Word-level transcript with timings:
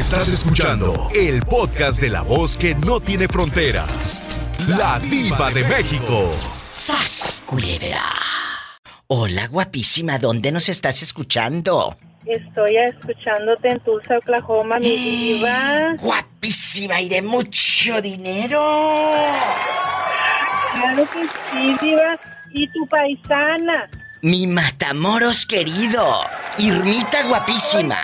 Estás 0.00 0.28
escuchando 0.28 1.10
el 1.14 1.42
podcast 1.42 2.00
de 2.00 2.08
la 2.08 2.22
voz 2.22 2.56
que 2.56 2.74
no 2.74 3.00
tiene 3.00 3.28
fronteras. 3.28 4.22
La 4.66 4.98
diva 4.98 5.50
de 5.50 5.62
México. 5.64 6.34
¡Sas, 6.66 7.42
culebra! 7.44 8.02
Hola, 9.08 9.46
guapísima, 9.48 10.18
¿dónde 10.18 10.52
nos 10.52 10.70
estás 10.70 11.02
escuchando? 11.02 11.98
Estoy 12.24 12.78
escuchándote 12.78 13.68
en 13.68 13.80
Tulsa, 13.80 14.16
Oklahoma, 14.16 14.78
mi 14.78 14.96
diva. 14.96 15.94
Guapísima 15.98 16.98
y 17.02 17.10
de 17.10 17.20
mucho 17.20 18.00
dinero. 18.00 18.64
Claro 20.72 21.06
que 21.12 21.24
sí, 21.24 21.76
diva. 21.82 22.18
Y 22.52 22.66
tu 22.72 22.86
paisana. 22.88 23.90
Mi 24.22 24.46
Matamoros 24.46 25.44
querido. 25.44 26.22
Irmita 26.56 27.22
guapísima. 27.28 27.98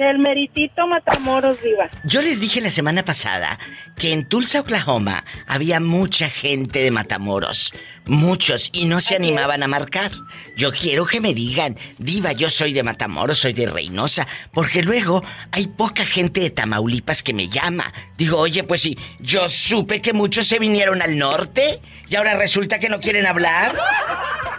Del 0.00 0.18
meritito 0.18 0.86
Matamoros, 0.86 1.60
diva. 1.62 1.90
Yo 2.04 2.22
les 2.22 2.40
dije 2.40 2.62
la 2.62 2.70
semana 2.70 3.04
pasada 3.04 3.58
que 3.98 4.14
en 4.14 4.26
Tulsa, 4.26 4.60
Oklahoma, 4.60 5.24
había 5.46 5.78
mucha 5.78 6.30
gente 6.30 6.78
de 6.78 6.90
Matamoros. 6.90 7.74
Muchos, 8.06 8.70
y 8.72 8.86
no 8.86 9.02
se 9.02 9.14
animaban 9.14 9.62
a 9.62 9.68
marcar. 9.68 10.10
Yo 10.56 10.72
quiero 10.72 11.04
que 11.04 11.20
me 11.20 11.34
digan, 11.34 11.76
diva, 11.98 12.32
yo 12.32 12.48
soy 12.48 12.72
de 12.72 12.82
Matamoros, 12.82 13.40
soy 13.40 13.52
de 13.52 13.66
Reynosa, 13.66 14.26
porque 14.54 14.82
luego 14.82 15.22
hay 15.52 15.66
poca 15.66 16.06
gente 16.06 16.40
de 16.40 16.48
Tamaulipas 16.48 17.22
que 17.22 17.34
me 17.34 17.50
llama. 17.50 17.92
Digo, 18.16 18.38
oye, 18.38 18.64
pues 18.64 18.80
sí, 18.80 18.96
yo 19.18 19.50
supe 19.50 20.00
que 20.00 20.14
muchos 20.14 20.46
se 20.46 20.58
vinieron 20.58 21.02
al 21.02 21.18
norte 21.18 21.78
y 22.08 22.16
ahora 22.16 22.38
resulta 22.38 22.78
que 22.78 22.88
no 22.88 23.00
quieren 23.00 23.26
hablar. 23.26 23.76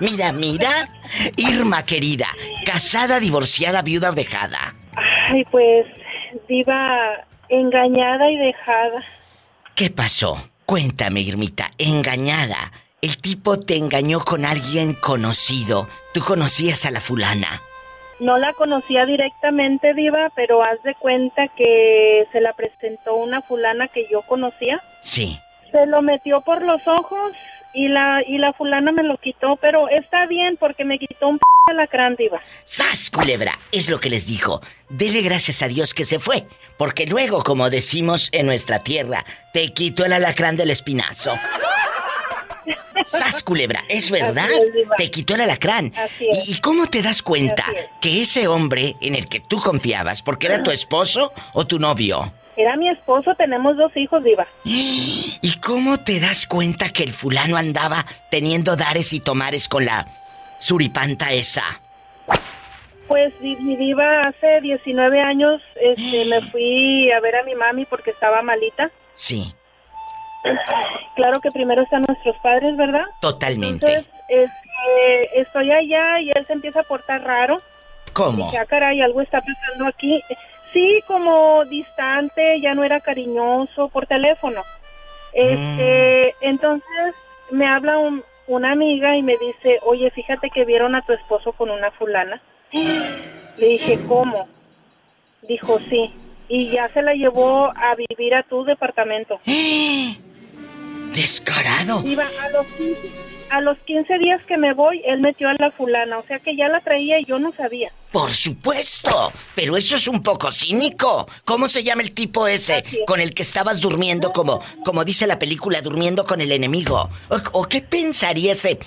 Mira, 0.02 0.32
mira. 0.34 0.88
Irma, 1.36 1.84
querida, 1.84 2.28
casada, 2.64 3.20
divorciada, 3.20 3.82
viuda 3.82 4.12
o 4.12 4.14
dejada. 4.14 4.76
Ay, 5.32 5.46
pues, 5.46 5.86
diva, 6.50 7.26
engañada 7.48 8.30
y 8.30 8.36
dejada. 8.36 9.02
¿Qué 9.76 9.90
pasó? 9.90 10.36
Cuéntame, 10.66 11.22
Irmita, 11.22 11.72
engañada. 11.78 12.74
El 13.02 13.16
tipo 13.18 13.58
te 13.58 13.78
engañó 13.78 14.20
con 14.20 14.44
alguien 14.44 14.94
conocido. 14.94 15.88
¿Tú 16.14 16.20
conocías 16.22 16.86
a 16.86 16.92
la 16.92 17.00
fulana? 17.00 17.62
No 18.20 18.38
la 18.38 18.52
conocía 18.52 19.06
directamente, 19.06 19.94
Diva, 19.94 20.34
pero 20.36 20.64
haz 20.64 20.84
de 20.84 20.96
cuenta 20.96 21.48
que 21.56 22.28
se 22.34 22.42
la 22.42 22.52
presentó 22.52 23.16
una 23.16 23.42
fulana 23.42 23.88
que 23.88 24.08
yo 24.12 24.24
conocía. 24.24 24.82
Sí. 25.00 25.40
Se 25.72 25.86
lo 25.86 26.02
metió 26.02 26.42
por 26.42 26.62
los 26.62 26.86
ojos 26.90 27.32
y 27.74 27.88
la 27.88 28.22
y 28.28 28.38
la 28.38 28.54
fulana 28.54 28.92
me 28.92 29.04
lo 29.04 29.18
quitó, 29.18 29.56
pero 29.56 29.90
está 29.90 30.26
bien 30.26 30.58
porque 30.58 30.86
me 30.86 31.00
quitó 31.00 31.30
un 31.30 31.40
p 31.40 31.44
alacrán, 31.68 32.16
diva. 32.16 32.42
¡Sas, 32.64 33.10
culebra! 33.10 33.58
Es 33.72 33.90
lo 33.90 34.00
que 34.00 34.10
les 34.10 34.28
dijo. 34.28 34.62
Dele 34.90 35.22
gracias 35.22 35.62
a 35.62 35.68
Dios 35.68 35.94
que 35.94 36.06
se 36.06 36.20
fue, 36.20 36.46
porque 36.78 37.06
luego, 37.06 37.44
como 37.44 37.70
decimos 37.70 38.30
en 38.32 38.46
nuestra 38.46 38.80
tierra, 38.80 39.26
te 39.54 39.72
quitó 39.74 40.06
el 40.06 40.14
alacrán 40.14 40.58
del 40.58 40.72
espinazo. 40.72 41.34
¡Sas, 43.06 43.44
culebra! 43.44 43.84
Es 43.90 44.12
verdad. 44.12 44.48
te 44.98 45.10
quitó 45.10 45.36
el 45.36 45.42
alacrán. 45.42 45.94
¿Y, 46.20 46.60
cómo 46.60 46.88
te 46.88 47.02
das 47.02 47.22
cuenta 47.22 47.66
que 48.00 48.22
ese 48.22 48.48
hombre 48.48 48.96
en 49.02 49.16
el 49.16 49.28
que 49.28 49.40
tú 49.40 49.60
confiabas, 49.60 50.22
porque 50.22 50.48
era 50.48 50.64
tu 50.64 50.72
esposo 50.72 51.34
o 51.54 51.66
tu 51.66 51.80
novio? 51.80 52.32
Era 52.62 52.76
mi 52.76 52.90
esposo, 52.90 53.34
tenemos 53.34 53.76
dos 53.76 53.92
hijos, 53.98 54.24
Diva. 54.24 54.46
¿Y 54.64 55.60
cómo 55.62 55.98
te 55.98 56.20
das 56.20 56.46
cuenta 56.46 56.90
que 56.90 57.02
el 57.02 57.12
fulano 57.12 57.58
andaba 57.58 58.06
teniendo 58.30 58.76
dares 58.76 59.14
y 59.14 59.20
tomares 59.20 59.68
con 59.68 59.84
la 59.86 60.06
suripanta 60.60 61.32
esa? 61.32 61.82
Pues 63.08 63.34
mi 63.42 63.76
diva, 63.76 64.28
hace 64.28 64.62
19 64.62 65.20
años 65.20 65.60
este, 65.76 66.26
me 66.26 66.42
fui 66.52 67.12
a 67.12 67.20
ver 67.20 67.38
a 67.38 67.44
mi 67.44 67.56
mami 67.56 67.86
porque 67.86 68.12
estaba 68.12 68.44
malita. 68.44 68.92
Sí. 69.16 69.54
Claro 71.16 71.42
que 71.42 71.52
primero 71.52 71.82
están 71.82 72.04
nuestros 72.08 72.38
padres, 72.38 72.76
¿verdad? 72.78 73.04
Totalmente. 73.20 73.86
Entonces, 73.86 74.06
este, 74.30 75.42
estoy 75.42 75.72
allá 75.72 76.22
y 76.22 76.32
él 76.32 76.46
se 76.46 76.54
empieza 76.54 76.80
a 76.80 76.84
portar 76.84 77.22
raro. 77.22 77.62
¿Cómo? 78.14 78.52
Ya 78.52 78.62
ah, 78.62 78.66
caray, 78.66 79.02
algo 79.02 79.22
está 79.22 79.42
pasando 79.42 79.88
aquí. 79.88 80.24
Sí, 80.74 81.04
como 81.06 81.66
distante, 81.66 82.60
ya 82.62 82.74
no 82.74 82.84
era 82.84 83.00
cariñoso 83.00 83.90
por 83.90 84.08
teléfono. 84.08 84.64
Este, 85.34 86.36
mm. 86.42 86.46
entonces 86.46 87.16
me 87.52 87.68
habla 87.68 88.00
una 88.48 88.72
amiga 88.72 89.16
y 89.16 89.24
me 89.24 89.38
dice, 89.38 89.80
oye, 89.84 90.10
fíjate 90.12 90.50
que 90.50 90.66
vieron 90.66 90.96
a 90.96 91.02
tu 91.02 91.14
esposo 91.14 91.52
con 91.54 91.70
una 91.70 91.92
fulana. 91.92 92.42
Le 92.72 93.66
dije, 93.66 94.00
¿cómo? 94.08 94.48
Dijo, 95.42 95.80
sí. 95.90 96.14
Y 96.48 96.70
ya 96.70 96.90
se 96.90 97.02
la 97.02 97.14
llevó 97.14 97.72
a 97.76 97.96
vivir 97.96 98.36
a 98.36 98.44
tu 98.44 98.64
departamento. 98.64 99.40
Descarado. 101.14 102.02
Iba 102.06 102.26
a 102.26 102.50
los 102.50 102.66
a 103.52 103.60
los 103.60 103.78
15 103.80 104.18
días 104.18 104.42
que 104.48 104.58
me 104.58 104.74
voy, 104.74 105.02
él 105.06 105.20
metió 105.20 105.50
a 105.50 105.54
la 105.60 105.72
fulana, 105.72 106.18
o 106.18 106.24
sea 106.24 106.40
que 106.40 106.56
ya 106.56 106.70
la 106.70 106.80
traía 106.80 107.20
y 107.20 107.26
yo 107.26 107.38
no 107.38 107.52
sabía. 107.58 107.92
Por 108.12 108.32
supuesto, 108.32 109.34
pero 109.56 109.76
eso 109.76 109.98
es 109.98 110.08
un 110.08 110.24
poco 110.24 110.52
cínico. 110.54 111.28
¿Cómo 111.44 111.68
se 111.68 111.84
llama 111.84 112.02
el 112.02 112.14
tipo 112.14 112.48
ese 112.48 112.84
con 113.06 113.20
el 113.20 113.34
que 113.34 113.42
estabas 113.42 113.82
durmiendo 113.82 114.32
como 114.32 114.62
como 114.86 115.04
dice 115.04 115.28
la 115.28 115.38
película, 115.38 115.82
durmiendo 115.82 116.24
con 116.24 116.40
el 116.40 116.52
enemigo? 116.54 117.10
¿O, 117.52 117.68
qué 117.68 117.82
pensaría 117.82 118.54
ese 118.54 118.80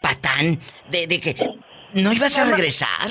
patán 0.00 0.60
de, 0.88 1.08
de 1.08 1.20
que 1.20 1.34
no 1.94 2.12
ibas 2.12 2.38
a 2.38 2.44
regresar? 2.44 3.10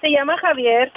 Se 0.00 0.08
llama 0.10 0.38
Javier. 0.38 0.92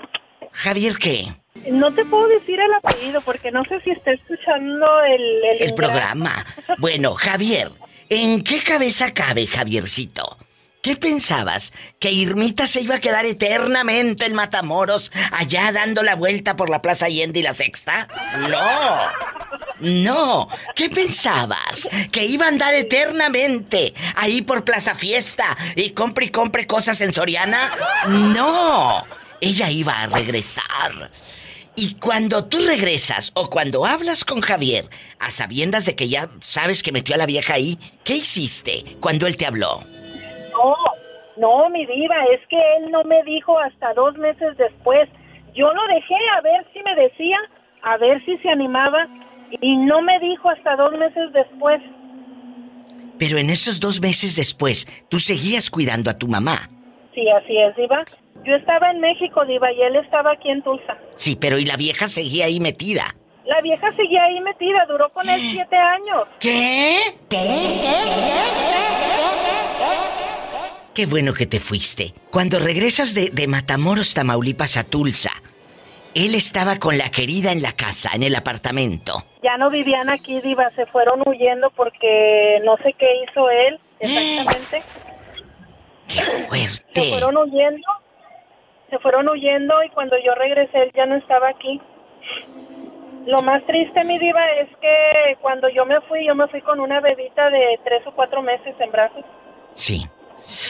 ¿Javier 0.51 0.93
qué? 0.99 1.25
No 1.71 1.91
te 1.91 2.05
puedo 2.05 2.27
decir 2.27 2.59
el 2.59 2.73
apellido 2.73 3.21
porque 3.21 3.51
no 3.51 3.63
sé 3.65 3.81
si 3.81 3.89
está 3.89 4.11
escuchando 4.11 4.85
el... 5.05 5.43
El, 5.55 5.61
el 5.69 5.73
programa. 5.73 6.45
Bueno, 6.77 7.13
Javier, 7.15 7.71
¿En 8.13 8.43
qué 8.43 8.61
cabeza 8.61 9.13
cabe, 9.13 9.47
Javiercito? 9.47 10.37
¿Qué 10.81 10.97
pensabas? 10.97 11.71
¿Que 11.97 12.11
Irmita 12.11 12.67
se 12.67 12.81
iba 12.81 12.95
a 12.95 12.99
quedar 12.99 13.25
eternamente 13.25 14.25
en 14.25 14.33
Matamoros, 14.33 15.13
allá 15.31 15.71
dando 15.71 16.03
la 16.03 16.15
vuelta 16.15 16.57
por 16.57 16.69
la 16.69 16.81
Plaza 16.81 17.05
Allende 17.05 17.39
y 17.39 17.43
la 17.43 17.53
Sexta? 17.53 18.09
No. 18.49 18.99
No. 19.79 20.49
¿Qué 20.75 20.89
pensabas? 20.89 21.87
¿Que 22.11 22.25
iba 22.25 22.47
a 22.47 22.49
andar 22.49 22.73
eternamente 22.73 23.93
ahí 24.17 24.41
por 24.41 24.65
Plaza 24.65 24.93
Fiesta 24.93 25.57
y 25.77 25.91
compre 25.91 26.25
y 26.25 26.29
compre 26.31 26.67
cosas 26.67 26.99
en 26.99 27.13
Soriana? 27.13 27.71
No. 28.09 29.05
Ella 29.39 29.69
iba 29.69 30.01
a 30.01 30.07
regresar. 30.07 31.11
Y 31.75 31.95
cuando 31.95 32.45
tú 32.45 32.57
regresas 32.67 33.31
o 33.33 33.49
cuando 33.49 33.85
hablas 33.85 34.25
con 34.25 34.41
Javier, 34.41 34.85
a 35.19 35.31
sabiendas 35.31 35.85
de 35.85 35.95
que 35.95 36.09
ya 36.09 36.29
sabes 36.41 36.83
que 36.83 36.91
metió 36.91 37.15
a 37.15 37.17
la 37.17 37.25
vieja 37.25 37.53
ahí, 37.53 37.77
¿qué 38.03 38.15
hiciste 38.17 38.97
cuando 38.99 39.25
él 39.25 39.37
te 39.37 39.45
habló? 39.45 39.81
No, 40.51 40.75
no, 41.37 41.69
mi 41.69 41.85
diva, 41.85 42.15
es 42.33 42.45
que 42.47 42.57
él 42.57 42.91
no 42.91 43.03
me 43.05 43.23
dijo 43.23 43.57
hasta 43.57 43.93
dos 43.93 44.17
meses 44.17 44.57
después. 44.57 45.07
Yo 45.55 45.73
lo 45.73 45.87
dejé 45.87 46.15
a 46.37 46.41
ver 46.41 46.65
si 46.73 46.83
me 46.83 46.95
decía, 46.95 47.37
a 47.83 47.97
ver 47.97 48.23
si 48.25 48.37
se 48.39 48.49
animaba, 48.49 49.07
y 49.61 49.77
no 49.77 50.01
me 50.01 50.19
dijo 50.19 50.49
hasta 50.49 50.75
dos 50.75 50.91
meses 50.97 51.31
después. 51.33 51.81
Pero 53.17 53.37
en 53.37 53.49
esos 53.49 53.79
dos 53.79 54.01
meses 54.01 54.35
después, 54.35 54.87
tú 55.09 55.19
seguías 55.19 55.69
cuidando 55.69 56.09
a 56.09 56.17
tu 56.17 56.27
mamá. 56.27 56.69
Sí, 57.13 57.29
así 57.29 57.57
es, 57.57 57.75
diva. 57.75 58.03
Yo 58.43 58.55
estaba 58.55 58.89
en 58.89 58.99
México, 58.99 59.45
Diva, 59.45 59.71
y 59.71 59.81
él 59.81 59.95
estaba 59.97 60.31
aquí 60.31 60.49
en 60.49 60.63
Tulsa. 60.63 60.97
Sí, 61.15 61.37
pero 61.39 61.59
¿y 61.59 61.65
la 61.65 61.77
vieja 61.77 62.07
seguía 62.07 62.45
ahí 62.45 62.59
metida? 62.59 63.15
La 63.45 63.61
vieja 63.61 63.93
seguía 63.95 64.23
ahí 64.23 64.39
metida, 64.41 64.85
duró 64.87 65.09
con 65.09 65.29
él 65.29 65.39
siete 65.51 65.75
años. 65.75 66.23
¿Qué? 66.39 66.97
¿Qué? 67.29 67.37
Qué 70.93 71.05
bueno 71.05 71.33
que 71.33 71.45
te 71.45 71.59
fuiste. 71.59 72.13
Cuando 72.31 72.59
regresas 72.59 73.13
de, 73.13 73.29
de 73.31 73.47
Matamoros, 73.47 74.13
Tamaulipas 74.13 74.75
a 74.77 74.83
Tulsa, 74.83 75.31
él 76.15 76.35
estaba 76.35 76.77
con 76.77 76.97
la 76.97 77.09
querida 77.09 77.51
en 77.51 77.61
la 77.61 77.71
casa, 77.73 78.11
en 78.13 78.23
el 78.23 78.35
apartamento. 78.35 79.23
Ya 79.43 79.57
no 79.57 79.69
vivían 79.69 80.09
aquí, 80.09 80.41
Diva, 80.41 80.69
se 80.75 80.85
fueron 80.87 81.21
huyendo 81.25 81.69
porque 81.71 82.59
no 82.65 82.75
sé 82.77 82.93
qué 82.97 83.07
hizo 83.23 83.49
él 83.49 83.79
exactamente. 83.99 84.83
¡Qué 86.07 86.21
fuerte! 86.21 87.01
Se 87.01 87.09
fueron 87.11 87.37
huyendo 87.37 87.87
se 88.91 88.99
fueron 88.99 89.27
huyendo 89.29 89.81
y 89.83 89.89
cuando 89.89 90.17
yo 90.23 90.35
regresé 90.35 90.83
él 90.83 90.91
ya 90.93 91.07
no 91.07 91.15
estaba 91.15 91.47
aquí. 91.47 91.81
Lo 93.25 93.41
más 93.41 93.63
triste, 93.63 94.03
mi 94.03 94.19
diva, 94.19 94.45
es 94.59 94.69
que 94.77 95.37
cuando 95.41 95.69
yo 95.69 95.85
me 95.85 96.01
fui, 96.01 96.25
yo 96.25 96.35
me 96.35 96.47
fui 96.47 96.61
con 96.61 96.79
una 96.79 96.99
bebita 96.99 97.49
de 97.49 97.79
tres 97.83 98.05
o 98.05 98.11
cuatro 98.11 98.41
meses 98.41 98.75
en 98.79 98.91
brazos. 98.91 99.23
Sí. 99.73 100.05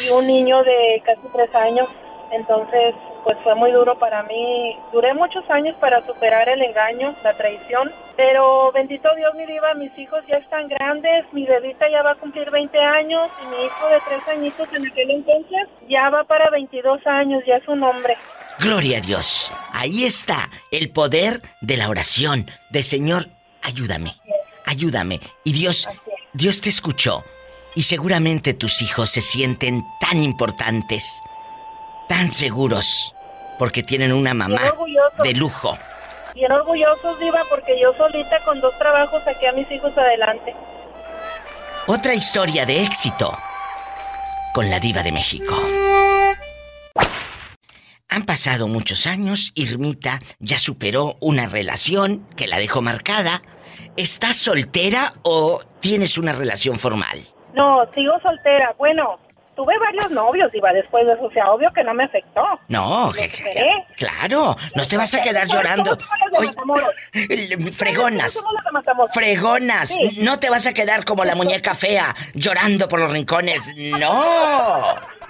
Y 0.06 0.12
un 0.12 0.28
niño 0.28 0.64
de 0.64 1.02
casi 1.04 1.28
tres 1.34 1.54
años. 1.56 1.88
Entonces, 2.32 2.94
pues 3.24 3.38
fue 3.44 3.56
muy 3.56 3.72
duro 3.72 3.98
para 3.98 4.24
mí. 4.24 4.76
Duré 4.92 5.14
muchos 5.14 5.48
años 5.50 5.76
para 5.80 6.06
superar 6.06 6.50
el 6.50 6.62
engaño, 6.62 7.14
la 7.24 7.34
traición. 7.34 7.92
Pero 8.16 8.72
bendito 8.72 9.10
Dios, 9.16 9.34
mi 9.36 9.46
diva, 9.46 9.74
mis 9.76 9.98
hijos 9.98 10.24
ya 10.28 10.38
están 10.38 10.68
grandes. 10.68 11.26
Mi 11.32 11.46
bebita 11.46 11.90
ya 11.90 12.04
va 12.04 12.12
a 12.12 12.16
cumplir 12.16 12.50
20 12.50 12.78
años 12.78 13.30
y 13.44 13.48
mi 13.48 13.66
hijo 13.66 13.88
de 13.88 14.00
tres 14.08 14.28
añitos 14.28 14.68
en 14.74 14.88
aquel 14.88 15.12
entonces 15.12 15.68
ya 15.90 16.10
va 16.10 16.24
para 16.24 16.50
22 16.50 17.06
años, 17.06 17.44
ya 17.46 17.58
es 17.58 17.68
un 17.68 17.84
hombre. 17.84 18.18
Gloria 18.60 19.00
a 19.00 19.02
Dios. 19.02 19.52
Ahí 19.74 20.04
está 20.06 20.50
el 20.72 20.92
poder 20.92 21.42
de 21.62 21.78
la 21.78 21.90
oración, 21.90 22.50
de 22.70 22.84
Señor, 22.84 23.28
ayúdame, 23.62 24.14
ayúdame. 24.66 25.20
Y 25.44 25.54
Dios, 25.54 25.88
Dios 26.34 26.62
te 26.62 26.70
escuchó. 26.70 27.24
Y 27.74 27.84
seguramente 27.84 28.54
tus 28.54 28.82
hijos 28.82 29.10
se 29.10 29.22
sienten 29.22 29.84
tan 30.00 30.22
importantes, 30.22 31.22
tan 32.12 32.30
seguros, 32.30 33.16
porque 33.58 33.84
tienen 33.84 34.12
una 34.12 34.34
mamá 34.34 34.60
de 35.24 35.34
lujo. 35.34 35.78
Bien 36.36 36.52
orgullosos, 36.52 37.18
Diva, 37.20 37.40
porque 37.50 37.80
yo 37.82 37.94
solita 37.94 38.38
con 38.44 38.60
dos 38.60 38.78
trabajos 38.78 39.24
saqué 39.24 39.48
a 39.48 39.54
mis 39.54 39.72
hijos 39.72 39.98
adelante. 39.98 40.54
Otra 41.88 42.14
historia 42.14 42.66
de 42.66 42.84
éxito 42.84 43.34
con 44.54 44.70
la 44.70 44.82
Diva 44.82 45.04
de 45.04 45.14
México. 45.14 45.56
Han 48.10 48.26
pasado 48.26 48.68
muchos 48.68 49.08
años, 49.08 49.54
Irmita 49.56 50.20
ya 50.40 50.60
superó 50.60 51.16
una 51.22 51.46
relación 51.46 52.28
que 52.36 52.46
la 52.46 52.60
dejó 52.60 52.82
marcada. 52.82 53.42
¿Estás 53.96 54.36
soltera 54.36 55.14
o 55.24 55.62
tienes 55.80 56.18
una 56.18 56.34
relación 56.34 56.78
formal? 56.78 57.26
No, 57.54 57.90
sigo 57.96 58.20
soltera. 58.22 58.76
Bueno, 58.78 59.18
tuve 59.56 59.78
varios 59.80 60.12
novios, 60.12 60.50
iba 60.54 60.72
después 60.74 61.06
de 61.06 61.14
eso, 61.14 61.24
o 61.24 61.32
sea, 61.32 61.52
obvio 61.52 61.72
que 61.74 61.84
no 61.84 61.94
me 61.94 62.06
afectó. 62.06 62.44
No, 62.68 63.12
claro, 63.98 64.58
no 64.76 64.88
te 64.88 64.98
vas 64.98 65.14
a 65.14 65.22
quedar 65.22 65.48
llorando. 65.48 65.98
fregonas. 67.76 68.40
Fregonas, 69.14 69.96
no 70.18 70.40
te 70.40 70.50
vas 70.50 70.68
a 70.68 70.74
quedar 70.74 71.06
como 71.06 71.26
la 71.26 71.36
muñeca 71.36 71.76
fea 71.76 72.16
llorando 72.34 72.88
por 72.88 73.00
los 73.00 73.12
rincones. 73.12 73.76
No. 73.76 74.82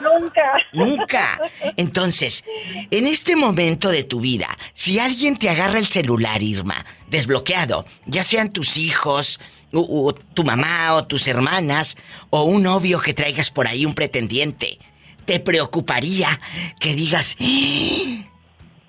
Nunca. 0.00 0.56
Nunca. 0.72 1.38
Entonces, 1.76 2.44
en 2.90 3.06
este 3.06 3.36
momento 3.36 3.90
de 3.90 4.04
tu 4.04 4.20
vida, 4.20 4.48
si 4.72 4.98
alguien 4.98 5.36
te 5.36 5.50
agarra 5.50 5.78
el 5.78 5.88
celular, 5.88 6.42
Irma, 6.42 6.84
desbloqueado, 7.08 7.84
ya 8.06 8.22
sean 8.22 8.50
tus 8.50 8.78
hijos, 8.78 9.40
o, 9.72 10.12
tu 10.12 10.44
mamá 10.44 10.94
o 10.94 11.06
tus 11.06 11.26
hermanas, 11.26 11.96
o 12.30 12.44
un 12.44 12.62
novio 12.62 13.00
que 13.00 13.14
traigas 13.14 13.50
por 13.50 13.68
ahí, 13.68 13.86
un 13.86 13.94
pretendiente, 13.94 14.78
¿te 15.24 15.40
preocuparía 15.40 16.40
que 16.78 16.94
digas, 16.94 17.36
¡Ah! 17.40 18.24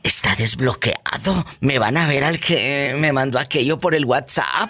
está 0.04 0.36
desbloqueado? 0.36 1.46
¿Me 1.60 1.80
van 1.80 1.98
a 1.98 2.08
ver 2.08 2.24
al 2.24 2.40
que 2.40 2.96
me 2.98 3.12
mandó 3.12 3.40
aquello 3.40 3.80
por 3.80 3.96
el 3.96 4.06
WhatsApp? 4.06 4.70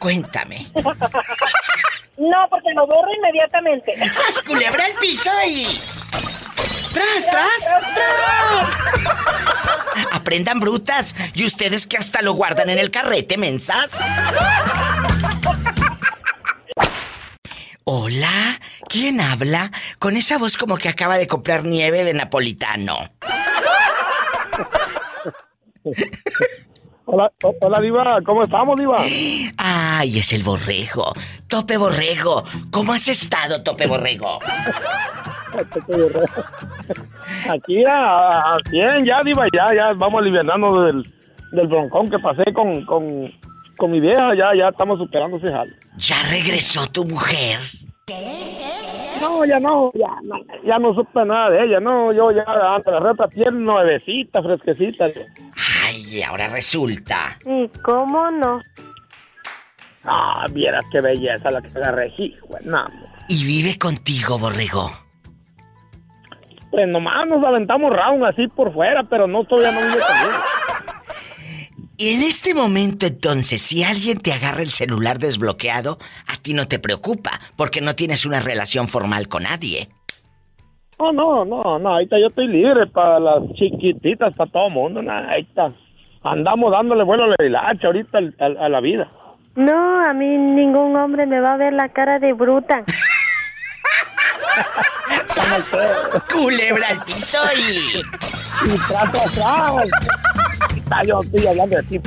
Cuéntame. 0.00 0.66
No, 2.18 2.48
porque 2.48 2.72
lo 2.72 2.86
borro 2.86 3.12
inmediatamente. 3.14 3.94
¡Sas 4.10 4.40
culebra 4.40 4.86
el 4.86 4.94
piso 4.94 5.30
y... 5.46 5.66
¡Tras, 6.96 7.28
tras, 7.30 7.62
tras! 7.94 8.74
Aprendan 10.12 10.60
brutas. 10.60 11.14
Y 11.34 11.44
ustedes 11.44 11.86
que 11.86 11.98
hasta 11.98 12.22
lo 12.22 12.32
guardan 12.32 12.70
en 12.70 12.78
el 12.78 12.90
carrete, 12.90 13.36
mensas. 13.36 13.88
Hola, 17.84 18.58
¿quién 18.88 19.20
habla? 19.20 19.70
Con 19.98 20.16
esa 20.16 20.38
voz 20.38 20.56
como 20.56 20.78
que 20.78 20.88
acaba 20.88 21.18
de 21.18 21.26
comprar 21.26 21.66
nieve 21.66 22.02
de 22.02 22.14
napolitano. 22.14 23.10
Hola, 27.04 27.30
hola 27.60 27.80
Diva, 27.82 28.20
¿cómo 28.24 28.42
estamos, 28.42 28.78
Diva? 28.78 29.04
Ay, 29.58 30.18
es 30.18 30.32
el 30.32 30.42
borrego. 30.42 31.12
Tope 31.46 31.76
Borrego. 31.76 32.42
¿Cómo 32.70 32.94
has 32.94 33.06
estado, 33.06 33.62
Tope 33.62 33.86
Borrego? 33.86 34.38
Aquí 37.50 37.84
a, 37.86 38.56
100 38.68 39.04
ya, 39.04 39.22
Diva, 39.24 39.46
ya, 39.52 39.74
ya 39.74 39.92
vamos 39.94 40.20
aliviando 40.20 40.82
del, 40.82 41.06
del 41.52 41.66
broncón 41.66 42.10
que 42.10 42.18
pasé 42.18 42.52
con, 42.52 42.84
con, 42.84 43.32
con 43.76 43.90
mi 43.90 44.00
vieja, 44.00 44.34
ya, 44.34 44.54
ya 44.56 44.68
estamos 44.68 44.98
superando 44.98 45.36
ese 45.36 45.50
jal. 45.50 45.68
¿Ya 45.96 46.16
regresó 46.30 46.86
tu 46.90 47.04
mujer? 47.04 47.58
No, 49.20 49.44
ya 49.44 49.58
no, 49.58 49.90
ya 49.94 50.10
no, 50.22 50.36
ya 50.64 50.78
no 50.78 50.94
supe 50.94 51.24
nada 51.24 51.50
de 51.50 51.64
ella, 51.64 51.80
no, 51.80 52.12
yo 52.12 52.30
ya 52.30 52.44
ante 52.74 52.90
la 52.90 53.00
reta 53.00 53.28
tiene 53.28 53.52
nuevecita, 53.52 54.42
fresquecita. 54.42 55.06
Ay, 55.84 56.22
ahora 56.22 56.48
resulta. 56.48 57.38
¿Y 57.44 57.68
cómo 57.82 58.30
no? 58.30 58.60
Ah, 60.04 60.46
vieras 60.52 60.84
qué 60.92 61.00
belleza 61.00 61.50
la 61.50 61.60
que 61.60 61.68
agarré, 61.68 62.12
hijo, 62.18 62.56
no. 62.64 62.86
¿Y 63.28 63.44
vive 63.44 63.76
contigo, 63.78 64.38
borrego? 64.38 65.05
Pues 66.76 66.88
nomás 66.88 67.26
nos 67.26 67.42
aventamos 67.42 67.90
round 67.90 68.22
así 68.26 68.48
por 68.48 68.70
fuera, 68.70 69.02
pero 69.04 69.26
no 69.26 69.44
todavía 69.44 69.72
no 69.72 69.80
vive 69.80 70.02
conmigo. 70.06 70.42
Y 71.96 72.10
en 72.10 72.20
este 72.20 72.52
momento 72.52 73.06
entonces, 73.06 73.62
si 73.62 73.82
alguien 73.82 74.18
te 74.18 74.34
agarra 74.34 74.60
el 74.60 74.68
celular 74.68 75.16
desbloqueado, 75.16 75.96
a 76.28 76.36
ti 76.36 76.52
no 76.52 76.68
te 76.68 76.78
preocupa, 76.78 77.30
porque 77.56 77.80
no 77.80 77.94
tienes 77.94 78.26
una 78.26 78.40
relación 78.40 78.88
formal 78.88 79.26
con 79.26 79.44
nadie. 79.44 79.88
Oh, 80.98 81.12
no, 81.12 81.46
no, 81.46 81.78
no, 81.78 81.94
ahorita 81.94 82.18
yo 82.20 82.26
estoy 82.26 82.48
libre 82.48 82.86
para 82.88 83.18
las 83.20 83.42
chiquititas, 83.54 84.34
para 84.34 84.50
todo 84.50 84.66
el 84.66 84.74
mundo, 84.74 85.00
ahí 85.10 85.48
está. 85.48 85.72
Andamos 86.24 86.70
dándole 86.72 87.04
vuelo 87.04 87.24
a 87.24 87.42
la 87.42 87.70
hacha 87.70 87.86
ahorita 87.86 88.18
a, 88.38 88.68
la 88.68 88.80
vida. 88.82 89.08
No, 89.54 90.04
a 90.04 90.12
mí 90.12 90.26
ningún 90.26 90.94
hombre 90.94 91.24
me 91.24 91.40
va 91.40 91.54
a 91.54 91.56
ver 91.56 91.72
la 91.72 91.88
cara 91.88 92.18
de 92.18 92.34
bruta. 92.34 92.84
Culebra 96.32 96.88
al 96.88 97.04
piso 97.04 97.38
y... 97.56 97.98
Y 98.66 98.78
trato 98.88 99.18
atrás. 99.18 99.88
Yo 101.06 101.20
estoy 101.20 101.46
hablando 101.46 101.76
de 101.76 101.82
ti, 101.82 102.00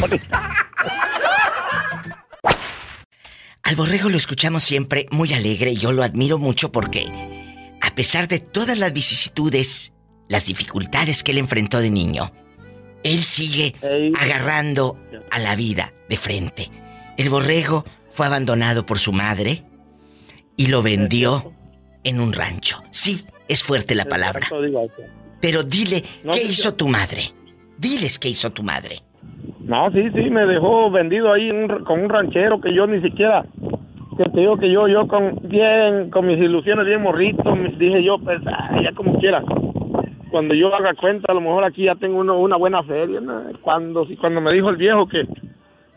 Al 3.64 3.76
borrego 3.76 4.10
lo 4.10 4.18
escuchamos 4.18 4.64
siempre 4.64 5.08
muy 5.12 5.34
alegre 5.34 5.72
y 5.72 5.78
yo 5.78 5.92
lo 5.92 6.04
admiro 6.04 6.38
mucho 6.38 6.72
porque, 6.72 7.06
a 7.82 7.94
pesar 7.94 8.28
de 8.28 8.40
todas 8.40 8.78
las 8.78 8.94
vicisitudes, 8.94 9.94
las 10.28 10.46
dificultades 10.46 11.24
que 11.24 11.32
él 11.32 11.38
enfrentó 11.38 11.80
de 11.80 11.92
niño, 11.92 12.32
él 13.04 13.24
sigue 13.24 13.76
agarrando 14.18 14.98
a 15.30 15.40
la 15.40 15.56
vida 15.56 15.94
de 16.10 16.18
frente. 16.18 16.72
El 17.18 17.30
borrego 17.30 17.86
fue 18.12 18.26
abandonado 18.26 18.86
por 18.86 18.98
su 18.98 19.12
madre 19.12 19.64
y 20.58 20.68
lo 20.68 20.82
vendió 20.82 21.54
en 22.04 22.20
un 22.20 22.34
rancho. 22.34 22.82
Sí, 22.92 23.26
es 23.48 23.64
fuerte 23.64 23.96
la 23.96 24.06
palabra. 24.06 24.48
Pero 25.42 25.64
dile, 25.64 26.04
¿qué 26.32 26.42
hizo 26.42 26.74
tu 26.74 26.88
madre? 26.88 27.24
Diles 27.78 28.20
qué 28.20 28.30
hizo 28.30 28.52
tu 28.52 28.64
madre. 28.64 29.00
No, 29.60 29.86
sí, 29.94 30.10
sí, 30.14 30.30
me 30.30 30.46
dejó 30.46 30.90
vendido 30.90 31.32
ahí 31.32 31.50
con 31.86 32.02
un 32.02 32.10
ranchero 32.10 32.60
que 32.60 32.74
yo 32.74 32.88
ni 32.88 33.02
siquiera, 33.02 33.46
que 34.18 34.24
te 34.26 34.40
digo 34.40 34.58
que 34.58 34.72
yo, 34.72 34.88
yo 34.88 35.08
con 35.08 35.40
bien, 35.44 36.10
con 36.10 36.28
mis 36.28 36.40
ilusiones 36.40 36.86
bien 36.86 37.02
morrito, 37.02 37.44
dije 37.78 38.04
yo, 38.04 38.18
pues, 38.18 38.42
ya 38.44 38.92
como 38.94 39.18
quiera. 39.20 39.44
Cuando 40.32 40.54
yo 40.54 40.74
haga 40.76 40.94
cuenta, 40.94 41.32
a 41.32 41.36
lo 41.36 41.42
mejor 41.42 41.64
aquí 41.64 41.86
ya 41.86 41.96
tengo 41.96 42.20
una 42.20 42.56
buena 42.58 42.84
feria. 42.84 43.22
Cuando, 43.62 44.08
cuando 44.20 44.42
me 44.42 44.54
dijo 44.54 44.70
el 44.70 44.78
viejo 44.78 45.08
que, 45.08 45.26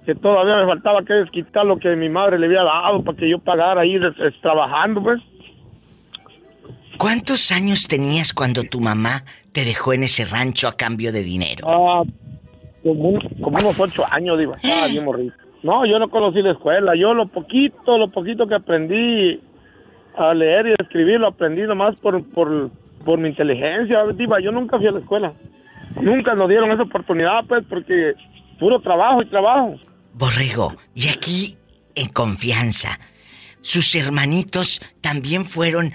que 0.06 0.14
todavía 0.14 0.56
me 0.56 0.66
faltaba 0.66 1.02
que 1.02 1.14
desquitar 1.14 1.66
lo 1.66 1.78
que 1.78 1.96
mi 1.96 2.08
madre 2.08 2.38
le 2.38 2.46
había 2.46 2.62
dado 2.62 3.02
para 3.02 3.16
que 3.16 3.28
yo 3.28 3.38
pagara 3.38 3.82
ahí 3.82 3.98
trabajando, 4.40 5.02
pues. 5.02 5.20
¿Cuántos 7.02 7.50
años 7.50 7.88
tenías 7.88 8.32
cuando 8.32 8.62
tu 8.62 8.80
mamá 8.80 9.24
te 9.50 9.64
dejó 9.64 9.92
en 9.92 10.04
ese 10.04 10.24
rancho 10.24 10.68
a 10.68 10.76
cambio 10.76 11.10
de 11.10 11.24
dinero? 11.24 11.66
Ah, 11.68 12.04
como, 12.84 13.08
unos 13.08 13.80
ocho 13.80 14.04
años, 14.08 14.38
digo. 14.38 14.54
Estaba 14.54 14.86
bien 14.86 15.04
morrito. 15.04 15.34
No, 15.64 15.84
yo 15.84 15.98
no 15.98 16.08
conocí 16.08 16.40
la 16.42 16.52
escuela. 16.52 16.92
Yo 16.94 17.10
lo 17.10 17.26
poquito, 17.26 17.98
lo 17.98 18.08
poquito 18.12 18.46
que 18.46 18.54
aprendí 18.54 19.40
a 20.16 20.32
leer 20.32 20.68
y 20.68 20.70
a 20.70 20.76
escribir, 20.78 21.18
lo 21.18 21.26
aprendí 21.26 21.62
nomás 21.62 21.96
por, 21.96 22.24
por, 22.30 22.70
por 23.04 23.18
mi 23.18 23.30
inteligencia. 23.30 24.04
Diva, 24.16 24.40
yo 24.40 24.52
nunca 24.52 24.78
fui 24.78 24.86
a 24.86 24.92
la 24.92 25.00
escuela. 25.00 25.32
Nunca 26.00 26.36
nos 26.36 26.48
dieron 26.48 26.70
esa 26.70 26.84
oportunidad, 26.84 27.44
pues, 27.48 27.64
porque 27.68 28.12
puro 28.60 28.80
trabajo 28.80 29.22
y 29.22 29.26
trabajo. 29.26 29.74
Borrego, 30.14 30.76
y 30.94 31.08
aquí, 31.08 31.56
en 31.96 32.10
confianza, 32.10 33.00
sus 33.60 33.92
hermanitos 33.96 34.80
también 35.00 35.44
fueron 35.44 35.92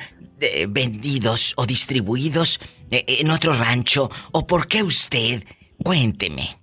vendidos 0.69 1.53
o 1.57 1.65
distribuidos 1.65 2.59
eh, 2.91 3.03
en 3.21 3.31
otro 3.31 3.53
rancho? 3.53 4.09
¿O 4.31 4.45
por 4.45 4.67
qué 4.67 4.83
usted? 4.83 5.43
Cuénteme. 5.83 6.57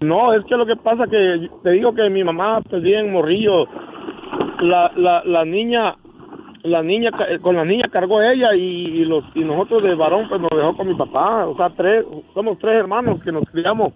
No, 0.00 0.32
es 0.32 0.44
que 0.44 0.56
lo 0.56 0.66
que 0.66 0.76
pasa 0.76 1.04
que 1.06 1.48
te 1.62 1.70
digo 1.70 1.94
que 1.94 2.08
mi 2.10 2.22
mamá 2.22 2.60
pues 2.68 2.82
bien 2.82 3.12
morrillo. 3.12 3.66
La, 4.60 4.90
la, 4.96 5.22
la 5.24 5.44
niña 5.44 5.96
la 6.66 6.82
niña 6.82 7.10
con 7.42 7.56
la 7.56 7.64
niña 7.64 7.88
cargó 7.90 8.20
ella 8.20 8.54
y, 8.54 9.04
los 9.04 9.24
y 9.34 9.40
nosotros 9.40 9.82
de 9.82 9.94
varón 9.94 10.28
pues 10.28 10.40
nos 10.40 10.50
dejó 10.50 10.76
con 10.76 10.88
mi 10.88 10.94
papá, 10.94 11.46
o 11.46 11.56
sea, 11.56 11.70
tres 11.70 12.04
somos 12.34 12.58
tres 12.58 12.74
hermanos 12.74 13.22
que 13.22 13.32
nos 13.32 13.44
criamos. 13.50 13.94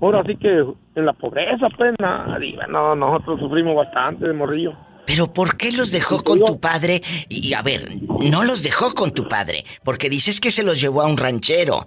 Ahora 0.00 0.22
sí 0.24 0.36
que 0.36 0.64
en 0.94 1.06
la 1.06 1.12
pobreza 1.12 1.68
pues 1.76 1.94
nadie, 1.98 2.56
no, 2.68 2.94
nosotros 2.94 3.40
sufrimos 3.40 3.76
bastante 3.76 4.26
de 4.26 4.32
morrillo. 4.32 4.72
Pero 5.06 5.32
¿por 5.32 5.56
qué 5.56 5.72
los 5.72 5.92
dejó 5.92 6.22
con 6.22 6.40
tu 6.40 6.60
padre? 6.60 7.02
Y 7.28 7.54
a 7.54 7.62
ver, 7.62 7.96
no 8.20 8.44
los 8.44 8.62
dejó 8.62 8.92
con 8.92 9.12
tu 9.12 9.28
padre, 9.28 9.64
porque 9.84 10.08
dices 10.10 10.40
que 10.40 10.50
se 10.50 10.64
los 10.64 10.80
llevó 10.80 11.02
a 11.02 11.06
un 11.06 11.16
ranchero. 11.16 11.86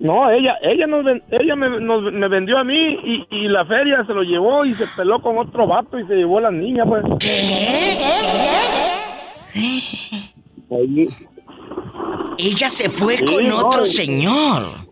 No, 0.00 0.30
ella, 0.30 0.56
ella, 0.62 0.86
nos, 0.86 1.06
ella 1.30 1.56
me, 1.56 1.70
me, 1.70 2.28
vendió 2.28 2.58
a 2.58 2.64
mí 2.64 2.98
y, 3.04 3.26
y, 3.30 3.48
la 3.48 3.64
feria 3.64 4.04
se 4.06 4.12
lo 4.12 4.22
llevó 4.22 4.64
y 4.64 4.74
se 4.74 4.86
peló 4.88 5.22
con 5.22 5.38
otro 5.38 5.66
vato 5.66 5.98
y 5.98 6.06
se 6.06 6.14
llevó 6.14 6.38
a 6.38 6.42
la 6.42 6.50
niña, 6.50 6.84
pues. 6.84 7.04
¿Qué? 7.20 8.04
Ella 12.38 12.68
se 12.68 12.90
fue 12.90 13.24
con 13.24 13.50
otro 13.52 13.86
señor. 13.86 14.84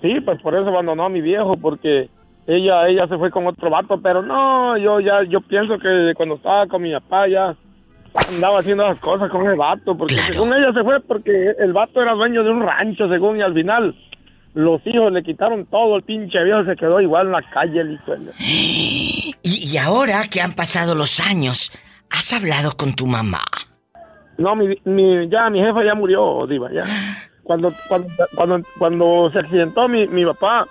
Sí, 0.00 0.20
pues 0.24 0.40
por 0.40 0.54
eso 0.54 0.68
abandonó 0.68 1.06
a 1.06 1.08
mi 1.08 1.20
viejo, 1.20 1.56
porque 1.56 2.08
ella, 2.48 2.88
ella 2.88 3.06
se 3.06 3.18
fue 3.18 3.30
con 3.30 3.46
otro 3.46 3.68
vato, 3.68 4.00
pero 4.00 4.22
no, 4.22 4.76
yo 4.78 5.00
ya, 5.00 5.22
yo 5.24 5.42
pienso 5.42 5.78
que 5.78 6.14
cuando 6.16 6.36
estaba 6.36 6.66
con 6.66 6.80
mi 6.80 6.90
papá 6.92 7.28
ya 7.28 7.54
andaba 8.34 8.60
haciendo 8.60 8.84
las 8.84 8.98
cosas 9.00 9.30
con 9.30 9.46
el 9.46 9.54
vato, 9.54 9.94
porque 9.94 10.14
según 10.14 10.54
ella 10.54 10.72
se 10.72 10.82
fue 10.82 10.98
porque 11.00 11.52
el 11.58 11.74
vato 11.74 12.00
era 12.00 12.14
dueño 12.14 12.42
de 12.42 12.50
un 12.50 12.62
rancho, 12.62 13.06
según, 13.10 13.36
y 13.36 13.42
al 13.42 13.52
final 13.52 13.94
los 14.54 14.80
hijos 14.86 15.12
le 15.12 15.22
quitaron 15.22 15.66
todo, 15.66 15.96
el 15.96 16.02
pinche 16.04 16.42
viejo 16.42 16.64
se 16.64 16.74
quedó 16.74 17.02
igual 17.02 17.26
en 17.26 17.32
la 17.32 17.42
calle, 17.42 17.80
el 17.80 17.92
hijo. 17.92 18.14
Y, 18.40 19.34
y 19.42 19.76
ahora 19.76 20.22
que 20.30 20.40
han 20.40 20.54
pasado 20.54 20.94
los 20.94 21.20
años, 21.20 21.70
¿has 22.10 22.32
hablado 22.32 22.72
con 22.78 22.94
tu 22.94 23.06
mamá? 23.06 23.42
No, 24.38 24.56
mi, 24.56 24.74
mi, 24.84 25.28
ya 25.28 25.50
mi 25.50 25.60
jefa 25.60 25.84
ya 25.84 25.94
murió, 25.94 26.46
Diva, 26.46 26.72
ya. 26.72 26.84
Cuando, 27.42 27.74
cuando, 27.88 28.08
cuando, 28.34 28.62
cuando 28.78 29.30
se 29.32 29.38
accidentó 29.40 29.86
mi, 29.86 30.06
mi 30.06 30.24
papá, 30.24 30.66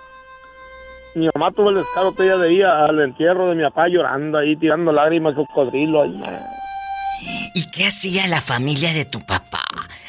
mi 1.18 1.28
mamá 1.34 1.50
tuvo 1.52 1.70
el 1.70 1.76
descaro 1.76 2.14
ella 2.18 2.36
de 2.38 2.52
ir 2.52 2.64
al 2.64 3.00
entierro 3.00 3.48
de 3.48 3.54
mi 3.54 3.62
papá 3.62 3.88
llorando 3.88 4.38
ahí, 4.38 4.56
tirando 4.56 4.92
lágrimas, 4.92 5.34
cocodrilo 5.34 6.02
ahí. 6.02 6.22
¿Y 7.54 7.70
qué 7.70 7.86
hacía 7.86 8.26
la 8.28 8.40
familia 8.40 8.92
de 8.92 9.04
tu 9.04 9.20
papá 9.20 9.64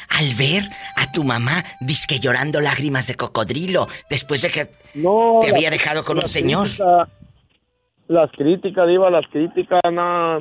al 0.08 0.34
ver 0.34 0.64
a 0.96 1.10
tu 1.12 1.24
mamá 1.24 1.64
disque 1.80 2.20
llorando 2.20 2.60
lágrimas 2.60 3.06
de 3.06 3.16
cocodrilo 3.16 3.88
después 4.08 4.42
de 4.42 4.50
que 4.50 4.66
te 4.66 5.50
había 5.50 5.70
dejado 5.70 6.04
con 6.04 6.18
un 6.18 6.28
señor? 6.28 6.68
las 8.08 8.30
críticas, 8.32 8.88
Diva, 8.88 9.08
las 9.08 9.24
críticas, 9.28 9.80
nada, 9.92 10.40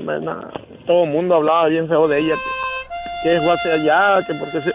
todo 0.87 1.03
el 1.03 1.11
mundo 1.11 1.35
hablaba 1.35 1.67
bien 1.67 1.87
feo 1.87 2.07
de 2.07 2.19
ella 2.19 2.35
que 3.21 3.35
es 3.35 3.43
hacia 3.43 3.73
allá, 3.73 4.25
que 4.25 4.33
porque 4.33 4.61
se, 4.61 4.73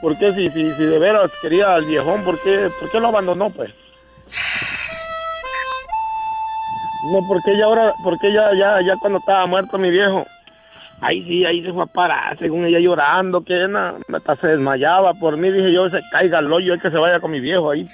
¿por 0.00 0.18
qué 0.18 0.32
si, 0.32 0.48
si, 0.50 0.72
si 0.72 0.84
de 0.84 0.98
veras 0.98 1.30
quería 1.40 1.74
al 1.74 1.84
viejón, 1.84 2.24
por 2.24 2.40
qué, 2.42 2.68
por 2.80 2.90
qué 2.90 3.00
lo 3.00 3.08
abandonó 3.08 3.50
pues? 3.50 3.70
No, 7.12 7.20
porque 7.28 7.52
ella 7.52 7.66
ahora, 7.66 7.94
porque 8.02 8.28
ella 8.28 8.50
ya, 8.58 8.80
ya 8.80 8.96
cuando 8.96 9.18
estaba 9.18 9.46
muerto 9.46 9.78
mi 9.78 9.90
viejo, 9.90 10.26
ahí 11.00 11.22
sí, 11.24 11.44
ahí 11.44 11.62
se 11.62 11.72
fue 11.72 11.82
a 11.82 11.86
parar, 11.86 12.38
según 12.38 12.64
ella 12.64 12.78
llorando, 12.78 13.44
que 13.44 13.68
nada, 13.68 13.98
hasta 14.12 14.36
se 14.36 14.48
desmayaba 14.48 15.14
por 15.14 15.36
mí, 15.36 15.50
dije 15.50 15.72
yo, 15.72 15.88
se 15.90 16.00
caiga 16.10 16.38
el 16.38 16.52
hoyo, 16.52 16.74
es 16.74 16.82
que 16.82 16.90
se 16.90 16.98
vaya 16.98 17.20
con 17.20 17.30
mi 17.30 17.40
viejo 17.40 17.70
ahí. 17.70 17.86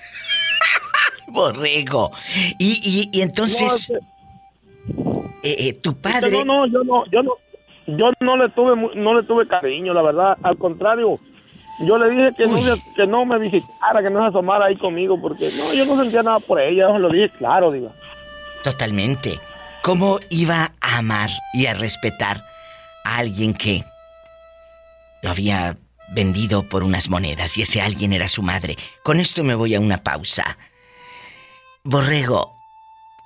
Borrego. 1.29 2.13
Y, 2.59 3.09
y, 3.13 3.19
y 3.19 3.23
entonces, 3.23 3.91
eh, 5.43 5.57
eh, 5.59 5.73
tu 5.75 5.95
padre... 6.01 6.31
No, 6.31 6.45
no, 6.45 6.67
yo 6.67 6.85
no, 6.85 7.05
yo 7.07 7.23
no, 7.23 7.33
yo 7.87 8.11
no 8.21 8.37
le 8.37 8.49
tuve 8.51 8.77
no 8.95 9.15
le 9.15 9.23
tuve 9.25 9.47
cariño, 9.47 9.93
la 9.95 10.03
verdad. 10.03 10.39
Al 10.43 10.57
contrario, 10.57 11.19
yo 11.81 11.99
le 11.99 12.11
dije 12.11 12.35
que 12.37 12.47
no, 12.47 12.61
que 12.95 13.07
no 13.07 13.25
me 13.25 13.39
visitara, 13.39 14.03
que 14.03 14.11
no 14.11 14.21
se 14.21 14.29
asomara 14.29 14.67
ahí 14.67 14.77
conmigo, 14.77 15.21
porque 15.21 15.49
no, 15.57 15.73
yo 15.73 15.87
no 15.87 16.01
sentía 16.01 16.23
nada 16.23 16.39
por 16.41 16.61
ella, 16.61 16.89
yo 16.89 16.99
lo 16.99 17.09
dije 17.09 17.31
claro, 17.31 17.73
digo. 17.73 17.91
Totalmente. 18.65 19.39
¿Cómo 19.83 20.21
iba 20.31 20.73
a 20.81 20.99
amar 20.99 21.31
y 21.55 21.67
a 21.67 21.75
respetar 21.75 22.43
a 23.05 23.17
alguien 23.19 23.55
que 23.55 23.85
lo 25.23 25.31
había 25.31 25.77
vendido 26.15 26.69
por 26.69 26.83
unas 26.83 27.09
monedas 27.09 27.57
y 27.57 27.63
ese 27.63 27.81
alguien 27.81 28.13
era 28.13 28.29
su 28.29 28.43
madre? 28.43 28.77
Con 29.03 29.21
esto 29.21 29.43
me 29.43 29.55
voy 29.55 29.75
a 29.75 29.81
una 29.81 29.99
pausa. 29.99 30.59
Borrego, 31.83 32.53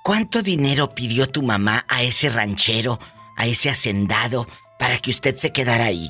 ¿cuánto 0.03 0.41
dinero 0.41 0.95
pidió 0.95 1.27
tu 1.27 1.43
mamá 1.43 1.85
a 1.89 2.03
ese 2.03 2.29
ranchero 2.29 2.99
a 3.35 3.45
ese 3.45 3.69
hacendado 3.69 4.45
para 4.79 4.97
que 4.99 5.11
usted 5.11 5.35
se 5.35 5.51
quedara 5.51 5.85
ahí? 5.85 6.09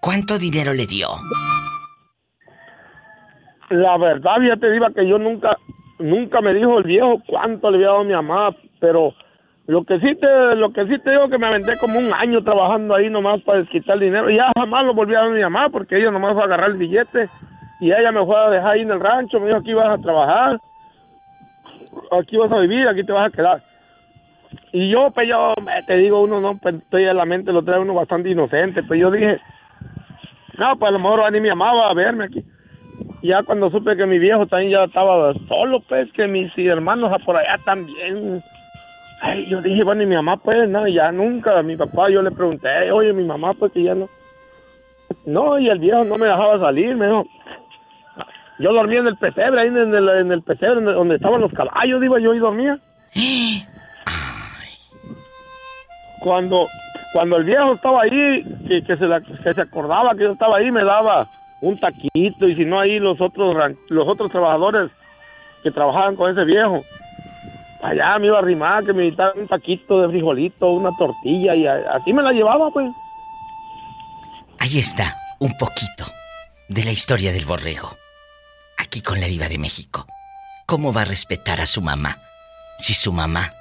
¿Cuánto 0.00 0.38
dinero 0.38 0.72
le 0.72 0.86
dio? 0.86 1.08
La 3.70 3.96
verdad, 3.98 4.36
ya 4.46 4.56
te 4.56 4.70
digo 4.70 4.86
que 4.94 5.08
yo 5.08 5.18
nunca, 5.18 5.56
nunca 6.00 6.40
me 6.40 6.54
dijo 6.54 6.78
el 6.78 6.84
viejo 6.84 7.22
cuánto 7.26 7.70
le 7.70 7.76
había 7.76 7.88
dado 7.88 8.00
a 8.00 8.04
mi 8.04 8.12
mamá, 8.12 8.56
pero 8.80 9.14
lo 9.66 9.84
que 9.84 10.00
sí 10.00 10.16
te, 10.16 10.56
lo 10.56 10.72
que 10.72 10.86
sí 10.86 10.98
te 10.98 11.10
digo 11.10 11.28
que 11.28 11.38
me 11.38 11.46
aventé 11.46 11.76
como 11.78 11.98
un 11.98 12.12
año 12.12 12.42
trabajando 12.42 12.94
ahí 12.94 13.08
nomás 13.08 13.40
para 13.42 13.60
desquitar 13.60 13.96
el 13.96 14.00
dinero. 14.00 14.28
Ya 14.30 14.50
jamás 14.56 14.84
lo 14.84 14.94
volví 14.94 15.14
a 15.14 15.20
dar 15.20 15.28
a 15.28 15.32
mi 15.32 15.42
mamá 15.42 15.68
porque 15.68 15.96
ella 15.96 16.10
nomás 16.10 16.34
fue 16.34 16.42
a 16.42 16.46
agarrar 16.46 16.70
el 16.70 16.76
billete 16.76 17.28
y 17.80 17.92
ella 17.92 18.12
me 18.12 18.24
fue 18.24 18.36
a 18.36 18.50
dejar 18.50 18.72
ahí 18.72 18.82
en 18.82 18.90
el 18.90 19.00
rancho, 19.00 19.38
me 19.38 19.46
dijo 19.46 19.58
aquí 19.58 19.72
vas 19.72 19.98
a 19.98 20.02
trabajar, 20.02 20.58
aquí 22.20 22.36
vas 22.36 22.52
a 22.52 22.58
vivir, 22.58 22.88
aquí 22.88 23.04
te 23.04 23.12
vas 23.12 23.26
a 23.26 23.30
quedar. 23.30 23.62
Y 24.72 24.88
yo, 24.88 25.10
pues 25.12 25.28
yo, 25.28 25.54
te 25.86 25.96
digo, 25.96 26.20
uno 26.20 26.40
no, 26.40 26.58
pues 26.58 26.76
estoy 26.76 27.04
en 27.04 27.16
la 27.16 27.24
mente, 27.24 27.52
lo 27.52 27.62
trae 27.62 27.80
uno 27.80 27.94
bastante 27.94 28.30
inocente, 28.30 28.82
pues 28.82 29.00
yo 29.00 29.10
dije, 29.10 29.40
no, 30.58 30.76
pues 30.76 30.88
a 30.88 30.92
lo 30.92 30.98
mejor 30.98 31.32
ni 31.32 31.40
mi 31.40 31.48
amaba 31.48 31.88
a 31.88 31.94
verme 31.94 32.24
aquí. 32.24 32.44
Ya 33.22 33.42
cuando 33.42 33.70
supe 33.70 33.96
que 33.96 34.06
mi 34.06 34.18
viejo 34.18 34.46
también 34.46 34.72
ya 34.72 34.84
estaba 34.84 35.34
solo, 35.46 35.80
pues, 35.80 36.10
que 36.12 36.26
mis 36.26 36.50
hermanos 36.56 37.12
por 37.24 37.36
allá 37.36 37.58
también. 37.64 38.42
Ay, 39.20 39.46
yo 39.46 39.60
dije, 39.60 39.84
bueno, 39.84 40.02
y 40.02 40.06
mi 40.06 40.14
mamá, 40.16 40.38
pues, 40.38 40.68
no, 40.68 40.88
ya 40.88 41.12
nunca, 41.12 41.58
a 41.58 41.62
mi 41.62 41.76
papá 41.76 42.08
yo 42.08 42.22
le 42.22 42.30
pregunté, 42.30 42.90
oye, 42.90 43.12
mi 43.12 43.24
mamá, 43.24 43.52
pues, 43.52 43.72
que 43.72 43.82
ya 43.82 43.94
no. 43.94 44.08
No, 45.26 45.58
y 45.58 45.68
el 45.68 45.78
viejo 45.78 46.04
no 46.04 46.16
me 46.16 46.26
dejaba 46.26 46.58
salir, 46.58 46.96
me 46.96 47.06
dijo. 47.06 47.26
Yo 48.58 48.72
dormía 48.72 49.00
en 49.00 49.08
el 49.08 49.16
pesebre, 49.16 49.60
ahí 49.60 49.68
en 49.68 49.76
el, 49.76 50.08
en 50.08 50.32
el 50.32 50.42
pesebre 50.42 50.80
donde 50.80 51.16
estaban 51.16 51.40
los 51.40 51.52
caballos, 51.52 52.00
digo, 52.00 52.18
yo 52.18 52.34
y 52.34 52.38
dormía. 52.38 52.78
cuando 56.20 56.66
cuando 57.12 57.38
el 57.38 57.44
viejo 57.44 57.72
estaba 57.72 58.02
ahí, 58.02 58.44
que, 58.68 58.82
que, 58.84 58.96
se 58.96 59.06
que 59.42 59.54
se 59.54 59.60
acordaba 59.60 60.14
que 60.14 60.24
yo 60.24 60.32
estaba 60.32 60.58
ahí, 60.58 60.70
me 60.70 60.84
daba 60.84 61.26
un 61.60 61.78
taquito 61.78 62.48
y 62.48 62.56
si 62.56 62.64
no 62.64 62.80
ahí 62.80 62.98
los 62.98 63.20
otros 63.20 63.56
los 63.88 64.08
otros 64.08 64.30
trabajadores 64.30 64.90
que 65.62 65.70
trabajaban 65.70 66.16
con 66.16 66.30
ese 66.30 66.44
viejo, 66.44 66.82
allá 67.82 68.18
me 68.18 68.26
iba 68.26 68.36
a 68.36 68.40
arrimar, 68.40 68.84
que 68.84 68.92
me 68.92 69.04
invitaban 69.04 69.40
un 69.40 69.48
taquito 69.48 70.00
de 70.00 70.08
frijolito, 70.08 70.68
una 70.68 70.90
tortilla 70.96 71.54
y 71.54 71.66
así 71.66 72.12
me 72.12 72.22
la 72.22 72.32
llevaba 72.32 72.70
pues. 72.70 72.92
Ahí 74.58 74.78
está 74.78 75.16
un 75.38 75.56
poquito 75.56 76.04
de 76.68 76.84
la 76.84 76.92
historia 76.92 77.32
del 77.32 77.44
borrego. 77.44 77.96
Aquí 78.78 79.02
con 79.02 79.20
la 79.20 79.26
diva 79.26 79.48
de 79.48 79.58
México. 79.58 80.06
¿Cómo 80.66 80.92
va 80.92 81.02
a 81.02 81.06
respetar 81.06 81.60
a 81.60 81.66
su 81.66 81.82
mamá 81.82 82.18
si 82.78 82.94
su 82.94 83.12
mamá 83.12 83.52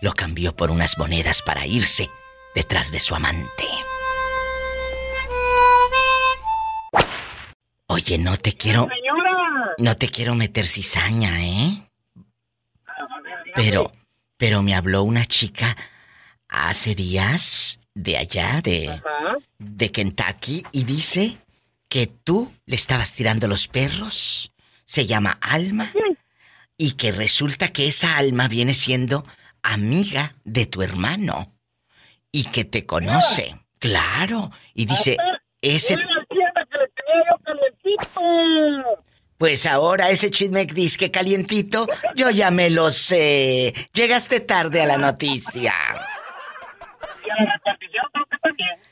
lo 0.00 0.12
cambió 0.12 0.54
por 0.54 0.70
unas 0.70 0.98
monedas 0.98 1.42
para 1.42 1.66
irse 1.66 2.08
detrás 2.54 2.90
de 2.92 3.00
su 3.00 3.14
amante. 3.14 3.64
Oye, 7.98 8.16
no 8.16 8.36
te 8.36 8.52
quiero. 8.52 8.88
No 9.78 9.96
te 9.96 10.08
quiero 10.08 10.36
meter 10.36 10.68
cizaña, 10.68 11.44
¿eh? 11.44 11.90
Pero, 13.56 13.90
pero 14.36 14.62
me 14.62 14.76
habló 14.76 15.02
una 15.02 15.24
chica 15.24 15.76
hace 16.48 16.94
días 16.94 17.80
de 17.94 18.16
allá, 18.16 18.60
de, 18.62 19.02
de 19.58 19.90
Kentucky, 19.90 20.64
y 20.70 20.84
dice 20.84 21.38
que 21.88 22.06
tú 22.06 22.52
le 22.66 22.76
estabas 22.76 23.12
tirando 23.14 23.48
los 23.48 23.66
perros. 23.66 24.52
Se 24.84 25.04
llama 25.04 25.36
Alma. 25.40 25.92
Y 26.76 26.92
que 26.92 27.10
resulta 27.10 27.72
que 27.72 27.88
esa 27.88 28.16
alma 28.16 28.46
viene 28.46 28.74
siendo 28.74 29.26
amiga 29.64 30.36
de 30.44 30.66
tu 30.66 30.82
hermano 30.82 31.52
y 32.30 32.44
que 32.44 32.64
te 32.64 32.86
conoce. 32.86 33.58
Claro. 33.80 34.52
Y 34.72 34.86
dice, 34.86 35.16
ese... 35.60 35.96
Pues 39.38 39.66
ahora 39.66 40.10
ese 40.10 40.30
chisme 40.30 40.66
disque 40.66 41.10
calientito, 41.10 41.86
yo 42.16 42.30
ya 42.30 42.50
me 42.50 42.70
lo 42.70 42.90
sé. 42.90 43.72
Llegaste 43.92 44.40
tarde 44.40 44.82
a 44.82 44.86
la 44.86 44.98
noticia. 44.98 45.72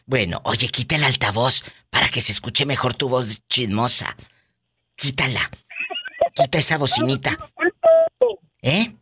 Bueno, 0.06 0.40
oye, 0.44 0.68
quita 0.68 0.94
el 0.94 1.04
altavoz 1.04 1.64
para 1.90 2.08
que 2.08 2.20
se 2.20 2.30
escuche 2.30 2.64
mejor 2.64 2.94
tu 2.94 3.08
voz 3.08 3.44
chismosa. 3.48 4.16
Quítala. 4.94 5.50
Quita 6.32 6.58
esa 6.58 6.78
bocinita. 6.78 7.36
¿Eh? 8.62 8.94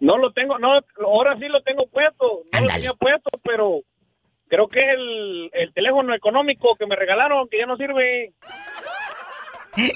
No 0.00 0.16
lo 0.18 0.32
tengo, 0.32 0.58
no, 0.58 0.72
ahora 1.06 1.36
sí 1.38 1.46
lo 1.48 1.62
tengo 1.62 1.86
puesto. 1.86 2.42
No 2.52 2.60
lo 2.60 2.66
tenía 2.66 2.92
puesto, 2.94 3.30
pero 3.44 3.82
creo 4.48 4.68
que 4.68 4.80
es 4.80 4.94
el, 4.94 5.50
el 5.52 5.72
teléfono 5.72 6.14
económico 6.14 6.76
que 6.76 6.86
me 6.86 6.96
regalaron, 6.96 7.48
que 7.48 7.58
ya 7.58 7.66
no 7.66 7.76
sirve. 7.76 8.32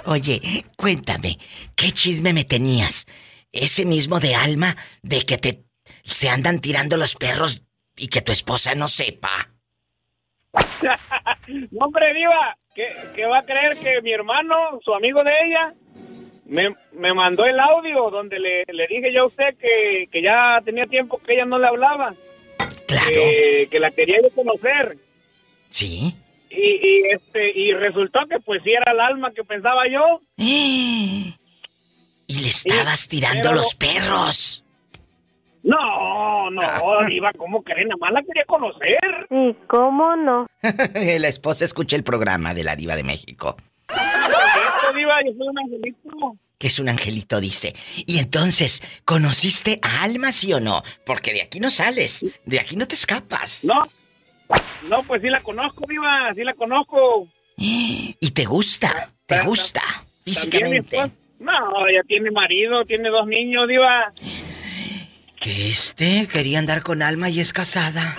Oye, 0.04 0.40
cuéntame, 0.76 1.38
¿qué 1.74 1.90
chisme 1.90 2.32
me 2.32 2.44
tenías? 2.44 3.06
Ese 3.50 3.84
mismo 3.84 4.20
de 4.20 4.34
alma, 4.34 4.76
de 5.02 5.22
que 5.22 5.38
te 5.38 5.64
se 6.04 6.28
andan 6.28 6.60
tirando 6.60 6.96
los 6.96 7.14
perros 7.16 7.62
y 7.96 8.08
que 8.08 8.22
tu 8.22 8.32
esposa 8.32 8.74
no 8.74 8.88
sepa. 8.88 9.50
no, 11.70 11.84
hombre, 11.86 12.12
viva. 12.12 12.56
¿qué, 12.74 13.26
va 13.26 13.38
a 13.38 13.44
creer 13.44 13.76
que 13.78 14.00
mi 14.02 14.12
hermano, 14.12 14.80
su 14.84 14.94
amigo 14.94 15.22
de 15.22 15.32
ella, 15.44 15.74
me, 16.46 16.74
me 16.92 17.14
mandó 17.14 17.44
el 17.44 17.58
audio 17.60 18.10
donde 18.10 18.38
le, 18.38 18.64
le 18.66 18.86
dije 18.86 19.12
yo 19.12 19.22
a 19.22 19.26
usted 19.26 19.56
que, 19.58 20.08
que, 20.10 20.22
ya 20.22 20.60
tenía 20.64 20.86
tiempo 20.86 21.18
que 21.18 21.34
ella 21.34 21.44
no 21.44 21.58
le 21.58 21.68
hablaba? 21.68 22.14
Claro. 22.86 23.20
que 23.70 23.78
la 23.80 23.90
quería 23.90 24.18
yo 24.22 24.30
conocer. 24.34 24.98
Sí. 25.70 26.14
Y, 26.50 26.54
y, 26.54 27.02
este 27.12 27.58
y 27.58 27.72
resultó 27.72 28.20
que 28.28 28.38
pues 28.40 28.62
sí 28.62 28.72
era 28.72 28.92
el 28.92 29.00
alma 29.00 29.32
que 29.32 29.44
pensaba 29.44 29.82
yo. 29.88 30.20
Y 32.24 32.40
le 32.40 32.48
estabas 32.48 33.08
tirando 33.08 33.52
los 33.52 33.74
perros. 33.74 34.64
No, 35.62 36.50
no, 36.50 36.60
ah. 36.62 37.06
Diva, 37.06 37.30
¿cómo 37.36 37.62
creen? 37.62 37.88
Nada 37.88 37.98
más 38.00 38.12
la 38.12 38.22
quería 38.22 38.44
conocer. 38.46 39.26
¿Y 39.30 39.54
cómo 39.66 40.16
no? 40.16 40.46
la 40.62 41.28
esposa 41.28 41.64
escucha 41.64 41.94
el 41.94 42.02
programa 42.02 42.54
de 42.54 42.64
la 42.64 42.74
Diva 42.74 42.96
de 42.96 43.04
México. 43.04 43.56
Diva, 44.94 45.14
yo 45.24 45.32
soy 45.38 45.48
un 45.48 45.58
angelito. 45.58 46.36
Que 46.62 46.68
es 46.68 46.78
un 46.78 46.88
angelito, 46.88 47.40
dice. 47.40 47.74
Y 48.06 48.20
entonces, 48.20 48.84
¿conociste 49.04 49.80
a 49.82 50.04
Alma, 50.04 50.30
sí 50.30 50.52
o 50.52 50.60
no? 50.60 50.84
Porque 51.04 51.32
de 51.32 51.42
aquí 51.42 51.58
no 51.58 51.70
sales, 51.70 52.24
de 52.46 52.60
aquí 52.60 52.76
no 52.76 52.86
te 52.86 52.94
escapas. 52.94 53.64
No, 53.64 53.82
no, 54.88 55.02
pues 55.02 55.22
sí 55.22 55.28
la 55.28 55.40
conozco, 55.40 55.84
Diva, 55.88 56.32
sí 56.36 56.44
la 56.44 56.54
conozco. 56.54 57.26
¿Y 57.56 58.30
te 58.30 58.44
gusta? 58.44 59.10
¿Te 59.26 59.42
gusta? 59.42 59.82
Físicamente. 60.24 60.98
No, 61.40 61.88
ella 61.88 62.02
tiene 62.06 62.30
marido, 62.30 62.84
tiene 62.84 63.08
dos 63.08 63.26
niños, 63.26 63.66
Diva. 63.66 64.12
Que 65.40 65.70
este 65.70 66.28
quería 66.28 66.60
andar 66.60 66.84
con 66.84 67.02
Alma 67.02 67.28
y 67.28 67.40
es 67.40 67.52
casada. 67.52 68.16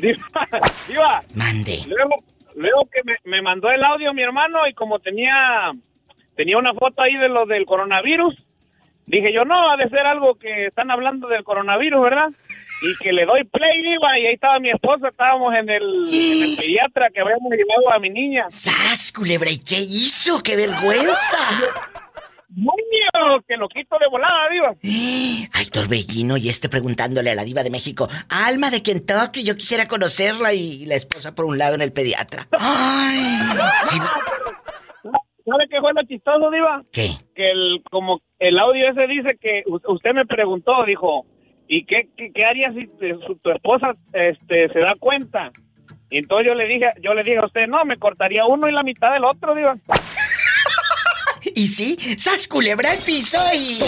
Diva, 0.00 1.22
Mande. 1.34 1.84
Luego, 1.86 2.16
luego 2.60 2.88
que 2.92 3.00
me, 3.04 3.16
me, 3.24 3.42
mandó 3.42 3.70
el 3.70 3.82
audio 3.82 4.12
mi 4.12 4.22
hermano 4.22 4.66
y 4.68 4.74
como 4.74 4.98
tenía 4.98 5.72
tenía 6.36 6.58
una 6.58 6.74
foto 6.74 7.02
ahí 7.02 7.16
de 7.16 7.28
lo 7.28 7.44
del 7.46 7.66
coronavirus, 7.66 8.34
dije 9.06 9.32
yo, 9.32 9.44
no, 9.44 9.70
ha 9.70 9.76
de 9.76 9.88
ser 9.88 10.06
algo 10.06 10.36
que 10.36 10.66
están 10.66 10.90
hablando 10.90 11.28
del 11.28 11.44
coronavirus, 11.44 12.02
¿verdad? 12.02 12.28
Y 12.82 12.96
que 13.02 13.12
le 13.12 13.26
doy 13.26 13.44
play, 13.44 13.82
Diva, 13.82 14.18
y 14.18 14.26
ahí 14.26 14.34
estaba 14.34 14.58
mi 14.58 14.70
esposa, 14.70 15.08
estábamos 15.08 15.54
en 15.54 15.68
el, 15.68 15.82
en 15.82 16.42
el 16.44 16.56
pediatra 16.56 17.10
que 17.10 17.20
habíamos 17.20 17.50
llevado 17.50 17.92
a 17.92 17.98
mi 17.98 18.08
niña. 18.08 18.46
¡Sas, 18.48 19.12
culebra! 19.12 19.50
¿Y 19.50 19.58
qué 19.58 19.80
hizo? 19.80 20.42
¡Qué 20.42 20.56
vergüenza! 20.56 21.38
¡Muño! 22.54 23.42
¡Que 23.46 23.56
lo 23.56 23.68
quito 23.68 23.96
de 23.98 24.08
volada, 24.08 24.48
diva! 24.50 24.74
Ay, 25.52 25.66
Torbellino, 25.72 26.36
y 26.36 26.48
este 26.48 26.68
preguntándole 26.68 27.30
a 27.30 27.34
la 27.34 27.44
diva 27.44 27.62
de 27.62 27.70
México, 27.70 28.08
Alma 28.28 28.70
de 28.70 28.82
Kentucky, 28.82 29.44
yo 29.44 29.56
quisiera 29.56 29.86
conocerla 29.86 30.52
y 30.52 30.84
la 30.86 30.96
esposa 30.96 31.34
por 31.34 31.44
un 31.44 31.58
lado 31.58 31.74
en 31.74 31.82
el 31.82 31.92
pediatra. 31.92 32.48
¡Ay! 32.58 33.20
¿Sabe 35.44 35.68
qué 35.68 35.80
fue 35.80 35.92
lo 35.94 36.02
chistoso, 36.02 36.50
diva? 36.50 36.82
¿Qué? 36.92 37.10
Que 37.34 37.50
el, 37.50 37.82
como 37.90 38.20
el 38.38 38.58
audio 38.58 38.90
ese 38.90 39.06
dice 39.06 39.36
que 39.40 39.62
usted 39.66 40.12
me 40.14 40.26
preguntó, 40.26 40.84
dijo, 40.86 41.26
¿y 41.66 41.84
qué, 41.84 42.08
qué, 42.16 42.44
haría 42.44 42.72
si 42.72 42.86
tu 42.86 43.50
esposa 43.50 43.94
este, 44.12 44.68
se 44.68 44.80
da 44.80 44.94
cuenta? 44.98 45.50
Y 46.10 46.18
entonces 46.18 46.48
yo 46.48 46.54
le 46.54 46.66
dije, 46.66 46.88
yo 47.00 47.14
le 47.14 47.22
dije 47.22 47.38
a 47.38 47.46
usted, 47.46 47.68
no, 47.68 47.84
me 47.84 47.96
cortaría 47.96 48.44
uno 48.44 48.68
y 48.68 48.72
la 48.72 48.82
mitad 48.82 49.12
del 49.12 49.24
otro, 49.24 49.54
diva. 49.54 49.76
Y 51.54 51.66
sí, 51.66 51.98
sas 52.18 52.46
culebra 52.48 52.92
el 52.92 52.98
piso 53.04 53.38
y... 53.54 53.78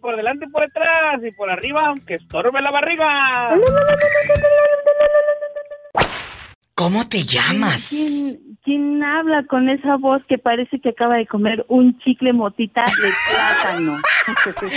por 0.00 0.16
delante 0.16 0.46
y 0.46 0.50
por 0.50 0.62
detrás, 0.62 1.20
y 1.22 1.30
por 1.32 1.50
arriba, 1.50 1.82
aunque 1.88 2.14
estorbe 2.14 2.60
la 2.60 2.70
barriga. 2.70 3.50
¿Cómo 6.74 7.08
te 7.08 7.24
llamas? 7.24 8.38
¿Quién, 8.68 9.02
habla 9.02 9.44
con 9.44 9.70
esa 9.70 9.96
voz 9.96 10.20
que 10.28 10.36
parece 10.36 10.78
que 10.78 10.90
acaba 10.90 11.16
de 11.16 11.26
comer 11.26 11.64
un 11.68 11.98
chicle 12.00 12.34
motita 12.34 12.84
de 12.84 13.10
plátano? 13.30 13.98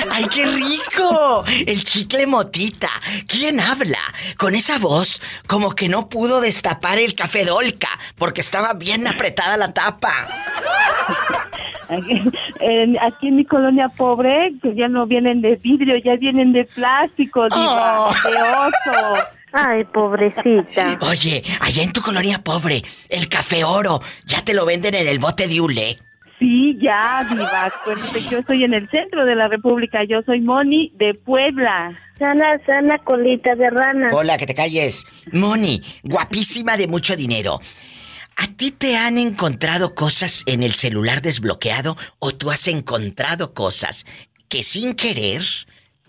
¡Ay, 0.12 0.24
qué 0.34 0.46
rico! 0.46 1.44
El 1.68 1.84
chicle 1.84 2.26
motita. 2.26 2.88
¿Quién 3.28 3.60
habla? 3.60 4.00
Con 4.38 4.56
esa 4.56 4.80
voz 4.80 5.22
como 5.46 5.72
que 5.72 5.90
no 5.90 6.08
pudo 6.08 6.40
destapar 6.40 7.00
el 7.00 7.16
café 7.16 7.44
Dolca 7.44 7.90
porque 8.18 8.40
estaba 8.40 8.76
bien 8.76 9.06
apretada 9.08 9.58
la 9.58 9.74
tapa. 9.74 10.14
Aquí 11.90 13.28
en 13.28 13.36
mi 13.36 13.44
colonia 13.44 13.90
pobre, 13.90 14.54
que 14.62 14.74
ya 14.74 14.88
no 14.88 15.06
vienen 15.06 15.42
de 15.42 15.58
vidrio, 15.58 15.98
ya 15.98 16.16
vienen 16.16 16.54
de 16.54 16.64
plástico, 16.64 17.44
diva, 17.50 18.08
oh. 18.08 18.14
de 18.24 18.42
oso. 18.42 19.41
Ay, 19.52 19.84
pobrecita. 19.86 20.98
Oye, 21.10 21.44
allá 21.60 21.84
en 21.84 21.92
tu 21.92 22.02
colonia 22.02 22.42
pobre, 22.44 22.82
el 23.10 23.28
café 23.28 23.64
oro, 23.64 24.02
¿ya 24.26 24.44
te 24.44 24.54
lo 24.54 24.66
venden 24.66 24.96
en 24.96 25.08
el 25.08 25.20
bote 25.20 25.48
de 25.48 25.60
hule? 25.60 26.00
Sí, 26.40 26.78
ya, 26.82 27.24
diva. 27.30 27.66
Acuérdate 27.66 28.22
yo 28.24 28.40
estoy 28.40 28.64
en 28.64 28.74
el 28.74 28.90
centro 28.90 29.26
de 29.26 29.36
la 29.36 29.48
República. 29.48 30.04
Yo 30.04 30.24
soy 30.24 30.42
Moni 30.42 30.92
de 30.96 31.14
Puebla. 31.14 31.96
Sana, 32.18 32.60
sana 32.66 32.98
colita 32.98 33.54
de 33.56 33.70
rana. 33.70 34.10
Hola, 34.12 34.40
que 34.40 34.48
te 34.48 34.56
calles. 34.56 35.06
Moni, 35.32 35.84
guapísima 36.02 36.78
de 36.78 36.88
mucho 36.88 37.16
dinero. 37.16 37.60
¿A 38.38 38.48
ti 38.48 38.72
te 38.72 38.98
han 38.98 39.20
encontrado 39.20 39.94
cosas 39.94 40.44
en 40.48 40.64
el 40.64 40.74
celular 40.74 41.22
desbloqueado 41.22 41.96
o 42.18 42.32
tú 42.32 42.50
has 42.50 42.68
encontrado 42.68 43.54
cosas 43.54 44.08
que 44.50 44.64
sin 44.64 44.96
querer 44.96 45.44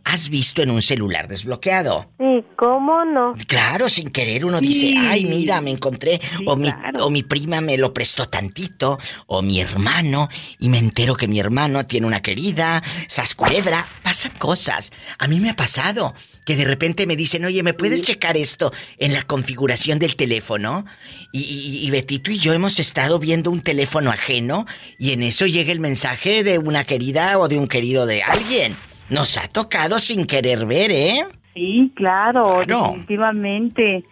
has 0.05 0.29
visto 0.29 0.63
en 0.63 0.71
un 0.71 0.83
celular 0.83 1.29
desbloqueado. 1.29 2.11
Sí, 2.19 2.45
¿cómo 2.57 3.05
no? 3.05 3.35
Claro, 3.47 3.89
sin 3.89 4.11
querer 4.11 4.45
uno 4.45 4.61
dice, 4.61 4.95
ay, 4.97 5.25
mira, 5.25 5.61
me 5.61 5.71
encontré, 5.71 6.21
o, 6.47 6.57
mi, 6.57 6.69
o 7.01 7.11
mi 7.11 7.23
prima 7.23 7.61
me 7.61 7.79
lo 7.79 7.93
prestó 7.93 8.27
tantito, 8.27 8.99
o 9.27 9.43
mi 9.43 9.61
hermano, 9.61 10.29
y 10.59 10.69
me 10.69 10.79
entero 10.79 11.15
que 11.15 11.29
mi 11.29 11.39
hermano 11.41 11.87
tiene 11.87 12.07
una 12.07 12.21
querida, 12.21 12.83
sasculebra, 13.09 13.87
pasan 14.03 14.33
cosas. 14.39 14.93
A 15.19 15.29
mí 15.29 15.41
me 15.41 15.51
ha 15.51 15.57
pasado 15.57 16.15
que 16.45 16.57
de 16.57 16.65
repente 16.65 17.07
me 17.07 17.17
dicen, 17.17 17.45
oye, 17.45 17.63
¿me 17.63 17.75
puedes 17.75 18.03
checar 18.03 18.37
esto 18.37 18.73
en 18.99 19.13
la 19.13 19.23
configuración 19.23 19.99
del 19.99 20.17
teléfono? 20.17 20.85
Y, 21.33 21.81
y 21.85 21.91
Betito 21.91 22.31
y 22.31 22.39
yo 22.39 22.53
hemos 22.53 22.79
estado 22.79 23.19
viendo 23.19 23.51
un 23.51 23.61
teléfono 23.61 24.11
ajeno, 24.11 24.67
y 24.99 25.13
en 25.13 25.23
eso 25.23 25.47
llega 25.47 25.73
el 25.73 25.81
mensaje 25.81 26.43
de 26.43 26.59
una 26.59 26.85
querida 26.85 27.39
o 27.39 27.49
de 27.49 27.59
un 27.59 27.69
querido 27.69 28.07
de 28.07 28.23
alguien. 28.23 28.77
Nos 29.13 29.37
ha 29.37 29.47
tocado 29.47 29.99
sin 29.99 30.27
querer 30.27 30.65
ver, 30.65 30.91
¿eh? 30.91 31.27
Sí, 31.53 31.93
claro, 31.95 32.65
definitivamente. 32.67 34.05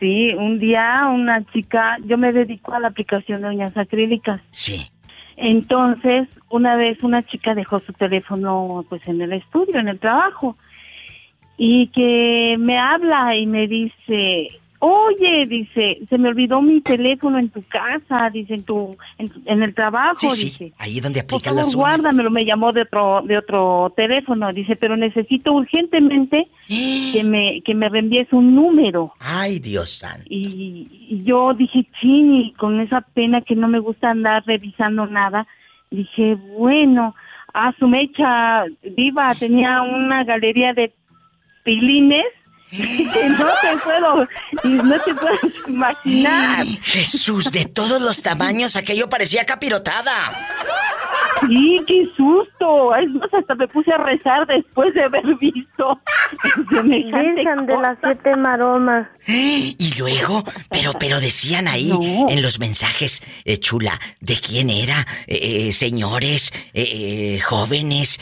Sí, 0.00 0.32
un 0.34 0.58
día 0.58 1.06
una 1.12 1.44
chica, 1.52 1.98
yo 2.06 2.16
me 2.16 2.32
dedico 2.32 2.72
a 2.72 2.80
la 2.80 2.88
aplicación 2.88 3.42
de 3.42 3.48
uñas 3.48 3.76
acrílicas. 3.76 4.40
Sí. 4.50 4.90
Entonces, 5.36 6.28
una 6.48 6.76
vez 6.76 7.02
una 7.02 7.22
chica 7.26 7.54
dejó 7.54 7.80
su 7.80 7.92
teléfono 7.92 8.86
pues 8.88 9.06
en 9.06 9.20
el 9.20 9.34
estudio, 9.34 9.78
en 9.78 9.88
el 9.88 9.98
trabajo, 9.98 10.56
y 11.58 11.88
que 11.88 12.56
me 12.58 12.78
habla 12.78 13.36
y 13.36 13.46
me 13.46 13.68
dice, 13.68 14.48
Oye, 14.84 15.46
dice, 15.46 15.98
se 16.08 16.18
me 16.18 16.28
olvidó 16.28 16.60
mi 16.60 16.80
teléfono 16.80 17.38
en 17.38 17.50
tu 17.50 17.62
casa, 17.68 18.28
dice, 18.32 18.54
en 18.54 18.64
tu, 18.64 18.96
en, 19.16 19.62
el 19.62 19.72
trabajo, 19.76 20.16
sí, 20.16 20.30
sí. 20.32 20.44
dice. 20.46 20.72
ahí 20.76 20.98
donde 20.98 21.20
aplican 21.20 21.54
Por 21.54 21.62
favor, 21.62 21.76
guárdamelo, 21.76 22.32
me 22.32 22.44
llamó 22.44 22.72
de 22.72 22.82
otro, 22.82 23.22
de 23.24 23.38
otro 23.38 23.92
teléfono, 23.96 24.52
dice, 24.52 24.74
pero 24.74 24.96
necesito 24.96 25.52
urgentemente 25.52 26.48
que 26.66 27.22
me, 27.24 27.62
que 27.64 27.76
me 27.76 27.88
reenvíes 27.90 28.32
un 28.32 28.56
número. 28.56 29.12
Ay, 29.20 29.60
Dios 29.60 29.88
santo. 29.88 30.24
Y, 30.28 31.22
yo 31.24 31.54
dije, 31.54 31.86
chini, 32.00 32.52
con 32.54 32.80
esa 32.80 33.02
pena 33.02 33.40
que 33.40 33.54
no 33.54 33.68
me 33.68 33.78
gusta 33.78 34.10
andar 34.10 34.42
revisando 34.46 35.06
nada, 35.06 35.46
dije, 35.92 36.34
bueno, 36.34 37.14
a 37.54 37.72
su 37.78 37.86
mecha 37.86 38.64
viva 38.96 39.32
tenía 39.36 39.80
una 39.82 40.24
galería 40.24 40.72
de 40.72 40.92
pilines 41.62 42.26
no 42.72 43.46
te 43.60 43.78
puedo, 43.84 44.28
no 44.64 45.00
te 45.00 45.14
puedes 45.14 45.68
imaginar. 45.68 46.66
Jesús, 46.82 47.52
de 47.52 47.66
todos 47.66 48.00
los 48.00 48.22
tamaños, 48.22 48.76
aquello 48.76 49.08
parecía 49.08 49.44
capirotada. 49.44 50.32
Sí, 51.46 51.80
qué 51.86 52.08
susto. 52.16 52.94
Es 52.94 53.10
más, 53.10 53.28
hasta 53.32 53.54
me 53.54 53.68
puse 53.68 53.92
a 53.92 53.98
rezar 53.98 54.46
después 54.46 54.94
de 54.94 55.04
haber 55.04 55.24
visto. 55.40 56.00
Virgen 56.84 57.66
de 57.66 57.76
las 57.76 57.98
siete 58.02 58.36
maromas. 58.36 59.08
Y 59.26 59.94
luego, 59.98 60.44
pero, 60.70 60.92
pero 60.98 61.20
decían 61.20 61.68
ahí 61.68 61.92
en 62.28 62.42
los 62.42 62.58
mensajes, 62.58 63.22
eh, 63.44 63.58
chula, 63.58 63.98
de 64.20 64.36
quién 64.36 64.70
era, 64.70 65.06
eh, 65.26 65.68
eh, 65.68 65.72
señores, 65.72 66.52
jóvenes, 67.44 68.18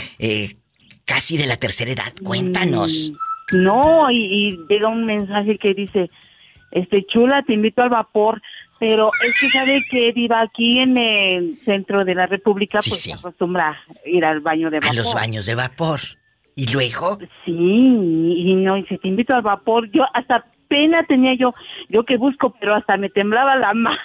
casi 1.05 1.37
de 1.37 1.47
la 1.47 1.57
tercera 1.57 1.93
edad. 1.93 2.13
Cuéntanos. 2.25 3.13
Mm. 3.13 3.30
No, 3.53 4.11
y, 4.11 4.59
llega 4.69 4.89
un 4.89 5.05
mensaje 5.05 5.59
que 5.59 5.75
dice, 5.75 6.11
este 6.71 7.05
chula, 7.07 7.43
te 7.43 7.55
invito 7.55 7.83
al 7.83 7.91
vapor, 7.91 8.41
pero 8.79 9.11
es 9.27 9.39
que 9.39 9.51
sabe 9.51 9.83
que 9.91 10.13
viva 10.13 10.41
aquí 10.41 10.79
en 10.79 10.97
el 10.99 11.59
centro 11.65 12.05
de 12.05 12.15
la 12.15 12.27
República, 12.27 12.81
pues 12.87 13.03
se 13.03 13.13
acostumbra 13.13 13.79
ir 14.07 14.25
al 14.25 14.41
baño 14.41 14.71
de 14.71 14.81
vapor. 14.81 14.91
A 14.91 14.95
los 14.95 15.15
baños 15.15 15.47
de 15.47 15.55
vapor. 15.55 16.01
¿Y 16.55 16.67
luego? 16.73 17.19
Sí, 17.45 17.53
y 17.53 18.55
no, 18.55 18.77
y 18.77 18.85
se 18.87 18.99
te 18.99 19.09
invito 19.09 19.35
al 19.35 19.43
vapor. 19.43 19.91
Yo 19.91 20.05
hasta 20.13 20.45
pena 20.69 21.05
tenía 21.07 21.35
yo, 21.35 21.55
yo 21.89 22.05
que 22.05 22.17
busco, 22.17 22.55
pero 22.59 22.75
hasta 22.75 22.97
me 22.97 23.11
temblaba 23.11 23.57
la 23.57 23.75
mano. 23.75 23.97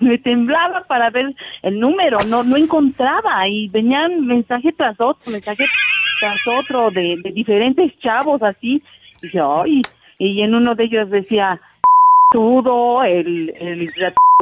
me 0.00 0.18
temblaba 0.18 0.84
para 0.86 1.10
ver 1.10 1.34
el 1.62 1.80
número, 1.80 2.18
no 2.28 2.44
no 2.44 2.56
encontraba 2.56 3.48
y 3.48 3.68
venían 3.68 4.26
mensaje 4.26 4.72
tras 4.72 4.96
otro, 5.00 5.32
mensaje 5.32 5.64
tras 6.20 6.46
otro 6.46 6.90
de, 6.90 7.16
de 7.22 7.32
diferentes 7.32 7.92
chavos 8.00 8.42
así. 8.42 8.82
Y 9.22 9.30
yo, 9.30 9.62
ay, 9.62 9.82
y 10.18 10.42
en 10.42 10.54
uno 10.54 10.74
de 10.74 10.84
ellos 10.84 11.10
decía 11.10 11.60
todo, 12.30 13.04
el, 13.04 13.52
el 13.58 13.90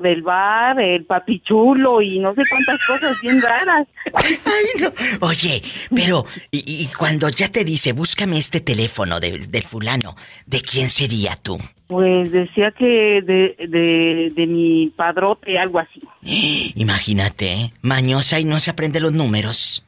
del 0.02 0.22
bar, 0.22 0.80
el 0.80 1.04
papichulo 1.04 2.02
y 2.02 2.18
no 2.18 2.34
sé 2.34 2.42
cuántas 2.48 2.84
cosas 2.84 3.20
bien 3.20 3.40
raras. 3.40 3.86
Ay, 4.14 4.64
no. 4.80 4.92
Oye, 5.20 5.62
pero, 5.94 6.24
y, 6.50 6.62
y 6.66 6.86
cuando 6.96 7.28
ya 7.28 7.48
te 7.48 7.64
dice, 7.64 7.92
búscame 7.92 8.38
este 8.38 8.60
teléfono 8.60 9.20
del, 9.20 9.50
del 9.50 9.62
fulano, 9.62 10.16
¿de 10.46 10.60
quién 10.60 10.88
sería 10.88 11.36
tú? 11.36 11.58
Pues 11.86 12.32
decía 12.32 12.72
que 12.72 13.20
de, 13.22 13.54
de, 13.68 14.32
de 14.34 14.46
mi 14.46 14.88
padrote, 14.96 15.58
algo 15.58 15.78
así. 15.78 16.02
Imagínate, 16.76 17.52
¿eh? 17.52 17.72
mañosa 17.82 18.40
y 18.40 18.44
no 18.44 18.58
se 18.60 18.70
aprende 18.70 19.00
los 19.00 19.12
números. 19.12 19.84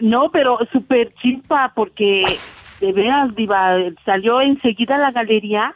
No, 0.00 0.30
pero 0.30 0.58
súper 0.72 1.12
chispa 1.22 1.72
porque 1.74 2.22
de 2.80 2.92
veras, 2.92 3.34
diva, 3.36 3.76
salió 4.04 4.40
enseguida 4.40 4.96
a 4.96 4.98
la 4.98 5.10
galería. 5.10 5.74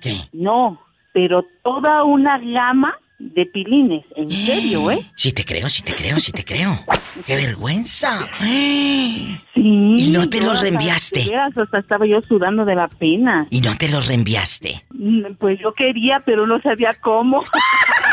¿Qué? 0.00 0.14
No, 0.32 0.80
pero 1.12 1.44
toda 1.62 2.04
una 2.04 2.38
gama 2.38 2.94
de 3.18 3.46
pilines, 3.46 4.04
en 4.16 4.30
serio, 4.46 4.90
¿eh? 4.90 5.00
Sí 5.16 5.32
te 5.32 5.44
creo, 5.44 5.68
sí 5.68 5.82
te 5.82 5.94
creo, 5.94 6.18
sí 6.20 6.32
te 6.32 6.44
creo. 6.44 6.78
¡Qué 7.26 7.36
vergüenza! 7.36 8.28
Sí. 8.40 9.38
¿Y 9.56 10.10
no 10.10 10.28
te 10.28 10.40
los 10.40 10.60
reenviaste? 10.60 11.24
veras, 11.28 11.56
hasta 11.56 11.78
estaba 11.78 12.06
yo 12.06 12.20
sudando 12.22 12.64
de 12.64 12.74
la 12.74 12.88
pena. 12.88 13.46
Y 13.50 13.60
no 13.60 13.74
te 13.76 13.88
los 13.88 14.08
reenviaste. 14.08 14.84
Mm, 14.90 15.34
Pues 15.38 15.58
yo 15.60 15.72
quería, 15.72 16.20
pero 16.26 16.46
no 16.46 16.60
sabía 16.60 16.92
cómo. 17.00 17.42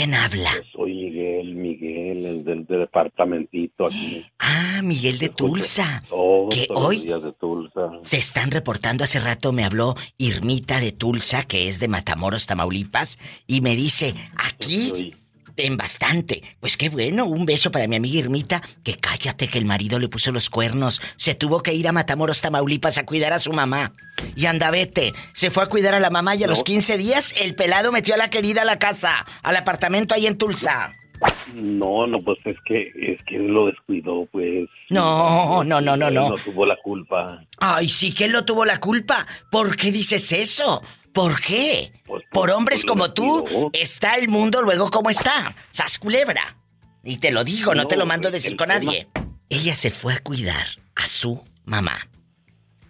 ¿Quién 0.00 0.14
habla? 0.14 0.50
Soy 0.72 0.94
Miguel, 0.94 1.54
Miguel, 1.56 2.24
el 2.24 2.42
del, 2.42 2.64
del 2.64 2.80
departamentito 2.80 3.84
aquí. 3.84 4.24
Ah, 4.38 4.80
Miguel 4.82 5.18
de 5.18 5.28
Tulsa. 5.28 6.02
Todos, 6.08 6.54
Que 6.54 6.66
todos 6.68 6.86
hoy 6.86 6.96
los 6.96 7.04
días 7.04 7.22
de 7.22 7.32
Tulsa. 7.34 7.90
se 8.00 8.16
están 8.16 8.50
reportando. 8.50 9.04
Hace 9.04 9.20
rato 9.20 9.52
me 9.52 9.62
habló 9.62 9.94
Irmita 10.16 10.80
de 10.80 10.92
Tulsa, 10.92 11.42
que 11.42 11.68
es 11.68 11.80
de 11.80 11.88
Matamoros, 11.88 12.46
Tamaulipas, 12.46 13.18
y 13.46 13.60
me 13.60 13.76
dice, 13.76 14.14
aquí 14.38 15.12
en 15.56 15.76
bastante. 15.76 16.42
Pues 16.60 16.76
qué 16.76 16.88
bueno, 16.88 17.26
un 17.26 17.46
beso 17.46 17.70
para 17.70 17.86
mi 17.88 17.96
amiga 17.96 18.18
Irmita, 18.20 18.62
que 18.84 18.96
cállate 18.96 19.48
que 19.48 19.58
el 19.58 19.64
marido 19.64 19.98
le 19.98 20.08
puso 20.08 20.32
los 20.32 20.50
cuernos. 20.50 21.00
Se 21.16 21.34
tuvo 21.34 21.62
que 21.62 21.74
ir 21.74 21.88
a 21.88 21.92
Matamoros, 21.92 22.40
Tamaulipas 22.40 22.98
a 22.98 23.06
cuidar 23.06 23.32
a 23.32 23.38
su 23.38 23.52
mamá. 23.52 23.92
Y 24.36 24.46
anda, 24.46 24.70
vete. 24.70 25.12
Se 25.32 25.50
fue 25.50 25.62
a 25.62 25.66
cuidar 25.66 25.94
a 25.94 26.00
la 26.00 26.10
mamá 26.10 26.34
y 26.34 26.44
a 26.44 26.46
No. 26.46 26.52
los 26.52 26.62
15 26.62 26.98
días 26.98 27.34
el 27.38 27.54
pelado 27.54 27.92
metió 27.92 28.14
a 28.14 28.18
la 28.18 28.30
querida 28.30 28.62
a 28.62 28.64
la 28.66 28.78
casa, 28.78 29.26
al 29.42 29.56
apartamento 29.56 30.14
ahí 30.14 30.26
en 30.26 30.36
Tulsa. 30.38 30.92
No, 31.54 32.06
no, 32.06 32.18
pues 32.20 32.38
es 32.46 32.56
que 32.64 32.80
es 32.96 33.18
que 33.26 33.36
él 33.36 33.48
lo 33.48 33.66
descuidó, 33.66 34.26
pues. 34.32 34.68
No, 34.88 35.62
no, 35.64 35.80
no, 35.80 35.96
no, 35.96 36.10
no. 36.10 36.30
No 36.30 36.34
tuvo 36.36 36.64
la 36.64 36.76
culpa. 36.82 37.44
Ay, 37.58 37.88
sí 37.88 38.14
que 38.14 38.24
él 38.26 38.32
no 38.32 38.44
tuvo 38.44 38.64
la 38.64 38.78
culpa. 38.78 39.26
¿Por 39.50 39.76
qué 39.76 39.90
dices 39.92 40.32
eso? 40.32 40.82
¿Por 41.12 41.40
qué? 41.40 41.92
Pues, 42.06 42.24
Por 42.30 42.50
hombres 42.50 42.80
pues, 42.82 42.90
como 42.90 43.12
tú, 43.12 43.70
está 43.72 44.14
el 44.16 44.28
mundo 44.28 44.62
luego 44.62 44.90
como 44.90 45.10
está. 45.10 45.54
Sas 45.70 45.98
culebra. 45.98 46.56
Y 47.02 47.16
te 47.18 47.30
lo 47.32 47.44
digo, 47.44 47.74
no, 47.74 47.82
No, 47.82 47.88
te 47.88 47.96
lo 47.96 48.06
mando 48.06 48.28
a 48.28 48.30
pues, 48.30 48.42
decir 48.42 48.56
con 48.56 48.68
tema- 48.68 48.80
nadie. 48.84 49.08
Ella 49.48 49.74
se 49.74 49.90
fue 49.90 50.14
a 50.14 50.20
cuidar 50.22 50.66
a 50.94 51.08
su 51.08 51.42
mamá. 51.64 52.08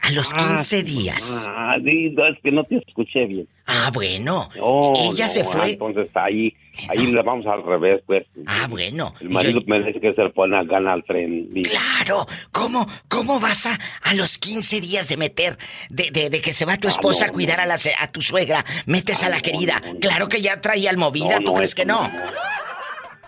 A 0.02 0.10
los 0.12 0.32
Ah, 0.32 0.56
15 0.56 0.82
días. 0.82 1.44
Ah, 1.48 1.76
no, 1.80 2.26
es 2.26 2.38
que 2.42 2.50
no 2.50 2.64
te 2.64 2.78
escuché 2.78 3.26
bien. 3.26 3.46
Ah, 3.66 3.90
bueno. 3.92 4.48
No, 4.56 4.92
Ella 4.96 5.26
no, 5.26 5.30
se 5.32 5.42
ah, 5.42 5.44
fue. 5.44 5.70
Entonces 5.72 6.08
ahí, 6.14 6.54
ahí 6.88 7.06
le 7.06 7.22
vamos 7.22 7.44
al 7.46 7.62
revés, 7.62 8.02
pues. 8.06 8.26
Ah, 8.46 8.66
bueno. 8.68 9.14
El 9.20 9.28
marido 9.30 9.60
Yo- 9.60 9.66
me 9.66 9.82
dice 9.84 10.00
que 10.00 10.14
se 10.14 10.22
le 10.22 10.30
pone 10.30 10.56
a 10.56 10.64
ganar 10.64 10.94
al 10.94 11.04
tren. 11.04 11.50
Claro, 11.64 12.26
¿cómo, 12.50 12.88
cómo 13.08 13.38
vas 13.40 13.66
a, 13.66 13.78
a 14.02 14.14
los 14.14 14.38
15 14.38 14.80
días 14.80 15.08
de 15.08 15.16
meter, 15.18 15.58
de, 15.90 16.10
de- 16.10 16.30
de 16.30 16.40
que 16.40 16.52
se 16.54 16.64
va 16.64 16.76
tu 16.78 16.88
Ah, 16.88 16.92
esposa 16.92 17.26
no, 17.26 17.30
a 17.30 17.32
cuidar 17.34 17.60
a, 17.60 17.66
la, 17.66 17.76
a 18.00 18.08
tu 18.08 18.22
suegra, 18.22 18.64
metes 18.86 19.22
Ah, 19.22 19.26
a 19.26 19.30
la 19.30 19.40
querida? 19.40 19.80
Claro 20.00 20.28
que 20.28 20.40
ya 20.40 20.60
traía 20.60 20.90
almovida, 20.90 21.38
No, 21.40 21.44
¿tú 21.44 21.54
crees 21.54 21.74
que 21.74 21.84
no? 21.84 22.10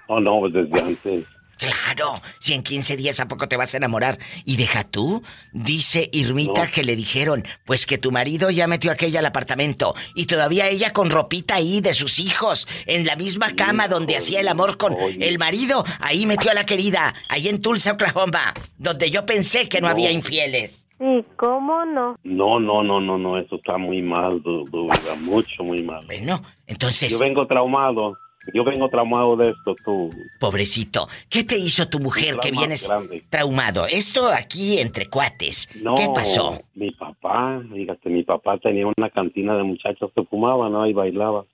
No, 0.09 0.19
no, 0.21 0.37
pues 0.41 0.53
desde 0.55 0.81
antes. 0.81 1.25
Claro, 1.63 2.21
si 2.41 2.55
en 2.55 2.63
15 2.65 2.97
días 2.97 3.21
a 3.21 3.29
poco 3.29 3.47
te 3.49 3.57
vas 3.57 3.73
a 3.75 3.77
enamorar. 3.77 4.19
Y 4.45 4.57
deja 4.57 4.83
tú, 4.83 5.23
dice 5.53 6.09
Irmita 6.13 6.65
No. 6.65 6.71
que 6.73 6.83
le 6.83 6.97
dijeron, 6.97 7.45
pues 7.65 7.87
que 7.87 7.99
tu 7.99 8.11
marido 8.11 8.51
ya 8.51 8.67
metió 8.67 8.91
a 8.91 8.95
aquella 8.95 9.21
al 9.21 9.27
apartamento 9.27 9.95
y 10.17 10.27
todavía 10.27 10.69
ella 10.69 10.93
con 10.93 11.09
ropita 11.11 11.55
ahí 11.55 11.81
de 11.81 11.93
sus 11.95 12.19
hijos, 12.19 12.67
en 12.87 13.07
la 13.07 13.15
misma 13.15 13.55
cama 13.55 13.87
donde 13.87 14.17
hacía 14.17 14.41
el 14.41 14.49
amor 14.49 14.77
con 14.77 14.95
Oye. 14.95 15.29
el 15.29 15.39
marido, 15.39 15.85
ahí 16.01 16.27
metió 16.27 16.51
a 16.51 16.55
la 16.55 16.67
querida, 16.67 17.15
ahí 17.29 17.49
en 17.49 17.63
Tulsa, 17.63 17.93
Oklahoma, 17.93 18.53
donde 18.79 19.11
yo 19.13 19.25
pensé 19.25 19.69
que 19.69 19.81
no, 19.81 19.87
No. 19.87 19.93
había 19.93 20.11
infieles. 20.11 20.89
Sí, 20.99 21.25
¿cómo 21.37 21.85
no? 21.85 22.17
No, 22.25 22.59
no, 22.61 22.83
no, 22.83 23.01
no, 23.01 23.19
no, 23.19 23.39
eso 23.39 23.57
está 23.57 23.77
muy 23.79 24.03
mal, 24.03 24.43
du- 24.43 24.65
du- 24.71 24.85
vida, 24.85 25.15
mucho, 25.21 25.63
muy 25.65 25.83
mal. 25.83 26.05
Bueno, 26.07 26.43
entonces, 26.67 27.11
Yo 27.13 27.19
vengo 27.19 27.47
traumado, 27.47 28.17
yo 28.53 28.65
vengo 28.65 28.89
traumado 28.89 29.37
de 29.37 29.51
esto, 29.51 29.75
tú. 29.85 30.11
pobrecito, 30.41 31.09
¿qué 31.29 31.45
te 31.45 31.57
hizo 31.59 31.89
tu 31.89 31.99
mujer 32.01 32.37
que 32.41 32.51
vienes 32.51 32.89
grande. 32.89 33.23
traumado? 33.31 33.87
Esto 33.87 34.29
aquí 34.29 34.79
entre 34.79 35.07
cuates. 35.09 35.69
No, 35.83 35.95
¿Qué 35.95 36.09
pasó? 36.15 36.61
mi 36.75 36.91
papá, 36.93 37.63
fíjate, 37.73 38.09
mi 38.11 38.23
papá 38.25 38.59
tenía 38.59 38.87
una 38.87 39.11
cantina 39.11 39.57
de 39.57 39.63
muchachos 39.63 40.11
que 40.15 40.23
fumaban, 40.25 40.73
¿no? 40.73 40.87
Y 40.87 40.93
bailaba. 40.93 41.45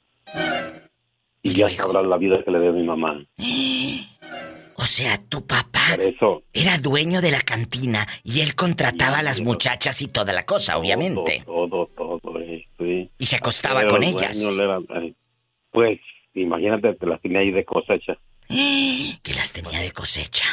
¿Y 1.42 1.51
Y 1.51 1.55
ya 1.55 1.70
sabrás 1.70 2.05
la 2.07 2.16
vida 2.16 2.42
que 2.44 2.51
le 2.51 2.61
dio 2.61 2.72
mi 2.72 2.83
mamá. 2.85 3.24
O 4.81 4.85
sea, 4.90 5.18
tu 5.29 5.44
papá 5.44 5.96
eso. 5.98 6.42
era 6.53 6.79
dueño 6.79 7.20
de 7.20 7.33
la 7.33 7.40
cantina 7.40 8.07
y 8.22 8.40
él 8.42 8.55
contrataba 8.55 9.18
a 9.18 9.22
las 9.24 9.40
muchachas 9.40 10.01
y 10.03 10.07
toda 10.07 10.33
la 10.33 10.46
cosa, 10.46 10.79
obviamente. 10.79 11.42
Todo, 11.44 11.87
todo, 11.96 12.20
eh, 12.40 12.64
sí. 12.79 13.11
Y 13.18 13.27
se 13.27 13.37
acostaba 13.37 13.85
con 13.88 14.03
el 14.05 14.11
ellas. 14.11 14.40
dueño 14.40 14.62
era- 14.62 14.79
eh, 15.03 15.14
pues, 15.72 15.98
imagínate, 16.40 16.94
te 16.94 17.07
las 17.07 17.20
tenía 17.20 17.40
ahí 17.40 17.51
de 17.51 17.64
cosecha. 17.64 18.16
Que 19.22 19.35
las 19.35 19.53
tenía 19.53 19.81
de 19.81 19.90
cosecha. 19.92 20.44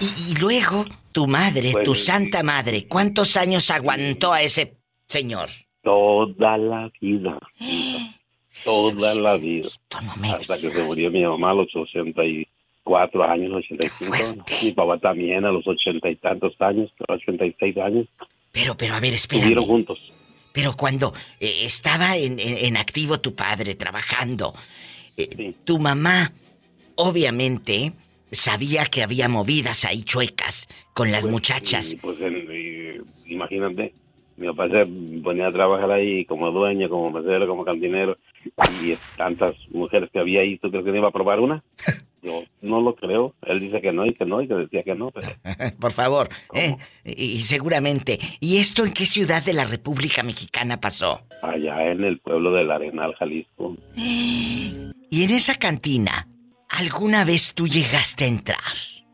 Y, 0.00 0.32
y 0.32 0.34
luego, 0.40 0.84
tu 1.12 1.26
madre, 1.26 1.70
Pues, 1.72 1.84
tu 1.84 1.94
sí. 1.94 2.04
santa 2.06 2.42
madre, 2.42 2.86
¿cuántos 2.88 3.36
años 3.36 3.70
aguantó 3.70 4.32
a 4.32 4.42
ese 4.42 4.74
señor? 5.06 5.48
Toda 5.82 6.58
la 6.58 6.90
vida. 7.00 7.38
Toda 8.64 9.14
la 9.14 9.36
vida. 9.36 9.68
No 10.02 10.16
me- 10.16 10.30
Hasta 10.32 10.58
que 10.58 10.70
se 10.70 10.82
murió 10.82 11.10
mi 11.10 11.22
mamá 11.24 11.52
a 11.52 11.54
los 11.54 11.68
84 11.74 13.24
años, 13.24 13.52
85. 13.52 14.04
fuerte! 14.14 14.54
Mi 14.62 14.72
papá 14.72 14.98
también 14.98 15.44
a 15.44 15.50
los 15.50 15.66
ochenta 15.66 16.10
y 16.10 16.16
tantos 16.16 16.54
años, 16.60 16.90
86 17.08 17.76
años. 17.78 18.06
Pero, 18.52 18.76
pero, 18.76 18.94
a 18.96 19.00
ver, 19.00 19.14
Estuvieron 19.14 19.50
espérame. 19.50 19.66
juntos. 19.68 19.98
Pero 20.52 20.74
cuando 20.76 21.12
eh, 21.38 21.60
estaba 21.64 22.16
en, 22.16 22.38
en- 22.40 22.58
en 22.66 22.76
activo 22.76 23.20
tu 23.20 23.34
padre 23.34 23.74
trabajando, 23.76 24.52
eh, 25.18 25.28
Sí. 25.36 25.56
tu 25.64 25.78
mamá, 25.78 26.32
obviamente, 26.94 27.92
sabía 28.30 28.84
que 28.86 29.02
había 29.02 29.28
movidas 29.28 29.84
ahí 29.84 30.02
chuecas 30.02 30.68
con 30.94 31.10
las 31.10 31.22
Pues, 31.22 31.32
muchachas. 31.32 31.92
y, 31.92 31.96
pues, 31.96 32.16
y, 32.20 33.32
imagínate, 33.34 33.92
mi 34.36 34.46
papá 34.48 34.68
se 34.68 34.86
ponía 35.22 35.48
a 35.48 35.52
trabajar 35.52 35.90
ahí 35.90 36.24
como 36.24 36.50
dueño, 36.50 36.88
como 36.88 37.10
mesero, 37.10 37.46
como 37.48 37.64
cantinero, 37.64 38.16
y 38.82 38.96
tantas 39.16 39.54
mujeres 39.70 40.08
que 40.12 40.18
había 40.20 40.40
ahí, 40.42 40.58
¿tú 40.58 40.70
crees 40.70 40.84
que 40.84 40.90
no 40.92 40.96
iba 40.98 41.08
a 41.08 41.12
probar 41.12 41.40
una? 41.40 41.62
Yo 42.22 42.42
no 42.62 42.80
lo 42.80 42.94
creo. 42.94 43.34
Él 43.42 43.60
dice 43.60 43.80
que 43.80 43.92
no 43.92 44.06
y 44.06 44.14
que 44.14 44.24
no 44.24 44.42
y 44.42 44.48
que 44.48 44.54
decía 44.54 44.82
que 44.82 44.94
no, 44.94 45.10
pero 45.10 45.28
Por 45.80 45.92
favor. 45.92 46.28
¿eh? 46.54 46.76
Y, 47.04 47.42
seguramente. 47.42 48.18
¿Y 48.40 48.58
esto 48.58 48.84
en 48.84 48.92
qué 48.92 49.06
ciudad 49.06 49.42
de 49.44 49.52
la 49.52 49.64
República 49.64 50.22
Mexicana 50.22 50.80
pasó? 50.80 51.22
allá 51.42 51.92
en 51.92 52.02
el 52.02 52.18
pueblo 52.18 52.52
del 52.52 52.70
Arenal, 52.70 53.14
Jalisco. 53.14 53.76
Y 55.10 55.22
en 55.22 55.30
esa 55.30 55.54
cantina, 55.54 56.28
¿alguna 56.68 57.24
vez 57.24 57.54
tú 57.54 57.66
llegaste 57.66 58.24
a 58.24 58.28
entrar? 58.28 58.58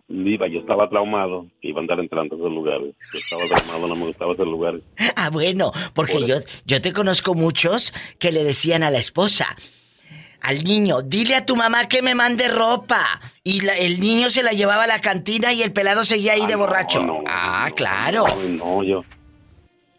Viva, 0.08 0.48
yo 0.48 0.58
estaba 0.58 0.88
traumado 0.88 1.46
iba 1.62 1.78
a 1.78 1.82
andar 1.82 2.00
entrando 2.00 2.34
a 2.34 2.38
esos 2.38 2.52
lugares. 2.52 2.94
Yo 3.12 3.18
estaba 3.18 3.46
traumado, 3.46 3.88
no 3.88 3.94
me 3.96 4.06
gustaba 4.06 4.32
esos 4.32 4.46
lugares. 4.46 4.82
Ah, 5.16 5.30
bueno, 5.30 5.72
porque 5.94 6.14
Por 6.14 6.26
yo, 6.26 6.34
yo 6.66 6.82
te 6.82 6.92
conozco 6.92 7.34
muchos 7.34 7.94
que 8.18 8.32
le 8.32 8.44
decían 8.44 8.82
a 8.82 8.90
la 8.90 8.98
esposa, 8.98 9.56
al 10.44 10.62
niño, 10.62 11.02
dile 11.02 11.34
a 11.36 11.44
tu 11.46 11.56
mamá 11.56 11.88
que 11.88 12.02
me 12.02 12.14
mande 12.14 12.48
ropa. 12.48 13.04
Y 13.42 13.62
la- 13.62 13.76
el 13.76 14.00
niño 14.00 14.30
se 14.30 14.42
la 14.42 14.52
llevaba 14.52 14.84
a 14.84 14.86
la 14.86 15.00
cantina 15.00 15.52
y 15.52 15.62
el 15.62 15.72
pelado 15.72 16.04
seguía 16.04 16.34
ahí 16.34 16.42
Ah, 16.44 16.46
de 16.46 16.56
borracho. 16.56 17.00
no, 17.00 17.22
ah, 17.26 17.70
claro. 17.74 18.24
No, 18.48 18.76
no, 18.78 18.82
yo. 18.84 19.04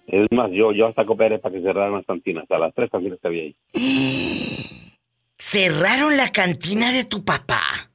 Es 0.08 0.28
más, 0.32 0.52
yo, 0.52 0.72
yo 0.72 0.88
hasta 0.88 1.04
cooperé 1.06 1.40
para 1.40 1.56
que 1.56 1.62
cerraran 1.62 1.94
las 1.94 2.06
cantinas, 2.06 2.44
hasta 2.44 2.60
las 2.60 2.74
tres 2.76 2.90
cantinas 2.92 3.18
que 3.22 3.28
había 3.28 3.42
ahí. 3.44 3.56
cerraron 5.40 6.16
la 6.18 6.30
cantina 6.32 6.92
de 6.92 7.04
tu 7.06 7.24
papá. 7.26 7.92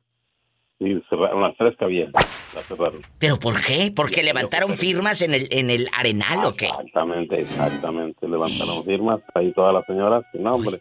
Sí, 0.79 1.01
cerraron 1.11 1.43
las 1.43 1.57
tres 1.57 1.75
que 1.79 1.85
había. 1.85 2.07
Las 2.55 2.67
cerraron. 2.67 3.03
¿Pero 3.19 3.39
por 3.39 3.61
qué? 3.65 3.93
¿Porque 3.95 4.23
levantaron 4.23 4.77
firmas 4.77 5.21
en 5.23 5.35
el, 5.35 5.47
en 5.51 5.71
el 5.71 5.89
arenal 5.97 6.45
o 6.45 6.53
qué? 6.53 6.67
Exactamente, 6.67 7.41
exactamente. 7.41 8.27
Levantaron 8.27 8.85
firmas 8.85 9.21
ahí 9.35 9.53
todas 9.53 9.75
las 9.75 9.85
señoras. 9.87 10.25
No, 10.35 10.55
hombre. 10.55 10.81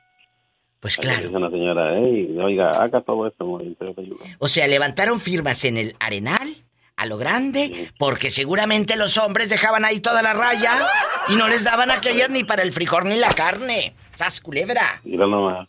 Pues 0.79 0.95
claro. 0.97 1.29
una 1.31 1.49
señora, 1.49 1.91
hey, 1.97 2.37
oiga, 2.41 2.69
haga 2.71 3.01
todo 3.01 3.27
esto, 3.27 3.45
muy 3.45 3.75
te 3.75 3.85
ayuda. 3.85 4.23
O 4.39 4.47
sea, 4.47 4.65
levantaron 4.67 5.19
firmas 5.19 5.65
en 5.65 5.77
el 5.77 5.95
arenal, 5.99 6.55
a 6.95 7.05
lo 7.05 7.17
grande, 7.17 7.91
porque 7.97 8.29
seguramente 8.29 8.95
los 8.95 9.17
hombres 9.17 9.49
dejaban 9.49 9.83
ahí 9.85 9.99
toda 9.99 10.21
la 10.21 10.33
raya 10.33 10.87
y 11.27 11.35
no 11.35 11.47
les 11.49 11.63
daban 11.65 11.91
aquellas 11.91 12.29
ni 12.29 12.43
para 12.45 12.63
el 12.63 12.71
frijol 12.71 13.09
ni 13.09 13.17
la 13.17 13.29
carne. 13.29 13.93
¡Sas, 14.15 14.39
culebra! 14.41 15.01
Mira 15.03 15.27
nomás. 15.27 15.67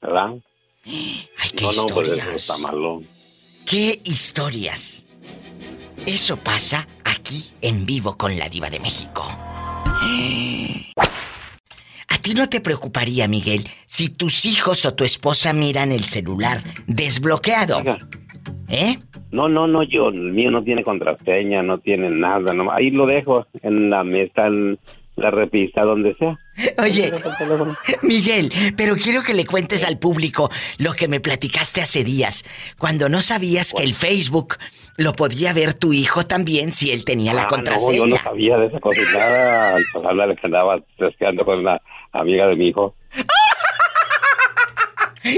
¿Verdad? 0.00 0.34
¡Ay, 0.84 1.50
qué 1.56 1.64
No, 1.64 1.72
no, 1.72 1.86
pues 1.86 2.08
eso 2.08 2.16
historias! 2.16 2.34
está 2.34 2.58
malo. 2.58 3.02
¡Qué 3.66 4.00
historias! 4.04 5.06
Eso 6.06 6.36
pasa 6.36 6.86
aquí 7.04 7.52
en 7.60 7.84
vivo 7.86 8.16
con 8.16 8.38
la 8.38 8.48
diva 8.48 8.70
de 8.70 8.78
México. 8.80 9.30
¿A 12.08 12.18
ti 12.18 12.34
no 12.34 12.48
te 12.48 12.60
preocuparía, 12.60 13.28
Miguel, 13.28 13.68
si 13.86 14.08
tus 14.08 14.46
hijos 14.46 14.86
o 14.86 14.94
tu 14.94 15.04
esposa 15.04 15.52
miran 15.52 15.92
el 15.92 16.04
celular 16.04 16.62
desbloqueado? 16.86 17.78
Oiga, 17.78 17.98
¿Eh? 18.68 18.98
No, 19.30 19.48
no, 19.48 19.66
no, 19.66 19.82
yo, 19.82 20.08
el 20.08 20.32
mío 20.32 20.50
no 20.50 20.62
tiene 20.62 20.82
contraseña, 20.82 21.62
no 21.62 21.78
tiene 21.78 22.10
nada, 22.10 22.52
no, 22.54 22.70
ahí 22.72 22.90
lo 22.90 23.06
dejo 23.06 23.46
en 23.62 23.90
la 23.90 24.04
mesa, 24.04 24.46
en 24.46 24.78
la 25.16 25.30
repisa, 25.30 25.82
donde 25.82 26.14
sea. 26.14 26.38
Oye. 26.78 27.12
Miguel, 28.02 28.52
pero 28.76 28.96
quiero 28.96 29.22
que 29.22 29.34
le 29.34 29.44
cuentes 29.46 29.84
al 29.84 29.98
público 29.98 30.50
lo 30.78 30.92
que 30.92 31.08
me 31.08 31.20
platicaste 31.20 31.80
hace 31.80 32.04
días, 32.04 32.44
cuando 32.78 33.08
no 33.08 33.20
sabías 33.20 33.74
que 33.74 33.82
el 33.82 33.94
Facebook 33.94 34.56
lo 34.98 35.12
podía 35.12 35.52
ver 35.52 35.74
tu 35.74 35.92
hijo 35.92 36.26
también 36.26 36.72
si 36.72 36.90
él 36.92 37.04
tenía 37.04 37.32
la 37.32 37.42
Ah, 37.44 37.46
contraseña. 37.46 37.98
No, 37.98 38.04
yo 38.04 38.06
no 38.08 38.16
sabía 38.16 38.58
de 38.58 38.66
esa 38.66 38.80
cosa 38.80 39.00
nada. 39.16 39.76
Al 39.76 39.84
pasarle 39.94 40.34
que 40.36 40.46
andaba 40.46 40.80
pescando 40.98 41.44
con 41.44 41.60
una 41.60 41.80
amiga 42.12 42.48
de 42.48 42.56
mi 42.56 42.68
hijo. 42.68 42.94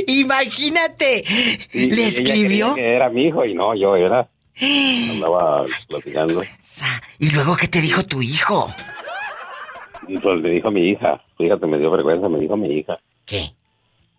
Imagínate, 0.07 1.25
Y- 1.73 1.91
le 1.91 2.07
escribió. 2.07 2.75
que 2.75 2.95
era 2.97 3.09
mi 3.09 3.27
hijo 3.29 3.45
y 3.45 3.55
no, 3.55 3.75
yo 3.75 3.97
era. 3.97 4.29
Andaba 5.13 5.65
platicando. 5.89 6.43
Y 7.19 7.31
luego, 7.31 7.57
¿qué 7.57 7.69
te 7.69 7.81
dijo 7.81 8.05
tu 8.05 8.23
hijo? 8.23 8.73
Pues 10.23 10.41
me 10.41 10.51
dijo 10.51 10.71
mi 10.71 10.91
hija. 10.91 11.21
Fíjate, 11.39 11.67
me 11.67 11.79
dio 11.79 11.91
vergüenza, 11.91 12.29
me 12.29 12.39
dijo 12.41 12.57
mi 12.57 12.79
hija. 12.79 12.99
¿Qué? 13.27 13.51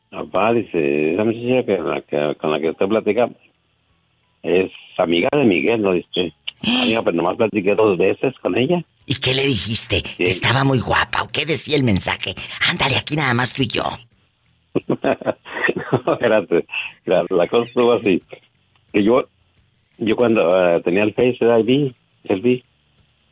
Papá, 0.09 0.53
dice, 0.53 1.13
esa 1.13 1.23
muchacha 1.23 1.65
que, 1.65 1.77
la 1.77 2.01
que- 2.01 2.35
con 2.39 2.51
la 2.51 2.59
que 2.59 2.69
usted 2.69 2.87
platica 2.87 3.29
es 4.43 4.71
amiga 4.97 5.29
de 5.31 5.43
Miguel, 5.45 5.81
¿no? 5.81 5.93
Dice, 5.93 6.33
amiga, 6.83 7.01
pero 7.03 7.17
nomás 7.17 7.37
platiqué 7.37 7.75
dos 7.75 7.97
veces 7.97 8.33
con 8.41 8.57
ella. 8.57 8.83
¿Y 9.05 9.15
qué 9.15 9.33
le 9.33 9.43
dijiste? 9.45 9.97
Sí. 9.97 10.23
¿Estaba 10.23 10.63
muy 10.63 10.79
guapa 10.79 11.23
o 11.23 11.27
qué 11.27 11.45
decía 11.45 11.75
el 11.75 11.83
mensaje? 11.83 12.33
Ándale, 12.69 12.97
aquí 12.97 13.15
nada 13.15 13.33
más 13.33 13.53
tú 13.53 13.63
y 13.63 13.67
yo. 13.67 13.83
no, 14.87 16.13
espérate. 16.13 16.65
La, 17.05 17.25
la 17.29 17.47
cosa 17.47 17.67
estuvo 17.67 17.93
así. 17.93 18.21
Que 18.93 19.03
yo, 19.03 19.25
yo 19.97 20.15
cuando 20.15 20.49
eh, 20.49 20.81
tenía 20.81 21.03
el 21.03 21.13
Face, 21.13 21.37
¿verdad? 21.41 21.63
Vi, 21.63 21.93
el 22.25 22.41
vi, 22.41 22.63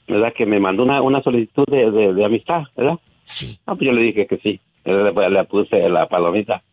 ¿verdad? 0.07 0.33
Que 0.35 0.45
me 0.45 0.59
mandó 0.59 0.83
una, 0.83 1.01
una 1.01 1.21
solicitud 1.21 1.65
de, 1.67 1.91
de, 1.91 2.13
de 2.13 2.25
amistad, 2.25 2.63
¿verdad? 2.75 2.99
Sí. 3.23 3.59
Ah, 3.65 3.75
pues 3.75 3.89
yo 3.89 3.93
le 3.93 4.01
dije 4.01 4.27
que 4.27 4.37
sí. 4.37 4.59
Le, 4.85 5.29
le 5.29 5.43
puse 5.45 5.87
la 5.89 6.07
palomita. 6.07 6.63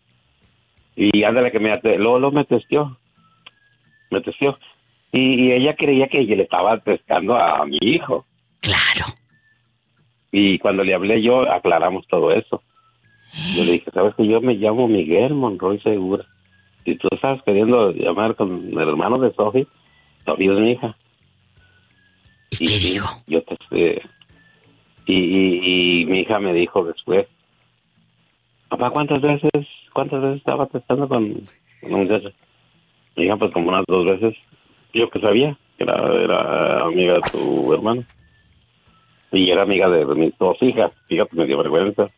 Y 0.97 1.23
ándale 1.25 1.53
que 1.53 1.61
me 1.61 1.73
luego, 1.99 2.19
luego 2.19 2.33
me 2.33 2.45
testió. 2.45 2.97
Me 4.11 4.21
testió. 4.21 4.59
Y, 5.13 5.47
y 5.47 5.53
ella 5.53 5.75
creía 5.75 6.09
que 6.09 6.23
le 6.23 6.43
estaba 6.43 6.77
pescando 6.79 7.37
a 7.37 7.65
mi 7.65 7.79
hijo. 7.81 8.27
Claro. 8.61 9.07
Y 10.33 10.59
cuando 10.59 10.85
le 10.85 10.95
hablé 10.95 11.23
yo, 11.23 11.51
aclaramos 11.51 12.07
todo 12.09 12.33
eso. 12.33 12.63
Yo 13.55 13.65
le 13.65 13.73
dije, 13.73 13.91
¿sabes 13.93 14.15
que 14.15 14.27
yo 14.27 14.41
me 14.41 14.55
llamo 14.55 14.89
Miguel 14.89 15.35
Monroy 15.35 15.81
Segura? 15.81 16.25
Si 16.85 16.95
tú 16.97 17.09
estás 17.11 17.43
queriendo 17.43 17.93
llamar 17.93 18.35
con 18.37 18.69
el 18.73 18.89
hermano 18.89 19.19
de 19.19 19.33
Sofi, 19.35 19.67
Sofi 20.25 20.49
es 20.49 20.61
mi 20.61 20.73
hija. 20.73 20.97
¿Y 22.51 22.59
qué 22.59 22.67
sí, 22.67 22.93
dijo? 22.93 23.23
Yo 23.27 23.43
te, 23.43 23.57
eh, 23.73 24.03
y, 25.07 25.15
y, 25.15 26.03
y 26.03 26.07
mi 26.07 26.21
hija 26.21 26.39
me 26.39 26.53
dijo 26.53 26.85
después, 26.85 27.27
papá, 28.69 28.91
¿cuántas 28.91 29.21
veces, 29.21 29.67
cuántas 29.93 30.23
veces 30.23 30.39
estaba 30.39 30.67
testando 30.67 31.09
con, 31.09 31.35
con 31.81 31.91
la 31.91 31.97
muchacha? 31.97 32.29
Mi 33.17 33.25
hija, 33.25 33.37
pues 33.37 33.53
como 33.53 33.69
unas 33.69 33.85
dos 33.87 34.05
veces. 34.07 34.35
Yo 34.95 35.09
que 35.11 35.21
sabía 35.21 35.57
que 35.79 35.85
era, 35.85 35.95
era 36.23 36.85
amiga 36.85 37.15
de 37.15 37.21
tu 37.33 37.73
hermano. 37.73 38.05
Y 39.33 39.51
era 39.51 39.63
amiga 39.65 39.89
de, 39.89 40.05
de 40.05 40.15
mis 40.15 40.39
dos 40.39 40.57
hijas. 40.61 40.91
Fíjate, 41.09 41.35
me 41.37 41.47
dio 41.47 41.59
vergüenza. 41.59 42.09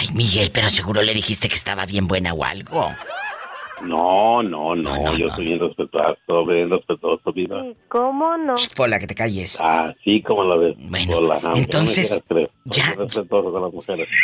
Ay, 0.00 0.08
Miguel, 0.14 0.50
pero 0.52 0.68
seguro 0.70 1.02
le 1.02 1.14
dijiste 1.14 1.48
que 1.48 1.54
estaba 1.54 1.86
bien 1.86 2.08
buena 2.08 2.32
o 2.32 2.42
algo. 2.44 2.88
No, 3.82 4.42
no, 4.42 4.74
no, 4.74 4.96
No, 4.96 5.02
no, 5.12 5.16
yo 5.18 5.28
no. 5.28 5.34
soy 5.36 5.44
bien 5.46 5.60
respetuoso, 5.60 6.46
bien 6.46 6.70
respetuoso, 6.70 7.32
vida. 7.32 7.62
¿Cómo 7.88 8.36
no? 8.38 8.56
Shh, 8.56 8.68
Pola, 8.74 8.98
que 8.98 9.06
te 9.06 9.14
calles. 9.14 9.60
Así 9.60 10.22
como 10.22 10.44
lo 10.44 10.58
ves. 10.58 10.74
Bueno, 10.78 11.16
aunque 11.18 11.42
no 11.46 11.54
entonces, 11.56 12.22
quieras 12.28 12.50
ya- 12.64 12.94
respetuoso 12.96 13.52
con 13.52 13.62
las 13.62 13.72
mujeres. 13.72 14.08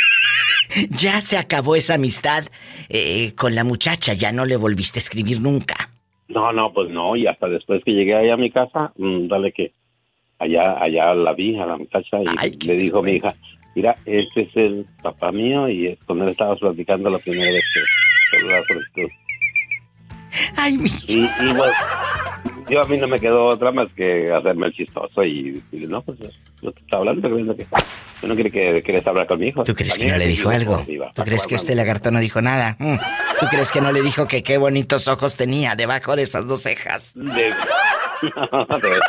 Ya 0.89 1.21
se 1.21 1.37
acabó 1.37 1.77
esa 1.77 1.95
amistad 1.97 2.45
eh, 2.89 3.35
con 3.37 3.55
la 3.55 3.63
muchacha, 3.63 4.15
ya 4.15 4.33
no 4.33 4.47
le 4.47 4.57
volviste 4.57 5.01
a 5.01 5.03
escribir 5.03 5.39
nunca. 5.39 5.91
No, 6.33 6.53
no, 6.53 6.73
pues 6.73 6.91
no, 6.91 7.15
y 7.17 7.27
hasta 7.27 7.49
después 7.49 7.83
que 7.85 7.93
llegué 7.93 8.15
allá 8.15 8.35
a 8.35 8.39
mi 8.39 8.51
casa, 8.51 8.93
mm, 8.97 9.29
dale 9.29 9.53
que 9.53 9.73
allá 10.39 10.77
allá 10.81 11.15
la 11.15 11.33
vi 11.35 11.59
a 11.59 11.67
la 11.67 11.77
muchacha 11.77 12.21
y 12.23 12.25
Ay, 12.39 12.57
le 12.67 12.75
dijo 12.75 13.03
mi 13.03 13.13
vergüenza. 13.13 13.39
hija, 13.39 13.57
mira, 13.75 13.95
este 14.07 14.43
es 14.43 14.57
el 14.57 14.87
papá 15.03 15.31
mío 15.31 15.69
y 15.69 15.89
es 15.89 15.99
con 16.05 16.23
él 16.23 16.31
estabas 16.31 16.59
platicando 16.59 17.11
la 17.11 17.19
primera 17.19 17.51
vez 17.51 17.65
que. 17.75 19.07
Ay, 20.57 20.79
Miguel. 20.79 21.01
Y, 21.09 21.25
y 21.25 21.55
pues, 21.55 21.73
yo 22.73 22.83
a 22.83 22.87
mí 22.87 22.97
no 22.97 23.07
me 23.07 23.19
quedó 23.19 23.47
otra 23.47 23.71
más 23.71 23.89
que 23.95 24.33
hacerme 24.33 24.67
el 24.69 24.73
chistoso 24.73 25.23
y 25.23 25.51
decirle, 25.53 25.87
no, 25.89 26.03
pues 26.03 26.19
yo 26.63 26.73
te 26.73 26.81
estaba 26.81 27.01
hablando, 27.01 27.23
pero 27.23 27.37
viendo 27.37 27.55
que 27.57 27.67
yo 28.23 28.29
no 28.29 28.35
quiere 28.35 28.51
que 28.51 28.83
quieres 28.83 29.07
hablar 29.07 29.27
con 29.27 29.39
mi 29.41 29.49
hijo. 29.49 29.65
¿Tú 29.65 29.75
crees 29.75 29.99
que 29.99 30.07
no 30.07 30.17
le 30.17 30.27
dijo 30.27 30.49
algo? 30.49 30.85
¿Tú 31.15 31.23
crees 31.25 31.47
que 31.47 31.55
este 31.57 31.75
lagarto 31.75 32.11
no 32.11 32.21
dijo 32.21 32.41
nada? 32.41 32.77
Mm. 32.79 32.97
¿Tú 33.41 33.47
crees 33.51 33.71
que 33.73 33.81
no 33.81 33.93
le 33.93 34.03
dijo 34.03 34.27
que 34.27 34.43
qué 34.43 34.59
bonitos 34.59 35.09
ojos 35.09 35.37
tenía 35.37 35.75
debajo 35.75 36.17
de 36.17 36.23
esas 36.23 36.47
dos 36.47 36.63
cejas? 36.63 37.13
De... 37.15 37.53
No, 38.23 38.79
de- 38.79 39.01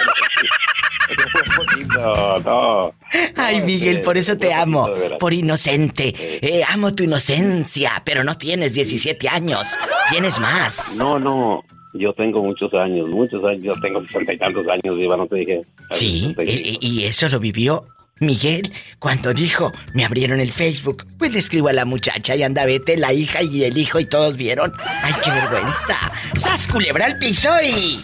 poquito, 1.55 2.39
no. 2.45 2.93
Ay, 3.35 3.59
No, 3.59 3.65
Miguel, 3.65 4.01
por 4.01 4.17
eso 4.17 4.37
te 4.37 4.53
amo. 4.53 4.89
Por 5.19 5.33
inocente. 5.33 6.13
Eh, 6.17 6.63
amo 6.67 6.93
tu 6.95 7.03
inocencia, 7.03 8.01
pero 8.05 8.23
no 8.23 8.37
tienes 8.37 8.73
17 8.73 9.29
años. 9.29 9.67
Tienes 10.09 10.39
más. 10.39 10.95
No, 10.97 11.19
no, 11.19 11.63
yo 11.93 12.13
tengo 12.13 12.43
muchos 12.43 12.73
años, 12.73 13.07
muchos 13.09 13.43
años, 13.45 13.63
yo 13.63 13.73
tengo 13.81 14.01
sesenta 14.07 14.33
y 14.33 14.37
tantos 14.37 14.65
años, 14.67 14.99
Iba, 14.99 15.17
no 15.17 15.27
te 15.27 15.37
dije. 15.37 15.61
Sí, 15.91 16.35
y, 16.43 16.77
y 16.81 17.03
eso 17.05 17.29
lo 17.29 17.39
vivió 17.39 17.85
Miguel 18.19 18.71
cuando 18.99 19.33
dijo, 19.33 19.71
me 19.93 20.05
abrieron 20.05 20.39
el 20.39 20.51
Facebook. 20.51 21.05
Pues 21.17 21.33
le 21.33 21.39
escribo 21.39 21.67
a 21.69 21.73
la 21.73 21.83
muchacha 21.85 22.35
y 22.35 22.43
anda, 22.43 22.65
vete, 22.65 22.95
la 22.97 23.11
hija 23.13 23.41
y 23.43 23.63
el 23.63 23.77
hijo 23.77 23.99
y 23.99 24.05
todos 24.05 24.37
vieron. 24.37 24.71
¡Ay, 25.03 25.13
qué 25.23 25.31
vergüenza! 25.31 26.11
¡Sas, 26.35 26.67
culebra 26.67 27.05
al 27.05 27.17
piso 27.17 27.49
y... 27.61 27.99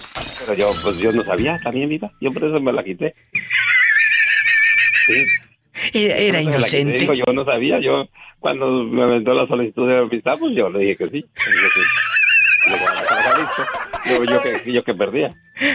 Pero 0.45 0.59
yo, 0.59 0.67
pues 0.83 0.99
yo 0.99 1.11
no 1.11 1.23
sabía 1.23 1.57
también, 1.63 1.89
vida, 1.89 2.11
yo 2.21 2.31
por 2.31 2.43
eso 2.43 2.59
me 2.59 2.71
la 2.73 2.83
quité. 2.83 3.13
Sí, 5.07 5.25
Era, 5.93 6.15
era 6.17 6.39
quité, 6.39 6.51
inocente. 6.51 6.97
digo, 6.99 7.13
yo 7.13 7.33
no 7.33 7.45
sabía, 7.45 7.79
yo 7.81 8.07
cuando 8.39 8.83
me 8.83 9.03
aventó 9.03 9.33
la 9.33 9.47
solicitud 9.47 9.87
de 9.87 9.97
amistad, 9.99 10.37
pues 10.39 10.55
yo 10.55 10.69
le 10.69 10.79
dije 10.79 10.97
que 10.97 11.09
sí. 11.09 11.21
Yo, 11.21 11.67
que- 11.73 12.18
Luego. 12.67 12.85
Yo, 14.05 14.23
yo 14.25 14.41
que, 14.41 14.71
yo 14.73 14.83
que 14.83 14.93
perdía. 14.93 15.33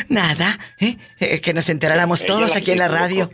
Nada, 0.09 0.59
¿eh? 0.81 0.97
Eh, 1.21 1.41
Que 1.41 1.55
nos 1.55 1.69
enteráramos 1.69 2.21
Ella 2.23 2.27
todos 2.35 2.57
aquí 2.57 2.71
en 2.73 2.79
la 2.79 2.89
radio. 2.89 3.31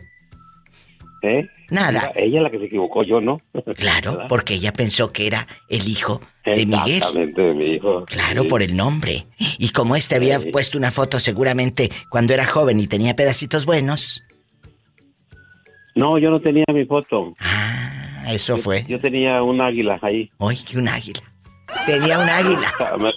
¿Eh? 1.23 1.47
Nada. 1.69 1.91
Mira, 1.91 2.11
ella 2.15 2.37
es 2.37 2.43
la 2.43 2.49
que 2.49 2.57
se 2.59 2.65
equivocó, 2.65 3.03
yo 3.03 3.21
no. 3.21 3.41
Claro, 3.75 4.13
¿Verdad? 4.13 4.25
porque 4.27 4.55
ella 4.55 4.73
pensó 4.73 5.11
que 5.13 5.27
era 5.27 5.47
el 5.69 5.87
hijo 5.87 6.19
de 6.45 6.65
Miguel. 6.65 6.97
Exactamente, 6.97 7.41
de 7.41 7.53
mi 7.53 7.65
hijo. 7.75 8.05
Claro, 8.05 8.41
Sí. 8.41 8.47
por 8.47 8.63
el 8.63 8.75
nombre. 8.75 9.27
Y 9.37 9.69
como 9.69 9.95
este 9.95 10.15
había 10.15 10.39
Sí. 10.39 10.49
puesto 10.49 10.77
una 10.79 10.89
foto 10.91 11.19
seguramente 11.19 11.91
cuando 12.09 12.33
era 12.33 12.45
joven 12.45 12.79
y 12.79 12.87
tenía 12.87 13.15
pedacitos 13.15 13.65
buenos. 13.67 14.23
No, 15.93 16.17
yo 16.17 16.29
no 16.31 16.39
tenía 16.41 16.65
mi 16.73 16.85
foto. 16.85 17.35
Ah, 17.39 18.23
eso 18.29 18.57
fue. 18.57 18.83
Yo 18.87 18.99
tenía 18.99 19.43
un 19.43 19.61
águila 19.61 19.99
ahí. 20.01 20.31
Que 20.67 20.77
un 20.79 20.87
águila. 20.87 21.21
Tenía 21.85 22.17
un 22.19 22.29
águila. 22.29 22.73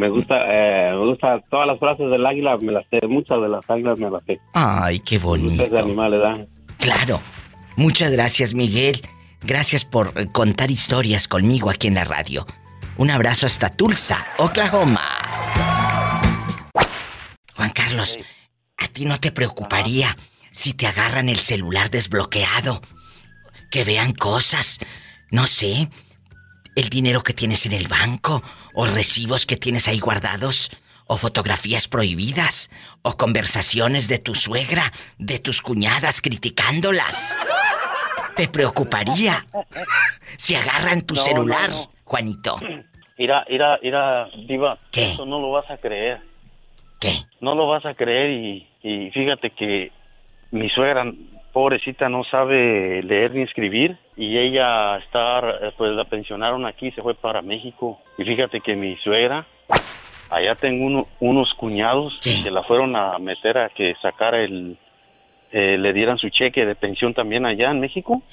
Me, 0.00 0.08
gusta, 0.08 0.34
eh, 0.48 0.88
me 0.92 1.06
gusta 1.10 1.42
todas 1.50 1.66
las 1.66 1.78
frases 1.78 2.10
del 2.10 2.24
águila, 2.24 2.56
me 2.56 2.72
las 2.72 2.86
sé, 2.88 3.06
muchas 3.06 3.38
de 3.38 3.50
las 3.50 3.68
águilas 3.68 3.98
me 3.98 4.10
las 4.10 4.24
sé. 4.24 4.40
Ay, 4.54 4.98
qué 5.00 5.18
bonito. 5.18 5.62
animal, 5.78 6.12
¿verdad? 6.12 6.48
Claro. 6.78 7.20
Muchas 7.76 8.10
gracias, 8.10 8.54
Miguel. 8.54 9.02
Gracias 9.42 9.84
por 9.84 10.14
eh, 10.16 10.26
contar 10.32 10.70
historias 10.70 11.28
conmigo 11.28 11.68
aquí 11.68 11.88
en 11.88 11.96
la 11.96 12.04
radio. 12.04 12.46
Un 12.96 13.10
abrazo 13.10 13.44
hasta 13.44 13.68
Tulsa, 13.68 14.24
Oklahoma. 14.38 15.02
Juan 17.54 17.70
Carlos, 17.70 18.18
¿a 18.78 18.88
ti 18.88 19.04
no 19.04 19.20
te 19.20 19.32
preocuparía 19.32 20.16
si 20.50 20.72
te 20.72 20.86
agarran 20.86 21.28
el 21.28 21.40
celular 21.40 21.90
desbloqueado? 21.90 22.80
Que 23.70 23.84
vean 23.84 24.14
cosas, 24.14 24.78
no 25.30 25.46
sé, 25.46 25.90
el 26.76 26.88
dinero 26.88 27.22
que 27.22 27.32
tienes 27.32 27.66
en 27.66 27.72
el 27.72 27.88
banco, 27.88 28.42
o 28.74 28.86
recibos 28.86 29.46
que 29.46 29.56
tienes 29.56 29.88
ahí 29.88 29.98
guardados, 29.98 30.70
o 31.06 31.16
fotografías 31.16 31.88
prohibidas, 31.88 32.70
o 33.02 33.16
conversaciones 33.16 34.08
de 34.08 34.18
tu 34.18 34.34
suegra, 34.34 34.92
de 35.18 35.38
tus 35.38 35.60
cuñadas 35.60 36.20
criticándolas. 36.20 37.36
¿Te 38.36 38.48
preocuparía 38.48 39.44
si 40.36 40.54
agarran 40.54 41.02
tu 41.02 41.14
No, 41.14 41.20
celular, 41.20 41.70
no, 41.70 41.76
no. 41.76 41.92
Juanito? 42.04 42.58
Mira, 43.18 43.44
mira, 43.50 43.78
mira, 43.82 44.28
Diva. 44.46 44.78
¿Qué? 44.90 45.12
Eso 45.12 45.26
no 45.26 45.40
lo 45.40 45.50
vas 45.50 45.68
a 45.70 45.76
creer. 45.76 46.22
¿Qué? 47.00 47.24
No 47.40 47.54
lo 47.54 47.66
vas 47.66 47.84
a 47.84 47.94
creer 47.94 48.30
y, 48.30 48.68
y 48.82 49.10
fíjate 49.10 49.50
que 49.50 49.92
mi 50.52 50.68
suegra, 50.70 51.04
pobrecita, 51.52 52.08
no 52.08 52.24
sabe 52.24 53.02
leer 53.02 53.34
ni 53.34 53.42
escribir 53.42 53.96
y 54.16 54.38
ella 54.38 54.96
está, 54.98 55.42
pues 55.76 55.92
la 55.92 56.04
pensionaron 56.04 56.66
aquí 56.66 56.90
se 56.92 57.02
fue 57.02 57.14
para 57.14 57.42
México. 57.42 57.98
Y 58.18 58.24
fíjate 58.24 58.60
que 58.60 58.76
mi 58.76 58.96
suegra, 58.98 59.44
allá 60.30 60.54
tengo 60.54 60.86
uno- 60.86 61.06
unos 61.20 61.52
cuñados 61.54 62.18
¿Qué? 62.22 62.42
que 62.42 62.50
la 62.50 62.62
fueron 62.62 62.94
a 62.96 63.18
meter 63.18 63.58
a 63.58 63.68
que 63.70 63.94
sacara 64.00 64.42
el, 64.42 64.76
eh, 65.52 65.76
le 65.78 65.92
dieran 65.92 66.18
su 66.18 66.28
cheque 66.30 66.64
de 66.64 66.74
pensión 66.74 67.14
también 67.14 67.44
allá 67.46 67.70
en 67.70 67.80
México. 67.80 68.22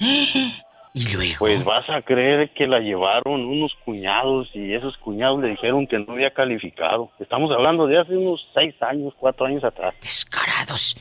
Y 0.94 1.12
luego. 1.14 1.36
Pues 1.40 1.62
vas 1.64 1.88
a 1.90 2.00
creer 2.02 2.48
que 2.54 2.66
la 2.66 2.80
llevaron 2.80 3.44
unos 3.44 3.72
cuñados 3.84 4.48
y 4.54 4.72
esos 4.72 4.96
cuñados 4.96 5.40
le 5.40 5.50
dijeron 5.50 5.86
que 5.86 5.98
no 5.98 6.14
había 6.14 6.30
calificado. 6.30 7.10
Estamos 7.20 7.52
hablando 7.52 7.86
de 7.86 8.00
hace 8.00 8.16
unos 8.16 8.44
seis 8.54 8.74
años, 8.82 9.12
cuatro 9.16 9.46
años 9.46 9.62
atrás. 9.62 9.94
Descarados. 10.00 10.96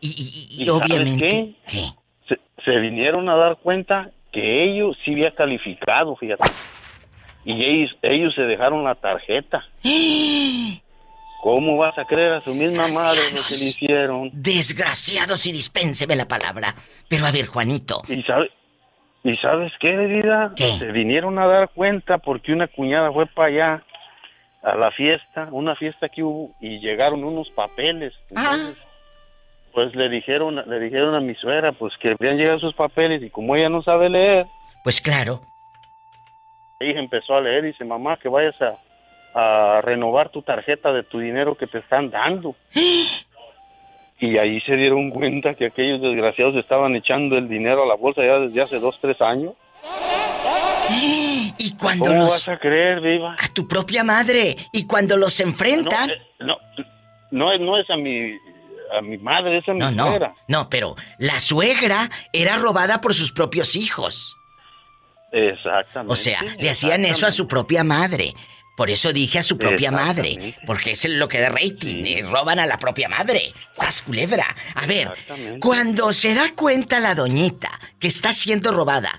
Y, 0.00 0.08
y- 0.08 0.10
y- 0.10 0.58
y 0.58 0.62
¿Y 0.62 0.66
sabes 0.66 0.90
obviamente. 0.90 1.54
qué? 1.68 1.90
Se, 2.28 2.38
se 2.64 2.76
vinieron 2.78 3.28
a 3.28 3.36
dar 3.36 3.56
cuenta 3.58 4.10
que 4.32 4.62
ellos 4.64 4.96
sí 5.04 5.12
había 5.12 5.34
calificado, 5.34 6.14
fíjate. 6.16 6.44
Y 7.44 7.64
ellos, 7.64 7.96
ellos 8.02 8.34
se 8.34 8.42
dejaron 8.42 8.84
la 8.84 8.94
tarjeta. 8.94 9.64
¿Cómo 11.42 11.76
vas 11.78 11.96
a 11.98 12.04
creer 12.04 12.32
a 12.34 12.40
su 12.40 12.50
misma 12.50 12.88
madre 12.88 13.20
lo 13.32 13.40
que 13.46 13.54
le 13.56 13.64
hicieron? 13.70 14.30
Desgraciados 14.32 15.46
y 15.46 15.52
dispénseme 15.52 16.16
la 16.16 16.26
palabra. 16.26 16.74
Pero 17.08 17.26
a 17.26 17.30
ver, 17.30 17.46
Juanito. 17.46 18.02
¿Y, 18.08 18.22
sabe- 18.24 18.50
¿Y 19.22 19.34
sabes 19.34 19.72
qué, 19.80 19.96
vida? 19.96 20.52
¿Qué? 20.56 20.64
Se 20.78 20.86
vinieron 20.90 21.38
a 21.38 21.46
dar 21.46 21.70
cuenta 21.70 22.18
porque 22.18 22.52
una 22.52 22.66
cuñada 22.66 23.12
fue 23.12 23.26
para 23.26 23.48
allá 23.48 23.84
a 24.64 24.74
la 24.76 24.90
fiesta, 24.90 25.48
una 25.52 25.76
fiesta 25.76 26.08
que 26.08 26.24
hubo, 26.24 26.52
y 26.60 26.80
llegaron 26.80 27.22
unos 27.22 27.48
papeles. 27.50 28.12
Entonces, 28.30 28.76
pues 29.78 29.94
le 29.94 30.08
dijeron, 30.08 30.56
le 30.66 30.80
dijeron 30.80 31.14
a 31.14 31.20
mi 31.20 31.36
suegra, 31.36 31.70
pues 31.70 31.96
que 31.98 32.16
habían 32.18 32.36
llegado 32.36 32.58
sus 32.58 32.74
papeles 32.74 33.22
y 33.22 33.30
como 33.30 33.54
ella 33.54 33.68
no 33.68 33.80
sabe 33.80 34.08
leer, 34.10 34.46
Pues 34.82 35.00
claro. 35.00 35.40
ella 36.80 36.98
empezó 36.98 37.36
a 37.36 37.40
leer 37.40 37.62
y 37.62 37.68
dice, 37.68 37.84
mamá, 37.84 38.16
que 38.16 38.28
vayas 38.28 38.56
a, 38.60 38.74
a 39.76 39.80
renovar 39.82 40.30
tu 40.30 40.42
tarjeta 40.42 40.92
de 40.92 41.04
tu 41.04 41.20
dinero 41.20 41.54
que 41.54 41.68
te 41.68 41.78
están 41.78 42.10
dando. 42.10 42.56
Y 44.20 44.36
ahí 44.36 44.60
se 44.62 44.74
dieron 44.74 45.10
cuenta 45.10 45.54
que 45.54 45.66
aquellos 45.66 46.02
desgraciados 46.02 46.56
estaban 46.56 46.96
echando 46.96 47.38
el 47.38 47.48
dinero 47.48 47.84
a 47.84 47.86
la 47.86 47.94
bolsa 47.94 48.20
ya 48.24 48.40
desde 48.40 48.62
hace 48.62 48.80
dos, 48.80 48.98
tres 49.00 49.20
años. 49.20 49.52
Y 51.60 51.76
cuando 51.76 52.06
¿Cómo 52.06 52.18
los. 52.18 52.30
vas 52.30 52.48
a 52.48 52.58
creer, 52.58 53.00
Viva? 53.00 53.34
A 53.38 53.48
tu 53.54 53.68
propia 53.68 54.02
madre. 54.02 54.56
Y 54.72 54.86
cuando 54.88 55.16
los 55.16 55.38
enfrentan. 55.38 56.08
No, 56.08 56.14
eh, 56.14 56.18
no, 56.40 56.56
no, 57.30 57.52
es- 57.52 57.60
no 57.60 57.78
es 57.78 57.88
a 57.90 57.96
mi, 57.96 58.36
a 58.96 59.00
mi 59.02 59.18
madre, 59.18 59.58
es 59.58 59.68
a 59.68 59.72
mi 59.72 59.78
No, 59.80 59.90
no. 59.90 60.06
suegra. 60.08 60.34
No, 60.48 60.68
pero 60.70 60.96
la 61.18 61.40
suegra 61.40 62.10
era 62.32 62.56
robada 62.56 63.00
por 63.00 63.14
sus 63.14 63.32
propios 63.32 63.76
hijos. 63.76 64.36
Exactamente. 65.32 66.12
O 66.12 66.16
sea, 66.16 66.40
le 66.58 66.70
hacían 66.70 67.04
eso 67.04 67.26
a 67.26 67.30
su 67.30 67.46
propia 67.46 67.84
madre. 67.84 68.34
Por 68.76 68.90
eso 68.90 69.12
dije 69.12 69.40
a 69.40 69.42
su 69.42 69.58
propia 69.58 69.90
madre. 69.90 70.54
Porque 70.64 70.92
es 70.92 71.04
lo 71.08 71.26
que 71.28 71.40
da 71.40 71.48
rating. 71.50 72.04
eh, 72.06 72.22
roban 72.22 72.58
a 72.60 72.66
la 72.66 72.78
propia 72.78 73.08
madre. 73.08 73.52
¡Sas 73.72 74.02
culebra! 74.02 74.46
A 74.76 74.86
ver, 74.86 75.10
cuando 75.60 76.12
se 76.12 76.34
da 76.34 76.54
cuenta 76.54 77.00
la 77.00 77.14
doñita 77.14 77.70
que 77.98 78.06
está 78.06 78.32
siendo 78.32 78.70
robada, 78.72 79.18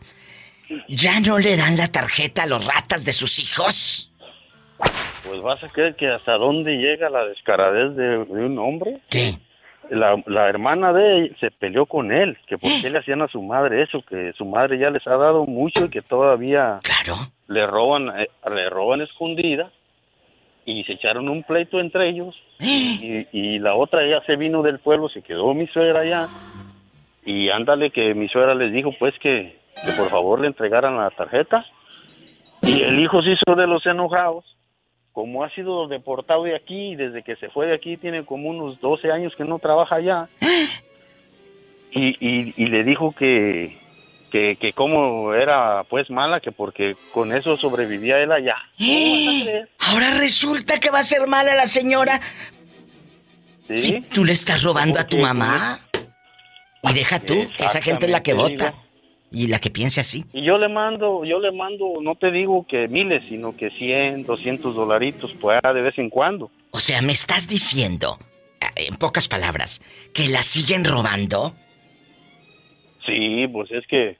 ¿ya 0.87 1.19
no 1.19 1.37
le 1.39 1.57
dan 1.57 1.75
la 1.75 1.89
tarjeta 1.89 2.43
a 2.43 2.47
los 2.47 2.65
ratas 2.65 3.03
de 3.03 3.11
sus 3.13 3.37
hijos? 3.39 4.11
Pues 5.25 5.41
vas 5.41 5.61
a 5.61 5.67
creer 5.67 5.95
que 5.97 6.07
hasta 6.07 6.37
dónde 6.37 6.71
llega 6.77 7.09
la 7.09 7.25
descaradez 7.25 7.95
de, 7.97 8.03
de 8.05 8.45
un 8.45 8.57
hombre. 8.57 9.01
¿Qué? 9.09 9.37
La, 9.89 10.21
la 10.27 10.47
hermana 10.49 10.93
de 10.93 11.09
él 11.09 11.35
se 11.39 11.49
peleó 11.51 11.85
con 11.85 12.11
él, 12.11 12.37
que 12.47 12.57
por 12.57 12.69
qué 12.81 12.89
le 12.89 12.99
hacían 12.99 13.21
a 13.21 13.27
su 13.27 13.41
madre 13.41 13.81
eso, 13.81 14.01
que 14.07 14.33
su 14.33 14.45
madre 14.45 14.77
ya 14.77 14.89
les 14.91 15.05
ha 15.07 15.17
dado 15.17 15.45
mucho 15.45 15.85
y 15.85 15.89
que 15.89 16.01
todavía 16.01 16.79
Claro. 16.83 17.19
le 17.47 17.65
roban, 17.65 18.09
eh, 18.19 18.29
le 18.51 18.69
roban 18.69 19.01
escondida 19.01 19.71
y 20.65 20.83
se 20.83 20.93
echaron 20.93 21.27
un 21.29 21.41
pleito 21.43 21.79
entre 21.79 22.09
ellos 22.09 22.35
y, 22.59 23.25
y 23.31 23.59
la 23.59 23.73
otra 23.75 24.05
ya 24.07 24.21
se 24.25 24.35
vino 24.35 24.61
del 24.61 24.79
pueblo, 24.79 25.09
se 25.09 25.21
quedó 25.23 25.53
mi 25.53 25.65
suegra 25.67 26.01
allá 26.01 26.27
y 27.25 27.49
ándale 27.49 27.89
que 27.91 28.13
mi 28.13 28.27
suegra 28.29 28.53
les 28.55 28.71
dijo 28.71 28.91
pues 28.99 29.13
que, 29.19 29.57
que 29.85 29.91
por 29.97 30.09
favor 30.09 30.39
le 30.41 30.47
entregaran 30.47 30.97
la 30.97 31.09
tarjeta 31.11 31.65
y 32.61 32.81
el 32.81 32.99
hijo 32.99 33.21
se 33.23 33.31
hizo 33.31 33.55
de 33.55 33.65
los 33.67 33.85
enojados 33.85 34.45
como 35.13 35.43
ha 35.43 35.49
sido 35.51 35.87
deportado 35.87 36.43
de 36.43 36.55
aquí 36.55 36.95
desde 36.95 37.23
que 37.23 37.35
se 37.35 37.49
fue 37.49 37.67
de 37.67 37.75
aquí 37.75 37.97
tiene 37.97 38.25
como 38.25 38.49
unos 38.49 38.79
12 38.79 39.11
años 39.11 39.33
que 39.35 39.43
no 39.43 39.59
trabaja 39.59 39.95
allá 39.95 40.29
y, 41.91 42.09
y, 42.19 42.53
y 42.55 42.65
le 42.67 42.83
dijo 42.83 43.13
que 43.13 43.77
que, 44.29 44.57
que 44.59 44.73
como 44.73 45.33
era 45.33 45.83
pues 45.89 46.09
mala 46.09 46.39
que 46.39 46.51
porque 46.51 46.95
con 47.11 47.33
eso 47.33 47.57
sobrevivía 47.57 48.19
él 48.19 48.31
allá. 48.31 48.55
Ahora 49.79 50.11
resulta 50.11 50.79
que 50.79 50.91
va 50.91 50.99
a 50.99 51.03
ser 51.03 51.27
mala 51.27 51.55
la 51.55 51.67
señora 51.67 52.21
¿Sí? 53.67 53.77
si 53.77 54.01
tú 54.01 54.23
le 54.23 54.33
estás 54.33 54.63
robando 54.63 54.99
a 54.99 55.07
tu 55.07 55.17
mamá. 55.17 55.79
Y 56.81 56.93
deja 56.93 57.19
tú, 57.19 57.35
que 57.57 57.65
esa 57.65 57.81
gente 57.81 58.05
es 58.05 58.11
la 58.11 58.23
que 58.23 58.33
vota. 58.33 58.73
Y 59.31 59.47
la 59.47 59.59
que 59.59 59.69
piense 59.69 60.01
así. 60.01 60.25
Y 60.33 60.43
yo 60.43 60.57
le 60.57 60.69
mando, 60.69 61.23
yo 61.23 61.39
le 61.39 61.51
mando, 61.51 62.01
no 62.01 62.15
te 62.15 62.31
digo 62.31 62.65
que 62.67 62.87
miles, 62.87 63.27
sino 63.27 63.55
que 63.55 63.69
100, 63.69 64.25
200 64.25 64.75
dolaritos, 64.75 65.31
pues 65.39 65.59
de 65.61 65.81
vez 65.81 65.97
en 65.99 66.09
cuando. 66.09 66.49
O 66.71 66.79
sea, 66.79 67.01
me 67.01 67.13
estás 67.13 67.47
diciendo, 67.47 68.17
eh, 68.59 68.87
en 68.87 68.97
pocas 68.97 69.27
palabras, 69.27 69.81
que 70.13 70.27
la 70.29 70.41
siguen 70.41 70.83
robando. 70.83 71.53
Sí, 73.05 73.47
pues 73.51 73.71
es 73.71 73.85
que, 73.87 74.17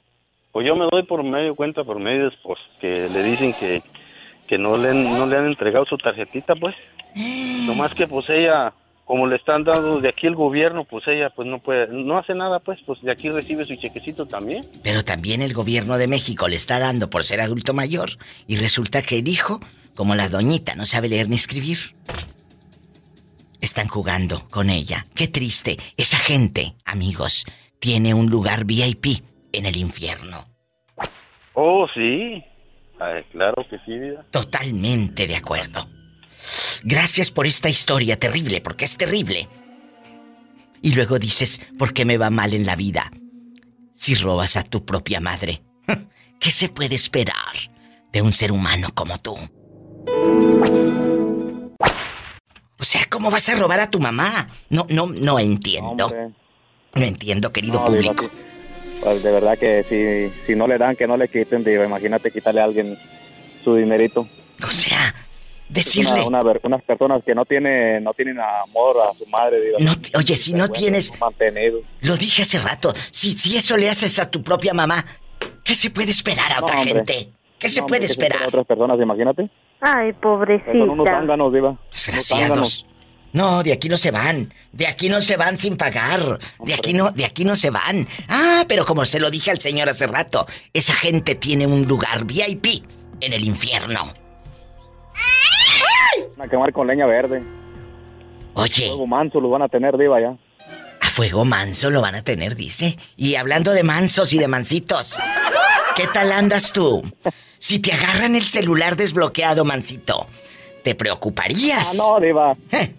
pues 0.52 0.66
yo 0.66 0.76
me 0.76 0.86
doy 0.90 1.02
por 1.04 1.22
medio 1.24 1.54
cuenta, 1.54 1.82
por 1.84 1.98
medio, 1.98 2.30
pues 2.42 2.58
que 2.80 3.08
le 3.08 3.22
dicen 3.24 3.52
que, 3.54 3.82
que 4.46 4.58
no, 4.58 4.76
le, 4.76 4.94
no 4.94 5.26
le 5.26 5.36
han 5.36 5.46
entregado 5.46 5.86
su 5.86 5.96
tarjetita, 5.96 6.54
pues. 6.54 6.74
Nomás 7.66 7.92
que 7.94 8.06
pues 8.06 8.26
ella, 8.30 8.72
como 9.10 9.26
le 9.26 9.34
están 9.34 9.64
dando 9.64 10.00
de 10.00 10.08
aquí 10.08 10.28
el 10.28 10.36
gobierno, 10.36 10.84
pues 10.84 11.02
ella 11.08 11.30
pues 11.30 11.48
no 11.48 11.58
puede, 11.58 11.88
no 11.88 12.16
hace 12.16 12.32
nada, 12.32 12.60
pues, 12.60 12.78
pues 12.86 13.02
de 13.02 13.10
aquí 13.10 13.28
recibe 13.28 13.64
su 13.64 13.74
chequecito 13.74 14.24
también. 14.24 14.64
Pero 14.84 15.04
también 15.04 15.42
el 15.42 15.52
gobierno 15.52 15.98
de 15.98 16.06
México 16.06 16.46
le 16.46 16.54
está 16.54 16.78
dando 16.78 17.10
por 17.10 17.24
ser 17.24 17.40
adulto 17.40 17.74
mayor. 17.74 18.10
Y 18.46 18.54
resulta 18.54 19.02
que 19.02 19.18
el 19.18 19.26
hijo, 19.26 19.58
como 19.96 20.14
la 20.14 20.28
doñita, 20.28 20.76
no 20.76 20.86
sabe 20.86 21.08
leer 21.08 21.28
ni 21.28 21.34
escribir. 21.34 21.78
Están 23.60 23.88
jugando 23.88 24.46
con 24.48 24.70
ella. 24.70 25.06
Qué 25.16 25.26
triste. 25.26 25.76
Esa 25.96 26.18
gente, 26.18 26.76
amigos, 26.84 27.46
tiene 27.80 28.14
un 28.14 28.30
lugar 28.30 28.64
VIP 28.64 29.24
en 29.52 29.66
el 29.66 29.76
infierno. 29.76 30.44
Oh, 31.54 31.88
sí. 31.92 32.44
Ay, 33.00 33.24
claro 33.32 33.66
que 33.68 33.76
sí, 33.84 33.98
vida. 33.98 34.24
Totalmente 34.30 35.26
de 35.26 35.34
acuerdo. 35.34 35.99
Gracias 36.82 37.30
por 37.30 37.46
esta 37.46 37.68
historia 37.68 38.18
terrible, 38.18 38.60
porque 38.60 38.84
es 38.84 38.96
terrible. 38.96 39.48
Y 40.82 40.92
luego 40.92 41.18
dices, 41.18 41.60
¿por 41.78 41.92
qué 41.92 42.04
me 42.04 42.16
va 42.16 42.30
mal 42.30 42.54
en 42.54 42.64
la 42.64 42.76
vida? 42.76 43.10
Si 43.94 44.14
robas 44.14 44.56
a 44.56 44.62
tu 44.62 44.84
propia 44.84 45.20
madre, 45.20 45.62
¿qué 46.40 46.50
se 46.50 46.68
puede 46.68 46.94
esperar 46.94 47.34
de 48.12 48.22
un 48.22 48.32
ser 48.32 48.50
humano 48.50 48.88
como 48.94 49.18
tú? 49.18 49.36
O 52.78 52.84
sea, 52.84 53.02
¿cómo 53.10 53.30
vas 53.30 53.48
a 53.50 53.56
robar 53.56 53.80
a 53.80 53.90
tu 53.90 54.00
mamá? 54.00 54.48
No, 54.70 54.86
no, 54.88 55.06
no 55.06 55.38
entiendo. 55.38 56.06
Hombre. 56.06 56.30
No 56.94 57.04
entiendo, 57.04 57.52
querido 57.52 57.74
No, 57.74 57.84
público. 57.84 58.30
Pues 59.02 59.22
de 59.22 59.30
verdad 59.30 59.58
que 59.58 59.84
si, 59.88 60.46
si 60.46 60.56
no 60.56 60.66
le 60.66 60.78
dan, 60.78 60.96
que 60.96 61.06
no 61.06 61.16
le 61.16 61.28
quiten, 61.28 61.62
Diva. 61.62 61.84
Imagínate 61.84 62.30
quitarle 62.30 62.62
a 62.62 62.64
alguien 62.64 62.98
su 63.62 63.74
dinerito. 63.76 64.26
O 64.66 64.70
sea, 64.70 65.14
decirle, 65.70 66.12
Una, 66.12 66.26
una 66.26 66.42
ver- 66.42 66.60
unas 66.64 66.82
personas 66.82 67.20
que 67.24 67.34
no 67.34 67.44
tienen, 67.44 68.04
no 68.04 68.12
tienen 68.14 68.38
amor 68.40 68.96
a 69.08 69.14
su 69.16 69.26
madre. 69.26 69.58
No 69.78 69.92
oye, 70.16 70.36
si 70.36 70.52
no 70.52 70.68
tienes- 70.68 71.12
Mantenido. 71.20 71.80
lo 72.02 72.16
dije 72.16 72.42
hace 72.42 72.58
rato, 72.58 72.92
si, 73.10 73.38
si 73.38 73.56
eso 73.56 73.76
le 73.76 73.88
haces 73.88 74.18
a 74.18 74.30
tu 74.30 74.42
propia 74.42 74.74
mamá, 74.74 75.04
¿qué 75.64 75.74
se 75.74 75.90
puede 75.90 76.10
esperar 76.10 76.52
a 76.52 76.60
No, 76.60 76.66
otra 76.66 76.78
hombre. 76.80 76.94
gente? 76.94 77.30
¿Qué 77.58 77.68
se 77.68 77.82
puede 77.82 77.84
hombre, 77.84 78.00
que 78.00 78.06
se 78.06 78.12
espera 78.12 78.34
esperar? 78.36 78.48
Otras 78.48 78.66
personas, 78.66 78.96
imagínate. 79.00 79.50
Ay, 79.80 80.12
Son 80.20 80.32
unos 80.32 81.06
pobrecita. 81.06 81.50
diva. 81.50 81.78
Desgraciados. 81.92 82.86
No, 83.32 83.62
de 83.62 83.72
aquí 83.72 83.88
no 83.88 83.96
se 83.96 84.10
van. 84.10 84.52
De 84.72 84.86
aquí 84.88 85.08
no 85.08 85.20
se 85.20 85.36
van 85.36 85.56
sin 85.56 85.76
pagar. 85.76 86.38
De 86.64 86.74
aquí 86.74 86.92
no, 86.94 87.10
de 87.10 87.24
aquí 87.24 87.44
no 87.44 87.54
se 87.54 87.70
van. 87.70 88.08
Ah, 88.28 88.64
pero 88.66 88.84
como 88.84 89.04
se 89.04 89.20
lo 89.20 89.30
dije 89.30 89.50
al 89.52 89.60
señor 89.60 89.88
hace 89.88 90.06
rato, 90.08 90.46
esa 90.72 90.94
gente 90.94 91.36
tiene 91.36 91.66
un 91.66 91.84
lugar 91.86 92.24
VIP 92.24 92.82
en 93.20 93.32
el 93.32 93.44
infierno. 93.44 94.12
Van 96.40 96.48
a 96.48 96.50
quemar 96.50 96.72
con 96.72 96.86
leña 96.86 97.04
verde. 97.04 97.42
Oye, 98.54 98.86
Fuego 98.88 99.06
manso 99.06 99.40
los 99.42 99.50
van 99.50 99.60
a 99.60 99.68
tener, 99.68 99.98
diva, 99.98 100.18
ya. 100.22 100.34
a 101.02 101.06
fuego 101.10 101.44
manso 101.44 101.90
lo 101.90 102.00
van 102.00 102.14
a 102.14 102.22
tener, 102.24 102.56
dice. 102.56 102.96
Y 103.18 103.34
hablando 103.34 103.72
de 103.72 103.82
mansos 103.82 104.32
y 104.32 104.38
de 104.38 104.48
mansitos, 104.48 105.18
¿qué 105.96 106.06
tal 106.06 106.32
andas 106.32 106.72
tú? 106.72 107.02
Si 107.58 107.78
te 107.82 107.92
agarran 107.92 108.36
el 108.36 108.44
celular 108.44 108.96
desbloqueado, 108.96 109.66
mansito, 109.66 110.28
¿te 110.82 110.92
Ah, 110.92 110.96
preocuparías? 110.96 111.94
no, 111.98 112.18
diva. 112.18 112.56
Eh, 112.72 112.94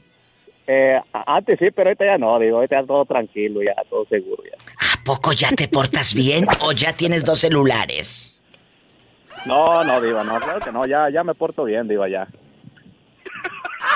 Eh, 0.68 1.02
a- 1.12 1.36
antes 1.38 1.58
sí, 1.60 1.72
pero 1.76 1.90
ahorita 1.90 2.06
ya 2.06 2.18
no, 2.20 2.38
digo, 2.38 2.58
ahorita 2.58 2.80
ya 2.82 2.86
todo 2.88 3.04
tranquilo, 3.06 3.62
ya 3.64 3.74
todo 3.90 4.06
seguro, 4.06 4.44
ya. 4.44 4.56
¿A 4.94 5.04
poco 5.04 5.34
ya 5.34 5.50
te 5.50 5.68
portas 5.68 6.14
bien 6.14 6.46
o 6.62 6.72
ya 6.74 6.94
tienes 6.94 7.26
dos 7.26 7.40
celulares? 7.40 8.40
No, 9.48 9.84
no, 9.84 10.00
diva, 10.00 10.24
no, 10.24 10.40
claro 10.40 10.60
que 10.64 10.72
no, 10.72 10.86
ya, 10.86 11.10
ya 11.12 11.24
me 11.24 11.34
porto 11.34 11.64
bien, 11.64 11.88
diva, 11.88 12.08
ya. 12.08 12.28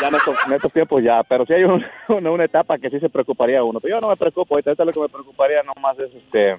Ya 0.01 0.07
en 0.09 0.15
estos, 0.15 0.35
en 0.47 0.53
estos 0.53 0.73
tiempos 0.73 1.03
ya, 1.03 1.23
pero 1.23 1.45
sí 1.45 1.53
hay 1.53 1.63
un- 1.63 1.85
una, 2.09 2.31
una 2.31 2.43
etapa 2.45 2.77
que 2.77 2.89
sí 2.89 2.99
se 2.99 3.09
preocuparía 3.09 3.63
uno, 3.63 3.79
pero 3.79 3.95
yo 3.95 4.01
no 4.01 4.09
me 4.09 4.15
preocupo, 4.17 4.55
ahorita 4.55 4.83
lo 4.83 4.91
que 4.91 4.99
me 4.99 5.09
preocuparía 5.09 5.63
nomás 5.63 5.97
es, 5.99 6.13
este, 6.13 6.55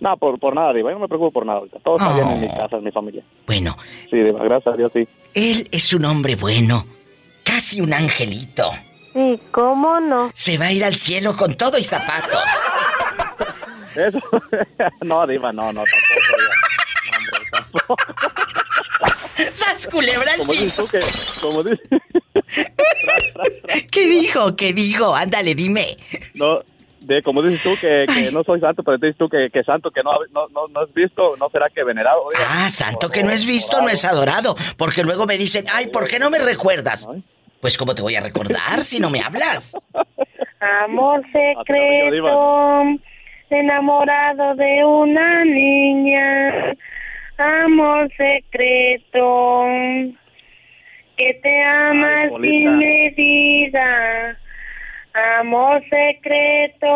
no, 0.00 0.16
por, 0.16 0.38
por 0.38 0.54
nada, 0.54 0.72
diva, 0.72 0.90
yo 0.90 0.94
no 0.96 1.00
me 1.02 1.08
preocupo 1.08 1.30
por 1.32 1.46
nada, 1.46 1.58
ahorita. 1.60 1.78
todo 1.80 1.96
está 1.96 2.12
bien 2.14 2.28
en 2.28 2.40
mi 2.40 2.46
Oh. 2.48 2.56
casa, 2.56 2.76
en 2.76 2.84
mi 2.84 2.90
familia. 2.92 3.22
Bueno, 3.46 3.76
Sí, 4.10 4.16
diva, 4.20 4.42
gracias 4.44 4.74
a 4.74 4.76
Dios, 4.76 4.90
sí. 4.94 5.06
él 5.34 5.68
es 5.70 5.92
un 5.92 6.04
hombre 6.04 6.36
bueno, 6.36 6.86
casi 7.44 7.80
un 7.80 7.92
angelito. 7.94 8.70
Sí, 9.12 9.40
¿cómo 9.50 9.98
no? 10.00 10.30
Se 10.34 10.56
va 10.58 10.66
a 10.66 10.72
ir 10.72 10.84
al 10.84 10.94
cielo 10.94 11.36
con 11.36 11.56
todo 11.56 11.76
y 11.78 11.84
zapatos. 11.84 12.44
Eso, 13.96 14.20
no, 15.02 15.26
diva, 15.26 15.52
no, 15.52 15.72
no, 15.72 15.82
tampoco, 15.82 16.36
diva. 16.38 16.54
No, 17.10 17.18
hombre, 17.18 17.40
tampoco. 17.50 17.96
¡Sas 19.54 19.86
culebra 19.88 20.32
al 20.34 20.38
Como 20.40 20.52
dices 20.52 20.78
piso! 20.78 20.84
tú 20.84 20.90
que, 20.90 21.00
como 21.46 21.62
dices, 21.64 21.88
¿Qué 23.90 24.06
dijo? 24.06 24.56
¿Qué 24.56 24.72
dijo? 24.72 25.14
Ándale, 25.14 25.54
dime. 25.54 25.96
No, 26.34 26.60
de 27.00 27.22
como 27.22 27.42
dices 27.42 27.62
tú 27.62 27.74
que, 27.80 28.04
que 28.06 28.30
no 28.30 28.44
soy 28.44 28.60
santo, 28.60 28.82
pero 28.82 28.98
dices 28.98 29.16
tú 29.16 29.28
que, 29.28 29.48
que 29.50 29.64
santo 29.64 29.90
que 29.90 30.02
no, 30.02 30.12
no, 30.32 30.48
no, 30.48 30.68
no 30.68 30.80
has 30.80 30.92
visto, 30.92 31.36
¿no 31.38 31.48
será 31.50 31.68
que 31.68 31.82
venerado? 31.82 32.22
Oiga. 32.24 32.40
Ah, 32.48 32.70
santo 32.70 33.08
que 33.10 33.22
no 33.22 33.30
es 33.30 33.46
visto, 33.46 33.80
no 33.80 33.88
es 33.88 34.04
adorado. 34.04 34.54
Porque 34.76 35.02
luego 35.02 35.26
me 35.26 35.38
dicen, 35.38 35.66
ay, 35.72 35.88
¿por 35.88 36.08
qué 36.08 36.18
no 36.18 36.30
me 36.30 36.38
recuerdas? 36.38 37.08
Pues, 37.60 37.76
¿cómo 37.76 37.94
te 37.94 38.02
voy 38.02 38.14
a 38.16 38.20
recordar 38.20 38.82
si 38.84 39.00
no 39.00 39.10
me 39.10 39.20
hablas? 39.20 39.76
Amor 40.60 41.22
Yo, 41.22 41.40
secreto, 41.40 42.82
enamorado 43.50 44.54
de 44.54 44.84
una 44.84 45.44
niña. 45.44 46.74
Amor 47.38 48.10
secreto, 48.16 49.62
que 51.20 51.34
te 51.34 51.62
ama 51.62 52.22
Ay, 52.22 52.30
sin 52.40 52.78
medida. 52.78 54.38
Amor 55.38 55.82
secreto, 55.90 56.86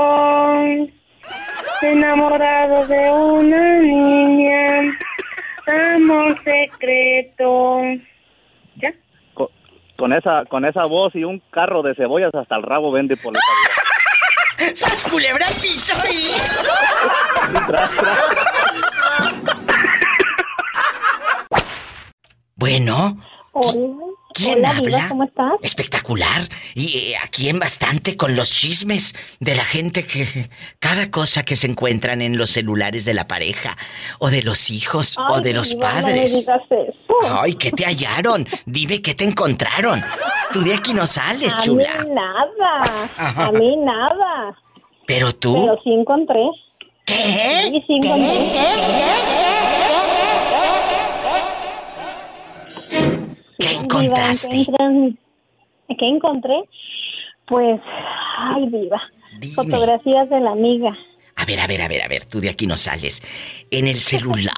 enamorado 1.82 2.86
de 2.86 3.10
una 3.10 3.80
niña. 3.80 4.98
Amor 5.66 6.38
secreto. 6.42 7.82
¿Ya? 8.76 8.94
Con, 9.34 9.48
con 9.96 10.12
esa, 10.14 10.44
con 10.48 10.64
esa 10.64 10.86
voz 10.86 11.14
y 11.14 11.24
un 11.24 11.42
carro 11.50 11.82
de 11.82 11.94
cebollas 11.94 12.34
hasta 12.34 12.56
el 12.56 12.62
rabo 12.62 12.92
vende 12.92 13.16
por 13.16 13.34
¡Sas 14.74 15.04
culebra 15.10 15.44
al 15.44 15.52
piso 15.52 15.94
y... 16.10 16.32
Bueno, 22.56 23.18
Hola. 23.54 23.94
¿quién 24.34 24.58
Hola, 24.58 24.70
habla? 24.70 24.82
Diva, 24.82 25.08
¿cómo 25.08 25.24
estás? 25.24 25.52
Espectacular. 25.62 26.42
Y 26.74 26.98
eh, 27.12 27.14
aquí 27.22 27.48
en 27.48 27.60
bastante 27.60 28.16
con 28.16 28.34
los 28.34 28.50
chismes 28.52 29.14
de 29.38 29.54
la 29.54 29.64
gente 29.64 30.04
que... 30.06 30.50
Cada 30.80 31.10
cosa 31.10 31.44
que 31.44 31.54
se 31.54 31.68
encuentran 31.68 32.20
en 32.20 32.36
los 32.36 32.50
celulares 32.50 33.04
de 33.04 33.14
la 33.14 33.28
pareja, 33.28 33.76
o 34.18 34.30
de 34.30 34.42
los 34.42 34.70
hijos, 34.70 35.16
o 35.30 35.40
de 35.40 35.52
los 35.52 35.70
Diva, 35.70 35.88
No 35.88 35.94
me 35.96 36.02
padres. 36.02 36.34
digas 36.34 36.58
eso. 36.68 37.40
Ay, 37.40 37.54
¿qué 37.54 37.70
te 37.70 37.84
hallaron? 37.84 38.46
Dime 38.66 39.00
qué 39.00 39.14
te 39.14 39.24
encontraron. 39.24 40.02
Tú 40.52 40.60
de 40.62 40.74
aquí 40.74 40.92
no 40.92 41.06
sales, 41.06 41.52
a 41.54 41.58
mí 41.58 41.62
chula. 41.64 42.04
nada. 42.08 42.84
A 43.46 43.52
mí 43.52 43.76
nada. 43.76 44.56
Pero 45.06 45.32
tú... 45.34 45.66
Pero 45.66 45.80
sí 45.84 45.90
encontré. 45.92 46.40
¿Qué? 47.04 47.14
Sí, 47.14 47.84
sí 47.86 47.94
encontré. 48.02 48.02
¿Qué 48.02 48.58
Diva, 48.58 48.72
encontraste? 48.74 49.32
encuentran- 49.32 50.13
¿Qué 53.58 53.72
encontré? 56.08 56.54
Pues, 57.46 57.80
ay. 58.38 58.66
Dime. 59.38 59.54
Fotografías 59.54 60.28
de 60.30 60.40
la 60.40 60.52
amiga. 60.52 60.96
A 61.36 61.44
ver, 61.44 61.60
a 61.60 61.66
ver, 61.66 61.82
a 61.82 61.88
ver, 61.88 62.02
a 62.02 62.08
ver, 62.08 62.24
tú 62.24 62.40
de 62.40 62.48
aquí 62.48 62.66
no 62.66 62.76
sales. 62.76 63.20
En 63.70 63.86
el 63.88 63.96
celular 63.96 64.54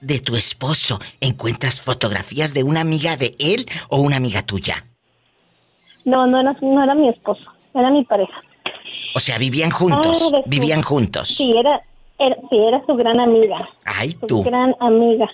de 0.00 0.20
tu 0.20 0.36
esposo 0.36 0.98
encuentras 1.20 1.80
fotografías 1.80 2.54
de 2.54 2.62
una 2.62 2.80
amiga 2.80 3.16
de 3.16 3.32
él 3.38 3.66
o 3.88 4.00
una 4.00 4.16
amiga 4.16 4.42
tuya. 4.42 4.86
No, 6.04 6.26
no 6.26 6.40
era, 6.40 6.56
no 6.60 6.82
era 6.82 6.94
mi 6.94 7.08
esposo. 7.08 7.42
Era 7.74 7.90
mi 7.90 8.04
pareja. 8.04 8.40
O 9.16 9.20
sea, 9.20 9.38
vivían 9.38 9.70
juntos, 9.70 10.30
Ah, 10.34 10.42
vivían 10.46 10.82
juntos. 10.82 11.28
Sí, 11.28 11.50
era, 11.56 11.82
era, 12.18 12.36
sí, 12.50 12.56
era 12.58 12.84
su 12.86 12.94
gran 12.94 13.20
amiga. 13.20 13.58
Ay, 13.84 14.10
Su 14.20 14.26
tú. 14.26 14.42
gran 14.44 14.74
amiga. 14.80 15.28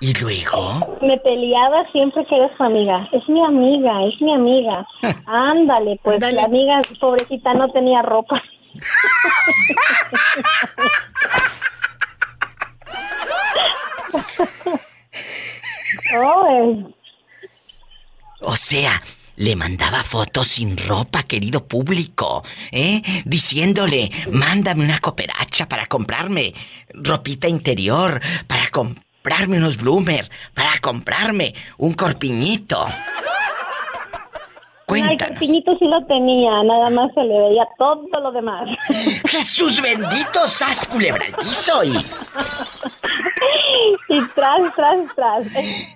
¿Y 0.00 0.12
luego? 0.20 0.98
Me 1.00 1.16
peleaba 1.18 1.84
siempre 1.92 2.26
que 2.26 2.36
era 2.36 2.54
su 2.56 2.62
amiga. 2.62 3.08
Es 3.12 3.26
mi 3.28 3.42
amiga, 3.44 4.04
es 4.06 4.20
mi 4.20 4.34
amiga. 4.34 4.86
Ándale, 5.26 5.98
pues 6.02 6.14
Ándale. 6.16 6.36
la 6.36 6.44
amiga 6.44 6.80
pobrecita 7.00 7.54
no 7.54 7.68
tenía 7.68 8.02
ropa. 8.02 8.42
Ay, 16.12 16.86
O 18.40 18.56
sea, 18.56 19.02
le 19.36 19.56
mandaba 19.56 20.02
fotos 20.04 20.46
sin 20.48 20.76
ropa, 20.76 21.22
querido 21.24 21.66
público, 21.66 22.44
¿eh? 22.70 23.02
Diciéndole, 23.24 24.10
mándame 24.30 24.84
una 24.84 25.00
cooperacha 25.00 25.66
para 25.68 25.86
comprarme 25.86 26.54
ropita 26.92 27.48
interior, 27.48 28.20
para 28.46 28.68
comprarme 29.24 29.56
unos 29.56 29.78
bloomer, 29.78 30.30
para 30.52 30.78
comprarme 30.82 31.54
un 31.78 31.94
corpiñito. 31.94 32.84
Ay, 32.86 32.92
Cuéntanos. 34.84 35.38
Corpiñito 35.38 35.72
sí 35.78 35.86
lo 35.86 36.04
tenía, 36.04 36.62
nada 36.62 36.90
más 36.90 37.10
se 37.14 37.22
le 37.22 37.40
veía 37.40 37.66
todo 37.78 38.06
lo 38.20 38.32
demás. 38.32 38.68
Jesús 39.24 39.80
bendito, 39.80 40.46
sas 40.46 40.86
culebra 40.86 41.24
al 41.24 41.32
piso 41.36 41.82
y... 41.84 41.96
y 44.12 44.20
tras, 44.34 44.74
tras, 44.76 45.14
tras. 45.16 45.46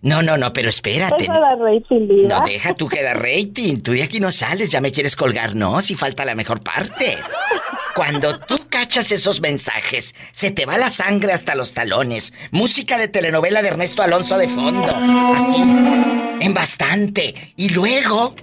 No, 0.01 0.23
no, 0.23 0.39
no, 0.39 0.51
pero 0.55 0.71
espérate. 0.71 1.25
Eso 1.25 1.33
da 1.35 1.55
rating. 1.55 2.29
No, 2.29 2.41
deja 2.47 2.73
tú 2.73 2.89
que 2.89 3.03
da 3.03 3.13
rating. 3.13 3.83
Tú 3.83 3.93
de 3.93 4.05
aquí 4.05 4.21
no 4.21 4.33
sales, 4.33 4.71
ya 4.71 4.81
me 4.81 4.91
quieres 4.91 5.17
colgar, 5.17 5.55
no, 5.55 5.83
si 5.83 5.95
falta 5.95 6.25
la 6.25 6.35
mejor 6.35 6.63
parte. 6.63 7.19
Cuando 7.99 8.39
tú 8.39 8.55
cachas 8.71 9.11
esos 9.11 9.41
mensajes, 9.41 10.15
se 10.31 10.53
te 10.53 10.67
va 10.67 10.79
la 10.79 10.89
sangre 10.89 11.33
hasta 11.33 11.57
los 11.57 11.75
talones. 11.75 12.33
Música 12.53 12.97
de 12.97 13.09
telenovela 13.09 13.61
de 13.61 13.71
Ernesto 13.71 14.03
Alonso 14.03 14.39
de 14.39 14.47
fondo. 14.47 14.87
Así. 14.87 15.63
En 16.41 16.55
bastante. 16.55 17.35
Y 17.57 17.71
luego. 17.71 18.37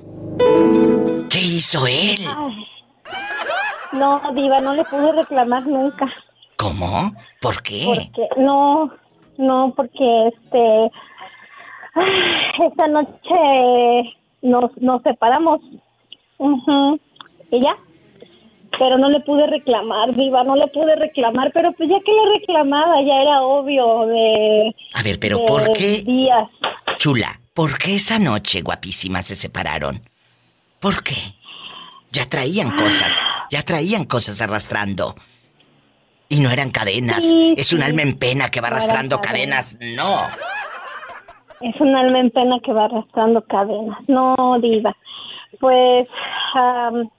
¿Qué 1.29 1.39
hizo 1.39 1.87
él? 1.87 2.17
Ay. 2.37 2.67
No, 3.93 4.21
diva, 4.33 4.59
no 4.59 4.73
le 4.73 4.83
pude 4.83 5.13
reclamar 5.13 5.65
nunca. 5.65 6.13
¿Cómo? 6.57 7.13
¿Por 7.39 7.63
qué? 7.63 7.85
Porque, 7.85 8.27
no, 8.41 8.91
no, 9.37 9.73
porque 9.73 10.33
este, 10.33 10.91
esta 12.67 12.87
noche 12.89 14.17
nos, 14.41 14.69
nos 14.81 15.01
separamos. 15.01 15.61
Ujú. 16.39 16.99
Y 17.51 17.61
ya. 17.61 17.84
Pero 18.77 18.97
no 18.97 19.09
le 19.09 19.19
pude 19.21 19.47
reclamar, 19.47 20.13
Diva, 20.15 20.43
no 20.43 20.55
le 20.55 20.67
pude 20.67 20.95
reclamar. 20.95 21.51
Pero 21.53 21.71
pues 21.73 21.89
ya 21.89 21.99
que 21.99 22.11
le 22.11 22.39
reclamaba, 22.39 23.01
ya 23.01 23.21
era 23.21 23.41
obvio 23.41 24.05
de. 24.07 24.75
A 24.93 25.03
ver, 25.03 25.19
pero 25.19 25.37
de 25.39 25.45
¿por 25.45 25.71
qué? 25.71 26.01
Días. 26.01 26.49
Chula, 26.97 27.39
¿por 27.53 27.77
qué 27.77 27.95
esa 27.95 28.19
noche, 28.19 28.61
guapísima, 28.61 29.21
se 29.21 29.35
separaron? 29.35 30.01
¿Por 30.79 31.03
qué? 31.03 31.15
Ya 32.11 32.27
traían 32.29 32.71
cosas, 32.71 33.19
ya 33.49 33.63
traían 33.63 34.05
cosas 34.05 34.41
arrastrando. 34.41 35.15
Y 36.27 36.39
no 36.39 36.49
eran 36.49 36.71
cadenas. 36.71 37.23
Sí, 37.23 37.53
es 37.57 37.71
un 37.71 37.79
sí. 37.79 37.85
alma 37.85 38.01
en 38.01 38.17
pena 38.17 38.49
que 38.49 38.61
va 38.61 38.69
arrastrando 38.69 39.21
cadenas. 39.21 39.77
No. 39.79 40.21
Es 41.61 41.79
un 41.79 41.95
alma 41.95 42.19
en 42.19 42.31
pena 42.31 42.59
que 42.63 42.73
va 42.73 42.85
arrastrando 42.85 43.41
cadenas. 43.43 43.99
No, 44.07 44.57
diva. 44.61 44.95
Pues 45.59 46.07
am, 46.53 47.09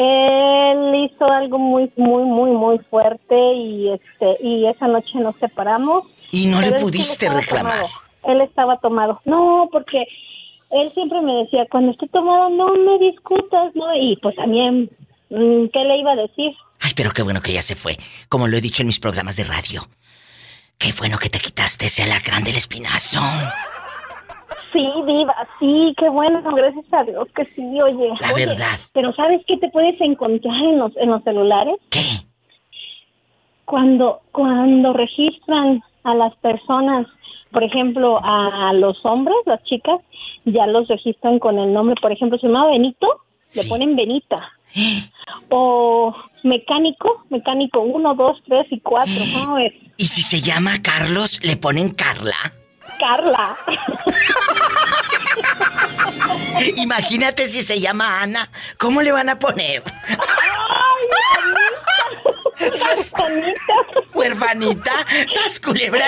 él 0.00 0.94
hizo 0.94 1.28
algo 1.28 1.58
muy, 1.58 1.90
muy, 1.96 2.22
muy, 2.22 2.52
muy 2.52 2.78
fuerte 2.88 3.36
y 3.54 3.92
este 3.92 4.36
y 4.40 4.64
esa 4.66 4.86
noche 4.86 5.18
nos 5.18 5.34
separamos. 5.36 6.04
Y 6.30 6.46
no 6.46 6.60
le 6.60 6.72
pudiste 6.74 7.28
reclamar. 7.28 7.80
tomado. 7.80 7.88
Él 8.22 8.40
estaba 8.42 8.76
tomado. 8.76 9.20
No, 9.24 9.68
porque 9.72 10.06
él 10.70 10.92
siempre 10.94 11.20
me 11.20 11.32
decía, 11.42 11.66
cuando 11.68 11.90
esté 11.90 12.06
tomado 12.08 12.48
no 12.48 12.74
me 12.74 13.06
discutas, 13.06 13.74
¿no? 13.74 13.92
Y 13.96 14.16
pues 14.22 14.36
también, 14.36 14.88
mm, 15.30 15.66
¿qué 15.72 15.80
le 15.80 15.98
iba 15.98 16.12
a 16.12 16.16
decir? 16.16 16.52
Ay, 16.78 16.92
pero 16.94 17.10
qué 17.10 17.22
bueno 17.22 17.42
que 17.42 17.52
ya 17.52 17.62
se 17.62 17.74
fue. 17.74 17.98
Como 18.28 18.46
lo 18.46 18.56
he 18.56 18.60
dicho 18.60 18.82
en 18.82 18.86
mis 18.86 19.00
programas 19.00 19.34
de 19.34 19.44
radio. 19.44 19.82
Qué 20.78 20.92
bueno 20.96 21.18
que 21.18 21.28
te 21.28 21.40
quitaste 21.40 21.86
ese 21.86 22.04
alacrán 22.04 22.44
del 22.44 22.54
espinazo. 22.54 23.20
Sí, 24.72 24.86
diva, 25.06 25.48
sí, 25.58 25.94
qué 25.96 26.08
bueno, 26.10 26.42
gracias 26.42 26.84
a 26.92 27.04
Dios 27.04 27.28
que 27.34 27.44
sí, 27.54 27.78
oye. 27.82 28.10
La 28.20 28.32
Oye, 28.34 28.46
verdad. 28.46 28.78
Pero 28.92 29.12
¿sabes 29.14 29.42
qué 29.46 29.56
te 29.56 29.70
puedes 29.70 30.00
encontrar 30.00 30.54
en 30.56 30.78
los, 30.78 30.96
en 30.96 31.10
los 31.10 31.22
celulares? 31.24 31.76
¿Qué? 31.90 32.00
Cuando, 33.64 34.20
cuando 34.32 34.92
registran 34.92 35.82
a 36.04 36.14
las 36.14 36.34
personas, 36.36 37.06
por 37.50 37.64
ejemplo, 37.64 38.20
a 38.22 38.72
los 38.74 38.98
hombres, 39.04 39.36
las 39.46 39.62
chicas, 39.64 40.00
ya 40.44 40.66
los 40.66 40.88
registran 40.88 41.38
con 41.38 41.58
el 41.58 41.72
nombre, 41.72 41.94
por 42.00 42.12
ejemplo, 42.12 42.38
se 42.38 42.46
llama 42.46 42.66
Benito, 42.66 43.06
le 43.54 43.64
ponen 43.64 43.96
Benita. 43.96 44.52
O 45.50 46.14
mecánico, 46.42 47.24
mecánico 47.30 47.80
1, 47.80 48.14
2, 48.14 48.36
3 48.46 48.64
y 48.70 48.80
4. 48.80 49.14
¿no? 49.46 49.58
Es 49.58 49.72
Y 49.96 50.08
si 50.08 50.22
se 50.22 50.40
llama 50.40 50.82
Carlos, 50.82 51.40
le 51.42 51.56
ponen 51.56 51.90
Carla. 51.90 52.36
Carla. 52.98 53.56
Imagínate 56.76 57.46
si 57.46 57.62
se 57.62 57.80
llama 57.80 58.22
Ana. 58.22 58.50
¿Cómo 58.78 59.02
le 59.02 59.12
van 59.12 59.28
a 59.28 59.38
poner? 59.38 59.82
¡Sas! 62.72 63.12
Huerfanita. 64.12 64.92
¡Sas 65.28 65.60
culebra! 65.60 66.06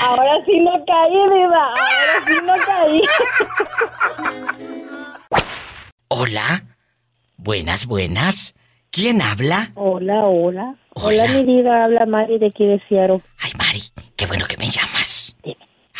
Ahora 0.00 0.38
sí 0.46 0.60
no 0.60 0.72
caí, 0.86 1.20
Diva. 1.34 1.66
Ahora 1.66 2.24
sí 2.26 2.34
no 2.44 2.54
caí. 2.64 3.02
Hola. 6.08 6.64
Buenas, 7.36 7.86
buenas. 7.86 8.54
¿Quién 8.90 9.22
habla? 9.22 9.72
Hola, 9.74 10.24
hola. 10.24 10.74
Hola, 10.94 11.28
mi 11.28 11.44
vida. 11.44 11.84
Habla 11.84 12.06
Mari 12.06 12.38
de 12.38 12.48
aquí 12.48 12.66
de 12.66 12.82
Seattle. 12.88 13.22
Ay, 13.38 13.52
Mari, 13.56 13.84
qué 14.16 14.26
bueno 14.26 14.46
que 14.46 14.56
me 14.56 14.70
llamas. 14.70 15.27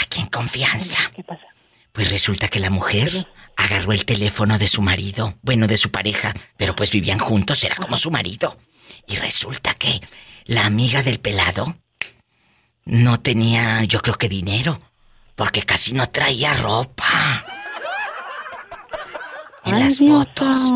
Aquí 0.03 0.20
en 0.20 0.26
confianza. 0.26 0.99
¿Qué 1.14 1.22
pasa? 1.22 1.42
Pues 1.92 2.11
resulta 2.11 2.49
que 2.49 2.61
la 2.61 2.70
mujer 2.70 3.26
agarró 3.57 3.92
el 3.92 4.05
teléfono 4.05 4.59
de 4.59 4.68
su 4.68 4.82
marido, 4.82 5.36
bueno, 5.42 5.66
de 5.66 5.78
su 5.78 5.90
pareja, 5.90 6.32
pero 6.57 6.76
pues 6.76 6.90
vivían 6.92 7.18
juntos, 7.18 7.64
era 7.64 7.74
como 7.76 7.96
su 7.96 8.11
marido. 8.11 8.57
Y 9.07 9.16
resulta 9.16 9.74
que 9.74 10.01
la 10.44 10.64
amiga 10.64 11.03
del 11.03 11.18
pelado 11.18 11.76
no 12.84 13.20
tenía, 13.20 13.82
yo 13.84 14.01
creo 14.01 14.14
que 14.16 14.28
dinero, 14.28 14.80
porque 15.34 15.62
casi 15.62 15.92
no 15.92 16.09
traía 16.09 16.55
ropa. 16.55 17.44
En 19.64 19.74
Ay, 19.74 19.84
las 19.84 19.99
Dios 19.99 20.24
fotos. 20.24 20.72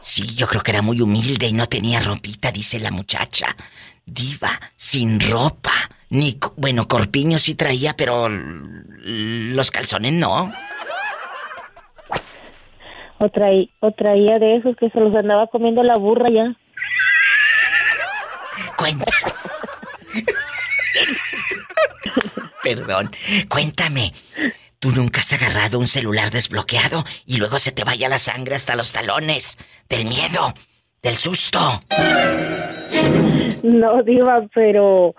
Sí, 0.00 0.34
yo 0.36 0.46
creo 0.46 0.62
que 0.62 0.70
era 0.70 0.82
muy 0.82 1.00
humilde 1.00 1.46
y 1.46 1.52
no 1.52 1.66
tenía 1.66 2.00
ropita, 2.00 2.52
dice 2.52 2.78
la 2.78 2.90
muchacha. 2.90 3.56
Diva, 4.04 4.60
sin 4.76 5.18
ropa. 5.18 5.72
Ni, 6.10 6.38
bueno, 6.56 6.88
corpiño 6.88 7.38
sí 7.38 7.54
traía, 7.54 7.94
pero 7.96 8.28
los 8.30 9.70
calzones 9.70 10.12
no. 10.12 10.52
O, 13.18 13.28
traí- 13.30 13.72
o 13.80 13.90
traía 13.92 14.36
de 14.38 14.56
esos 14.56 14.76
que 14.76 14.88
se 14.90 15.00
los 15.00 15.14
andaba 15.16 15.48
comiendo 15.48 15.82
la 15.82 15.96
burra 15.96 16.30
ya. 16.30 16.56
Cuenta. 18.76 19.12
Perdón. 22.62 23.10
Cuéntame. 23.48 24.12
¿Tú 24.78 24.92
nunca 24.92 25.20
has 25.20 25.32
agarrado 25.32 25.78
un 25.80 25.88
celular 25.88 26.30
desbloqueado 26.30 27.04
y 27.26 27.38
luego 27.38 27.58
se 27.58 27.72
te 27.72 27.82
vaya 27.84 28.08
la 28.08 28.18
sangre 28.18 28.54
hasta 28.54 28.76
los 28.76 28.92
talones? 28.92 29.58
Del 29.88 30.04
miedo, 30.06 30.54
del 31.02 31.16
susto. 31.16 31.80
No, 33.64 34.02
Diva, 34.04 34.36
pero... 34.54 35.14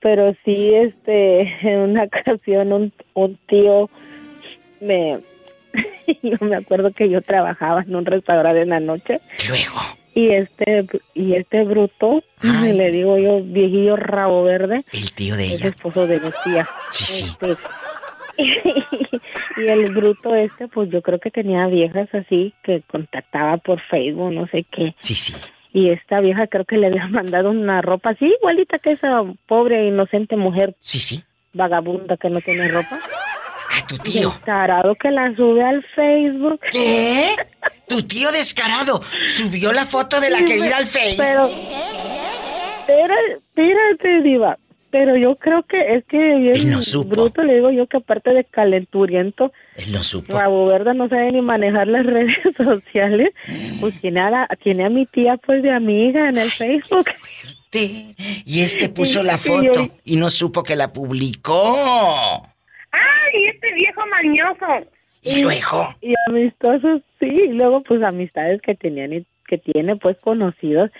Pero 0.00 0.34
sí, 0.44 0.70
este... 0.74 1.42
En 1.62 1.80
una 1.80 2.04
ocasión 2.04 2.72
un, 2.72 2.92
un 3.14 3.36
tío 3.46 3.90
me... 4.80 5.20
Yo 6.22 6.36
me 6.40 6.56
acuerdo 6.56 6.90
que 6.92 7.08
yo 7.08 7.22
trabajaba 7.22 7.82
en 7.82 7.94
un 7.94 8.04
restaurante 8.04 8.62
en 8.62 8.70
la 8.70 8.80
noche. 8.80 9.20
Luego. 9.48 9.76
Y 10.12 10.30
este, 10.32 10.84
y 11.14 11.36
este 11.36 11.62
bruto, 11.62 12.24
le 12.42 12.90
digo 12.90 13.16
yo, 13.16 13.40
viejillo 13.44 13.94
rabo 13.94 14.42
verde. 14.42 14.84
El 14.92 15.12
tío 15.12 15.36
de 15.36 15.46
Es 15.46 15.52
ella. 15.60 15.68
esposo 15.68 16.08
de 16.08 16.18
mi 16.18 16.30
tía. 16.42 16.66
Sí, 16.90 17.04
sí. 17.04 17.36
Este, 17.40 17.56
y 19.62 19.66
el 19.68 19.92
bruto 19.94 20.34
este, 20.34 20.66
pues 20.66 20.90
yo 20.90 21.00
creo 21.02 21.20
que 21.20 21.30
tenía 21.30 21.66
viejas 21.68 22.08
así 22.12 22.52
que 22.64 22.82
contactaba 22.90 23.58
por 23.58 23.80
Facebook, 23.82 24.32
no 24.32 24.48
sé 24.48 24.64
qué. 24.64 24.94
Sí, 24.98 25.14
sí. 25.14 25.34
Y 25.72 25.90
esta 25.90 26.20
vieja 26.20 26.46
creo 26.48 26.64
que 26.64 26.76
le 26.78 26.88
había 26.88 27.06
mandado 27.10 27.50
una 27.50 27.80
ropa 27.82 28.10
así, 28.10 28.26
igualita 28.40 28.78
que 28.78 28.92
esa 28.92 29.22
pobre 29.46 29.86
inocente 29.86 30.36
mujer. 30.36 30.74
Sí, 30.80 30.98
sí. 31.00 31.22
Vagabunda 31.52 32.16
que 32.16 32.30
no 32.30 32.40
tiene 32.40 32.68
ropa. 32.68 32.96
A 33.78 33.86
tu 33.86 33.98
tío. 33.98 34.30
Descarado 34.30 34.94
que 34.96 35.10
la 35.10 35.34
sube 35.36 35.62
al 35.62 35.84
Facebook. 35.94 36.60
¿Qué? 36.70 37.36
Tu 37.88 38.02
tío 38.02 38.30
descarado 38.32 39.00
subió 39.26 39.72
la 39.72 39.84
foto 39.84 40.20
de 40.20 40.30
la 40.30 40.38
Sí, 40.38 40.44
querida 40.44 40.76
al 40.76 40.84
pe- 40.84 40.90
Face. 40.90 41.16
Pero, 41.16 41.46
espérate, 42.80 43.32
espérate, 43.56 44.22
diva. 44.22 44.58
Pero 44.90 45.14
yo 45.14 45.36
creo 45.36 45.62
que 45.62 45.78
es 45.92 46.04
que 46.06 46.18
bien 46.18 46.70
no 46.70 46.82
supo. 46.82 47.10
bruto, 47.10 47.42
le 47.44 47.54
digo 47.54 47.70
yo 47.70 47.86
que 47.86 47.98
aparte 47.98 48.34
de 48.34 48.42
calenturiento, 48.44 49.52
Él 49.76 49.92
no 49.92 50.02
supo. 50.02 50.36
Rabo 50.36 50.66
Verde 50.66 50.94
no 50.94 51.08
sabe 51.08 51.30
ni 51.30 51.40
manejar 51.42 51.86
las 51.86 52.04
redes 52.06 52.36
sociales. 52.56 53.30
Pues 53.80 54.00
tiene 54.00 54.20
a, 54.20 54.30
la- 54.30 54.48
tiene 54.62 54.84
a 54.86 54.88
mi 54.90 55.06
tía 55.06 55.36
pues 55.46 55.62
de 55.62 55.70
amiga 55.70 56.28
en 56.28 56.38
el 56.38 56.50
Facebook. 56.50 57.06
Y 57.72 58.60
este 58.62 58.88
puso 58.88 59.22
la 59.22 59.34
Y- 59.34 59.36
y 59.36 59.38
foto 59.38 59.74
yo- 59.86 59.88
y 60.04 60.16
no 60.16 60.28
supo 60.30 60.62
que 60.62 60.74
la 60.76 60.92
publicó. 60.92 61.76
¡Ay, 62.92 63.44
este 63.54 63.72
viejo 63.74 64.00
mañoso! 64.08 64.86
¿Y 65.22 65.42
luego? 65.42 65.94
Y 66.00 66.14
amistosos, 66.26 67.02
sí. 67.20 67.26
Y 67.28 67.48
luego, 67.52 67.82
pues, 67.82 68.02
amistades 68.02 68.60
que 68.62 68.74
tenían 68.74 69.12
y 69.12 69.26
que 69.46 69.58
tiene, 69.58 69.96
pues, 69.96 70.16
conocidos. 70.20 70.90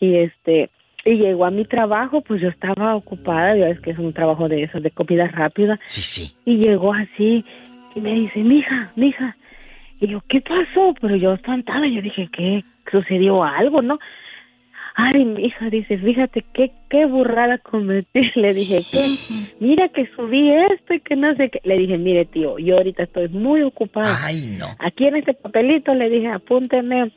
Y 0.00 0.16
este... 0.18 0.70
Y 1.08 1.16
llegó 1.16 1.46
a 1.46 1.50
mi 1.50 1.64
trabajo, 1.64 2.20
pues 2.20 2.42
yo 2.42 2.48
estaba 2.48 2.94
ocupada, 2.94 3.56
ya 3.56 3.68
es 3.68 3.80
que 3.80 3.92
es 3.92 3.98
un 3.98 4.12
trabajo 4.12 4.46
de 4.46 4.64
esos, 4.64 4.82
de 4.82 4.90
comida 4.90 5.26
rápida. 5.26 5.80
Sí, 5.86 6.02
sí. 6.02 6.36
Y 6.44 6.58
llegó 6.58 6.92
así 6.92 7.46
y 7.94 8.00
me 8.00 8.12
dice, 8.12 8.40
mija, 8.40 8.92
mija. 8.94 9.34
Y 10.00 10.08
yo, 10.08 10.20
¿qué 10.28 10.42
pasó? 10.42 10.94
Pero 11.00 11.16
yo 11.16 11.32
espantada, 11.32 11.88
yo 11.88 12.02
dije, 12.02 12.28
¿qué? 12.30 12.62
¿Sucedió 12.92 13.42
algo, 13.42 13.80
no? 13.80 13.98
Ay, 14.96 15.24
mija, 15.24 15.70
dice, 15.70 15.96
fíjate 15.96 16.44
qué, 16.52 16.72
qué 16.90 17.06
burrada 17.06 17.56
cometí. 17.56 18.30
Le 18.34 18.52
dije, 18.52 18.80
¿qué? 18.92 19.06
Mira 19.60 19.88
que 19.88 20.10
subí 20.14 20.50
esto 20.74 20.92
y 20.92 21.00
que 21.00 21.16
no 21.16 21.34
sé 21.36 21.48
qué. 21.48 21.62
Le 21.64 21.78
dije, 21.78 21.96
mire, 21.96 22.26
tío, 22.26 22.58
yo 22.58 22.76
ahorita 22.76 23.04
estoy 23.04 23.28
muy 23.28 23.62
ocupada. 23.62 24.14
Ay, 24.22 24.46
no. 24.58 24.66
Aquí 24.78 25.08
en 25.08 25.16
este 25.16 25.32
papelito 25.32 25.94
le 25.94 26.10
dije, 26.10 26.28
apúnteme 26.28 27.12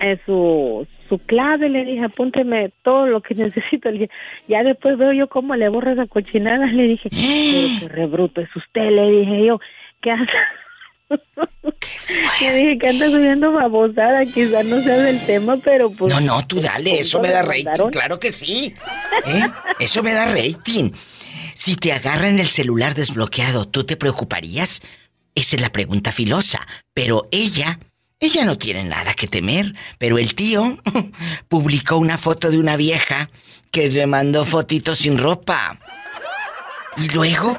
eh, 0.00 0.18
su, 0.26 0.86
su 1.08 1.18
clave, 1.18 1.68
le 1.68 1.84
dije, 1.84 2.04
apúnteme 2.04 2.72
todo 2.82 3.06
lo 3.06 3.22
que 3.22 3.34
necesito. 3.34 3.90
Le 3.90 4.00
dije, 4.00 4.10
ya 4.48 4.62
después 4.62 4.98
veo 4.98 5.12
yo 5.12 5.28
cómo 5.28 5.56
le 5.56 5.68
borro 5.68 5.92
esa 5.92 6.06
cochinada. 6.06 6.66
Le 6.66 6.84
dije, 6.84 7.08
qué 7.10 7.88
rebruto 7.88 8.40
es 8.40 8.54
usted, 8.56 8.90
le 8.90 9.10
dije 9.10 9.46
yo, 9.46 9.60
¿qué 10.00 10.10
hace? 10.10 10.24
Le 12.40 12.54
dije 12.54 12.78
que 12.78 12.88
anda 12.88 13.10
subiendo 13.10 13.52
babosada, 13.52 14.24
quizás 14.26 14.64
no 14.66 14.80
sea 14.80 14.96
del 14.96 15.24
tema, 15.26 15.56
pero 15.58 15.90
pues... 15.90 16.12
No, 16.14 16.20
no, 16.20 16.46
tú 16.46 16.60
dale, 16.60 16.98
eso 16.98 17.20
me 17.20 17.30
da 17.30 17.42
rating, 17.42 17.64
mandaron. 17.64 17.90
claro 17.90 18.18
que 18.18 18.32
sí. 18.32 18.74
¿Eh? 19.26 19.42
Eso 19.80 20.02
me 20.02 20.12
da 20.12 20.26
rating. 20.26 20.90
Si 21.54 21.76
te 21.76 21.92
agarran 21.92 22.38
el 22.38 22.48
celular 22.48 22.94
desbloqueado, 22.94 23.66
¿tú 23.66 23.84
te 23.84 23.96
preocuparías? 23.96 24.82
Esa 25.34 25.56
es 25.56 25.62
la 25.62 25.70
pregunta 25.70 26.12
filosa. 26.12 26.66
Pero 26.92 27.28
ella, 27.30 27.78
ella 28.24 28.44
no 28.44 28.58
tiene 28.58 28.84
nada 28.84 29.14
que 29.14 29.26
temer. 29.26 29.74
Pero 29.98 30.18
el 30.18 30.34
tío 30.34 30.78
publicó 31.48 31.96
una 31.96 32.18
foto 32.18 32.50
de 32.50 32.58
una 32.58 32.76
vieja 32.76 33.30
que 33.70 33.90
le 33.90 34.06
mandó 34.06 34.44
fotitos 34.44 34.98
sin 34.98 35.18
ropa. 35.18 35.78
Y 36.96 37.12
luego, 37.12 37.56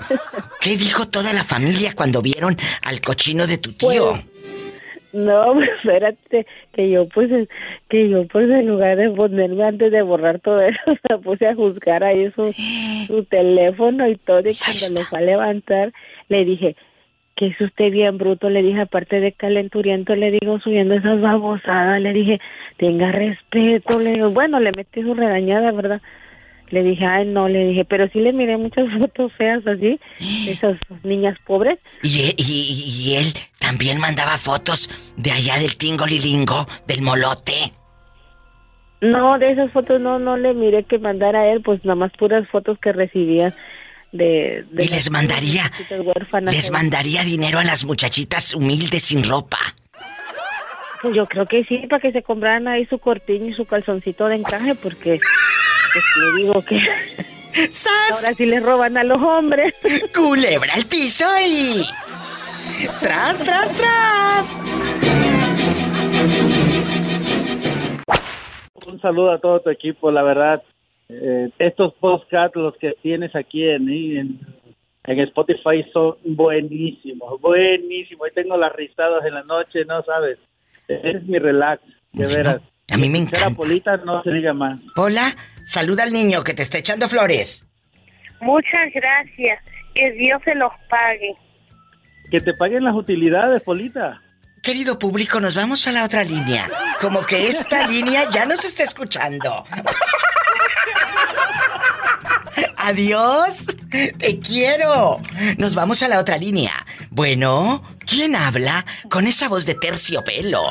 ¿qué 0.61 0.78
dijo 0.78 1.07
toda 1.07 1.34
la 1.34 1.43
familia 1.43 1.93
cuando 1.93 2.22
vieron 2.22 2.55
al 2.84 3.01
cochino 3.01 3.47
de 3.47 3.57
tu 3.57 3.74
tío? 3.74 4.24
No, 5.16 5.61
espérate, 5.78 6.45
que 6.74 6.89
yo 6.89 7.07
pues, 7.07 7.30
que 7.89 8.09
yo 8.09 8.28
pues 8.28 8.47
en 8.47 8.68
lugar 8.68 8.97
de 8.97 9.09
ponerme 9.11 9.63
antes 9.63 9.89
de 9.89 10.01
borrar 10.01 10.39
todo 10.39 10.61
eso, 10.61 10.78
me 11.09 11.18
puse 11.20 11.47
a 11.47 11.55
juzgar 11.55 12.03
ahí 12.03 12.32
su, 12.36 12.53
su 13.07 13.24
teléfono 13.24 14.07
y 14.09 14.18
todo, 14.18 14.41
y 14.41 14.55
cuando 14.55 14.99
lo 14.99 15.05
fue 15.05 15.20
a 15.20 15.22
levantar, 15.22 15.93
le 16.28 16.43
dije, 16.43 16.76
que 17.36 17.47
es 17.47 17.59
usted 17.61 17.91
bien 17.91 18.17
bruto, 18.17 18.49
le 18.49 18.61
dije, 18.63 18.81
aparte 18.81 19.19
de 19.19 19.33
calenturiento, 19.33 20.15
le 20.15 20.31
digo, 20.31 20.59
subiendo 20.59 20.95
esas 20.95 21.19
babosadas, 21.19 21.99
le 22.01 22.13
dije, 22.13 22.39
tenga 22.77 23.11
respeto, 23.11 23.99
le 23.99 24.13
digo, 24.13 24.29
bueno, 24.31 24.59
le 24.59 24.71
metí 24.71 25.01
su 25.01 25.13
regañada, 25.13 25.71
¿verdad? 25.71 26.01
Le 26.69 26.81
dije, 26.81 27.05
ay, 27.05 27.27
no, 27.27 27.47
le 27.49 27.67
dije, 27.67 27.86
pero 27.86 28.07
sí 28.09 28.19
le 28.21 28.31
miré 28.33 28.57
muchas 28.57 28.86
fotos 28.99 29.33
feas 29.33 29.65
así, 29.67 29.99
esas 30.47 30.77
niñas 31.03 31.38
pobres. 31.45 31.77
¿Y, 32.03 32.21
e- 32.21 32.36
y- 32.38 33.11
y 33.11 33.15
él 33.17 33.33
también 33.59 33.99
mandaba 33.99 34.38
fotos 34.38 34.89
de 35.17 35.31
allá 35.31 35.59
del 35.59 35.75
Tingolilingo, 35.77 36.65
del 36.88 37.01
molote. 37.01 37.73
No, 39.01 39.38
de 39.38 39.47
esas 39.47 39.71
fotos 39.71 39.99
no, 39.99 40.19
no 40.19 40.38
le 40.38 40.53
miré 40.53 40.83
que 40.83 40.97
mandara 40.99 41.41
a 41.41 41.47
él, 41.51 41.61
pues 41.61 41.83
nada 41.83 41.95
más 41.95 42.11
puras 42.13 42.47
fotos 42.49 42.79
que 42.79 42.93
recibía 42.93 43.53
de... 44.18 44.66
de 44.70 44.86
Y 44.86 44.88
les 44.88 45.09
mandaría, 45.11 45.72
les 46.51 46.72
mandaría 46.72 47.24
dinero 47.24 47.59
a 47.59 47.63
las 47.63 47.86
muchachitas 47.86 48.53
humildes 48.53 49.03
sin 49.03 49.24
ropa. 49.24 49.57
Pues 51.01 51.16
yo 51.16 51.26
creo 51.28 51.45
que 51.45 51.63
sí, 51.66 51.86
para 51.89 52.01
que 52.01 52.11
se 52.11 52.24
compraran 52.24 52.68
ahí 52.68 52.86
su 52.88 52.97
cortiño 52.97 53.51
y 53.51 53.53
su 53.53 53.66
calzoncito 53.66 54.28
de 54.28 54.36
encaje, 54.36 54.76
porque 54.76 55.20
pues 55.93 56.05
le 56.18 56.41
digo 56.41 56.61
que 56.66 56.80
ahora 58.11 58.34
sí 58.34 58.45
les 58.45 58.63
roban 58.63 58.97
a 58.97 59.03
los 59.03 59.22
hombres. 59.22 59.74
Culebra 60.16 60.74
al 60.74 60.86
piso 60.86 61.26
y... 61.47 61.86
¡Tras, 62.99 63.43
tras, 63.43 63.74
tras! 63.74 64.47
Un 68.86 69.01
saludo 69.01 69.34
a 69.34 69.39
todo 69.39 69.61
tu 69.61 69.70
equipo, 69.70 70.11
la 70.11 70.24
verdad. 70.24 70.63
Eh, 71.09 71.49
estos 71.59 71.93
podcasts, 71.95 72.55
los 72.55 72.75
que 72.77 72.93
tienes 73.01 73.35
aquí 73.35 73.67
en, 73.67 73.89
en, 73.89 74.39
en 75.03 75.19
Spotify, 75.19 75.85
son 75.93 76.15
buenísimos, 76.23 77.39
buenísimos. 77.41 78.27
Hoy 78.27 78.31
tengo 78.33 78.57
las 78.57 78.73
risadas 78.73 79.25
en 79.25 79.33
la 79.33 79.43
noche, 79.43 79.85
no 79.85 80.03
sabes. 80.03 80.37
Es 80.87 81.23
mi 81.23 81.39
relax, 81.39 81.81
de 82.13 82.27
veras. 82.27 82.61
A 82.91 82.97
mí 82.97 83.09
me 83.09 83.19
encanta. 83.19 83.55
Polita 83.55 83.97
no 83.97 84.21
se 84.23 84.31
diga 84.31 84.53
más. 84.53 84.79
Hola, 84.95 85.35
saluda 85.63 86.03
al 86.03 86.13
niño 86.13 86.43
que 86.43 86.53
te 86.53 86.61
está 86.61 86.77
echando 86.77 87.09
flores. 87.09 87.65
Muchas 88.41 88.93
gracias. 88.93 89.59
Que 89.95 90.11
Dios 90.11 90.41
se 90.43 90.53
los 90.55 90.71
pague. 90.89 91.35
Que 92.29 92.39
te 92.39 92.53
paguen 92.53 92.83
las 92.83 92.95
utilidades, 92.95 93.61
Polita. 93.63 94.21
Querido 94.61 94.99
público, 94.99 95.39
nos 95.39 95.55
vamos 95.55 95.87
a 95.87 95.91
la 95.91 96.03
otra 96.03 96.23
línea. 96.23 96.67
Como 96.99 97.25
que 97.25 97.47
esta 97.47 97.87
línea 97.87 98.29
ya 98.31 98.45
nos 98.45 98.65
está 98.65 98.83
escuchando. 98.83 99.63
Adiós, 102.77 103.65
te 103.89 104.39
quiero. 104.39 105.19
Nos 105.57 105.75
vamos 105.75 106.03
a 106.03 106.07
la 106.07 106.19
otra 106.19 106.37
línea. 106.37 106.73
Bueno, 107.09 107.83
¿quién 108.05 108.35
habla 108.35 108.85
con 109.09 109.27
esa 109.27 109.49
voz 109.49 109.65
de 109.65 109.75
terciopelo? 109.75 110.63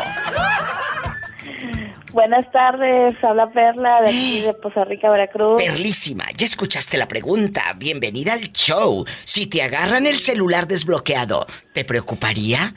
Buenas 2.14 2.48
tardes, 2.52 3.16
habla 3.24 3.50
Perla 3.50 4.02
de 4.02 4.08
aquí 4.08 4.40
de 4.42 4.54
Poza 4.54 4.84
Rica, 4.84 5.10
Veracruz. 5.10 5.60
Perlísima, 5.60 6.24
ya 6.36 6.46
escuchaste 6.46 6.96
la 6.96 7.08
pregunta. 7.08 7.74
Bienvenida 7.76 8.34
al 8.34 8.52
show. 8.52 9.04
Si 9.24 9.46
te 9.46 9.62
agarran 9.64 10.06
el 10.06 10.18
celular 10.18 10.68
desbloqueado, 10.68 11.44
¿te 11.72 11.84
preocuparía? 11.84 12.72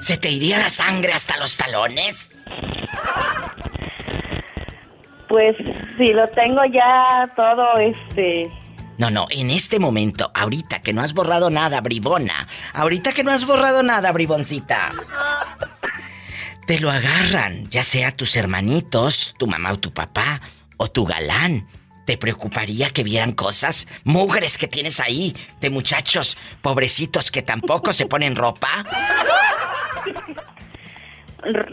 ¿Se 0.00 0.16
te 0.16 0.28
iría 0.28 0.58
la 0.58 0.70
sangre 0.70 1.12
hasta 1.12 1.36
los 1.36 1.56
talones? 1.56 2.46
Pues 5.34 5.56
si 5.98 6.12
lo 6.12 6.28
tengo 6.28 6.64
ya 6.64 7.28
todo, 7.34 7.76
este... 7.78 8.48
No, 8.98 9.10
no, 9.10 9.26
en 9.30 9.50
este 9.50 9.80
momento, 9.80 10.30
ahorita 10.32 10.80
que 10.80 10.92
no 10.92 11.02
has 11.02 11.12
borrado 11.12 11.50
nada, 11.50 11.80
bribona. 11.80 12.46
Ahorita 12.72 13.12
que 13.12 13.24
no 13.24 13.32
has 13.32 13.44
borrado 13.44 13.82
nada, 13.82 14.12
briboncita. 14.12 14.92
Te 16.68 16.78
lo 16.78 16.88
agarran, 16.88 17.68
ya 17.68 17.82
sea 17.82 18.12
tus 18.12 18.36
hermanitos, 18.36 19.34
tu 19.36 19.48
mamá 19.48 19.72
o 19.72 19.80
tu 19.80 19.92
papá, 19.92 20.40
o 20.76 20.88
tu 20.88 21.04
galán. 21.04 21.66
¿Te 22.06 22.16
preocuparía 22.16 22.90
que 22.90 23.02
vieran 23.02 23.32
cosas, 23.32 23.88
mugres 24.04 24.56
que 24.56 24.68
tienes 24.68 25.00
ahí, 25.00 25.34
de 25.60 25.68
muchachos 25.68 26.38
pobrecitos 26.62 27.32
que 27.32 27.42
tampoco 27.42 27.92
se 27.92 28.06
ponen 28.06 28.36
ropa? 28.36 28.84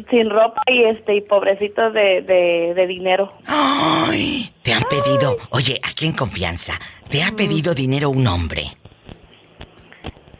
Sin 0.09 0.29
ropa 0.29 0.61
y 0.67 0.83
este 0.83 1.15
y 1.15 1.21
pobrecitos 1.21 1.93
de, 1.93 2.21
de, 2.21 2.73
de 2.75 2.87
dinero. 2.87 3.33
Ay, 3.47 4.51
te 4.63 4.73
han 4.73 4.83
pedido, 4.83 5.37
oye, 5.51 5.79
aquí 5.83 6.05
en 6.07 6.13
confianza, 6.13 6.79
¿te 7.09 7.23
ha 7.23 7.31
pedido 7.31 7.73
dinero 7.73 8.09
un 8.09 8.27
hombre? 8.27 8.77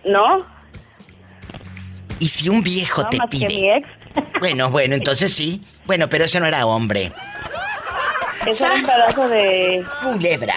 ¿No? 0.05 0.37
¿Y 2.19 2.27
si 2.29 2.49
un 2.49 2.61
viejo 2.61 3.03
No, 3.03 3.09
te 3.09 3.17
más 3.17 3.29
que 3.29 3.37
pide? 3.37 3.47
mi 3.61 3.71
ex. 3.71 3.87
Bueno, 4.39 4.69
bueno, 4.69 4.95
entonces 4.95 5.33
sí. 5.33 5.61
Bueno, 5.85 6.07
pero 6.09 6.25
ese 6.25 6.39
no 6.39 6.45
era 6.45 6.65
hombre. 6.65 7.11
Es 8.45 8.59
un 8.61 8.81
pedazo 8.83 9.29
de 9.29 9.85
culebra. 10.03 10.55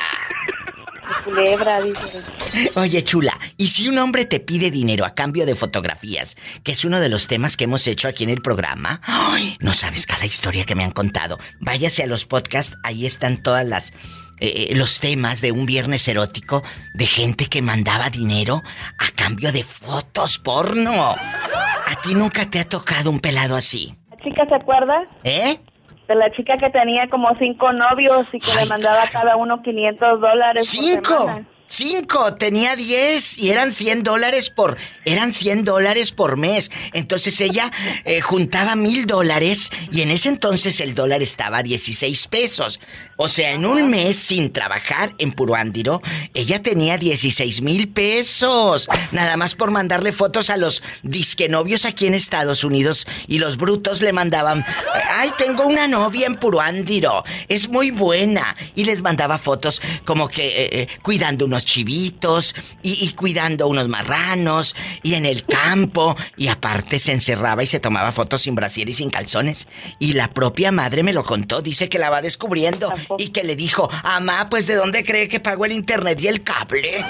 De 1.25 1.31
culebra, 1.31 1.81
dice. 1.81 2.71
Oye, 2.79 3.03
chula, 3.03 3.39
¿y 3.57 3.69
si 3.69 3.89
un 3.89 3.99
hombre 3.99 4.25
te 4.25 4.41
pide 4.41 4.71
dinero 4.71 5.05
a 5.05 5.15
cambio 5.15 5.47
de 5.47 5.55
fotografías, 5.55 6.37
que 6.63 6.73
es 6.73 6.85
uno 6.85 7.01
de 7.01 7.09
los 7.09 7.27
temas 7.27 7.57
que 7.57 7.65
hemos 7.65 7.87
hecho 7.87 8.09
aquí 8.09 8.25
en 8.25 8.31
el 8.31 8.43
programa? 8.43 9.01
Ay, 9.05 9.57
no 9.61 9.73
sabes 9.73 10.07
cada 10.07 10.27
historia 10.27 10.65
que 10.65 10.75
me 10.75 10.85
han 10.85 10.93
contado. 10.93 11.39
Váyase 11.61 12.03
a 12.03 12.07
los 12.07 12.25
podcasts, 12.25 12.77
ahí 12.83 13.07
están 13.07 13.43
todas 13.43 13.67
las 13.67 13.93
eh, 14.41 14.75
los 14.75 14.99
temas 14.99 15.41
de 15.41 15.53
un 15.53 15.65
viernes 15.65 16.09
erótico 16.09 16.63
de 16.93 17.07
gente 17.07 17.47
que 17.47 17.63
mandaba 17.63 18.11
dinero 18.11 18.63
a 18.99 19.11
cambio 19.15 19.53
de 19.53 19.63
fotos 19.63 20.39
porno. 20.39 20.93
¿A 20.93 22.01
ti 22.03 22.15
nunca 22.15 22.51
te 22.51 22.59
ha 22.59 22.69
tocado 22.69 23.11
un 23.11 23.21
pelado 23.21 23.55
así? 23.55 23.95
¿La 24.11 24.17
chica 24.17 24.45
se 24.49 24.57
acuerda? 24.57 25.07
¿Eh? 25.23 25.61
De 26.09 26.15
la 26.15 26.31
chica 26.33 26.55
que 26.59 26.71
tenía 26.71 27.09
como 27.09 27.35
cinco 27.39 27.73
novios 27.73 28.27
y 28.33 28.39
que 28.39 28.55
le 28.55 28.67
mandaba 28.67 29.05
a 29.05 29.09
cada 29.11 29.37
uno 29.37 29.63
500 29.63 30.21
dólares. 30.21 30.67
por 30.67 30.85
¡Cinco! 30.85 31.19
semana. 31.19 31.47
¡Cinco! 31.67 32.35
Tenía 32.35 32.77
10 32.77 33.39
y 33.39 33.51
eran 33.51 33.73
100 33.73 34.05
dólares 34.05 34.49
por... 34.49 34.77
Eran 35.05 35.33
100 35.33 35.65
dólares 35.65 36.13
por 36.13 36.37
mes. 36.37 36.71
Entonces 36.93 37.41
ella 37.41 37.73
eh, 38.05 38.21
juntaba 38.21 38.77
mil 38.77 39.07
dólares 39.07 39.71
y 39.91 40.03
en 40.03 40.11
ese 40.11 40.29
entonces 40.29 40.81
el 40.81 40.95
dólar 40.95 41.23
estaba 41.23 41.59
a 41.59 41.63
16 41.65 42.29
pesos. 42.29 42.81
O 43.17 43.29
sea, 43.29 43.53
en 43.53 43.65
un 43.65 43.91
mes 43.91 44.17
sin 44.17 44.53
trabajar 44.53 45.15
en 45.19 45.33
Puruándiro, 45.33 46.03
ella 46.35 46.63
tenía 46.63 46.99
16 46.99 47.63
mil 47.63 47.89
pesos. 47.89 48.89
Nada 49.13 49.37
más 49.37 49.55
por 49.55 49.71
mandarle 49.71 50.13
fotos 50.13 50.51
a 50.51 50.57
los 50.57 50.83
disquenovios 51.03 51.85
aquí 51.85 52.07
en 52.07 52.15
Estados 52.15 52.65
Unidos 52.65 53.07
y 53.29 53.39
los 53.39 53.57
brutos 53.57 54.03
le 54.03 54.13
mandaban... 54.13 54.65
¡Ay, 55.11 55.31
tengo 55.39 55.65
una 55.65 55.87
novia 55.87 56.27
en 56.27 56.37
Puruándiro! 56.37 57.25
Es 57.49 57.69
muy 57.69 57.91
buena. 57.91 58.57
Y 58.75 58.85
les 58.85 59.03
mandaba 59.03 59.39
fotos 59.39 59.81
como 60.05 60.29
que 60.29 60.47
eh, 60.47 60.69
eh, 60.73 60.89
cuidando 61.03 61.45
unos 61.45 61.65
chivitos 61.65 62.55
y, 62.83 63.05
y 63.05 63.13
cuidando 63.13 63.69
unos 63.69 63.89
marranos 63.89 64.75
y 65.03 65.15
en 65.15 65.27
el 65.27 65.45
campo. 65.45 66.17
Y 66.37 66.49
aparte 66.49 66.99
se 66.99 67.13
encerraba 67.13 67.63
y 67.63 67.67
se 67.67 67.81
tomaba 67.81 68.13
fotos 68.13 68.43
sin 68.43 68.55
brasier 68.55 68.89
y 68.89 68.95
sin 68.95 69.11
calzones. 69.11 69.69
Y 69.99 70.15
la 70.15 70.33
propia 70.33 70.73
madre 70.73 71.03
me 71.03 71.13
lo 71.13 71.25
contó. 71.25 71.63
Dice 71.63 71.89
que 71.89 71.99
la 71.99 72.11
va 72.11 72.23
descubriendo 72.23 72.93
y 73.19 73.29
que 73.31 73.43
le 73.45 73.57
dijo, 73.57 73.89
Amá, 74.03 74.49
pues 74.49 74.67
¿de 74.67 74.75
dónde 74.75 75.05
cree 75.05 75.29
que 75.29 75.41
pagó 75.41 75.65
el 75.65 75.73
internet 75.73 76.21
y 76.21 76.29
el 76.29 76.43
cable? 76.43 77.05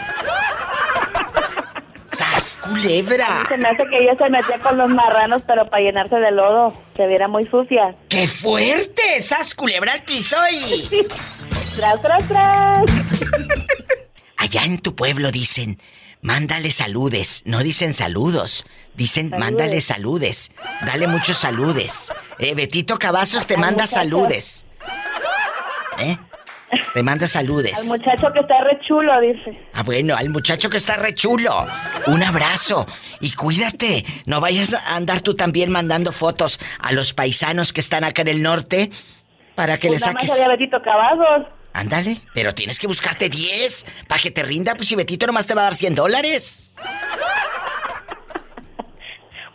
¡Sas, 2.13 2.59
culebra! 2.63 3.45
Se 3.49 3.57
me 3.57 3.69
hace 3.69 3.83
que 3.91 3.97
ella 4.03 4.15
se 4.17 4.31
metía 4.31 4.59
con 4.61 4.79
los 4.79 4.89
marranos, 4.89 5.43
pero 5.49 5.69
para 5.69 5.83
llenarse 5.83 6.15
de 6.17 6.31
lodo. 6.31 6.73
Se 6.97 7.07
viera 7.09 7.27
muy 7.27 7.45
sucia. 7.47 7.97
¡Qué 8.09 8.29
fuerte! 8.29 9.21
¡Sas, 9.21 9.55
culebra 9.55 9.93
al 9.93 10.05
piso 10.05 10.37
y... 10.51 11.07
¡Tras, 11.77 12.01
tras, 12.03 12.29
tras! 12.29 12.83
Allá 14.37 14.65
en 14.65 14.79
tu 14.79 14.95
pueblo 14.95 15.33
dicen, 15.33 15.81
mándale 16.21 16.71
saludes. 16.71 17.43
No 17.47 17.65
dicen 17.65 17.95
saludos, 17.95 18.65
dicen 18.95 19.31
mándale 19.37 19.81
saludes. 19.81 20.53
Dale 20.87 21.09
muchos 21.09 21.37
saludes. 21.39 22.13
Eh, 22.39 22.55
Betito 22.55 22.97
Cavazos 22.99 23.47
te 23.49 23.57
manda 23.57 23.85
muchacho. 23.85 23.95
saludes. 24.01 24.67
¿Eh? 25.99 26.17
Te 26.93 27.03
manda 27.03 27.25
Al 27.25 27.29
saludes. 27.29 27.87
muchacho 27.87 28.33
que 28.33 28.41
está 28.41 28.61
re 28.63 28.79
chulo, 28.87 29.21
dice. 29.21 29.59
Ah, 29.75 29.83
bueno, 29.85 30.17
al 30.17 30.29
muchacho 30.31 30.69
que 30.71 30.77
está 30.77 30.97
re 30.97 31.15
chulo. 31.15 31.67
Un 32.07 32.23
abrazo. 32.23 32.87
Y 33.21 33.33
cuídate. 33.33 34.05
No 34.27 34.41
vayas 34.41 34.75
a 34.75 34.97
andar 34.97 35.21
tú 35.21 35.35
también 35.35 35.71
mandando 35.71 36.11
fotos 36.13 36.59
a 36.81 36.93
los 36.93 37.13
paisanos 37.13 37.73
que 37.73 37.81
están 37.81 38.03
acá 38.05 38.23
en 38.23 38.29
el 38.29 38.43
norte 38.43 38.91
para 39.55 39.79
que 39.79 39.89
Pues 39.89 40.01
les 40.07 40.15
más 40.15 40.27
saques. 40.29 40.49
Betito 40.49 40.83
Cavazos. 40.83 41.47
Ándale, 41.73 42.19
pero 42.35 42.55
tienes 42.55 42.79
que 42.79 42.87
buscarte 42.87 43.29
10 43.29 43.87
para 44.07 44.21
que 44.21 44.31
te 44.31 44.43
rinda, 44.45 44.75
pues 44.77 44.89
si 44.89 44.95
Betito 44.97 45.27
nomás 45.27 45.47
te 45.47 45.55
va 45.55 45.63
a 45.63 45.65
dar 45.65 45.75
100 45.75 45.95
dólares. 45.95 46.75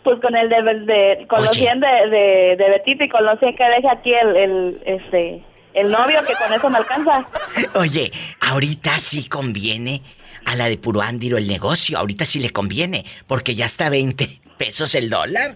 Pues 0.02 0.18
con 0.22 0.34
el 0.34 0.48
de, 0.48 0.56
de 0.86 1.26
conocían 1.28 1.78
de, 1.78 1.86
de, 1.86 2.56
de 2.56 2.70
Betito 2.70 3.04
y 3.04 3.08
conocían 3.10 3.54
que 3.54 3.64
deja 3.64 3.92
aquí 3.92 4.10
el, 4.14 4.34
el, 4.34 4.82
este, 4.86 5.44
el 5.74 5.90
novio 5.90 6.24
que 6.24 6.34
con 6.34 6.52
eso 6.52 6.70
me 6.70 6.78
alcanza. 6.78 7.26
Oye, 7.74 8.12
ahorita 8.40 8.98
sí 8.98 9.28
conviene 9.28 10.02
a 10.44 10.54
la 10.56 10.68
de 10.68 10.78
puro 10.78 11.00
ándiro 11.00 11.38
el 11.38 11.46
negocio. 11.46 11.98
Ahorita 11.98 12.24
sí 12.24 12.40
le 12.40 12.50
conviene, 12.50 13.04
porque 13.26 13.54
ya 13.54 13.66
está 13.66 13.90
20 13.90 14.28
pesos 14.58 14.94
el 14.94 15.10
dólar. 15.10 15.54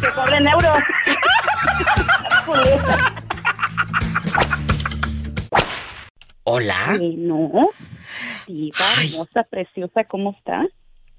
que 0.00 0.10
cobren 0.10 0.46
euros. 0.48 0.78
Hola. 6.44 6.98
no. 7.00 7.50
Diva, 8.46 8.76
hermosa, 9.02 9.42
preciosa, 9.50 10.04
¿cómo 10.04 10.34
está? 10.38 10.66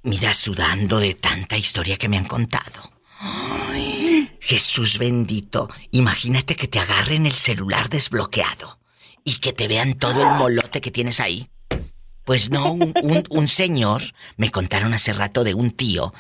Mira, 0.03 0.33
sudando 0.35 0.99
de 0.99 1.15
tanta 1.15 1.57
historia 1.57 1.97
que 1.97 2.07
me 2.07 2.17
han 2.17 2.25
contado. 2.25 2.91
Ay, 3.19 4.04
Jesús 4.45 4.99
bendito, 4.99 5.71
imagínate 5.89 6.55
que 6.55 6.67
te 6.67 6.77
agarren 6.77 7.25
el 7.25 7.33
celular 7.33 7.89
desbloqueado 7.89 8.79
y 9.23 9.37
que 9.37 9.53
te 9.53 9.67
vean 9.67 9.95
todo 9.95 10.21
el 10.21 10.29
molote 10.37 10.81
que 10.81 10.91
tienes 10.91 11.19
ahí. 11.19 11.49
Pues 12.25 12.51
no, 12.51 12.73
un, 12.73 13.49
señor, 13.49 14.03
me 14.37 14.51
contaron 14.51 14.93
hace 14.93 15.13
rato 15.13 15.43
de 15.43 15.55
un 15.55 15.71
tío 15.71 16.13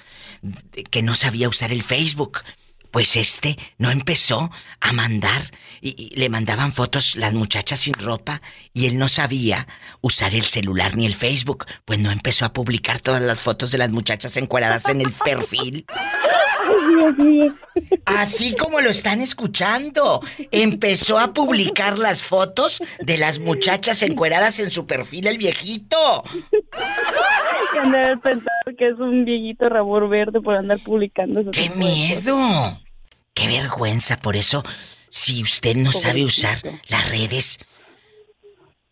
que 0.89 1.03
no 1.03 1.13
sabía 1.13 1.47
usar 1.47 1.71
el 1.71 1.83
Facebook. 1.83 2.39
Pues 2.89 3.15
este 3.15 3.59
no 3.77 3.91
empezó 3.91 4.49
a 4.79 4.91
mandar 4.91 5.51
y, 5.79 6.11
y 6.11 6.15
le 6.15 6.29
mandaban 6.29 6.71
fotos 6.71 7.17
las 7.17 7.33
muchachas 7.33 7.81
sin 7.81 7.93
ropa 7.93 8.41
y 8.73 8.87
él 8.87 8.97
no 8.97 9.07
sabía 9.07 9.67
usar 10.01 10.33
el 10.33 10.45
celular 10.45 10.97
ni 10.97 11.05
el 11.05 11.13
Facebook. 11.13 11.65
Pues 11.85 11.99
no 11.99 12.09
empezó 12.09 12.45
a 12.45 12.53
publicar 12.53 13.01
todas 13.01 13.21
las 13.21 13.39
fotos 13.39 13.69
de 13.69 13.77
las 13.77 13.91
muchachas 13.91 14.35
encueradas 14.37 14.89
en 14.89 15.01
el 15.01 15.11
perfil. 15.11 15.85
Así 18.05 18.55
como 18.55 18.81
lo 18.81 18.89
están 18.89 19.21
escuchando. 19.21 20.21
Empezó 20.51 21.19
a 21.19 21.33
publicar 21.33 21.99
las 21.99 22.23
fotos 22.23 22.81
de 22.99 23.17
las 23.17 23.39
muchachas 23.39 24.03
encueradas 24.03 24.59
en 24.59 24.71
su 24.71 24.85
perfil 24.85 25.27
el 25.27 25.37
viejito. 25.37 26.23
Que 27.73 27.79
han 27.79 27.91
de 27.91 27.97
haber 27.97 28.19
pensado 28.19 28.49
que 28.77 28.87
es 28.89 28.99
un 28.99 29.25
viejito 29.25 29.69
rabor 29.69 30.09
verde 30.09 30.41
por 30.41 30.55
andar 30.55 30.79
publicando. 30.79 31.51
¡Qué 31.51 31.69
miedo! 31.71 32.81
¡Qué 33.33 33.47
vergüenza! 33.47 34.17
Por 34.17 34.35
eso, 34.35 34.63
si 35.09 35.43
usted 35.43 35.75
no 35.75 35.91
sabe 35.91 36.23
usar 36.23 36.57
las 36.87 37.09
redes, 37.09 37.59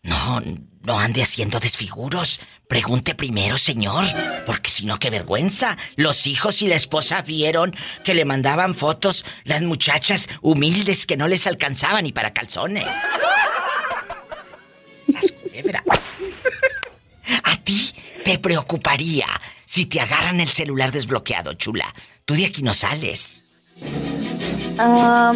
no, 0.02 0.42
no 0.82 0.98
ande 0.98 1.22
haciendo 1.22 1.60
desfiguros. 1.60 2.40
Pregunte 2.68 3.14
primero, 3.14 3.58
señor, 3.58 4.04
porque 4.46 4.70
si 4.70 4.86
no, 4.86 4.98
qué 4.98 5.10
vergüenza. 5.10 5.76
Los 5.96 6.26
hijos 6.26 6.62
y 6.62 6.66
la 6.66 6.76
esposa 6.76 7.22
vieron 7.22 7.74
que 8.04 8.14
le 8.14 8.24
mandaban 8.24 8.74
fotos 8.74 9.24
las 9.44 9.62
muchachas 9.62 10.28
humildes 10.40 11.06
que 11.06 11.16
no 11.16 11.28
les 11.28 11.46
alcanzaban 11.46 12.04
ni 12.04 12.12
para 12.12 12.32
calzones. 12.32 12.86
A 17.42 17.56
ti 17.62 17.92
te 18.24 18.38
preocuparía 18.38 19.26
si 19.64 19.86
te 19.86 20.00
agarran 20.00 20.40
el 20.40 20.48
celular 20.48 20.90
desbloqueado, 20.90 21.52
chula. 21.54 21.94
Tú 22.24 22.34
de 22.34 22.46
aquí 22.46 22.62
no 22.62 22.74
sales. 22.74 23.44
Ah, 24.78 25.32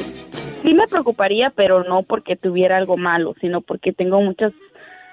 sí 0.65 0.75
me 0.75 0.89
preocuparía, 0.89 1.51
pero 1.51 1.85
no 1.85 2.03
porque 2.03 2.37
tuviera 2.37 2.77
algo 2.77 2.97
malo, 2.97 3.35
sino 3.41 3.61
porque 3.61 3.93
tengo 3.93 4.21
muchas 4.21 4.53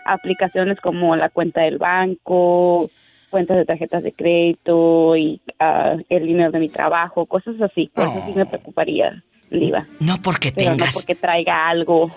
aplicaciones 0.05 0.79
como 0.79 1.15
la 1.15 1.29
cuenta 1.29 1.61
del 1.61 1.77
banco, 1.77 2.89
cuentas 3.29 3.57
de 3.57 3.65
tarjetas 3.65 4.03
de 4.03 4.13
crédito 4.13 5.15
y 5.17 5.41
ah, 5.59 5.95
el 6.09 6.25
dinero 6.25 6.51
de 6.51 6.59
mi 6.59 6.69
trabajo, 6.69 7.25
cosas 7.25 7.59
así. 7.61 7.91
Por 7.93 8.07
eso 8.07 8.23
sí 8.25 8.33
me 8.33 8.45
preocuparía, 8.45 9.23
Liva. 9.49 9.87
No 9.99 10.21
porque 10.21 10.51
Pero 10.51 10.71
tengas. 10.71 10.95
no 10.95 11.01
porque 11.01 11.15
traiga 11.15 11.67
algo, 11.67 12.15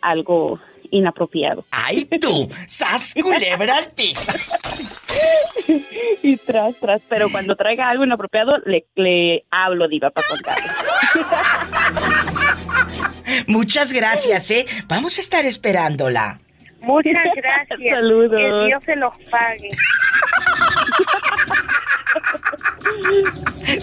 algo 0.00 0.58
inapropiado. 0.90 1.64
¡Ay, 1.70 2.04
tú! 2.20 2.48
¡Sas 2.66 3.14
culebra 3.20 3.78
al 3.78 3.86
piso! 3.88 4.32
y 6.22 6.36
tras, 6.38 6.74
tras. 6.76 7.02
Pero 7.08 7.30
cuando 7.30 7.56
traiga 7.56 7.88
algo 7.88 8.04
inapropiado, 8.04 8.58
le, 8.64 8.86
le 8.94 9.44
hablo, 9.50 9.88
Diva, 9.88 10.10
para 10.10 10.26
contarle. 10.28 10.64
Muchas 13.46 13.92
gracias, 13.92 14.50
¿eh? 14.50 14.66
Vamos 14.86 15.18
a 15.18 15.20
estar 15.20 15.44
esperándola. 15.44 16.40
Muchas 16.82 17.12
gracias. 17.36 17.78
Saludos. 17.92 18.38
Que 18.38 18.66
Dios 18.66 18.84
se 18.84 18.96
los 18.96 19.12
pague. 19.30 19.68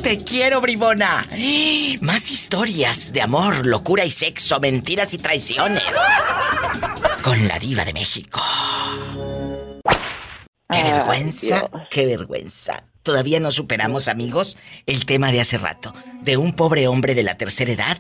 Te 0.03 0.23
quiero, 0.23 0.61
bribona. 0.61 1.25
Más 2.01 2.31
historias 2.31 3.11
de 3.11 3.21
amor, 3.21 3.65
locura 3.65 4.05
y 4.05 4.11
sexo, 4.11 4.59
mentiras 4.59 5.13
y 5.13 5.17
traiciones. 5.17 5.83
Con 7.23 7.47
la 7.47 7.59
diva 7.59 7.85
de 7.85 7.93
México. 7.93 8.41
Qué 10.71 10.77
Ay, 10.77 10.91
vergüenza, 10.91 11.69
qué 11.89 12.05
vergüenza. 12.05 12.83
Todavía 13.01 13.39
no 13.39 13.51
superamos, 13.51 14.07
amigos, 14.07 14.57
el 14.85 15.05
tema 15.05 15.31
de 15.31 15.41
hace 15.41 15.57
rato, 15.57 15.93
de 16.21 16.37
un 16.37 16.53
pobre 16.53 16.87
hombre 16.87 17.15
de 17.15 17.23
la 17.23 17.37
tercera 17.37 17.71
edad 17.71 17.97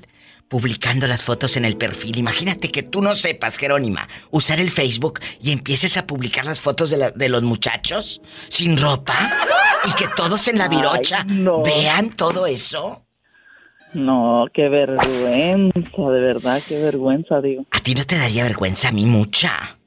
publicando 0.49 1.07
las 1.07 1.21
fotos 1.23 1.55
en 1.55 1.63
el 1.63 1.77
perfil. 1.77 2.17
Imagínate 2.17 2.69
que 2.69 2.83
tú 2.83 3.01
no 3.01 3.15
sepas, 3.15 3.57
Jerónima, 3.57 4.09
usar 4.31 4.59
el 4.59 4.71
Facebook 4.71 5.19
y 5.41 5.51
empieces 5.51 5.95
a 5.95 6.05
publicar 6.05 6.45
las 6.45 6.59
fotos 6.59 6.89
de, 6.89 6.97
la- 6.97 7.11
de 7.11 7.29
los 7.29 7.43
muchachos 7.43 8.21
sin 8.49 8.77
ropa 8.77 9.15
y 9.85 9.91
que 9.93 10.07
todos 10.17 10.47
en 10.49 10.57
la 10.57 10.65
Ay, 10.65 10.69
virocha 10.71 11.23
no. 11.23 11.61
vean 11.63 12.09
todo 12.09 12.45
eso. 12.47 13.05
No, 13.93 14.45
qué 14.53 14.69
vergüenza, 14.69 15.79
de 16.11 16.19
verdad, 16.21 16.61
qué 16.67 16.79
vergüenza, 16.79 17.41
digo. 17.41 17.65
¿A 17.71 17.79
ti 17.79 17.95
no 17.95 18.05
te 18.05 18.17
daría 18.17 18.43
vergüenza? 18.43 18.89
A 18.89 18.91
mí 18.91 19.05
mucha. 19.05 19.77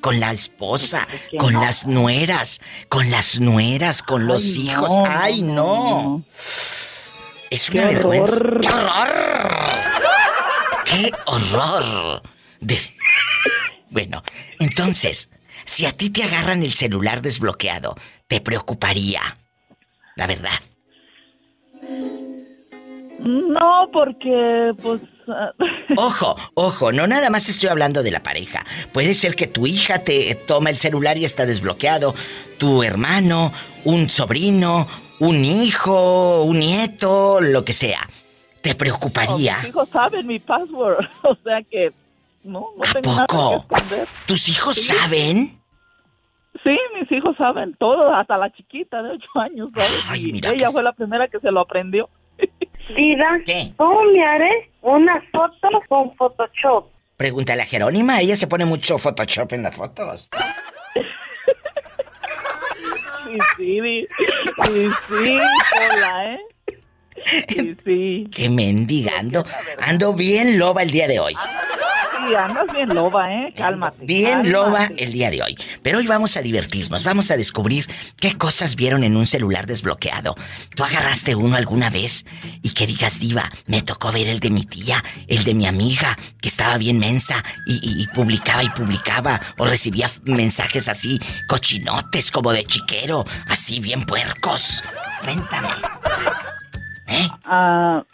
Con 0.00 0.18
la 0.18 0.32
esposa, 0.32 1.06
con 1.38 1.52
no. 1.54 1.60
las 1.60 1.86
nueras, 1.86 2.60
con 2.88 3.10
las 3.10 3.38
nueras, 3.38 4.02
con 4.02 4.26
los 4.26 4.42
Ay, 4.56 4.60
hijos. 4.68 4.88
no, 4.88 5.04
¡Ay, 5.06 5.42
no, 5.42 6.24
Es 7.50 7.68
Qué 7.70 7.78
una 7.78 7.88
vergüenza. 7.88 8.34
horror. 8.36 8.60
¡Qué 8.60 8.68
horror! 8.70 9.50
¡Qué 10.84 11.10
horror! 11.26 12.22
De- 12.60 12.80
Bueno, 13.90 14.22
entonces, 14.60 15.28
si 15.64 15.84
a 15.86 15.92
ti 15.92 16.10
te 16.10 16.22
agarran 16.22 16.62
el 16.62 16.72
celular 16.74 17.22
desbloqueado, 17.22 17.96
te 18.28 18.40
preocuparía. 18.40 19.36
La 20.16 20.26
verdad. 20.28 20.58
No, 23.18 23.88
porque, 23.92 24.72
pues... 24.82 25.00
Ojo, 25.96 26.36
ojo, 26.54 26.92
no 26.92 27.06
nada 27.06 27.30
más 27.30 27.48
estoy 27.48 27.68
hablando 27.68 28.02
de 28.02 28.10
la 28.12 28.22
pareja. 28.22 28.64
Puede 28.92 29.14
ser 29.14 29.34
que 29.34 29.46
tu 29.46 29.66
hija 29.66 30.04
te 30.04 30.34
toma 30.34 30.70
el 30.70 30.78
celular 30.78 31.18
y 31.18 31.24
está 31.24 31.46
desbloqueado, 31.46 32.14
tu 32.58 32.82
hermano, 32.84 33.52
un 33.84 34.08
sobrino, 34.08 34.86
un 35.18 35.44
hijo, 35.44 36.42
un 36.44 36.60
nieto, 36.60 37.40
lo 37.40 37.64
que 37.64 37.72
sea. 37.72 38.08
¿Te 38.62 38.74
preocuparía? 38.74 39.58
Mis 39.58 39.68
hijos 39.70 39.88
saben 39.90 40.26
mi 40.26 40.38
password, 40.38 41.04
o 41.22 41.34
sea 41.42 41.62
que 41.62 41.92
no, 42.44 42.66
no 42.76 42.92
tengo 42.92 43.14
nada 43.14 43.26
poco? 43.26 43.66
que 43.68 43.74
esconder. 43.74 44.08
¿Tus 44.26 44.48
hijos 44.48 44.76
Sí. 44.76 44.82
saben? 44.94 45.60
Sí, 46.62 46.76
mis 47.00 47.10
hijos 47.10 47.34
saben 47.38 47.74
todo, 47.78 48.12
hasta 48.14 48.36
la 48.36 48.50
chiquita 48.52 49.02
de 49.02 49.10
8 49.12 49.26
años, 49.40 49.70
¿sabes? 49.74 50.04
Ay, 50.08 50.28
Y 50.28 50.32
mira 50.32 50.50
ella 50.52 50.70
fue 50.70 50.82
la 50.82 50.92
primera 50.92 51.26
que 51.28 51.40
se 51.40 51.50
lo 51.50 51.60
aprendió. 51.60 52.08
Diva, 52.96 53.38
¿Qué? 53.46 53.72
¿cómo 53.76 54.00
me 54.14 54.24
haré 54.24 54.70
una 54.82 55.14
foto 55.32 55.68
con 55.88 56.14
Photoshop? 56.16 56.86
Pregúntale 57.16 57.62
a 57.62 57.66
Jerónima, 57.66 58.20
ella 58.20 58.36
se 58.36 58.46
pone 58.46 58.64
mucho 58.64 58.98
Photoshop 58.98 59.52
en 59.52 59.62
las 59.64 59.76
fotos. 59.76 60.30
Sí, 63.24 63.38
sí, 63.56 64.06
sí, 64.64 64.90
sí, 65.08 65.38
hola, 65.92 66.34
¿eh? 66.34 66.40
Sí, 67.48 67.76
sí. 67.84 68.28
Qué 68.32 68.48
mendigando. 68.50 69.44
Ando 69.80 70.12
bien 70.14 70.58
loba 70.58 70.82
el 70.82 70.90
día 70.90 71.06
de 71.08 71.20
hoy. 71.20 71.34
Sí, 72.28 72.34
andas 72.34 72.66
bien 72.72 72.94
loba, 72.94 73.32
¿eh? 73.32 73.52
Cálmate. 73.56 74.04
Bien 74.04 74.30
cálmate. 74.42 74.50
loba 74.50 74.90
el 74.96 75.12
día 75.12 75.30
de 75.30 75.42
hoy. 75.42 75.56
Pero 75.82 75.98
hoy 75.98 76.06
vamos 76.06 76.36
a 76.36 76.42
divertirnos, 76.42 77.02
vamos 77.02 77.30
a 77.30 77.36
descubrir 77.36 77.88
qué 78.18 78.36
cosas 78.36 78.76
vieron 78.76 79.04
en 79.04 79.16
un 79.16 79.26
celular 79.26 79.66
desbloqueado. 79.66 80.34
¿Tú 80.76 80.84
agarraste 80.84 81.34
uno 81.34 81.56
alguna 81.56 81.88
vez? 81.88 82.26
Y 82.62 82.70
que 82.70 82.86
digas, 82.86 83.20
diva, 83.20 83.50
me 83.66 83.80
tocó 83.82 84.12
ver 84.12 84.28
el 84.28 84.38
de 84.40 84.50
mi 84.50 84.64
tía, 84.64 85.02
el 85.28 85.44
de 85.44 85.54
mi 85.54 85.66
amiga, 85.66 86.16
que 86.42 86.48
estaba 86.48 86.76
bien 86.76 86.98
mensa 86.98 87.42
y, 87.66 87.74
y- 87.82 88.02
y 88.02 88.06
publicaba 88.08 88.62
y 88.64 88.68
publicaba, 88.70 89.40
o 89.56 89.64
recibía 89.66 90.10
mensajes 90.24 90.88
así, 90.88 91.18
cochinotes 91.48 92.30
como 92.30 92.52
de 92.52 92.64
chiquero, 92.64 93.24
así 93.48 93.80
bien 93.80 94.04
puercos. 94.04 94.84
Cuéntame. 95.24 95.68
¿Eh? 97.10 97.28
Ah, 97.44 98.04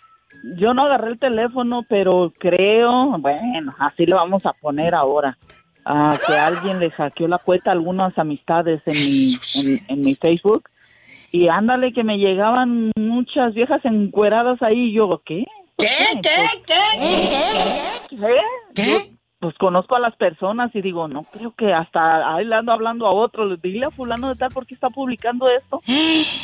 yo 0.58 0.74
no 0.74 0.82
agarré 0.84 1.12
el 1.12 1.18
teléfono, 1.18 1.84
pero 1.88 2.32
creo, 2.38 3.18
bueno, 3.18 3.74
así 3.78 4.06
lo 4.06 4.16
vamos 4.16 4.44
a 4.46 4.52
poner 4.54 4.94
ahora. 4.94 5.36
ah, 5.84 6.18
que 6.26 6.34
alguien 6.34 6.78
le 6.80 6.90
hackeó 6.90 7.28
la 7.28 7.38
cuenta 7.38 7.70
a 7.70 7.74
algunas 7.74 8.16
amistades 8.18 8.82
en 8.86 8.94
mi, 8.94 9.36
en, 9.72 9.80
en 9.88 10.00
mi 10.02 10.14
Facebook 10.16 10.68
Y 11.30 11.48
ándale 11.48 11.92
que 11.92 12.02
me 12.04 12.18
llegaban 12.18 12.90
muchas 12.96 13.54
viejas 13.54 13.84
encueradas 13.84 14.58
ahí 14.62 14.90
y 14.90 14.96
yo, 14.96 15.20
¿qué? 15.24 15.44
¿Qué? 15.76 15.88
¿Qué? 16.22 16.30
¿Qué? 16.66 16.74
¿Qué? 18.10 18.34
¿Qué? 18.74 19.15
Pues 19.46 19.58
conozco 19.58 19.94
a 19.94 20.00
las 20.00 20.16
personas 20.16 20.74
y 20.74 20.82
digo, 20.82 21.06
no 21.06 21.22
creo 21.22 21.54
que 21.56 21.72
hasta 21.72 22.34
ahí 22.34 22.44
le 22.44 22.56
ando 22.56 22.72
hablando 22.72 23.06
a 23.06 23.12
otro, 23.12 23.56
dile 23.56 23.86
a 23.86 23.92
fulano 23.92 24.26
de 24.30 24.34
tal 24.34 24.50
por 24.50 24.66
qué 24.66 24.74
está 24.74 24.90
publicando 24.90 25.48
esto. 25.48 25.80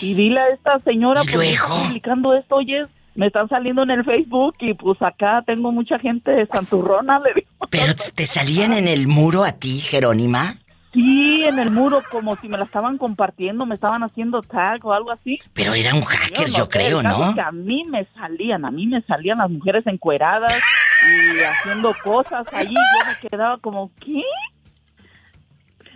Y 0.02 0.14
dile 0.14 0.40
a 0.40 0.48
esta 0.50 0.78
señora 0.84 1.22
por 1.22 1.40
qué 1.40 1.50
está 1.50 1.66
publicando 1.66 2.32
esto, 2.32 2.54
oye, 2.54 2.86
me 3.16 3.26
están 3.26 3.48
saliendo 3.48 3.82
en 3.82 3.90
el 3.90 4.04
Facebook 4.04 4.54
y 4.60 4.74
pues 4.74 5.02
acá 5.02 5.42
tengo 5.44 5.72
mucha 5.72 5.98
gente 5.98 6.30
de 6.30 6.46
santurrona, 6.46 7.18
le 7.18 7.34
digo. 7.34 7.48
¿Pero 7.70 7.92
te 8.14 8.24
salían 8.24 8.72
en 8.72 8.86
el 8.86 9.08
muro 9.08 9.42
a 9.42 9.50
ti, 9.50 9.80
Jerónima? 9.80 10.58
Sí, 10.92 11.42
en 11.44 11.58
el 11.58 11.72
muro, 11.72 12.00
como 12.08 12.36
si 12.36 12.48
me 12.48 12.56
la 12.56 12.66
estaban 12.66 12.98
compartiendo, 12.98 13.66
me 13.66 13.74
estaban 13.74 14.04
haciendo 14.04 14.42
tag 14.42 14.84
o 14.86 14.92
algo 14.92 15.10
así. 15.10 15.40
Pero 15.54 15.74
era 15.74 15.92
un 15.92 16.02
hacker, 16.02 16.50
yo, 16.50 16.68
creo, 16.68 17.02
¿no? 17.02 17.34
Que 17.34 17.40
a 17.40 17.50
mí 17.50 17.84
me 17.84 18.06
salían, 18.14 18.64
a 18.64 18.70
mí 18.70 18.86
me 18.86 19.00
salían 19.02 19.38
las 19.38 19.50
mujeres 19.50 19.84
encueradas 19.88 20.52
y 21.02 21.40
haciendo 21.40 21.94
cosas 22.02 22.46
allí. 22.52 22.74
Yo 22.74 23.06
me 23.06 23.28
quedaba 23.28 23.58
como, 23.58 23.90
¿qué? 24.00 24.22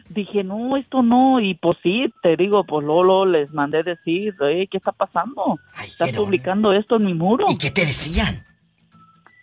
Dije, 0.08 0.44
no, 0.44 0.76
esto 0.76 1.02
no. 1.02 1.40
Y 1.40 1.54
pues 1.54 1.78
sí, 1.82 2.12
te 2.22 2.36
digo, 2.36 2.64
pues 2.64 2.84
Lolo 2.84 3.26
les 3.26 3.50
mandé 3.52 3.82
decir, 3.82 4.34
¿qué 4.38 4.68
está 4.72 4.92
pasando? 4.92 5.58
Estás 5.84 6.12
publicando 6.12 6.72
esto 6.72 6.96
en 6.96 7.04
mi 7.04 7.14
muro. 7.14 7.44
¿Y 7.48 7.58
qué 7.58 7.70
te 7.70 7.84
decían? 7.84 8.44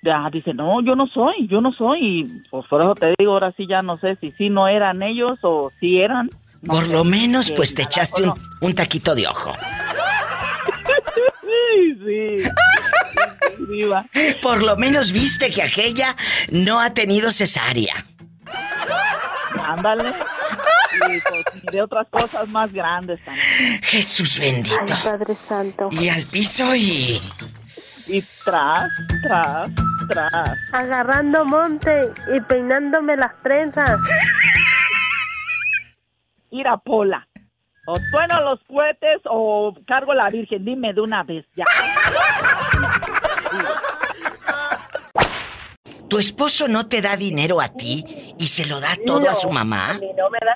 Ya, 0.04 0.30
dice, 0.32 0.54
no, 0.54 0.82
yo 0.82 0.96
no 0.96 1.08
soy, 1.08 1.48
yo 1.48 1.62
no 1.62 1.72
soy. 1.72 2.00
Y 2.02 2.24
pues 2.50 2.66
por 2.68 2.82
eso 2.82 2.96
te 2.96 3.14
digo, 3.18 3.34
ahora 3.34 3.54
sí 3.56 3.66
ya 3.68 3.82
no 3.82 3.98
sé 4.00 4.18
si 4.18 4.32
sí 4.34 4.50
no 4.50 4.68
eran 4.68 5.02
ellos 5.02 5.40
o 5.44 5.72
si 5.80 6.00
eran. 6.00 6.30
por 6.66 6.88
lo 6.90 7.04
menos, 7.04 7.52
pues 7.52 7.74
te 7.74 7.84
echaste 7.84 8.24
un, 8.62 8.74
taquito 8.74 9.16
de 9.16 9.28
ojo. 9.28 9.54
sí, 11.16 11.96
sí. 12.06 12.50
Viva. 13.74 14.06
Por 14.42 14.64
lo 14.64 14.78
menos 14.78 15.12
viste 15.12 15.50
que 15.50 15.64
aquella 15.64 16.16
no 16.50 16.80
ha 16.80 16.94
tenido 16.94 17.32
cesárea. 17.32 18.06
Ándale. 19.66 20.14
Y, 21.10 21.20
pues, 21.22 21.44
de 21.72 21.82
otras 21.82 22.08
cosas 22.10 22.48
más 22.48 22.72
grandes 22.72 23.20
también. 23.26 23.82
Jesús 23.82 24.40
bendito. 24.40 24.76
Ay, 24.80 24.96
Padre 25.04 25.36
Santo. 25.36 25.90
Y 25.92 26.10
al 26.10 26.24
piso 26.24 26.76
y 26.76 27.20
y 28.08 28.22
tras, 28.44 28.90
tras, 29.24 29.70
tras. 30.10 30.58
Agarrando 30.72 31.46
monte 31.46 32.12
y 32.34 32.42
peinándome 32.42 33.16
las 33.16 33.32
trenzas. 33.42 34.00
Ira 36.52 36.78
Pola. 36.78 37.28
O 37.86 37.98
sueno 38.12 38.42
los 38.42 38.60
cohetes 38.64 39.22
o 39.26 39.74
cargo 39.88 40.14
la 40.14 40.30
Virgen. 40.30 40.64
Dime 40.64 40.94
de 40.94 41.02
una 41.02 41.24
vez 41.24 41.46
ya. 41.56 41.66
¿Tu 46.14 46.20
esposo 46.20 46.68
no 46.68 46.86
te 46.86 47.02
da 47.02 47.18
dinero 47.18 47.60
a 47.60 47.70
ti 47.70 48.06
y 48.38 48.46
se 48.46 48.68
lo 48.68 48.80
da 48.80 48.96
todo 49.04 49.28
a 49.28 49.34
su 49.34 49.50
mamá? 49.50 49.90
A 49.90 49.94
mí 49.98 50.12
no 50.16 50.30
me 50.30 50.38
da. 50.46 50.54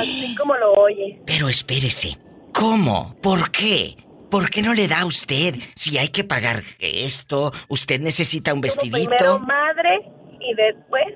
Así 0.00 0.34
como 0.36 0.54
lo 0.54 0.74
oye. 0.74 1.18
Pero 1.24 1.48
espérese. 1.48 2.18
¿Cómo? 2.52 3.16
¿Por 3.22 3.50
qué? 3.52 3.96
¿Por 4.30 4.50
qué 4.50 4.60
no 4.60 4.74
le 4.74 4.86
da 4.86 5.00
a 5.00 5.06
usted 5.06 5.54
si 5.76 5.96
hay 5.96 6.08
que 6.08 6.24
pagar 6.24 6.62
esto? 6.78 7.52
Usted 7.68 8.00
necesita 8.00 8.52
un 8.52 8.60
vestidito. 8.60 8.98
primero 8.98 9.38
madre 9.38 10.02
y 10.38 10.54
después 10.54 11.06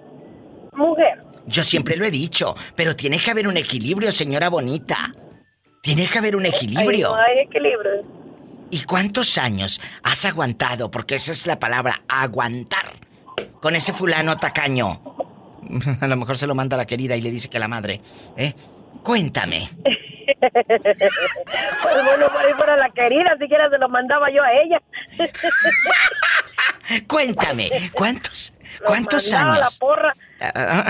mujer. 0.72 1.22
Yo 1.44 1.62
siempre 1.64 1.98
lo 1.98 2.06
he 2.06 2.10
dicho, 2.10 2.56
pero 2.74 2.96
tiene 2.96 3.18
que 3.18 3.30
haber 3.30 3.46
un 3.46 3.58
equilibrio, 3.58 4.10
señora 4.10 4.48
bonita. 4.48 5.12
Tiene 5.82 6.08
que 6.08 6.16
haber 6.16 6.34
un 6.34 6.46
equilibrio. 6.46 7.10
no 7.10 7.16
hay 7.16 7.40
equilibrio. 7.40 8.21
¿Y 8.72 8.82
cuántos 8.84 9.36
años 9.36 9.82
has 10.02 10.24
aguantado? 10.24 10.90
Porque 10.90 11.16
esa 11.16 11.30
es 11.30 11.46
la 11.46 11.58
palabra, 11.58 12.00
aguantar. 12.08 12.94
Con 13.60 13.76
ese 13.76 13.92
fulano 13.92 14.38
tacaño. 14.38 15.02
A 16.00 16.06
lo 16.06 16.16
mejor 16.16 16.38
se 16.38 16.46
lo 16.46 16.54
manda 16.54 16.78
la 16.78 16.86
querida 16.86 17.14
y 17.14 17.20
le 17.20 17.30
dice 17.30 17.50
que 17.50 17.58
la 17.58 17.68
madre. 17.68 18.00
¿Eh? 18.34 18.54
Cuéntame. 19.02 19.68
pues 19.84 19.98
bueno, 22.06 22.28
por 22.32 22.46
ahí 22.46 22.54
fuera 22.56 22.78
la 22.78 22.88
querida, 22.88 23.36
siquiera 23.38 23.68
se 23.68 23.76
lo 23.76 23.90
mandaba 23.90 24.30
yo 24.30 24.42
a 24.42 24.52
ella. 24.54 24.80
Cuéntame, 27.06 27.90
¿cuántos, 27.92 28.54
cuántos 28.86 29.30
años? 29.34 29.58
La 29.58 29.68
porra. 29.78 30.14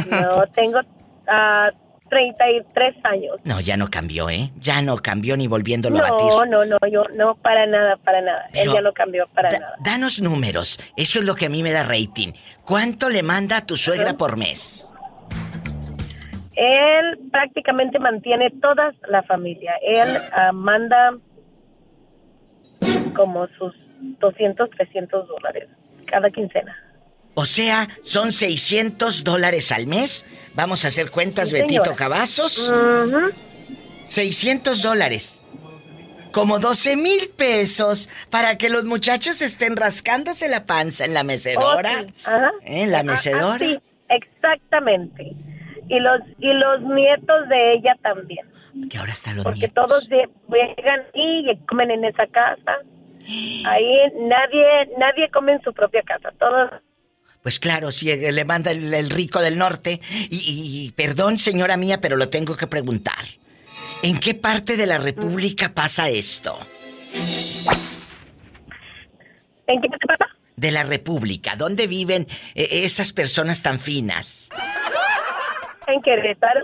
no, 0.08 0.46
tengo 0.54 0.78
uh, 0.78 0.84
ah, 1.26 1.70
33 2.12 2.94
años. 3.04 3.36
No, 3.44 3.58
ya 3.62 3.78
no 3.78 3.88
cambió, 3.88 4.28
¿eh? 4.28 4.50
Ya 4.60 4.82
no 4.82 4.98
cambió 4.98 5.34
ni 5.34 5.46
volviéndolo 5.46 5.96
a 5.96 6.10
batir. 6.10 6.26
No, 6.26 6.44
no, 6.44 6.64
no, 6.66 6.76
yo 6.86 7.04
no, 7.14 7.36
para 7.36 7.64
nada, 7.64 7.96
para 7.96 8.20
nada. 8.20 8.50
Él 8.52 8.70
ya 8.70 8.82
no 8.82 8.92
cambió 8.92 9.26
para 9.28 9.48
nada. 9.48 9.76
Danos 9.82 10.20
números, 10.20 10.78
eso 10.94 11.20
es 11.20 11.24
lo 11.24 11.34
que 11.34 11.46
a 11.46 11.48
mí 11.48 11.62
me 11.62 11.72
da 11.72 11.84
rating. 11.84 12.32
¿Cuánto 12.66 13.08
le 13.08 13.22
manda 13.22 13.56
a 13.56 13.66
tu 13.66 13.76
suegra 13.76 14.12
por 14.12 14.36
mes? 14.36 14.86
Él 16.54 17.18
prácticamente 17.30 17.98
mantiene 17.98 18.50
toda 18.60 18.92
la 19.08 19.22
familia. 19.22 19.72
Él 19.80 20.18
ah, 20.32 20.52
manda 20.52 21.16
como 23.14 23.46
sus 23.58 23.74
200, 24.20 24.68
300 24.68 25.28
dólares 25.28 25.70
cada 26.04 26.28
quincena. 26.28 26.76
O 27.34 27.46
sea, 27.46 27.88
son 28.02 28.32
600 28.32 29.24
dólares 29.24 29.72
al 29.72 29.86
mes. 29.86 30.24
Vamos 30.54 30.84
a 30.84 30.88
hacer 30.88 31.10
cuentas, 31.10 31.52
Betito 31.52 31.94
Cavazos. 31.94 32.72
600 34.04 34.82
dólares. 34.82 35.40
Como 36.32 36.58
12 36.58 36.96
mil 36.96 37.28
pesos 37.28 38.08
para 38.30 38.56
que 38.56 38.70
los 38.70 38.84
muchachos 38.84 39.42
estén 39.42 39.76
rascándose 39.76 40.48
la 40.48 40.64
panza 40.64 41.04
en 41.04 41.14
la 41.14 41.24
mecedora. 41.24 42.06
Oh, 42.26 42.30
¿En 42.64 42.90
la 42.90 43.02
mecedora? 43.02 43.58
sí, 43.58 43.78
exactamente 44.08 45.36
y 45.92 46.00
los 46.00 46.20
y 46.38 46.52
los 46.54 46.80
nietos 46.82 47.48
de 47.48 47.72
ella 47.72 47.96
también. 48.02 48.46
Que 48.88 48.96
ahora 48.98 49.12
están 49.12 49.36
los 49.36 49.44
Porque 49.44 49.68
todos 49.68 50.08
llegan 50.08 51.02
y 51.12 51.54
comen 51.68 51.90
en 51.90 52.04
esa 52.04 52.26
casa. 52.28 52.78
Ahí 53.66 53.94
nadie 54.20 54.64
nadie 54.98 55.28
come 55.30 55.52
en 55.52 55.62
su 55.62 55.72
propia 55.72 56.02
casa, 56.02 56.32
todos 56.38 56.70
pues 57.42 57.58
claro, 57.58 57.90
si 57.90 58.14
le 58.14 58.44
manda 58.44 58.70
el, 58.70 59.10
rico 59.10 59.40
del 59.40 59.58
norte. 59.58 60.00
Y, 60.30 60.92
perdón, 60.96 61.38
señora 61.38 61.76
mía, 61.76 62.00
pero 62.00 62.16
lo 62.16 62.28
tengo 62.28 62.56
que 62.56 62.68
preguntar. 62.68 63.24
¿En 64.02 64.18
qué 64.18 64.34
parte 64.34 64.76
de 64.76 64.86
la 64.86 64.98
República 64.98 65.72
pasa 65.74 66.08
esto? 66.08 66.58
¿En 69.66 69.80
qué 69.80 69.88
parte 69.88 70.06
pasa? 70.06 70.26
De 70.54 70.70
la 70.70 70.84
República. 70.84 71.56
¿Dónde 71.56 71.88
viven 71.88 72.28
eh, 72.54 72.68
esas 72.84 73.12
personas 73.12 73.62
tan 73.62 73.80
finas? 73.80 74.48
En 75.88 76.00
Querétaro. 76.00 76.62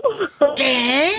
¿Qué? 0.55 1.11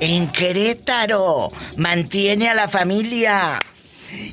En 0.00 0.28
Querétaro. 0.28 1.50
Mantiene 1.76 2.48
a 2.48 2.54
la 2.54 2.68
familia. 2.68 3.60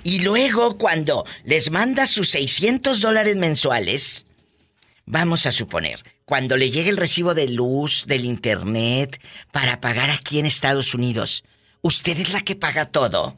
Y 0.03 0.19
luego, 0.19 0.77
cuando 0.77 1.25
les 1.43 1.71
manda 1.71 2.05
sus 2.05 2.29
600 2.29 3.01
dólares 3.01 3.35
mensuales, 3.35 4.25
vamos 5.05 5.45
a 5.45 5.51
suponer, 5.51 6.03
cuando 6.25 6.57
le 6.57 6.71
llegue 6.71 6.89
el 6.89 6.97
recibo 6.97 7.33
de 7.33 7.49
luz, 7.49 8.05
del 8.07 8.25
internet, 8.25 9.21
para 9.51 9.79
pagar 9.81 10.09
aquí 10.09 10.39
en 10.39 10.45
Estados 10.45 10.93
Unidos, 10.93 11.43
¿usted 11.81 12.19
es 12.19 12.33
la 12.33 12.41
que 12.41 12.55
paga 12.55 12.85
todo? 12.85 13.37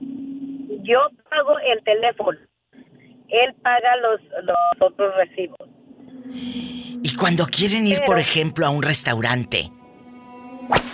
Yo 0.00 0.98
pago 1.30 1.58
el 1.60 1.82
teléfono 1.82 2.38
él 3.34 3.54
paga 3.62 3.96
los, 3.96 4.20
los 4.44 4.56
otros 4.80 5.14
recibos. 5.16 5.68
Y 7.02 7.16
cuando 7.16 7.46
quieren 7.46 7.86
ir, 7.86 8.00
por 8.06 8.18
ejemplo, 8.18 8.66
a 8.66 8.70
un 8.70 8.82
restaurante, 8.82 9.70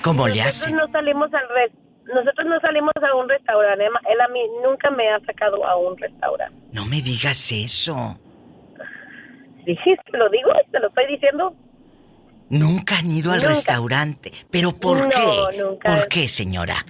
¿cómo 0.03 0.27
le 0.27 0.43
hacen? 0.43 0.75
No 0.77 0.91
salimos 0.91 1.31
al 1.33 1.49
nosotros 2.15 2.47
no 2.47 2.61
salimos 2.61 2.93
a 2.97 3.15
un 3.15 3.29
restaurante. 3.29 3.85
Él 3.85 4.21
a 4.21 4.29
mí 4.29 4.41
nunca 4.63 4.91
me 4.91 5.09
ha 5.09 5.21
sacado 5.21 5.65
a 5.65 5.77
un 5.77 5.97
restaurante. 5.97 6.57
No 6.73 6.85
me 6.87 7.01
digas 7.03 7.53
eso. 7.53 8.19
Sí, 9.65 9.77
te 10.11 10.19
lo 10.19 10.29
digo, 10.31 10.51
te 10.71 10.81
lo 10.81 10.89
estoy 10.89 11.07
diciendo. 11.07 11.55
Nunca 12.49 12.99
han 12.99 13.11
ido 13.11 13.33
al 13.33 13.43
restaurante. 13.43 14.33
¿Pero 14.51 14.73
por 14.73 15.09
qué? 15.09 15.59
Nunca. 15.59 15.95
¿Por 15.95 16.09
qué, 16.09 16.27
señora? 16.27 16.85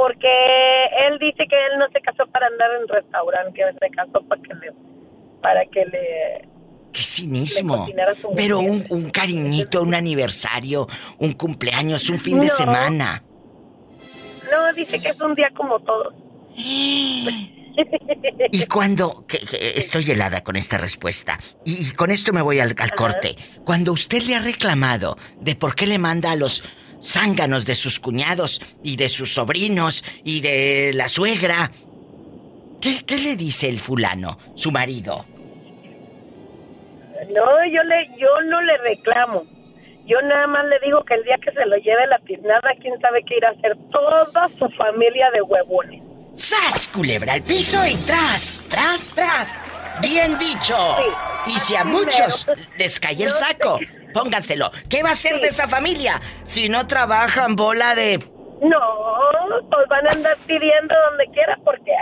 porque 0.00 0.28
él 1.06 1.18
dice 1.18 1.46
que 1.46 1.56
él 1.66 1.78
no 1.78 1.86
se 1.92 2.00
casó 2.00 2.26
para 2.32 2.46
andar 2.46 2.70
en 2.80 2.88
restaurante, 2.88 3.52
que 3.52 3.86
se 3.86 3.90
casó 3.94 4.22
para 4.22 4.40
que 4.40 4.54
le, 4.54 4.72
para 5.42 5.66
que 5.66 5.84
le 5.84 6.48
Qué 6.90 7.02
cinismo. 7.02 7.86
Pero 8.34 8.60
un, 8.60 8.82
un, 8.88 9.10
cariñito, 9.10 9.82
un 9.82 9.94
aniversario, 9.94 10.88
un 11.18 11.34
cumpleaños, 11.34 12.08
un 12.08 12.18
fin 12.18 12.40
de 12.40 12.48
semana. 12.48 13.22
No, 14.50 14.72
dice 14.74 15.00
que 15.00 15.08
es 15.08 15.20
un 15.20 15.34
día 15.34 15.50
como 15.56 15.78
todos. 15.80 16.14
Y 18.52 18.66
cuando... 18.66 19.24
que- 19.26 19.38
que 19.38 19.78
estoy 19.78 20.10
helada 20.10 20.42
con 20.42 20.56
esta 20.56 20.76
respuesta. 20.76 21.38
Y, 21.64 21.86
y 21.88 21.90
con 21.92 22.10
esto 22.10 22.32
me 22.32 22.42
voy 22.42 22.58
al, 22.58 22.74
al 22.78 22.94
corte. 22.94 23.36
Cuando 23.64 23.92
usted 23.92 24.22
le 24.24 24.34
ha 24.36 24.40
reclamado 24.40 25.16
de 25.40 25.54
por 25.54 25.74
qué 25.74 25.86
le 25.86 25.98
manda 25.98 26.32
a 26.32 26.36
los 26.36 26.62
zánganos 27.02 27.64
de 27.64 27.74
sus 27.76 27.98
cuñados 28.00 28.60
y 28.82 28.96
de 28.96 29.08
sus 29.08 29.32
sobrinos 29.32 30.04
y 30.24 30.40
de 30.40 30.90
la 30.94 31.08
suegra, 31.08 31.70
¿qué, 32.80 33.04
qué 33.06 33.18
le 33.18 33.36
dice 33.36 33.68
el 33.68 33.80
fulano, 33.80 34.36
su 34.56 34.70
marido? 34.72 35.24
No, 37.32 37.64
yo 37.72 37.82
le, 37.84 38.10
yo 38.18 38.28
no 38.50 38.60
le 38.60 38.76
reclamo. 38.78 39.44
Yo 40.10 40.20
nada 40.22 40.48
más 40.48 40.64
le 40.66 40.76
digo 40.80 41.04
que 41.04 41.14
el 41.14 41.22
día 41.22 41.36
que 41.38 41.52
se 41.52 41.64
lo 41.66 41.76
lleve 41.76 42.04
la 42.08 42.18
tiznada, 42.26 42.70
quién 42.80 43.00
sabe 43.00 43.22
qué 43.24 43.36
irá 43.36 43.50
a 43.50 43.52
hacer 43.52 43.76
toda 43.92 44.48
su 44.58 44.68
familia 44.70 45.30
de 45.32 45.40
huevones. 45.40 46.02
¡Sas, 46.34 46.88
culebra 46.88 47.34
al 47.34 47.42
piso 47.42 47.78
y 47.86 47.94
tras, 48.06 48.64
tras, 48.68 49.12
tras! 49.14 49.64
Bien 50.00 50.36
dicho. 50.36 50.76
Y 51.46 51.50
si 51.60 51.76
a 51.76 51.82
Sí, 51.82 51.88
muchos 51.88 52.44
pero- 52.44 52.60
les 52.76 52.98
cae 52.98 53.12
el 53.22 53.28
no 53.28 53.34
saco, 53.34 53.78
pónganselo. 54.12 54.70
¿Qué 54.88 55.04
va 55.04 55.10
a 55.10 55.14
ser 55.14 55.40
de 55.40 55.46
esa 55.46 55.68
familia 55.68 56.20
si 56.42 56.68
no 56.68 56.88
trabajan 56.88 57.54
bola 57.54 57.94
de... 57.94 58.18
No, 58.62 58.80
pues 59.70 59.86
van 59.88 60.08
a 60.08 60.10
andar 60.10 60.36
pidiendo 60.46 60.92
donde 61.10 61.26
quiera 61.32 61.56
porque 61.64 61.92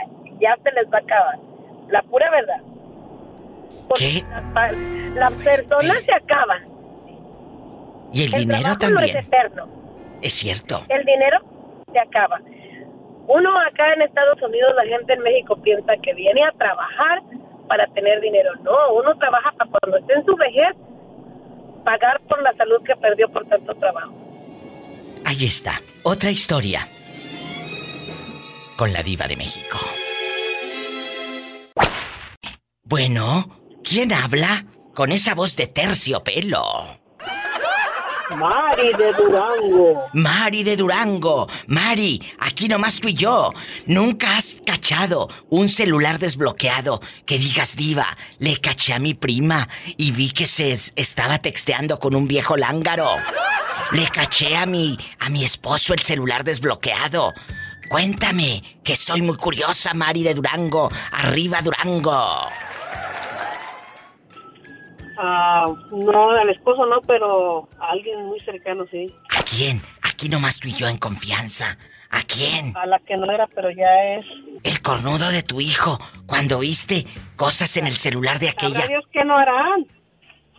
ya 0.41 0.57
se 0.65 0.71
les 0.73 0.87
va 0.91 0.97
a 0.97 1.01
acabar. 1.03 1.35
La 1.91 2.01
pura 2.05 2.31
verdad. 2.31 2.61
¿Qué? 3.97 4.25
La, 4.55 4.71
la 5.15 5.31
persona 5.31 5.95
se 6.07 6.13
acaba. 6.15 6.59
Y 8.13 8.25
el, 8.25 8.33
dinero 8.33 8.77
trabajo 8.77 8.91
no 8.91 9.01
es 9.01 9.13
también. 9.13 9.17
eterno. 9.19 9.69
Es 10.23 10.33
cierto. 10.35 10.83
El 10.89 11.05
dinero 11.05 11.39
se 11.93 11.99
acaba. 11.99 12.41
Uno 13.27 13.51
acá 13.61 13.93
en 13.93 14.03
Estados 14.03 14.41
Unidos, 14.43 14.73
la 14.75 14.85
gente 14.87 15.13
en 15.13 15.21
México 15.21 15.57
piensa 15.63 15.95
que 16.03 16.15
viene 16.15 16.43
a 16.45 16.53
trabajar 16.53 17.23
para 17.69 17.87
tener 17.89 18.21
dinero. 18.21 18.51
No, 18.63 18.95
uno 18.95 19.17
trabaja 19.19 19.53
para 19.53 19.71
cuando 19.71 19.99
esté 19.99 20.15
en 20.15 20.25
su 20.25 20.35
vejez 20.37 20.75
pagar 21.85 22.21
por 22.23 22.43
la 22.43 22.55
salud 22.55 22.83
que 22.85 22.97
perdió 22.97 23.29
por 23.31 23.47
tanto 23.47 23.75
trabajo. 23.75 24.13
Ahí 25.25 25.45
está. 25.45 25.81
Otra 26.03 26.31
historia. 26.31 26.89
Con 28.77 28.93
la 28.93 29.03
diva 29.03 29.27
de 29.27 29.37
México. 29.37 29.79
Bueno, 32.85 33.61
¿quién 33.85 34.13
habla 34.13 34.65
con 34.95 35.13
esa 35.13 35.35
voz 35.35 35.57
de 35.57 35.67
terciopelo? 35.67 36.63
Mari 38.37 38.93
de 38.93 39.13
Durango. 39.15 40.09
Mari 40.13 40.63
de 40.63 40.77
Durango. 40.77 41.49
Mari, 41.67 42.21
aquí 42.41 42.69
nomás 42.69 43.01
tú 43.01 43.09
y 43.09 43.15
yo. 43.15 43.51
Nunca 43.87 44.37
has 44.37 44.59
cachado 44.67 45.29
un 45.49 45.69
celular 45.69 46.19
desbloqueado 46.19 47.01
que 47.25 47.39
digas 47.39 47.77
diva. 47.77 48.07
Le 48.39 48.59
caché 48.61 48.93
a 48.93 48.99
mi 48.99 49.15
prima 49.15 49.69
y 49.97 50.11
vi 50.13 50.31
que 50.31 50.47
se 50.47 50.73
es- 50.73 50.93
estaba 50.97 51.39
texteando 51.39 51.99
con 51.99 52.15
un 52.15 52.29
viejo 52.29 52.57
lángaro. 52.57 53.09
Le 53.93 54.07
caché 54.09 54.57
a 54.57 54.67
mi 54.67 54.99
a 55.21 55.29
mi 55.31 55.45
esposo 55.45 55.95
el 55.95 56.01
celular 56.03 56.45
desbloqueado. 56.45 57.33
Cuéntame, 57.89 58.63
que 58.85 58.95
soy 58.97 59.23
muy 59.23 59.37
curiosa, 59.37 59.95
Mari 59.95 60.23
de 60.23 60.35
Durango. 60.35 60.91
Arriba 61.13 61.63
Durango. 61.63 62.49
Ah, 65.21 65.67
no, 65.91 66.31
al 66.31 66.49
esposo 66.51 66.87
no, 66.87 67.01
pero 67.03 67.69
a 67.81 67.91
alguien 67.91 68.25
muy 68.27 68.39
cercano 68.41 68.85
sí. 68.89 69.13
¿A 69.37 69.43
quién? 69.43 69.83
Aquí 70.03 70.29
nomás 70.29 70.61
tú 70.61 70.69
y 70.69 70.73
yo 70.73 70.87
en 70.87 70.97
confianza. 70.97 71.77
¿A 72.11 72.23
quién? 72.23 72.75
A 72.77 72.87
la 72.87 73.01
que 73.01 73.17
no 73.17 73.31
era, 73.31 73.49
pero 73.49 73.69
ya 73.73 73.93
es. 74.15 74.25
El 74.63 74.81
cornudo 74.81 75.29
de 75.31 75.43
tu 75.43 75.61
hijo, 75.61 75.99
cuando 76.27 76.61
viste 76.61 77.05
cosas 77.35 77.77
en 77.77 77.89
el 77.89 77.97
celular 77.97 78.39
de 78.39 78.51
aquella. 78.51 78.87
Dios 78.87 79.05
que 79.13 79.25
no 79.25 79.37
harán. 79.37 79.87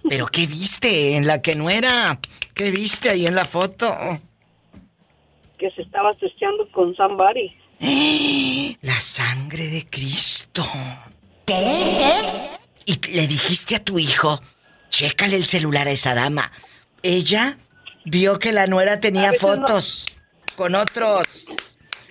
¿Pero 0.08 0.28
qué 0.28 0.46
viste 0.46 1.16
en 1.16 1.26
la 1.26 1.42
que 1.42 1.54
no 1.56 1.70
era? 1.70 2.20
¿Qué 2.54 2.70
viste 2.70 3.10
ahí 3.10 3.26
en 3.28 3.36
la 3.36 3.46
foto? 3.46 3.96
Que 5.58 5.72
se 5.72 5.84
estaba 5.84 6.14
testeando 6.16 6.70
con 6.72 6.94
somebody. 6.96 7.56
La 8.82 9.00
sangre 9.00 9.68
de 9.68 9.90
Cristo. 9.90 10.66
¿Qué? 11.46 12.59
Y 12.90 13.00
le 13.12 13.28
dijiste 13.28 13.76
a 13.76 13.84
tu 13.84 14.00
hijo, 14.00 14.42
chécale 14.90 15.36
el 15.36 15.46
celular 15.46 15.88
a 15.88 15.92
esa 15.92 16.16
dama. 16.16 16.52
Ella 17.04 17.60
vio 18.04 18.40
que 18.40 18.52
la 18.52 18.66
nuera 18.66 19.00
tenía 19.00 19.32
no- 19.32 19.38
fotos 19.38 20.08
con 20.56 20.74
otros. 20.74 21.46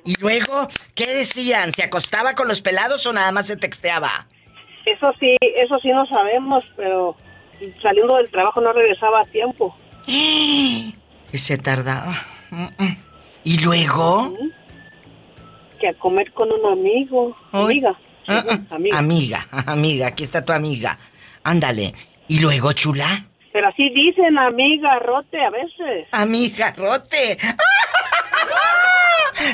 Y 0.04 0.14
luego, 0.20 0.68
¿qué 0.94 1.12
decían? 1.14 1.72
¿Se 1.72 1.82
acostaba 1.82 2.34
con 2.36 2.46
los 2.46 2.60
pelados 2.62 3.04
o 3.08 3.12
nada 3.12 3.32
más 3.32 3.48
se 3.48 3.56
texteaba? 3.56 4.28
Eso 4.86 5.12
sí, 5.18 5.34
eso 5.56 5.80
sí 5.82 5.88
no 5.88 6.06
sabemos, 6.06 6.62
pero 6.76 7.16
saliendo 7.82 8.16
del 8.16 8.30
trabajo 8.30 8.60
no 8.60 8.72
regresaba 8.72 9.22
a 9.22 9.26
tiempo. 9.26 9.76
Que 11.32 11.38
se 11.38 11.58
tardaba. 11.58 12.14
¿Y 13.42 13.58
luego? 13.58 14.32
Que 15.80 15.88
a 15.88 15.94
comer 15.94 16.32
con 16.32 16.50
un 16.52 16.64
amigo. 16.72 17.36
Amiga. 17.52 17.98
Ah, 18.28 18.44
ah, 18.70 18.98
Amiga, 18.98 19.48
amiga, 19.50 20.08
aquí 20.08 20.22
está 20.22 20.44
tu 20.44 20.52
amiga. 20.52 20.98
Ándale. 21.42 21.94
¿Y 22.28 22.40
luego, 22.40 22.72
chula? 22.72 23.26
Pero 23.52 23.68
así 23.68 23.88
dicen, 23.90 24.38
amiga, 24.38 24.98
rote 24.98 25.42
a 25.42 25.50
veces. 25.50 26.06
Amiga, 26.12 26.72
rote. 26.76 27.38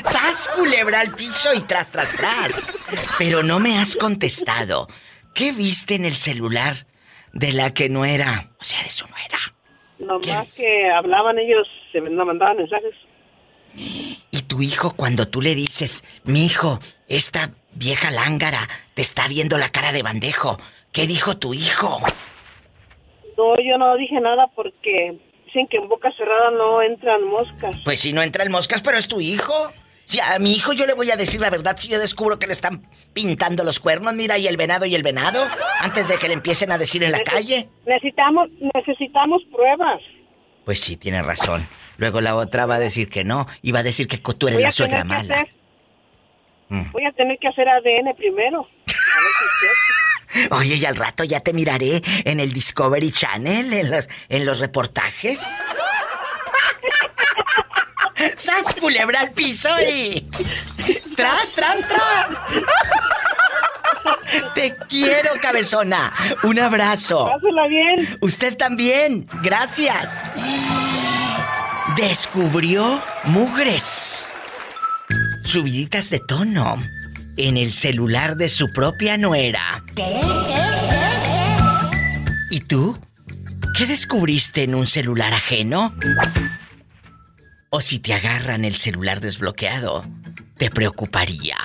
¡Sas, 0.03 0.49
culebra 0.55 0.99
al 0.99 1.15
piso 1.15 1.53
y 1.53 1.61
tras, 1.61 1.91
tras, 1.91 2.17
tras! 2.17 3.15
Pero 3.17 3.43
no 3.43 3.59
me 3.59 3.77
has 3.77 3.95
contestado. 3.95 4.87
¿Qué 5.33 5.51
viste 5.51 5.95
en 5.95 6.05
el 6.05 6.15
celular 6.15 6.87
de 7.33 7.53
la 7.53 7.73
que 7.73 7.87
no 7.87 8.03
era? 8.03 8.51
O 8.59 8.63
sea, 8.63 8.83
de 8.83 8.89
su 8.89 9.07
nuera. 9.07 9.37
Nomás 9.99 10.55
que 10.55 10.89
hablaban 10.91 11.39
ellos, 11.39 11.67
se 11.91 12.01
mandaban 12.01 12.57
mensajes. 12.57 12.93
Y 14.31 14.41
tu 14.41 14.61
hijo, 14.61 14.93
cuando 14.97 15.29
tú 15.29 15.41
le 15.41 15.55
dices, 15.55 16.03
mi 16.25 16.45
hijo, 16.45 16.81
esta 17.07 17.51
vieja 17.75 18.09
lángara 18.11 18.67
te 18.93 19.01
está 19.01 19.27
viendo 19.27 19.57
la 19.57 19.69
cara 19.69 19.91
de 19.91 20.01
bandejo. 20.01 20.57
¿Qué 20.91 21.07
dijo 21.07 21.37
tu 21.37 21.53
hijo? 21.53 22.01
No, 23.37 23.55
yo 23.57 23.77
no 23.77 23.95
dije 23.97 24.19
nada 24.21 24.47
porque 24.55 25.17
dicen 25.45 25.67
que 25.67 25.77
en 25.77 25.89
boca 25.89 26.11
cerrada 26.17 26.51
no 26.51 26.81
entran 26.81 27.23
moscas. 27.25 27.75
Pues 27.83 27.99
si 27.99 28.13
no 28.13 28.23
entra 28.23 28.43
el 28.43 28.49
moscas, 28.49 28.81
pero 28.81 28.97
es 28.97 29.07
tu 29.07 29.19
hijo. 29.19 29.71
Si 30.05 30.19
a 30.19 30.37
mi 30.39 30.53
hijo 30.53 30.71
yo 30.71 30.85
le 30.85 30.93
voy 30.93 31.09
a 31.11 31.15
decir 31.17 31.41
la 31.41 31.49
verdad 31.49 31.75
si 31.77 31.89
yo 31.89 31.99
descubro 31.99 32.37
que 32.37 32.47
le 32.47 32.53
están 32.53 32.87
pintando 33.13 33.63
los 33.63 33.79
cuernos, 33.79 34.13
mira, 34.13 34.37
y 34.37 34.47
el 34.47 34.55
venado 34.55 34.85
y 34.85 34.93
el 34.95 35.01
venado, 35.01 35.43
antes 35.81 36.07
de 36.07 36.17
que 36.17 36.27
le 36.27 36.35
empiecen 36.35 36.71
a 36.71 36.77
decir 36.77 37.03
en 37.03 37.11
la 37.11 37.23
calle. 37.23 37.67
Necesitamos, 37.85 38.49
necesitamos 38.73 39.41
pruebas. 39.51 39.99
Pues 40.63 40.79
sí, 40.79 40.95
tiene 40.95 41.21
razón. 41.23 41.67
Luego 41.97 42.21
la 42.21 42.35
otra 42.35 42.65
va 42.65 42.75
a 42.75 42.79
decir 42.79 43.09
que 43.09 43.23
no, 43.23 43.47
y 43.61 43.71
va 43.71 43.79
a 43.79 43.83
decir 43.83 44.07
que 44.07 44.17
tú 44.17 44.47
eres 44.47 44.57
Voy 44.57 44.63
la 44.63 44.71
suegra 44.71 45.03
mala. 45.03 45.21
hacer-. 45.21 45.49
Voy 46.69 47.05
a 47.05 47.11
tener 47.11 47.37
que 47.39 47.47
hacer 47.47 47.67
ADN 47.69 48.15
primero. 48.15 48.61
A 48.61 48.65
ver 48.65 49.33
si 49.39 49.45
es 49.45 49.51
cierto. 49.59 50.51
Oye, 50.55 50.75
y 50.75 50.85
al 50.85 50.95
rato 50.95 51.23
ya 51.23 51.39
te 51.39 51.53
miraré 51.53 52.03
en 52.25 52.39
el 52.39 52.53
Discovery 52.53 53.11
Channel, 53.11 53.73
en 53.73 53.89
los, 53.91 54.07
en 54.29 54.45
los 54.45 54.59
reportajes. 54.59 55.39
¡Sas 58.35 58.75
culebra 58.75 59.21
al 59.21 59.31
piso 59.31 59.69
y... 59.81 60.23
¡Tras, 61.15 61.53
tras, 61.53 61.87
tras! 61.87 62.27
Te 64.53 64.75
quiero, 64.89 65.31
cabezona. 65.41 66.13
Un 66.43 66.59
abrazo. 66.59 67.25
Pásala 67.25 67.67
bien. 67.67 68.17
Usted 68.21 68.57
también. 68.57 69.27
Gracias. 69.41 70.21
Descubrió 71.95 73.01
mugres. 73.25 74.34
Subiditas 75.45 76.09
de 76.09 76.19
tono 76.19 76.75
en 77.37 77.57
el 77.57 77.71
celular 77.71 78.35
de 78.35 78.49
su 78.49 78.69
propia 78.71 79.17
nuera. 79.17 79.83
¿Y 82.49 82.59
tú? 82.61 82.97
¿Qué 83.77 83.85
descubriste 83.85 84.63
en 84.63 84.75
un 84.75 84.87
celular 84.87 85.33
ajeno? 85.33 85.93
O 87.69 87.81
si 87.81 87.99
te 87.99 88.13
agarran 88.13 88.65
el 88.65 88.77
celular 88.77 89.19
desbloqueado, 89.21 90.05
¿te 90.57 90.69
preocuparía? 90.69 91.57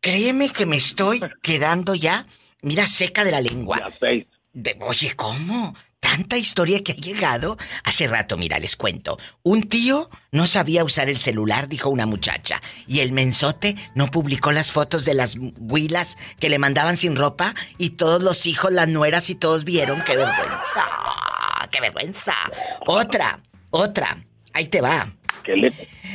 Créeme 0.00 0.50
que 0.50 0.66
me 0.66 0.76
estoy 0.76 1.20
quedando 1.42 1.94
ya, 1.94 2.26
mira, 2.62 2.86
seca 2.88 3.24
de 3.24 3.30
la 3.30 3.40
lengua. 3.40 3.76
De- 4.52 4.76
oye, 4.80 5.14
¿cómo? 5.14 5.74
Tanta 6.00 6.38
historia 6.38 6.82
que 6.82 6.92
ha 6.92 6.96
llegado. 6.96 7.58
Hace 7.84 8.08
rato, 8.08 8.36
mira, 8.36 8.58
les 8.58 8.74
cuento. 8.74 9.18
Un 9.42 9.68
tío 9.68 10.10
no 10.32 10.46
sabía 10.46 10.82
usar 10.82 11.08
el 11.08 11.18
celular, 11.18 11.68
dijo 11.68 11.90
una 11.90 12.06
muchacha. 12.06 12.60
Y 12.86 13.00
el 13.00 13.12
mensote 13.12 13.76
no 13.94 14.10
publicó 14.10 14.50
las 14.50 14.72
fotos 14.72 15.04
de 15.04 15.14
las 15.14 15.36
huilas 15.58 16.16
que 16.38 16.48
le 16.48 16.58
mandaban 16.58 16.96
sin 16.96 17.16
ropa. 17.16 17.54
Y 17.78 17.90
todos 17.90 18.22
los 18.22 18.46
hijos, 18.46 18.72
las 18.72 18.88
nueras 18.88 19.28
y 19.30 19.34
todos 19.34 19.64
vieron. 19.64 20.02
¡Qué 20.06 20.16
vergüenza! 20.16 20.88
¡Qué 21.70 21.80
vergüenza! 21.80 22.34
Otra, 22.86 23.40
otra. 23.70 24.24
Ahí 24.54 24.66
te 24.66 24.80
va. 24.80 25.12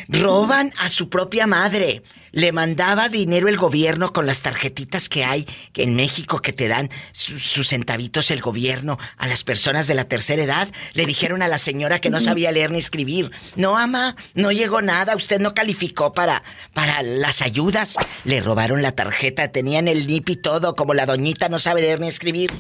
roban 0.10 0.74
a 0.78 0.90
su 0.90 1.10
propia 1.10 1.48
madre. 1.48 2.04
Le 2.36 2.52
mandaba 2.52 3.08
dinero 3.08 3.48
el 3.48 3.56
gobierno 3.56 4.12
con 4.12 4.26
las 4.26 4.42
tarjetitas 4.42 5.08
que 5.08 5.24
hay 5.24 5.48
en 5.74 5.96
México 5.96 6.40
que 6.40 6.52
te 6.52 6.68
dan 6.68 6.90
sus 7.14 7.70
centavitos 7.70 8.30
el 8.30 8.42
gobierno 8.42 8.98
a 9.16 9.26
las 9.26 9.46
personas 9.46 9.88
de 9.88 9.96
la 9.96 10.10
tercera 10.10 10.44
edad. 10.44 10.68
Le 10.96 11.06
dijeron 11.06 11.42
a 11.42 11.48
la 11.48 11.58
señora 11.58 12.00
que 12.00 12.10
no 12.10 12.20
sabía 12.20 12.52
leer 12.52 12.72
ni 12.72 12.80
escribir. 12.80 13.32
No, 13.56 13.78
ama, 13.78 14.18
no 14.34 14.52
llegó 14.52 14.82
nada, 14.82 15.16
usted 15.16 15.40
no 15.40 15.54
calificó 15.54 16.12
para, 16.12 16.44
para 16.74 17.02
las 17.04 17.42
ayudas. 17.42 17.96
Le 18.26 18.42
robaron 18.42 18.82
la 18.82 18.92
tarjeta, 18.92 19.54
tenían 19.54 19.88
el 19.88 20.06
NIP 20.06 20.32
y 20.32 20.36
todo, 20.36 20.76
como 20.76 20.94
la 20.94 21.06
doñita 21.06 21.48
no 21.48 21.58
sabe 21.58 21.84
leer 21.84 22.02
ni 22.02 22.10
escribir. 22.10 22.52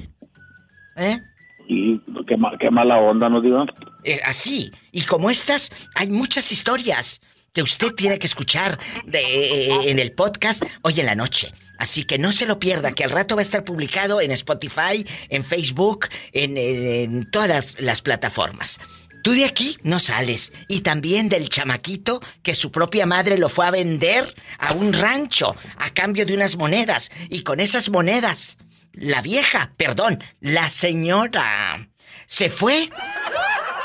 ¿Eh? 0.96 1.20
Y 1.68 2.00
qué, 2.26 2.38
qué 2.62 2.72
mala 2.72 2.98
onda, 3.00 3.28
¿no 3.28 3.42
digo? 3.42 3.66
Es 4.06 4.22
así. 4.24 4.72
Y 4.94 5.02
como 5.02 5.30
estas, 5.30 5.70
hay 5.96 6.10
muchas 6.10 6.54
historias 6.54 7.20
que 7.56 7.64
usted 7.64 7.94
tiene 7.94 8.20
que 8.20 8.28
escuchar 8.28 8.78
de, 9.06 9.90
en 9.90 9.98
el 9.98 10.12
podcast 10.12 10.62
hoy 10.82 11.00
en 11.00 11.06
la 11.06 11.16
noche. 11.16 11.54
Así 11.80 12.04
que 12.04 12.18
no 12.18 12.34
se 12.34 12.46
lo 12.46 12.60
pierda, 12.60 12.92
que 12.92 13.06
al 13.06 13.12
rato 13.12 13.36
va 13.36 13.42
a 13.42 13.44
estar 13.44 13.64
publicado 13.64 14.20
en 14.20 14.32
Spotify, 14.32 15.08
en 15.30 15.44
Facebook, 15.44 16.10
en, 16.34 16.58
en 16.58 17.32
todas 17.32 17.80
las 17.80 18.02
plataformas. 18.02 18.80
Tú 19.24 19.32
de 19.32 19.46
aquí 19.46 19.78
no 19.84 20.00
sales. 20.00 20.52
Y 20.68 20.82
también 20.82 21.30
del 21.30 21.50
chamaquito 21.50 22.22
que 22.44 22.54
su 22.54 22.72
propia 22.72 23.06
madre 23.06 23.38
lo 23.38 23.48
fue 23.50 23.66
a 23.66 23.72
vender 23.72 24.36
a 24.60 24.74
un 24.74 24.94
rancho 24.94 25.56
a 25.78 25.90
cambio 25.92 26.26
de 26.26 26.36
unas 26.36 26.58
monedas. 26.58 27.10
Y 27.30 27.44
con 27.44 27.62
esas 27.62 27.90
monedas, 27.90 28.58
la 28.92 29.22
vieja, 29.22 29.74
perdón, 29.78 30.22
la 30.42 30.70
señora, 30.70 31.90
se 32.28 32.50
fue 32.50 32.90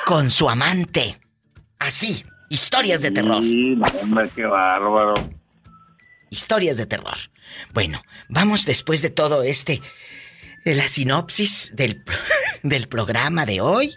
con 0.05 0.31
su 0.31 0.51
amante. 0.51 1.21
Así, 1.79 2.25
historias 2.51 3.01
de 3.01 3.11
terror. 3.11 3.43
Sí, 3.43 3.79
hombre, 4.03 4.29
qué 4.35 4.45
bárbaro. 4.45 5.15
Historias 6.29 6.77
de 6.77 6.87
terror. 6.87 7.17
Bueno, 7.73 8.03
vamos 8.29 8.67
después 8.67 9.01
de 9.01 9.09
todo 9.11 9.43
este 9.43 9.81
de 10.65 10.75
la 10.75 10.87
sinopsis 10.89 11.75
del, 11.75 12.03
del 12.63 12.89
programa 12.89 13.47
de 13.47 13.63
hoy. 13.63 13.95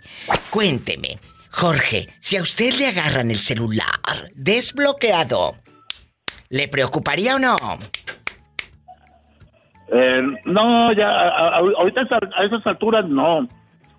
Cuénteme, 0.49 1.19
Jorge, 1.51 2.07
si 2.21 2.37
a 2.37 2.41
usted 2.41 2.73
le 2.75 2.87
agarran 2.87 3.29
el 3.29 3.39
celular 3.39 4.31
desbloqueado, 4.33 5.57
¿le 6.49 6.67
preocuparía 6.67 7.35
o 7.35 7.39
no? 7.39 7.57
Eh, 9.91 10.21
no, 10.45 10.93
ya, 10.93 11.07
ahorita 11.07 12.01
a 12.35 12.45
esas 12.45 12.65
alturas 12.65 13.05
no. 13.07 13.47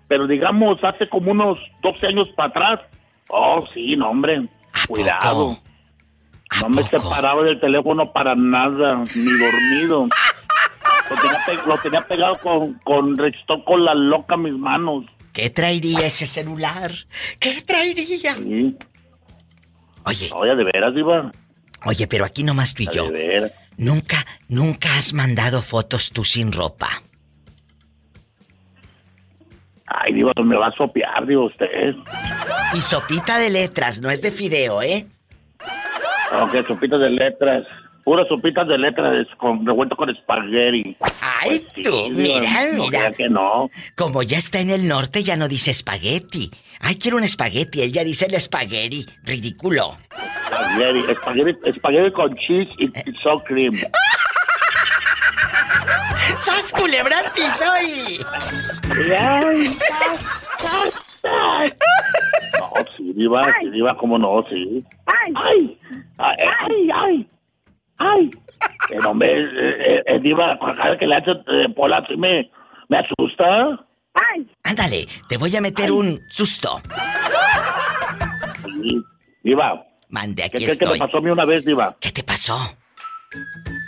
Pero 0.07 0.27
digamos, 0.27 0.83
hace 0.83 1.09
como 1.09 1.31
unos 1.31 1.57
12 1.81 2.07
años 2.07 2.27
para 2.35 2.49
atrás, 2.49 2.79
oh, 3.29 3.65
sí, 3.73 3.95
no, 3.95 4.09
hombre, 4.09 4.47
cuidado. 4.87 5.57
No 6.61 6.69
me 6.69 6.83
separaba 6.83 7.43
del 7.43 7.59
teléfono 7.59 8.11
para 8.11 8.35
nada, 8.35 9.03
ni 9.15 9.31
dormido. 9.37 10.07
Lo 11.67 11.77
tenía, 11.77 12.01
pegado 12.01 12.37
con, 12.39 12.73
con 12.83 13.15
con 13.65 13.83
la 13.83 13.93
loca 13.93 14.37
mis 14.37 14.53
manos. 14.53 15.05
¿Qué 15.33 15.49
traería 15.49 16.07
ese 16.07 16.25
celular? 16.27 16.91
¿Qué 17.39 17.61
traería? 17.61 18.35
Oye. 20.05 20.29
Oye, 20.33 20.55
de 20.55 20.63
veras, 20.63 20.95
Diva. 20.95 21.31
Oye, 21.83 22.07
pero 22.07 22.25
aquí 22.25 22.43
nomás 22.43 22.73
tú 22.73 22.83
y 22.83 22.87
yo. 22.87 23.05
De 23.05 23.11
veras. 23.11 23.51
Nunca, 23.77 24.25
nunca 24.47 24.97
has 24.97 25.13
mandado 25.13 25.61
fotos 25.61 26.11
tú 26.11 26.23
sin 26.23 26.51
ropa. 26.51 27.03
Ay, 29.87 30.13
digo, 30.13 30.31
me 30.43 30.57
va 30.57 30.67
a 30.67 30.71
sopear, 30.71 31.25
digo 31.25 31.45
usted. 31.45 31.95
Y 32.73 32.81
sopita 32.81 33.37
de 33.37 33.49
letras, 33.49 34.01
no 34.01 34.09
es 34.09 34.21
de 34.21 34.31
fideo, 34.31 34.81
¿eh? 34.81 35.05
Ok, 36.41 36.65
sopita 36.67 36.97
de 36.97 37.09
letras. 37.09 37.65
Puras 38.05 38.27
sopitas 38.27 38.67
de 38.67 38.77
letras 38.77 39.27
con, 39.37 39.65
revuelto 39.65 39.95
con 39.95 40.11
espagueti. 40.11 40.95
Ay, 41.21 41.65
pues 41.73 41.87
tú, 41.87 42.09
mira, 42.11 42.67
mira. 42.71 43.11
que 43.11 43.27
no. 43.27 43.71
Como 43.95 44.21
ya 44.21 44.37
está 44.37 44.59
en 44.59 44.69
el 44.69 44.87
norte, 44.87 45.23
ya 45.23 45.35
no 45.35 45.47
dice 45.47 45.71
espagueti. 45.71 46.51
Ay, 46.79 46.97
quiero 46.97 47.17
un 47.17 47.23
espagueti. 47.23 47.81
Ella 47.81 48.03
dice 48.03 48.27
el 48.27 48.35
espagueti. 48.35 49.07
Ridículo. 49.23 49.97
Espagueti, 50.11 51.11
espagueti, 51.11 51.59
espagueti 51.67 52.11
con 52.11 52.35
cheese 52.35 52.69
y, 52.77 52.91
sour 53.23 53.43
cream. 53.43 53.73
¡Sas 56.37 56.73
culebra 56.73 57.19
al 57.19 57.31
piso 57.31 57.65
y... 57.81 58.19
No, 62.59 62.85
sí, 62.97 63.13
diva, 63.13 63.43
sí, 63.59 63.69
diva, 63.71 63.97
cómo 63.97 64.17
no, 64.17 64.43
sí. 64.49 64.83
¡Ay! 65.05 65.33
¡Ay! 65.35 65.77
¡Ay! 66.17 66.89
¡Ay! 66.93 67.29
¡Ay! 67.97 68.31
El 68.89 69.05
hombre, 69.05 69.43
eh, 69.43 70.03
eh, 70.05 70.19
diva, 70.19 70.57
cada 70.59 70.97
que 70.97 71.07
le 71.07 71.15
hace 71.15 71.31
eh, 71.31 71.69
pola, 71.75 72.03
sí 72.07 72.15
me, 72.17 72.49
me 72.89 72.97
asusta. 72.99 73.85
¡Ay! 74.13 74.47
Ándale, 74.63 75.07
te 75.27 75.37
voy 75.37 75.55
a 75.55 75.61
meter 75.61 75.91
un 75.91 76.21
susto. 76.29 76.81
Sí, 78.63 79.01
diva. 79.43 79.83
Mande, 80.09 80.43
aquí 80.43 80.65
¿Qué, 80.65 80.71
estoy. 80.71 80.87
¿Qué 80.87 80.93
te 80.93 80.99
pasó 80.99 81.17
a 81.17 81.21
mí 81.21 81.29
una 81.29 81.45
vez, 81.45 81.65
diva? 81.65 81.95
¿Qué 81.99 82.11
te 82.11 82.23
pasó? 82.23 82.57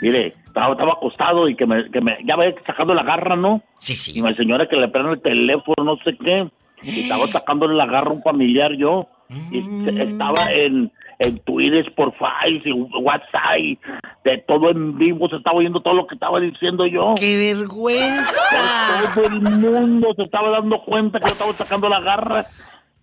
Mire, 0.02 0.28
estaba, 0.45 0.74
estaba 0.74 0.93
acostado 0.93 1.50
y 1.50 1.56
que 1.56 1.66
me, 1.66 1.89
que 1.89 2.02
me, 2.02 2.18
ya 2.26 2.36
ve 2.36 2.56
sacando 2.66 2.93
la 2.93 3.04
garra, 3.04 3.36
¿no? 3.36 3.62
Sí, 3.80 3.95
sí. 3.95 4.18
Y 4.18 4.22
la 4.22 4.36
señora 4.36 4.68
que 4.68 4.76
le 4.76 4.88
prende 4.89 5.14
el 5.14 5.22
teléfono, 5.22 5.84
no 5.84 5.98
sé 6.04 6.16
qué. 6.18 6.50
Y 6.84 7.02
estaba 7.02 7.26
sacándole 7.28 7.74
la 7.76 7.86
garra 7.88 8.10
a 8.12 8.14
un 8.14 8.22
familiar 8.22 8.74
yo. 8.74 9.08
Y 9.52 9.60
Mm. 9.60 9.89
estaba 10.00 10.52
en, 10.54 10.91
en 11.20 11.39
Twitter, 11.39 11.93
por 11.95 12.14
y 12.48 12.72
WhatsApp, 12.72 13.58
de 14.24 14.38
todo 14.48 14.70
en 14.70 14.98
vivo, 14.98 15.28
se 15.28 15.36
estaba 15.38 15.58
oyendo 15.58 15.82
todo 15.82 15.95
lo 15.95 16.08
que 16.08 16.16
estaba 16.16 16.39
diciendo 16.39 16.86
yo. 16.86 17.16
¡Qué 17.20 17.38
vergüenza! 17.38 19.12
Todo 19.16 19.26
el 19.26 19.41
mundo 19.41 20.14
se 20.16 20.24
estaba 20.24 20.50
dando 20.52 20.82
cuenta 20.84 21.20
que 21.20 21.26
yo 21.28 21.34
estaba 21.34 21.54
sacando 21.54 21.89
la 21.89 22.00
garra. 22.00 22.45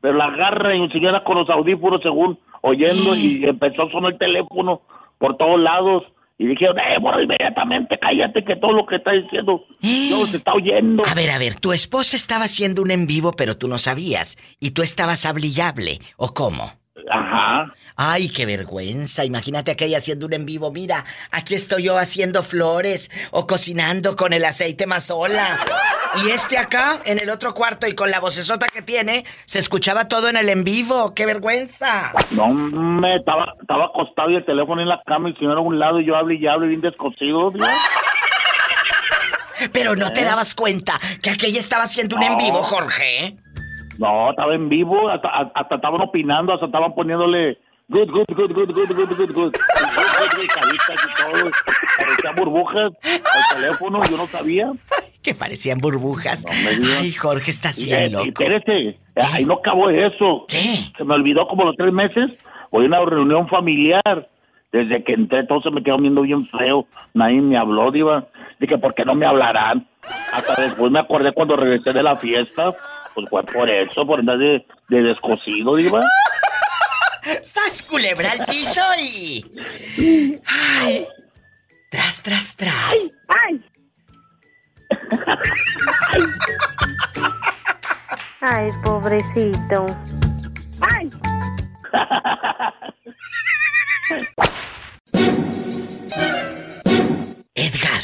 Pero 0.01 0.15
la 0.15 0.31
garra 0.31 0.75
y 0.75 0.81
mi 0.81 0.91
señora 0.91 1.25
con 1.25 1.37
los 1.39 1.49
audífonos, 1.49 2.03
según 2.03 2.39
oyendo, 2.61 3.15
y 3.17 3.45
empezó 3.45 3.83
a 3.85 3.91
sonar 3.91 4.13
el 4.13 4.19
teléfono 4.19 4.83
por 5.19 5.37
todos 5.37 5.59
lados. 5.61 6.05
Y 6.37 6.47
dijeron, 6.47 6.77
eh, 6.79 6.99
bueno, 7.01 7.23
inmediatamente 7.23 7.99
cállate 7.99 8.45
que 8.45 8.57
todo 8.57 8.73
lo 8.73 8.87
que 8.87 8.97
está 8.97 9.13
diciendo 9.13 9.65
no 9.81 10.27
se 10.27 10.39
está 10.39 10.53
oyendo. 10.53 11.05
A 11.07 11.15
ver, 11.15 11.31
a 11.31 11.39
ver, 11.39 11.55
tu 11.57 11.73
esposa 11.73 12.17
estaba 12.17 12.45
haciendo 12.45 12.83
un 12.83 12.91
en 12.91 13.07
vivo, 13.07 13.33
pero 13.33 13.57
tú 13.57 13.69
no 13.69 13.79
sabías. 13.79 14.37
Y 14.59 14.73
tú 14.73 14.83
estabas 14.83 15.27
hablillable, 15.27 16.01
¿o 16.17 16.35
cómo? 16.35 16.73
Ajá. 17.11 17.73
Ay, 17.97 18.29
qué 18.29 18.47
vergüenza. 18.47 19.25
Imagínate 19.25 19.71
aquella 19.71 19.99
haciendo 19.99 20.27
un 20.27 20.33
en 20.33 20.47
vivo. 20.47 20.73
Mira, 20.73 21.05
aquí 21.31 21.55
estoy 21.55 21.85
yo 21.85 21.99
haciendo 21.99 22.43
flores 22.43 23.11
o 23.31 23.47
cocinando 23.47 24.17
con 24.17 24.33
el 24.33 24.45
aceite 24.45 24.87
mazola. 24.87 25.47
Y 26.25 26.31
este 26.31 26.59
acá, 26.59 27.01
en 27.05 27.19
el 27.19 27.31
otro 27.31 27.55
cuarto 27.55 27.87
y 27.87 27.95
con 27.95 28.11
la 28.11 28.21
vocesota 28.21 28.67
que 28.67 28.83
tiene, 28.83 29.25
se 29.47 29.59
escuchaba 29.59 30.09
todo 30.09 30.29
en 30.29 30.37
el 30.37 30.49
en 30.49 30.65
vivo. 30.65 31.15
¡Qué 31.15 31.27
vergüenza! 31.27 32.13
No, 32.33 32.49
me 32.49 33.17
estaba, 33.17 33.55
estaba 33.61 33.87
acostado 33.87 34.31
y 34.31 34.37
el 34.37 34.45
teléfono 34.45 34.81
en 34.81 34.89
la 34.89 35.03
cama 35.07 35.29
y 35.29 35.33
el 35.33 35.39
señor 35.39 35.59
a 35.59 35.61
un 35.61 35.79
lado 35.79 36.01
y 36.01 36.07
yo 36.07 36.17
hablo 36.17 36.35
y 36.35 36.47
hablo 36.47 36.67
bien 36.67 36.81
descosido. 36.81 37.51
¿no? 37.53 37.67
Pero 39.73 39.95
no 39.97 40.13
te 40.13 40.25
dabas 40.25 40.55
cuenta 40.55 41.01
que 41.23 41.31
aquella 41.31 41.59
estaba 41.59 41.85
haciendo 41.85 42.17
un 42.17 42.23
en 42.23 42.37
vivo, 42.37 42.63
Jorge. 42.63 43.37
No, 43.99 44.31
estaba 44.31 44.55
en 44.55 44.69
vivo, 44.69 45.09
hasta, 45.09 45.29
hasta 45.55 45.75
estaban 45.77 46.01
opinando, 46.01 46.53
hasta 46.53 46.67
estaban 46.67 46.95
poniéndole 46.95 47.59
good, 47.89 48.11
good, 48.11 48.25
good, 48.35 48.53
good, 48.53 48.73
good, 48.73 48.89
good, 48.95 49.09
good, 49.09 49.17
good, 49.17 49.33
good, 49.35 49.53
caritas 50.55 51.07
y 51.09 51.23
todo. 51.23 51.51
Parecían 51.99 52.35
burbujas 52.37 52.93
al 53.05 53.57
teléfono, 53.57 53.99
yo 54.11 54.17
no 54.17 54.27
sabía. 54.27 54.73
Que 55.23 55.35
parecían 55.35 55.79
burbujas. 55.79 56.45
digas. 56.45 56.99
Ay, 57.01 57.13
Jorge, 57.13 57.51
estás 57.51 57.79
Y, 57.79 57.85
bien 57.87 58.07
y 58.07 58.11
loco. 58.11 58.27
espérese, 58.27 58.99
ahí 59.17 59.45
no 59.45 59.55
acabó 59.55 59.89
eso. 59.91 60.45
¿Qué? 60.49 60.59
Se 60.97 61.05
me 61.05 61.15
olvidó 61.15 61.47
como 61.47 61.65
los 61.65 61.77
tres 61.77 61.93
meses, 61.93 62.31
hoy 62.71 62.87
una 62.87 63.01
reunión 63.05 63.49
familiar. 63.49 64.29
Desde 64.73 65.05
que 65.05 65.13
entré, 65.13 65.47
todos 65.47 65.63
se 65.63 65.71
me 65.71 65.85
quedaron 65.85 66.03
viendo 66.03 66.23
bien 66.23 66.49
feo. 66.49 66.85
Nadie 67.15 67.41
me 67.41 67.57
habló, 67.57 67.93
diva. 67.93 68.27
Dije, 68.59 68.79
¿por 68.79 68.95
qué 68.95 69.05
no 69.05 69.15
me 69.15 69.27
hablarán? 69.27 69.87
Hasta 70.33 70.63
después 70.63 70.91
me 70.91 71.01
acordé 71.01 71.33
cuando 71.33 71.57
regresé 71.57 71.93
de 71.93 72.03
la 72.03 72.17
fiesta. 72.17 72.73
Pues 73.15 73.29
fue 73.29 73.43
por 73.45 73.69
eso, 73.71 74.07
por 74.07 74.21
andar 74.21 74.39
de, 74.39 74.67
de 74.89 75.03
descosido, 75.03 75.77
diva. 75.77 76.01
¡Sas 77.43 77.89
culebra 77.91 78.33
al 78.33 78.45
piso 78.47 78.83
y... 79.01 79.45
¡Ay! 80.47 81.07
Tras, 81.91 82.23
tras, 82.23 82.57
tras. 82.57 83.17
¡Ay! 83.29 83.65
Ay, 88.41 88.71
pobrecito. 88.85 89.87
¡Ay! 90.83 91.11
Edgar, 97.55 98.03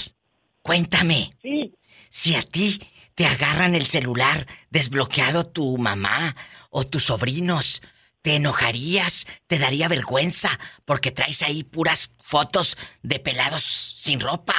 cuéntame. 0.62 1.35
Sí. 1.43 1.74
Si 2.09 2.35
a 2.35 2.43
ti 2.43 2.81
te 3.15 3.27
agarran 3.27 3.74
el 3.74 3.87
celular 3.87 4.47
desbloqueado 4.70 5.47
tu 5.47 5.78
mamá 5.78 6.35
o 6.70 6.87
tus 6.87 7.05
sobrinos, 7.05 7.82
¿Te 8.23 8.37
enojarías? 8.37 9.27
¿Te 9.47 9.59
daría 9.59 9.89
vergüenza? 9.89 10.51
Porque 10.85 11.11
traes 11.11 11.43
ahí 11.43 11.65
puras 11.65 12.15
fotos 12.20 12.77
de 13.03 13.19
pelados 13.19 13.62
sin 13.62 14.20
ropa. 14.20 14.55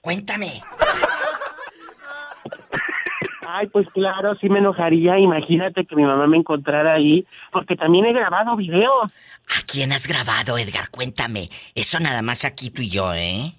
Cuéntame. 0.00 0.62
Ay, 3.46 3.66
pues 3.68 3.86
claro, 3.92 4.34
sí 4.40 4.48
me 4.48 4.60
enojaría. 4.60 5.18
Imagínate 5.18 5.84
que 5.84 5.94
mi 5.94 6.04
mamá 6.04 6.26
me 6.26 6.38
encontrara 6.38 6.94
ahí, 6.94 7.26
porque 7.52 7.76
también 7.76 8.06
he 8.06 8.12
grabado 8.12 8.56
videos. 8.56 9.12
¿A 9.56 9.62
quién 9.66 9.92
has 9.92 10.06
grabado, 10.06 10.56
Edgar? 10.58 10.88
Cuéntame. 10.90 11.50
Eso 11.74 12.00
nada 12.00 12.22
más 12.22 12.44
aquí 12.44 12.70
tú 12.70 12.82
y 12.82 12.88
yo, 12.88 13.12
¿eh? 13.14 13.52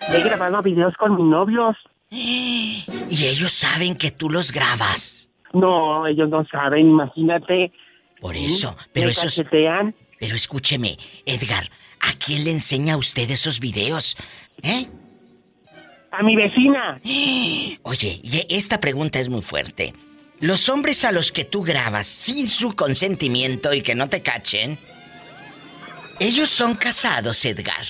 He 0.00 0.22
grabado 0.22 0.62
videos 0.62 0.94
con 0.96 1.16
mis 1.16 1.24
novios. 1.24 1.76
Y 3.10 3.26
ellos 3.26 3.52
saben 3.52 3.96
que 3.96 4.10
tú 4.10 4.30
los 4.30 4.52
grabas. 4.52 5.30
No, 5.52 6.06
ellos 6.06 6.28
no 6.28 6.44
saben, 6.46 6.88
imagínate. 6.88 7.72
Por 8.20 8.36
eso, 8.36 8.76
pero 8.92 9.10
cachetean. 9.12 9.94
Pero 10.18 10.36
escúcheme, 10.36 10.96
Edgar, 11.24 11.70
¿a 12.00 12.12
quién 12.18 12.44
le 12.44 12.50
enseña 12.50 12.94
a 12.94 12.96
usted 12.96 13.30
esos 13.30 13.60
videos? 13.60 14.16
¿Eh? 14.62 14.86
A 16.10 16.22
mi 16.22 16.36
vecina. 16.36 16.98
Oye, 17.82 18.20
y 18.22 18.46
esta 18.50 18.80
pregunta 18.80 19.20
es 19.20 19.28
muy 19.28 19.42
fuerte. 19.42 19.94
Los 20.40 20.68
hombres 20.68 21.04
a 21.04 21.12
los 21.12 21.32
que 21.32 21.44
tú 21.44 21.62
grabas 21.62 22.06
sin 22.06 22.48
su 22.48 22.76
consentimiento 22.76 23.72
y 23.74 23.80
que 23.80 23.94
no 23.94 24.08
te 24.08 24.22
cachen, 24.22 24.78
ellos 26.20 26.48
son 26.48 26.74
casados, 26.74 27.44
Edgar. 27.44 27.84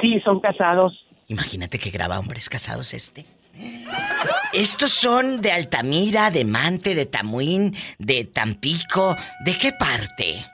Sí, 0.00 0.20
son 0.24 0.40
casados. 0.40 1.04
Imagínate 1.28 1.78
que 1.78 1.90
graba 1.90 2.18
hombres 2.18 2.48
casados 2.48 2.94
este. 2.94 3.26
Estos 4.52 4.92
son 4.92 5.40
de 5.40 5.52
Altamira, 5.52 6.30
de 6.30 6.44
Mante, 6.44 6.94
de 6.94 7.06
Tamuín, 7.06 7.76
de 7.98 8.24
Tampico. 8.24 9.16
¿De 9.44 9.56
qué 9.58 9.72
parte? 9.72 10.46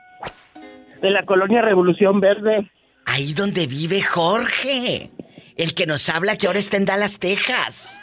De 1.01 1.11
la 1.11 1.23
colonia 1.23 1.61
Revolución 1.61 2.19
Verde. 2.19 2.69
Ahí 3.05 3.33
donde 3.33 3.67
vive 3.67 4.01
Jorge. 4.01 5.11
El 5.55 5.73
que 5.75 5.85
nos 5.85 6.09
habla 6.09 6.35
que 6.37 6.47
ahora 6.47 6.59
está 6.59 6.77
en 6.77 6.85
Dallas, 6.85 7.19
Texas. 7.19 7.99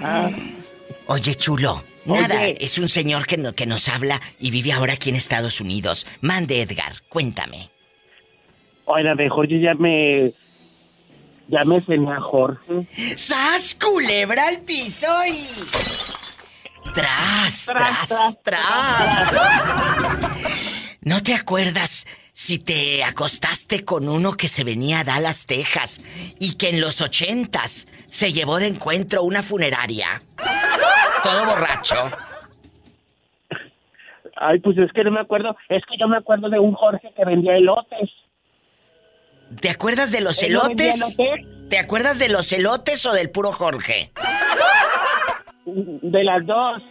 Ah. 0.00 0.30
Oye, 1.06 1.34
chulo. 1.34 1.84
Nada, 2.06 2.46
es 2.46 2.78
un 2.78 2.88
señor 2.88 3.26
que, 3.26 3.36
no- 3.36 3.52
que 3.52 3.66
nos 3.66 3.86
habla 3.88 4.20
y 4.40 4.50
vive 4.50 4.72
ahora 4.72 4.94
aquí 4.94 5.10
en 5.10 5.16
Estados 5.16 5.60
Unidos. 5.60 6.06
Mande, 6.22 6.62
Edgar, 6.62 7.02
cuéntame. 7.10 7.68
Oiga, 8.88 9.14
mejor 9.14 9.46
yo 9.46 9.58
ya 9.58 9.74
me... 9.74 10.32
Ya 11.48 11.64
me 11.64 11.80
cené 11.80 12.12
a 12.12 12.20
Jorge. 12.20 12.86
¡Sas, 13.16 13.74
culebra 13.74 14.48
al 14.48 14.60
piso 14.60 15.06
y... 15.26 15.32
Tras, 16.94 17.66
tras, 17.66 18.38
tras, 18.42 19.32
¿No 21.02 21.22
te 21.22 21.34
acuerdas 21.34 22.06
si 22.32 22.58
te 22.58 23.04
acostaste 23.04 23.84
con 23.84 24.08
uno 24.08 24.32
que 24.32 24.48
se 24.48 24.64
venía 24.64 25.00
a 25.00 25.04
Dallas, 25.04 25.46
Texas 25.46 26.00
y 26.38 26.56
que 26.56 26.70
en 26.70 26.80
los 26.80 27.02
ochentas 27.02 27.86
se 28.06 28.32
llevó 28.32 28.58
de 28.58 28.68
encuentro 28.68 29.22
una 29.22 29.42
funeraria? 29.42 30.20
Todo 31.22 31.46
borracho. 31.46 32.10
Ay, 34.36 34.60
pues 34.60 34.78
es 34.78 34.90
que 34.92 35.04
no 35.04 35.10
me 35.10 35.20
acuerdo. 35.20 35.56
Es 35.68 35.84
que 35.84 35.98
yo 35.98 36.08
me 36.08 36.16
acuerdo 36.16 36.48
de 36.48 36.58
un 36.58 36.72
Jorge 36.72 37.12
que 37.14 37.24
vendía 37.24 37.56
elotes. 37.56 38.10
¿Te 39.60 39.70
acuerdas 39.70 40.12
de 40.12 40.20
los 40.20 40.42
¿Él 40.42 40.52
no 40.52 40.68
vendía 40.68 40.92
elotes? 40.94 41.16
¿Te 41.68 41.78
acuerdas 41.78 42.18
de 42.18 42.28
los 42.28 42.52
elotes 42.52 43.04
o 43.06 43.12
del 43.12 43.30
puro 43.30 43.52
Jorge? 43.52 44.12
De 45.66 46.24
las 46.24 46.46
dos. 46.46 46.82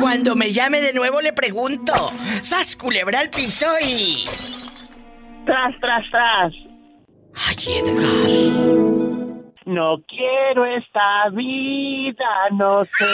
Cuando 0.00 0.34
me 0.34 0.52
llame 0.52 0.80
de 0.80 0.92
nuevo 0.92 1.20
le 1.20 1.32
pregunto. 1.32 1.92
¡Sas, 2.40 2.76
culebra 2.76 3.20
al 3.20 3.30
piso 3.30 3.66
y... 3.80 4.24
Tras, 5.44 5.74
tras, 5.80 6.04
tras. 6.10 6.52
Ay, 7.34 7.56
Edgar. 7.78 8.62
No 9.64 10.02
quiero 10.08 10.66
esta 10.66 11.28
vida, 11.32 12.50
no 12.52 12.84
sé 12.84 13.04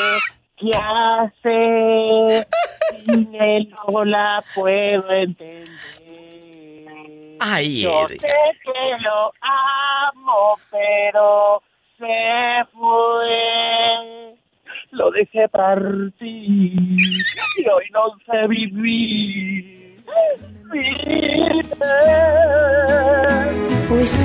qué 0.56 0.70
hacer. 0.74 2.48
Él 3.06 3.68
no 3.86 4.04
la 4.04 4.42
puedo 4.54 5.10
entender. 5.10 5.68
Ay, 7.40 7.82
Yo 7.82 8.06
sé 8.08 8.16
que 8.18 9.02
lo 9.02 9.32
amo, 9.40 10.58
pero 10.70 11.62
se 11.98 12.64
fue. 12.72 14.36
Lo 14.90 15.10
dejé 15.10 15.48
partir 15.48 16.16
y 16.22 17.68
hoy 17.68 17.84
no 17.92 18.16
sé 18.26 18.46
vivir. 18.48 19.94
Vivir. 20.72 21.66
Pues 23.88 24.22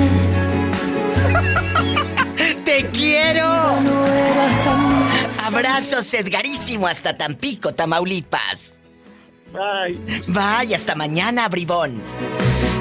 ¡Te 2.64 2.86
quiero! 2.90 3.44
Abrazos, 5.42 6.12
Edgarísimo, 6.14 6.86
hasta 6.86 7.16
Tampico, 7.16 7.74
Tamaulipas. 7.74 8.82
Bye. 9.52 9.98
Bye, 10.26 10.74
hasta 10.74 10.94
mañana, 10.94 11.48
bribón. 11.48 12.02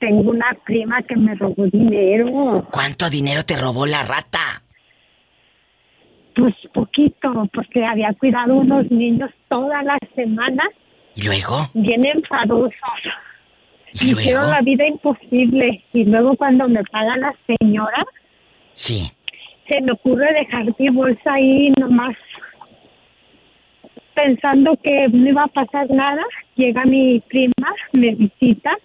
tengo 0.00 0.30
una 0.30 0.52
prima 0.66 1.00
que 1.02 1.14
me 1.14 1.36
robó 1.36 1.66
dinero. 1.66 2.66
¿Cuánto 2.72 3.08
dinero 3.08 3.44
te 3.44 3.56
robó 3.56 3.86
la 3.86 4.02
rata? 4.02 4.64
Pues 6.34 6.54
poquito, 6.74 7.48
porque 7.52 7.84
había 7.88 8.12
cuidado 8.14 8.56
unos 8.56 8.90
niños 8.90 9.30
toda 9.48 9.82
la 9.84 9.96
semana, 10.16 10.64
¿Y 11.14 11.22
luego? 11.22 11.70
bien 11.74 12.00
enfadosos. 12.04 12.72
¿Y 13.94 14.12
hicieron 14.12 14.42
luego? 14.44 14.50
la 14.50 14.60
vida 14.62 14.86
imposible. 14.86 15.84
Y 15.92 16.04
luego 16.04 16.36
cuando 16.36 16.68
me 16.68 16.82
paga 16.84 17.16
la 17.16 17.34
señora, 17.46 17.98
Sí. 18.72 19.10
se 19.68 19.80
me 19.82 19.92
ocurre 19.92 20.26
dejar 20.34 20.66
mi 20.78 20.88
bolsa 20.90 21.32
ahí 21.34 21.70
nomás 21.78 22.16
pensando 24.14 24.76
que 24.82 25.08
no 25.08 25.28
iba 25.28 25.44
a 25.44 25.48
pasar 25.48 25.88
nada. 25.90 26.22
Llega 26.56 26.82
mi 26.84 27.20
prima, 27.20 27.74
me 27.92 28.14
visita 28.14 28.76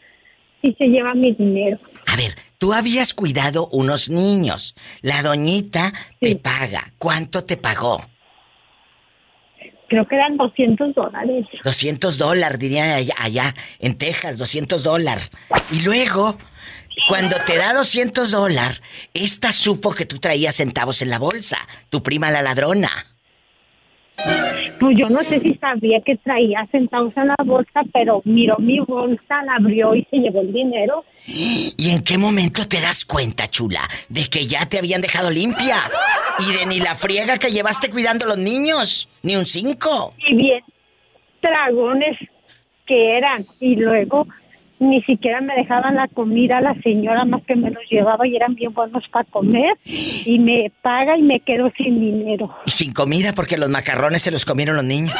y 0.61 0.73
se 0.73 0.88
lleva 0.88 1.14
mi 1.14 1.34
dinero. 1.34 1.77
A 2.07 2.15
ver, 2.15 2.36
tú 2.57 2.73
habías 2.73 3.14
cuidado 3.14 3.68
unos 3.72 4.10
niños. 4.10 4.76
La 5.02 5.22
doñita 5.22 5.91
te 6.19 6.36
paga. 6.36 6.91
¿Cuánto 6.98 7.44
te 7.44 7.57
pagó? 7.57 8.02
Creo 9.87 10.07
que 10.07 10.15
eran 10.15 10.37
200 10.37 10.93
dólares. 10.93 11.45
200 11.63 12.17
dólares, 12.17 12.59
diría 12.59 12.95
allá, 12.95 13.15
allá, 13.19 13.55
en 13.79 13.97
Texas, 13.97 14.37
200 14.37 14.83
dólares. 14.83 15.31
Y 15.71 15.81
luego, 15.81 16.37
cuando 17.07 17.35
te 17.45 17.57
da 17.57 17.73
200 17.73 18.31
dólares, 18.31 18.81
esta 19.13 19.51
supo 19.51 19.93
que 19.93 20.05
tú 20.05 20.19
traías 20.19 20.55
centavos 20.55 21.01
en 21.01 21.09
la 21.09 21.19
bolsa, 21.19 21.57
tu 21.89 22.03
prima 22.03 22.31
la 22.31 22.41
ladrona. 22.41 23.14
Pues 24.79 24.97
yo 24.97 25.09
no 25.09 25.23
sé 25.23 25.39
si 25.39 25.55
sabía 25.55 26.01
que 26.01 26.15
traía 26.17 26.67
centavos 26.71 27.15
en 27.17 27.27
la 27.27 27.37
bolsa, 27.43 27.81
pero 27.93 28.21
miró 28.25 28.55
mi 28.59 28.79
bolsa, 28.79 29.43
la 29.43 29.55
abrió 29.55 29.95
y 29.95 30.05
se 30.09 30.17
llevó 30.17 30.41
el 30.41 30.53
dinero. 30.53 31.03
¿Y 31.27 31.89
en 31.89 32.03
qué 32.03 32.17
momento 32.17 32.67
te 32.67 32.79
das 32.81 33.03
cuenta, 33.03 33.47
chula, 33.47 33.87
de 34.09 34.25
que 34.25 34.45
ya 34.45 34.67
te 34.67 34.77
habían 34.77 35.01
dejado 35.01 35.29
limpia? 35.29 35.77
Y 36.39 36.57
de 36.57 36.65
ni 36.65 36.79
la 36.79 36.95
friega 36.95 37.37
que 37.37 37.51
llevaste 37.51 37.89
cuidando 37.89 38.25
a 38.25 38.29
los 38.29 38.37
niños, 38.37 39.09
ni 39.23 39.35
un 39.35 39.45
cinco. 39.45 40.13
Y 40.27 40.35
bien, 40.35 40.63
dragones 41.41 42.17
que 42.85 43.17
eran. 43.17 43.45
Y 43.59 43.75
luego 43.75 44.27
ni 44.85 45.01
siquiera 45.03 45.41
me 45.41 45.53
dejaban 45.55 45.95
la 45.95 46.07
comida 46.07 46.61
la 46.61 46.73
señora 46.81 47.25
más 47.25 47.43
que 47.43 47.55
me 47.55 47.69
los 47.71 47.83
llevaba 47.89 48.27
y 48.27 48.35
eran 48.35 48.55
bien 48.55 48.73
buenos 48.73 49.03
para 49.11 49.25
comer 49.29 49.73
y 49.83 50.39
me 50.39 50.71
paga 50.81 51.17
y 51.17 51.21
me 51.21 51.39
quedo 51.41 51.71
sin 51.77 51.99
dinero. 51.99 52.55
Y 52.65 52.71
sin 52.71 52.93
comida 52.93 53.33
porque 53.33 53.57
los 53.57 53.69
macarrones 53.69 54.21
se 54.21 54.31
los 54.31 54.45
comieron 54.45 54.75
los 54.75 54.85
niños. 54.85 55.13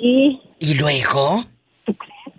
Y 0.00 0.40
¿Y 0.60 0.74
luego? 0.74 1.44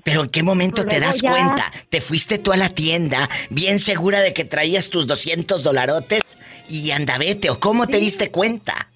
¿Pero 0.03 0.23
en 0.23 0.29
qué 0.29 0.43
momento 0.43 0.85
te 0.85 0.99
das 0.99 1.21
ya- 1.21 1.31
cuenta? 1.31 1.71
Te 1.89 2.01
fuiste 2.01 2.37
tú 2.37 2.51
a 2.51 2.57
la 2.57 2.69
tienda 2.69 3.29
bien 3.49 3.79
segura 3.79 4.21
de 4.21 4.33
que 4.33 4.45
traías 4.45 4.89
tus 4.89 5.07
200 5.07 5.63
dolarotes 5.63 6.37
y 6.69 6.91
andavete, 6.91 7.49
¿o 7.49 7.59
cómo 7.59 7.87
te 7.87 7.97
diste 7.99 8.31
cuenta? 8.31 8.87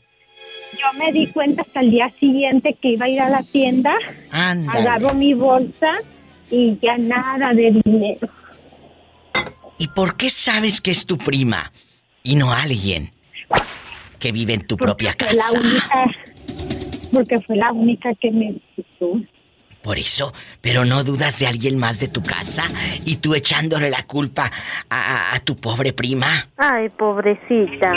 yo 0.75 0.99
me 0.99 1.11
di 1.13 1.27
cuenta 1.27 1.61
hasta 1.61 1.79
el 1.81 1.91
día 1.91 2.11
siguiente 2.19 2.75
que 2.81 2.89
iba 2.89 3.05
a 3.05 3.09
ir 3.09 3.21
a 3.21 3.29
la 3.29 3.43
tienda, 3.43 3.93
Ándale. 4.31 4.79
agarro 4.79 5.13
mi 5.13 5.33
bolsa 5.33 5.99
y 6.53 6.77
ya 6.81 6.97
nada 6.97 7.53
de 7.53 7.71
dinero. 7.83 8.29
¿Y 9.79 9.87
por 9.87 10.15
qué 10.15 10.29
sabes 10.29 10.79
que 10.81 10.91
es 10.91 11.05
tu 11.05 11.17
prima 11.17 11.71
y 12.21 12.35
no 12.35 12.53
alguien 12.53 13.09
que 14.19 14.31
vive 14.31 14.53
en 14.53 14.65
tu 14.67 14.77
propia 14.77 15.15
Fue 15.17 15.27
la 15.33 15.33
casa? 15.43 15.59
única, 15.59 16.03
porque 17.11 17.39
fue 17.41 17.55
la 17.57 17.71
única 17.71 18.13
que 18.21 18.31
me 18.31 18.51
visitó. 18.53 19.19
Por 19.81 19.97
eso, 19.97 20.31
pero 20.61 20.85
no 20.85 21.03
dudas 21.03 21.39
de 21.39 21.47
alguien 21.47 21.77
más 21.77 21.99
de 21.99 22.07
tu 22.07 22.23
casa 22.23 22.63
y 23.05 23.17
tú 23.17 23.35
echándole 23.35 23.89
la 23.89 24.03
culpa 24.03 24.49
a, 24.89 24.95
a- 25.31 25.35
a 25.35 25.39
tu 25.39 25.55
pobre 25.57 25.91
prima. 25.91 26.47
Ay, 26.55 26.87
pobrecita. 26.89 27.91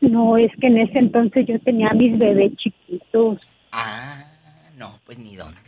No, 0.00 0.36
es 0.36 0.50
que 0.60 0.66
en 0.66 0.78
ese 0.78 0.98
entonces 0.98 1.46
yo 1.48 1.58
tenía 1.60 1.88
a 1.88 1.94
mis 1.94 2.16
bebés 2.18 2.52
chiquitos. 2.56 3.38
Ah, 3.72 4.24
no, 4.76 5.00
pues 5.06 5.18
ni 5.18 5.34
dónde. 5.36 5.58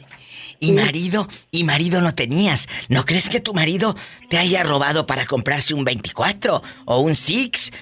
Y 0.61 0.73
marido, 0.73 1.27
y 1.51 1.65
marido 1.65 2.01
no 2.01 2.15
tenías. 2.15 2.69
¿No 2.89 3.05
crees 3.05 3.29
que 3.29 3.41
tu 3.41 3.53
marido 3.55 3.95
te 4.31 4.39
haya 4.39 4.63
robado 4.63 5.07
para 5.07 5.27
comprarse 5.27 5.75
un 5.75 5.85
24 5.85 6.63
o 6.87 7.01
un 7.01 7.15
Six? 7.15 7.73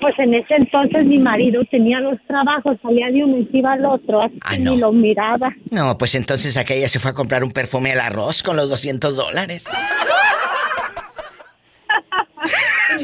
Pues 0.00 0.14
en 0.18 0.34
ese 0.34 0.54
entonces 0.58 1.04
mi 1.08 1.16
marido 1.18 1.62
tenía 1.70 1.98
los 2.00 2.18
trabajos, 2.26 2.76
salía 2.82 3.06
de 3.10 3.24
uno 3.24 3.38
y 3.38 3.48
iba 3.58 3.72
al 3.72 3.86
otro, 3.86 4.18
así 4.22 4.38
Ah, 4.42 4.50
que 4.52 4.58
no. 4.58 4.72
ni 4.72 4.78
lo 4.78 4.92
miraba. 4.92 5.50
No, 5.70 5.96
pues 5.96 6.14
entonces 6.14 6.56
aquella 6.58 6.88
se 6.88 6.98
fue 7.00 7.12
a 7.12 7.14
comprar 7.14 7.42
un 7.42 7.52
perfume 7.52 7.92
al 7.92 8.00
arroz 8.00 8.42
con 8.42 8.56
los 8.56 8.68
200 8.68 9.16
dólares. 9.16 9.66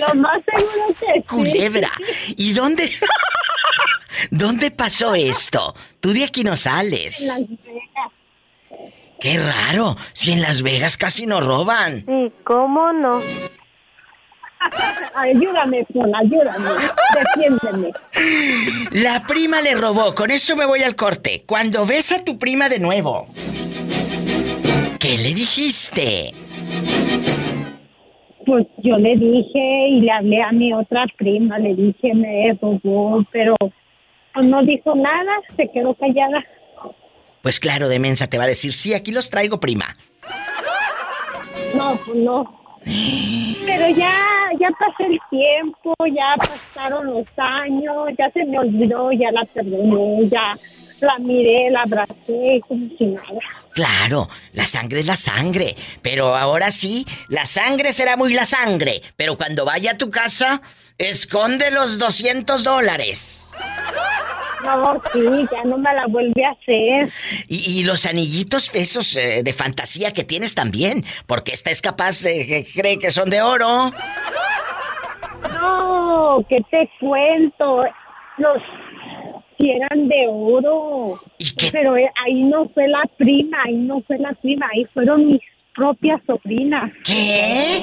Lo 0.09 0.15
más 0.21 0.41
seguro 0.45 0.95
que 1.01 1.07
sí. 1.15 1.23
Culebra. 1.27 1.91
¿Y 2.37 2.53
dónde? 2.53 2.91
¿Dónde 4.31 4.71
pasó 4.71 5.15
esto? 5.15 5.75
Tú 6.01 6.13
de 6.13 6.25
aquí 6.25 6.45
no 6.45 6.53
En 6.53 6.57
sales. 6.57 7.21
Las 7.27 7.49
Vegas. 7.49 8.13
Qué 9.21 9.39
raro. 9.39 9.97
Si 10.13 10.33
en 10.33 10.41
Las 10.41 10.63
Vegas 10.63 10.97
casi 10.97 11.27
no 11.27 11.41
roban. 11.41 12.05
Sí, 12.07 12.33
¿cómo 12.45 12.93
no? 12.93 13.21
Ayúdame, 15.15 15.87
Juan, 15.93 16.13
ayúdame. 16.15 16.71
Defiéndeme. 17.35 17.93
La 18.91 19.27
prima 19.27 19.61
le 19.61 19.75
robó. 19.75 20.15
Con 20.15 20.31
eso 20.31 20.57
me 20.57 20.67
voy 20.67 20.83
al 20.83 20.97
corte. 20.97 21.45
Cuando 21.47 21.87
ves 21.87 22.13
a 22.13 22.25
tu 22.25 22.39
prima 22.39 22.69
de 22.69 22.79
nuevo. 22.79 23.29
¿Qué 24.99 25.17
le 25.17 25.35
dijiste? 25.35 26.35
Pues 28.45 28.67
yo 28.79 28.97
le 28.97 29.17
dije 29.17 29.89
y 29.91 30.01
le 30.01 30.13
hablé 30.13 30.43
a 30.43 30.53
mi 30.53 30.73
otra 30.73 31.07
prima, 31.17 31.59
le 31.59 31.75
dije 31.75 32.15
me 32.15 32.53
robó, 32.61 33.25
pero 33.31 33.55
no 34.43 34.63
dijo 34.63 34.95
nada, 34.95 35.33
se 35.57 35.69
quedó 35.73 35.95
callada. 35.95 36.45
Pues 37.43 37.59
claro, 37.59 37.89
de 37.89 37.99
mensa 37.99 38.29
te 38.29 38.39
va 38.39 38.45
a 38.45 38.49
decir, 38.49 38.73
sí, 38.73 38.95
aquí 38.95 39.13
los 39.13 39.31
traigo, 39.31 39.61
prima. 39.61 39.97
No, 41.75 41.97
pues 42.05 42.17
no. 42.17 42.61
Pero 43.65 43.89
ya, 43.91 44.27
ya 44.59 44.69
pasó 44.79 45.05
el 45.09 45.19
tiempo, 45.31 45.95
ya 46.15 46.35
pasaron 46.37 47.07
los 47.07 47.27
años, 47.37 48.09
ya 48.19 48.31
se 48.31 48.45
me 48.45 48.59
olvidó, 48.59 49.13
ya 49.13 49.31
la 49.33 49.45
perdoné, 49.45 50.29
ya 50.29 50.57
la 51.01 51.19
miré, 51.19 51.71
la 51.71 51.83
abracé, 51.83 52.61
como 52.67 52.89
si 52.99 53.07
nada. 53.07 53.41
Claro, 53.73 54.29
la 54.53 54.67
sangre 54.67 55.01
es 55.01 55.07
la 55.07 55.17
sangre. 55.17 55.77
Pero 56.03 56.37
ahora 56.37 56.71
sí, 56.71 57.07
la 57.29 57.47
sangre 57.47 57.93
será 57.93 58.17
muy 58.17 58.35
la 58.35 58.45
sangre. 58.45 59.03
Pero 59.17 59.37
cuando 59.37 59.65
vaya 59.65 59.93
a 59.93 59.99
tu 59.99 60.11
casa, 60.11 60.61
esconde 60.99 61.71
los 61.71 61.99
200 61.99 62.65
dólares. 62.65 63.53
No, 64.65 65.01
sí, 65.13 65.49
ya 65.51 65.65
no 65.65 65.79
me 65.79 65.93
la 65.95 66.07
vuelve 66.07 66.45
a 66.45 66.51
hacer. 66.51 67.13
Y, 67.49 67.81
y 67.81 67.85
los 67.85 68.07
anillitos 68.07 68.71
esos 68.75 69.17
eh, 69.17 69.43
de 69.43 69.53
fantasía 69.53 70.13
que 70.13 70.25
tienes 70.25 70.55
también. 70.55 71.05
Porque 71.27 71.53
esta 71.53 71.71
es 71.71 71.81
capaz 71.81 72.23
de 72.23 72.47
que 72.47 72.67
cree 72.73 72.99
que 72.99 73.11
son 73.11 73.31
de 73.31 73.43
oro. 73.43 73.91
No, 75.55 76.45
¿qué 76.49 76.59
te 76.71 76.91
cuento? 77.01 77.85
Los 78.39 78.63
si 79.59 79.71
eran 79.71 80.09
de 80.09 80.27
oro. 80.29 81.21
Pero 81.73 81.97
eh, 81.97 82.11
ahí 82.25 82.43
no 82.45 82.69
fue 82.71 82.89
la 82.89 83.03
prima, 83.19 83.59
ahí 83.65 83.77
no 83.77 84.03
fue 84.07 84.19
la 84.19 84.33
prima, 84.33 84.67
ahí 84.73 84.87
fueron 84.93 85.27
mis 85.27 85.41
propias 85.75 86.21
sobrinas. 86.27 86.91
¿Qué? 87.05 87.79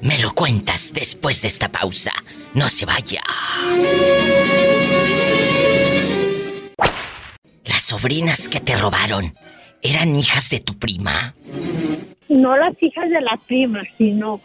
Me 0.00 0.18
lo 0.18 0.32
cuentas 0.34 0.92
después 0.94 1.42
de 1.42 1.48
esta 1.48 1.70
pausa. 1.70 2.12
No 2.54 2.68
se 2.68 2.86
vaya. 2.86 3.22
Las 7.64 7.82
sobrinas 7.82 8.48
que 8.48 8.60
te 8.60 8.76
robaron 8.76 9.32
eran 9.82 10.14
hijas 10.16 10.50
de 10.50 10.60
tu 10.60 10.78
prima. 10.78 11.34
No 12.28 12.56
las 12.56 12.74
hijas 12.80 13.08
de 13.10 13.20
la 13.20 13.36
prima, 13.46 13.82
sino, 13.98 14.40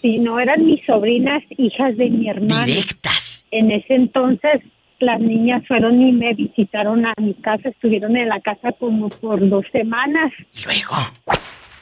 sino 0.00 0.38
eran 0.38 0.64
mis 0.64 0.84
sobrinas, 0.86 1.42
hijas 1.56 1.96
de 1.96 2.10
mi 2.10 2.28
hermana. 2.28 2.64
Directas. 2.64 3.46
En 3.50 3.70
ese 3.70 3.94
entonces 3.94 4.62
las 5.00 5.20
niñas 5.20 5.62
fueron 5.66 6.00
y 6.00 6.12
me 6.12 6.34
visitaron 6.34 7.04
a 7.06 7.14
mi 7.18 7.34
casa, 7.34 7.68
estuvieron 7.68 8.16
en 8.16 8.28
la 8.28 8.40
casa 8.40 8.72
como 8.72 9.08
por 9.08 9.48
dos 9.48 9.66
semanas. 9.72 10.32
Luego. 10.64 10.96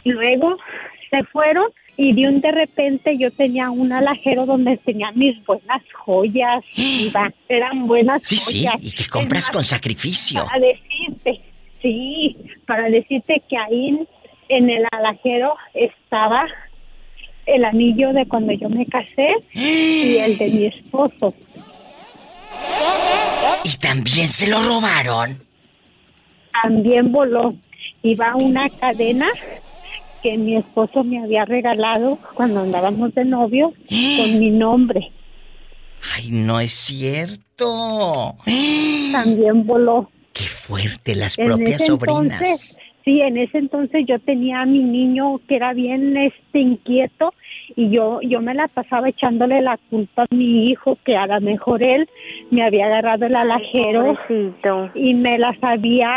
Luego 0.05 0.57
se 1.11 1.23
fueron 1.25 1.67
y 1.97 2.13
de 2.15 2.29
un 2.29 2.41
de 2.41 2.51
repente 2.51 3.17
yo 3.19 3.31
tenía 3.31 3.71
un 3.71 3.93
alajero 3.93 4.47
donde 4.47 4.77
tenía 4.79 5.11
mis 5.13 5.45
buenas 5.45 5.83
joyas, 5.93 6.65
iba, 6.77 7.33
eran 7.49 7.87
buenas 7.87 8.23
Sí, 8.25 8.37
sí, 8.39 8.65
joyas. 8.67 8.77
y 8.83 8.93
que 8.93 9.07
compras 9.09 9.51
con 9.51 9.65
sacrificio. 9.65 10.45
Para 10.47 10.61
decirte, 10.67 11.41
sí, 11.81 12.37
para 12.67 12.89
decirte 12.89 13.43
que 13.49 13.57
ahí 13.57 14.07
en 14.49 14.71
el 14.71 14.85
alajero 14.91 15.55
estaba 15.75 16.47
el 17.47 17.65
anillo 17.65 18.13
de 18.13 18.27
cuando 18.27 18.53
yo 18.53 18.69
me 18.69 18.87
casé 18.87 19.35
y 19.53 20.17
el 20.19 20.39
de 20.39 20.49
mi 20.49 20.65
esposo. 20.67 21.35
Y 23.65 23.77
también 23.79 24.29
se 24.29 24.49
lo 24.49 24.63
robaron. 24.63 25.39
También 26.63 27.13
voló. 27.13 27.55
Iba 28.03 28.35
una 28.37 28.69
cadena 28.69 29.29
que 30.23 30.37
mi 30.39 30.57
esposo 30.57 31.05
me 31.05 31.23
había 31.23 31.45
regalado 31.45 32.19
cuando 32.35 32.61
andábamos 32.61 33.15
de 33.15 33.25
novio 33.25 33.73
con 34.17 34.39
mi 34.39 34.51
nombre. 34.51 35.11
Ay, 36.15 36.31
no 36.31 36.61
es 36.61 36.73
cierto. 36.73 38.37
También 39.13 39.67
voló. 39.67 40.11
Qué 40.33 40.45
fuerte 40.45 41.15
las 41.15 41.39
En 41.39 41.47
propias 41.47 41.85
sobrinas. 41.85 42.41
entonces, 42.41 42.79
sí, 43.05 43.21
en 43.21 43.37
ese 43.37 43.59
entonces 43.59 44.05
yo 44.09 44.19
tenía 44.21 44.63
a 44.63 44.67
mi 44.67 44.83
niño 44.83 45.41
que 45.47 45.57
era 45.57 45.75
bien 45.75 46.17
este 46.17 46.61
inquieto 46.61 47.35
y 47.77 47.91
yo 47.91 48.21
yo 48.23 48.41
me 48.41 48.55
la 48.55 48.69
pasaba 48.69 49.09
echándole 49.09 49.61
la 49.61 49.79
culpa 49.91 50.23
a 50.23 50.35
mi 50.35 50.67
hijo 50.67 50.99
que 51.05 51.17
a 51.17 51.27
lo 51.27 51.41
mejor 51.41 51.83
él 51.83 52.09
me 52.51 52.63
había 52.65 52.87
agarrado 52.87 53.27
el 53.27 53.37
alajero 53.37 54.19
y 54.95 55.15
me 55.15 55.39
las 55.39 55.57
había 55.63 56.17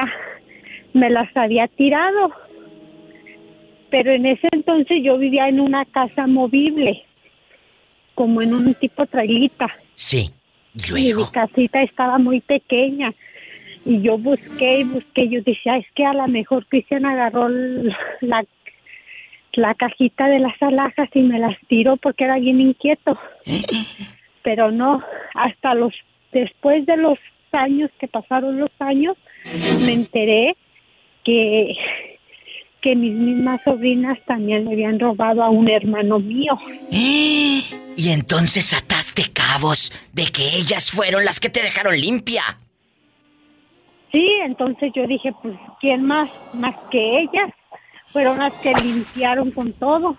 me 0.93 1.09
las 1.09 1.27
había 1.35 1.67
tirado. 1.67 2.31
Pero 3.89 4.11
en 4.11 4.25
ese 4.25 4.47
entonces 4.51 4.97
yo 5.03 5.17
vivía 5.17 5.47
en 5.47 5.59
una 5.59 5.85
casa 5.85 6.27
movible. 6.27 7.03
como 8.13 8.41
en 8.41 8.53
un 8.53 8.73
tipo 8.75 9.05
trailita. 9.05 9.67
Sí. 9.95 10.29
¿Y 10.73 10.85
Y 10.85 10.89
luego? 10.89 11.25
mi 11.25 11.31
casita 11.31 11.81
estaba 11.83 12.17
muy 12.17 12.39
pequeña. 12.41 13.13
Y 13.85 14.01
yo 14.01 14.17
busqué 14.17 14.79
y 14.79 14.83
busqué. 14.85 15.27
Yo 15.29 15.41
decía, 15.41 15.75
es 15.77 15.85
que 15.93 16.05
a 16.05 16.13
lo 16.13 16.27
mejor 16.27 16.65
Cristian 16.67 17.05
agarró 17.05 17.49
la, 17.49 18.45
la 19.53 19.73
cajita 19.75 20.27
de 20.27 20.39
las 20.39 20.59
alhajas 20.61 21.09
y 21.13 21.21
me 21.23 21.39
las 21.39 21.57
tiró 21.67 21.97
porque 21.97 22.23
era 22.23 22.37
bien 22.39 22.61
inquieto. 22.61 23.19
Pero 24.43 24.71
no, 24.71 25.01
hasta 25.33 25.73
los, 25.75 25.93
después 26.31 26.85
de 26.85 26.97
los 26.97 27.17
años 27.51 27.89
que 27.99 28.07
pasaron 28.07 28.59
los 28.59 28.71
años, 28.79 29.17
me 29.85 29.93
enteré 29.93 30.55
que, 31.23 31.75
que 32.85 32.95
mis 32.95 33.15
mismas 33.15 33.59
sobrinas 33.63 34.19
también 34.27 34.63
le 34.65 34.73
habían 34.73 34.99
robado 34.99 35.41
a 35.41 35.49
un 35.49 35.67
hermano 35.67 36.19
mío. 36.19 36.55
Y 36.91 37.63
entonces 38.11 38.73
ataste 38.73 39.31
cabos 39.33 39.91
de 40.13 40.25
que 40.27 40.43
ellas 40.55 40.91
fueron 40.91 41.25
las 41.25 41.39
que 41.39 41.49
te 41.49 41.63
dejaron 41.63 41.99
limpia. 41.99 42.59
Sí, 44.11 44.23
entonces 44.45 44.91
yo 44.95 45.07
dije, 45.07 45.33
pues, 45.41 45.57
¿quién 45.81 46.05
más? 46.05 46.29
Más 46.53 46.75
que 46.91 47.21
ellas. 47.21 47.51
Fueron 48.13 48.37
las 48.37 48.53
que 48.53 48.71
limpiaron 48.75 49.49
con 49.49 49.73
todo. 49.73 50.15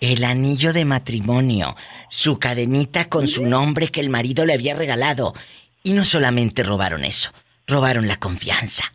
El 0.00 0.24
anillo 0.24 0.72
de 0.72 0.86
matrimonio, 0.86 1.76
su 2.08 2.38
cadenita 2.38 3.10
con 3.10 3.28
su 3.28 3.44
nombre 3.44 3.88
que 3.88 4.00
el 4.00 4.08
marido 4.08 4.46
le 4.46 4.54
había 4.54 4.74
regalado. 4.74 5.34
Y 5.82 5.92
no 5.92 6.06
solamente 6.06 6.62
robaron 6.62 7.04
eso, 7.04 7.30
robaron 7.66 8.08
la 8.08 8.16
confianza. 8.16 8.90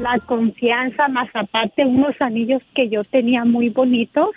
La 0.00 0.18
confianza, 0.18 1.08
más 1.08 1.28
aparte 1.34 1.84
unos 1.84 2.14
anillos 2.20 2.62
que 2.74 2.88
yo 2.88 3.04
tenía 3.04 3.44
muy 3.44 3.68
bonitos. 3.68 4.30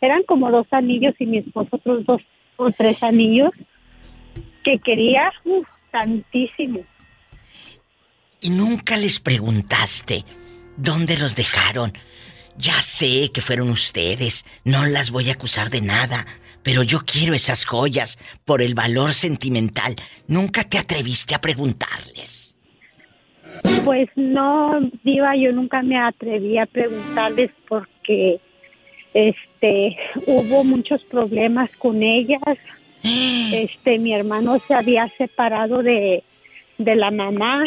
Eran 0.00 0.22
como 0.24 0.50
dos 0.50 0.66
anillos 0.72 1.14
y 1.18 1.26
mi 1.26 1.38
esposo 1.38 1.76
otros 1.76 2.04
dos 2.04 2.20
o 2.56 2.70
tres 2.72 3.02
anillos 3.02 3.50
que 4.64 4.78
quería 4.78 5.32
tantísimo. 5.90 6.80
Y 8.40 8.50
nunca 8.50 8.96
les 8.96 9.20
preguntaste 9.20 10.24
dónde 10.76 11.16
los 11.16 11.36
dejaron. 11.36 11.92
Ya 12.56 12.80
sé 12.82 13.30
que 13.32 13.40
fueron 13.40 13.70
ustedes, 13.70 14.44
no 14.64 14.84
las 14.86 15.10
voy 15.10 15.30
a 15.30 15.34
acusar 15.34 15.70
de 15.70 15.80
nada, 15.80 16.26
pero 16.62 16.82
yo 16.82 17.00
quiero 17.04 17.34
esas 17.34 17.64
joyas 17.64 18.18
por 18.44 18.62
el 18.62 18.74
valor 18.74 19.14
sentimental. 19.14 19.96
Nunca 20.26 20.64
te 20.64 20.78
atreviste 20.78 21.34
a 21.34 21.40
preguntarles. 21.40 22.43
Pues 23.84 24.08
no, 24.16 24.80
Diva, 25.02 25.36
yo 25.36 25.52
nunca 25.52 25.82
me 25.82 25.98
atreví 25.98 26.58
a 26.58 26.66
preguntarles 26.66 27.50
porque 27.68 28.40
este 29.12 29.96
hubo 30.26 30.64
muchos 30.64 31.02
problemas 31.04 31.70
con 31.76 32.02
ellas. 32.02 32.40
Este, 33.52 33.98
mi 33.98 34.14
hermano 34.14 34.58
se 34.58 34.74
había 34.74 35.06
separado 35.06 35.82
de, 35.82 36.24
de 36.78 36.96
la 36.96 37.10
mamá 37.10 37.64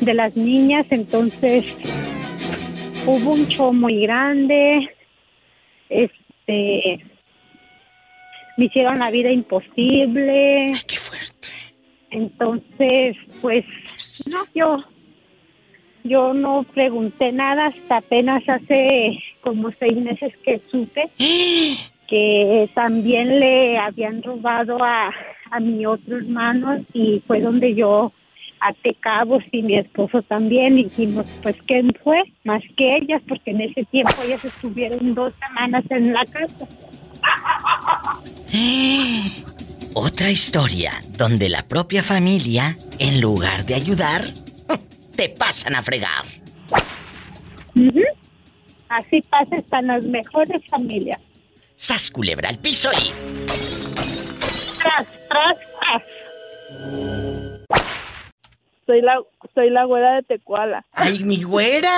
de 0.00 0.12
las 0.14 0.36
niñas, 0.36 0.84
entonces 0.90 1.64
hubo 3.06 3.32
un 3.32 3.46
show 3.46 3.72
muy 3.72 4.02
grande. 4.02 4.90
Este 5.88 7.00
me 8.58 8.64
hicieron 8.64 8.98
la 8.98 9.10
vida 9.12 9.30
imposible. 9.30 10.72
qué 10.86 10.96
fuerte. 10.96 11.48
Entonces, 12.10 13.16
pues, 13.40 13.64
no, 14.26 14.44
yo, 14.54 14.78
yo 16.04 16.34
no 16.34 16.64
pregunté 16.74 17.32
nada 17.32 17.66
hasta 17.66 17.98
apenas 17.98 18.42
hace 18.48 19.18
como 19.40 19.70
seis 19.78 19.96
meses 19.96 20.32
que 20.44 20.60
supe 20.70 21.10
que 22.08 22.70
también 22.74 23.38
le 23.38 23.78
habían 23.78 24.22
robado 24.22 24.82
a, 24.82 25.12
a 25.50 25.60
mi 25.60 25.84
otro 25.84 26.16
hermano 26.16 26.84
y 26.94 27.22
fue 27.26 27.40
donde 27.40 27.74
yo 27.74 28.12
até 28.60 28.94
cabos 28.94 29.44
y 29.52 29.62
mi 29.62 29.76
esposo 29.76 30.22
también 30.22 30.76
dijimos, 30.76 31.26
pues, 31.42 31.56
¿quién 31.66 31.92
fue? 32.02 32.22
Más 32.44 32.62
que 32.76 32.96
ellas, 32.96 33.22
porque 33.28 33.50
en 33.50 33.60
ese 33.60 33.84
tiempo 33.84 34.14
ellas 34.24 34.44
estuvieron 34.44 35.14
dos 35.14 35.32
semanas 35.46 35.84
en 35.90 36.12
la 36.12 36.24
casa. 36.24 36.66
Otra 39.94 40.30
historia 40.30 41.02
donde 41.16 41.48
la 41.48 41.66
propia 41.66 42.02
familia, 42.02 42.76
en 42.98 43.20
lugar 43.20 43.64
de 43.64 43.74
ayudar, 43.74 44.22
te 45.16 45.28
pasan 45.28 45.74
a 45.74 45.82
fregar. 45.82 46.24
Así 48.88 49.20
pasa 49.22 49.56
hasta 49.56 49.80
las 49.82 50.04
mejores 50.04 50.62
familias. 50.68 51.20
Sas 51.76 52.10
culebra 52.10 52.48
al 52.48 52.58
piso 52.58 52.90
y. 52.92 53.12
Tras, 54.82 55.06
tras, 55.28 55.56
tras. 55.80 56.02
Soy 58.86 59.02
la, 59.02 59.20
soy 59.54 59.70
la 59.70 59.84
güera 59.84 60.14
de 60.16 60.22
Tecuala. 60.22 60.84
¡Ay, 60.92 61.22
mi 61.22 61.42
güera! 61.42 61.92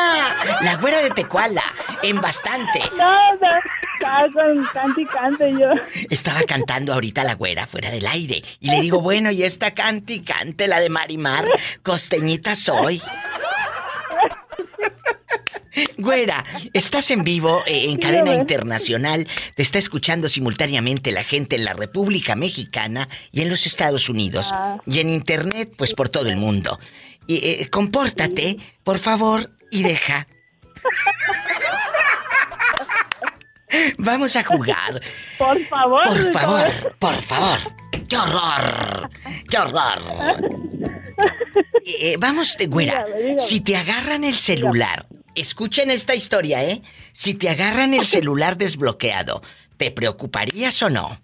La 0.62 0.76
güera 0.76 1.02
de 1.02 1.10
Tecuala, 1.10 1.62
en 2.02 2.20
bastante. 2.20 2.81
No, 2.97 3.35
no, 3.35 3.48
estaba 3.94 4.27
con 4.32 4.64
cante 4.66 5.02
y 5.02 5.06
cante 5.06 5.52
yo. 5.52 5.70
Estaba 6.10 6.43
cantando 6.43 6.93
ahorita 6.93 7.24
la 7.24 7.35
güera 7.35 7.66
fuera 7.66 7.90
del 7.90 8.06
aire. 8.06 8.43
Y 8.60 8.70
le 8.70 8.81
digo, 8.81 9.01
bueno, 9.01 9.31
y 9.31 9.43
esta 9.43 9.72
cante 9.72 10.14
y 10.14 10.20
cante, 10.20 10.68
la 10.68 10.81
de 10.81 10.89
Marimar, 10.89 11.47
costeñita 11.82 12.55
soy. 12.55 13.02
Güera, 15.97 16.44
estás 16.72 17.10
en 17.10 17.22
vivo 17.22 17.62
eh, 17.66 17.90
en 17.90 17.98
cadena 17.98 18.35
internacional. 18.35 19.28
Te 19.55 19.62
está 19.62 19.78
escuchando 19.78 20.28
simultáneamente 20.28 21.12
la 21.12 21.22
gente 21.22 21.56
en 21.56 21.64
la 21.64 21.74
República 21.74 22.35
Mexicana 22.35 23.09
y 23.31 23.43
en 23.43 23.51
los 23.51 23.66
Estados 23.66 24.09
Unidos. 24.09 24.51
Ah. 24.52 24.78
Y 24.86 24.98
en 24.98 25.10
internet, 25.10 25.72
pues 25.77 25.94
por 25.94 26.09
todo 26.09 26.28
el 26.28 26.36
mundo. 26.36 26.78
Y 27.27 27.36
eh, 27.47 27.70
compórtate, 27.70 28.59
por 28.82 28.98
favor, 28.98 29.51
y 29.70 29.82
deja. 29.82 30.27
Vamos 33.98 34.36
a 34.36 34.44
jugar. 34.44 35.01
Por 35.38 35.59
favor. 35.66 36.05
Por 36.05 36.32
favor, 36.32 36.97
por 36.98 37.14
favor. 37.22 37.59
¡Qué 38.09 38.16
horror! 38.16 39.10
¡Qué 39.48 39.59
horror! 39.59 40.01
Eh, 41.86 42.16
vamos, 42.18 42.56
de 42.56 42.66
güera. 42.66 43.05
Dígame, 43.05 43.22
dígame. 43.22 43.38
Si 43.40 43.60
te 43.60 43.76
agarran 43.76 44.24
el 44.24 44.34
celular, 44.34 45.06
escuchen 45.34 45.90
esta 45.90 46.14
historia, 46.14 46.64
¿eh? 46.64 46.82
Si 47.12 47.34
te 47.34 47.48
agarran 47.48 47.94
el 47.94 48.06
celular 48.06 48.56
desbloqueado, 48.56 49.42
¿te 49.76 49.90
preocuparías 49.90 50.82
o 50.82 50.90
no? 50.90 51.20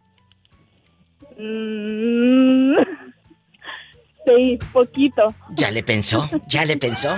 Mm, 1.39 2.77
sí, 4.27 4.59
poquito. 4.73 5.35
¿Ya 5.51 5.71
le 5.71 5.83
pensó? 5.83 6.29
¿Ya 6.47 6.65
le 6.65 6.77
pensó? 6.77 7.15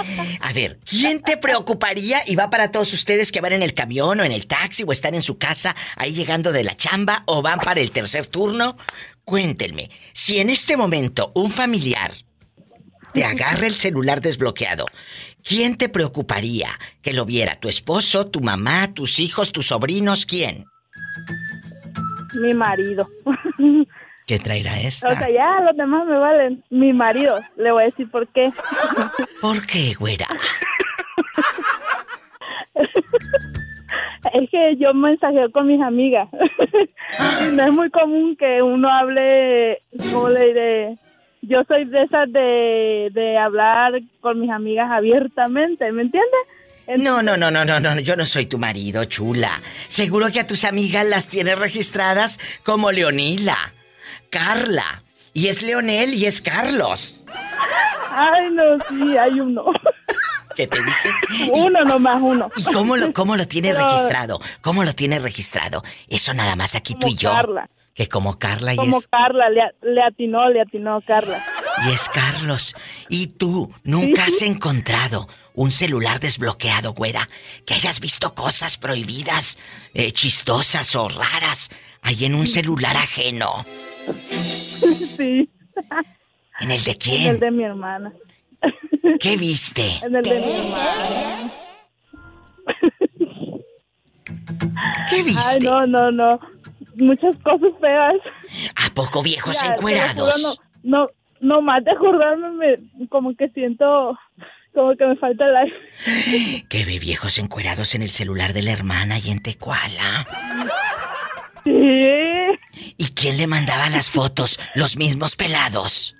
A 0.40 0.52
ver, 0.52 0.78
¿quién 0.84 1.22
te 1.22 1.36
preocuparía? 1.36 2.22
Y 2.26 2.36
va 2.36 2.50
para 2.50 2.70
todos 2.70 2.92
ustedes 2.92 3.32
que 3.32 3.40
van 3.40 3.52
en 3.52 3.62
el 3.62 3.74
camión 3.74 4.20
o 4.20 4.24
en 4.24 4.32
el 4.32 4.46
taxi 4.46 4.84
o 4.86 4.92
están 4.92 5.14
en 5.14 5.22
su 5.22 5.38
casa 5.38 5.74
ahí 5.96 6.12
llegando 6.12 6.52
de 6.52 6.64
la 6.64 6.76
chamba 6.76 7.22
o 7.26 7.42
van 7.42 7.60
para 7.60 7.80
el 7.80 7.90
tercer 7.90 8.26
turno. 8.26 8.76
Cuéntenme, 9.24 9.90
si 10.12 10.38
en 10.38 10.50
este 10.50 10.76
momento 10.76 11.32
un 11.34 11.50
familiar 11.50 12.12
te 13.12 13.24
agarra 13.24 13.66
el 13.66 13.76
celular 13.76 14.20
desbloqueado, 14.20 14.86
¿quién 15.42 15.76
te 15.76 15.88
preocuparía 15.88 16.70
que 17.02 17.12
lo 17.12 17.24
viera? 17.24 17.56
¿Tu 17.56 17.68
esposo, 17.68 18.26
tu 18.26 18.40
mamá, 18.40 18.92
tus 18.94 19.20
hijos, 19.20 19.52
tus 19.52 19.66
sobrinos? 19.66 20.26
¿Quién? 20.26 20.64
Mi 22.34 22.54
marido. 22.54 23.08
¿Qué 24.30 24.38
traerá 24.38 24.74
O 24.74 24.76
esta? 24.76 25.18
sea, 25.18 25.28
ya 25.28 25.60
los 25.66 25.76
demás 25.76 26.06
me 26.06 26.16
valen. 26.16 26.62
Mi 26.70 26.92
marido. 26.92 27.40
Le 27.56 27.72
voy 27.72 27.82
a 27.82 27.86
decir 27.86 28.08
por 28.08 28.28
qué. 28.28 28.52
¿Por 29.40 29.66
qué, 29.66 29.92
güera? 29.98 30.28
Es 34.32 34.48
que 34.50 34.76
yo 34.76 34.94
mensajeo 34.94 35.50
con 35.50 35.66
mis 35.66 35.80
amigas. 35.82 36.28
No 37.54 37.64
es 37.64 37.72
muy 37.72 37.90
común 37.90 38.36
que 38.36 38.62
uno 38.62 38.88
hable, 38.88 39.82
¿cómo 40.12 40.28
le 40.28 40.46
diré? 40.46 40.98
Yo 41.42 41.64
soy 41.66 41.84
de 41.86 42.02
esas 42.04 42.30
de, 42.32 43.08
de 43.12 43.36
hablar 43.36 43.94
con 44.20 44.38
mis 44.38 44.48
amigas 44.50 44.88
abiertamente, 44.92 45.90
¿me 45.90 46.02
entiendes? 46.02 47.02
No, 47.02 47.20
no, 47.20 47.36
no, 47.36 47.50
no, 47.50 47.64
no, 47.64 47.80
no, 47.80 47.98
yo 47.98 48.14
no 48.14 48.26
soy 48.26 48.46
tu 48.46 48.58
marido, 48.58 49.04
chula. 49.06 49.50
Seguro 49.88 50.30
que 50.30 50.38
a 50.38 50.46
tus 50.46 50.62
amigas 50.64 51.04
las 51.04 51.26
tienes 51.26 51.58
registradas 51.58 52.38
como 52.62 52.92
Leonila, 52.92 53.56
Carla, 54.30 55.02
y 55.32 55.48
es 55.48 55.62
Leonel 55.62 56.14
y 56.14 56.26
es 56.26 56.40
Carlos. 56.40 57.22
Ay, 58.10 58.48
no, 58.52 58.62
sí, 58.88 59.16
hay 59.16 59.40
uno. 59.40 59.64
¿Qué 60.56 60.66
te 60.66 60.78
dije? 60.82 61.50
Uno 61.52 61.84
nomás, 61.84 62.18
uno. 62.20 62.50
¿Y 62.56 62.64
cómo 62.64 62.96
lo, 62.96 63.12
cómo 63.12 63.36
lo 63.36 63.46
tiene 63.46 63.70
Pero- 63.72 63.86
registrado? 63.86 64.40
¿Cómo 64.60 64.82
lo 64.84 64.92
tiene 64.94 65.18
registrado? 65.20 65.82
Eso 66.08 66.34
nada 66.34 66.56
más 66.56 66.74
aquí 66.74 66.94
tú 66.96 67.06
y 67.08 67.14
yo. 67.16 67.30
Carla. 67.32 67.68
Que 67.94 68.08
como 68.08 68.38
Carla 68.38 68.72
y 68.72 68.76
Como 68.76 68.98
es... 68.98 69.08
Carla, 69.08 69.48
le, 69.50 69.62
le 69.82 70.02
atinó, 70.02 70.48
le 70.48 70.60
atinó 70.62 71.00
Carla. 71.06 71.42
Y 71.86 71.90
es 71.92 72.08
Carlos. 72.08 72.74
¿Y 73.08 73.26
tú 73.28 73.72
nunca 73.84 74.24
has 74.24 74.42
encontrado 74.42 75.28
un 75.54 75.70
celular 75.72 76.18
desbloqueado, 76.20 76.92
güera? 76.94 77.28
Que 77.66 77.74
hayas 77.74 78.00
visto 78.00 78.34
cosas 78.34 78.76
prohibidas, 78.76 79.58
eh, 79.94 80.12
chistosas 80.12 80.94
o 80.96 81.08
raras 81.08 81.70
ahí 82.02 82.24
en 82.24 82.34
un 82.34 82.46
celular 82.46 82.96
ajeno. 82.96 83.66
Sí. 85.16 85.48
¿En 86.60 86.70
el 86.70 86.82
de 86.84 86.90
En 86.92 86.96
quién? 86.98 87.26
el 87.34 87.40
de 87.40 87.50
mi 87.50 87.64
hermana. 87.64 88.12
¿Qué 89.20 89.36
viste? 89.36 89.98
En 90.02 90.16
el 90.16 90.22
de 90.22 90.40
mi 90.40 90.50
hermana. 90.50 91.50
¿Qué 95.10 95.22
viste? 95.22 95.42
Ay, 95.52 95.58
no, 95.60 95.86
no, 95.86 96.10
no. 96.10 96.40
Muchas 96.96 97.36
cosas 97.42 97.70
feas. 97.80 98.14
¿A 98.86 98.90
poco 98.94 99.22
viejos 99.22 99.60
Ya, 99.60 99.72
encuerados? 99.72 100.34
juro, 100.42 100.64
No, 100.82 100.98
no, 101.06 101.10
no 101.40 101.62
más 101.62 101.84
de 101.84 101.92
acordarme, 101.92 102.50
me, 102.50 103.08
como 103.08 103.34
que 103.34 103.48
siento, 103.50 104.18
como 104.74 104.90
que 104.96 105.06
me 105.06 105.16
falta 105.16 105.44
el 105.46 105.56
aire. 105.56 106.64
¿Qué 106.68 106.84
ve 106.84 106.98
viejos 106.98 107.38
encuerados 107.38 107.94
en 107.94 108.02
el 108.02 108.10
celular 108.10 108.52
de 108.52 108.62
la 108.62 108.72
hermana 108.72 109.18
y 109.18 109.30
en 109.30 109.40
Tecuala? 109.42 110.26
Sí. 111.64 111.70
¿Y 112.96 113.08
quién 113.14 113.38
le 113.38 113.46
mandaba 113.46 113.88
las 113.88 114.10
fotos? 114.10 114.58
¿Los 114.74 114.96
mismos 114.96 115.36
pelados? 115.36 116.16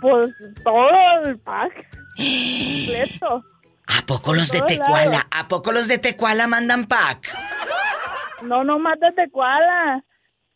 Pues 0.00 0.30
todo 0.64 1.22
el 1.24 1.38
pack. 1.38 1.72
completo. 2.16 3.44
¿A 3.86 4.04
poco 4.04 4.34
los 4.34 4.50
de 4.50 4.60
Tecuala? 4.62 5.26
¿A 5.30 5.48
poco 5.48 5.72
los 5.72 5.88
de 5.88 5.98
Tecuala 5.98 6.46
mandan 6.46 6.86
pack? 6.86 7.34
No, 8.42 8.62
no 8.62 8.78
de 8.78 9.12
Tecuala. 9.12 10.04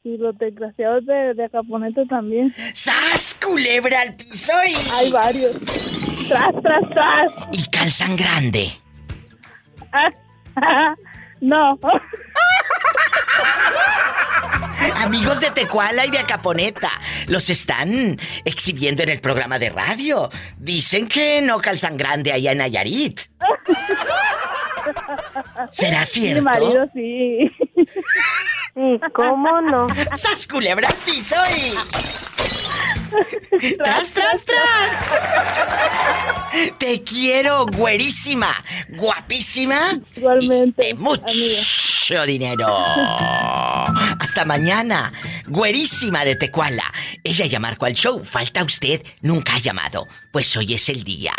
Y 0.04 0.18
los 0.18 0.36
desgraciados 0.36 1.06
de, 1.06 1.32
de 1.34 1.44
Acaponeta 1.44 2.02
también. 2.08 2.52
¡Sas, 2.74 3.38
culebra 3.42 4.00
al 4.00 4.16
piso 4.16 4.52
y... 4.66 4.74
Hay 4.96 5.12
varios. 5.12 5.52
Tras, 6.28 6.52
tras, 6.60 6.90
tras. 6.90 7.32
Y 7.52 7.70
calzan 7.70 8.16
grande. 8.16 8.72
no. 11.40 11.78
Amigos 14.96 15.40
de 15.40 15.50
Tecuala 15.50 16.06
y 16.06 16.10
de 16.10 16.18
Acaponeta, 16.18 16.90
los 17.26 17.50
están 17.50 18.18
exhibiendo 18.44 19.02
en 19.02 19.08
el 19.10 19.20
programa 19.20 19.58
de 19.58 19.70
radio. 19.70 20.30
Dicen 20.58 21.08
que 21.08 21.40
no 21.42 21.60
calzan 21.60 21.96
grande 21.96 22.32
allá 22.32 22.52
en 22.52 22.58
Nayarit. 22.58 23.20
¿Será 25.70 26.04
cierto? 26.04 26.36
Mi 26.36 26.44
marido 26.44 26.86
sí. 26.92 27.50
¿Y 28.74 28.98
cómo 29.12 29.60
no? 29.60 29.86
¡Sas, 30.14 30.46
culebra 30.46 30.88
piso 31.04 31.36
y... 31.56 31.74
¡Tras, 33.76 34.10
tras, 34.12 34.44
tras! 34.44 35.04
Te 36.78 37.02
quiero, 37.02 37.66
güerísima, 37.66 38.54
guapísima. 38.88 40.00
Igualmente. 40.16 40.90
Y 40.90 40.94
mucho 42.02 42.26
dinero. 42.26 42.66
Hasta 44.18 44.44
mañana. 44.44 45.12
Güerísima 45.46 46.24
de 46.24 46.34
Tecuala. 46.34 46.92
Ella 47.22 47.46
ya 47.46 47.58
al 47.58 47.94
show. 47.94 48.24
Falta 48.24 48.64
usted. 48.64 49.02
Nunca 49.20 49.54
ha 49.54 49.58
llamado. 49.58 50.08
Pues 50.32 50.56
hoy 50.56 50.74
es 50.74 50.88
el 50.88 51.04
día. 51.04 51.32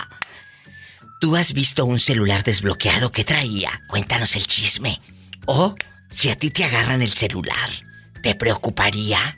¿Tú 1.19 1.35
has 1.35 1.51
visto 1.53 1.85
un 1.85 1.99
celular 1.99 2.45
desbloqueado 2.45 3.11
que 3.11 3.25
traía? 3.25 3.81
Cuéntanos 3.87 4.37
el 4.37 4.47
chisme. 4.47 5.01
O 5.45 5.75
si 6.09 6.29
a 6.29 6.37
ti 6.37 6.49
te 6.49 6.63
agarran 6.63 7.01
el 7.01 7.13
celular, 7.13 7.69
¿te 8.21 8.35
preocuparía? 8.35 9.37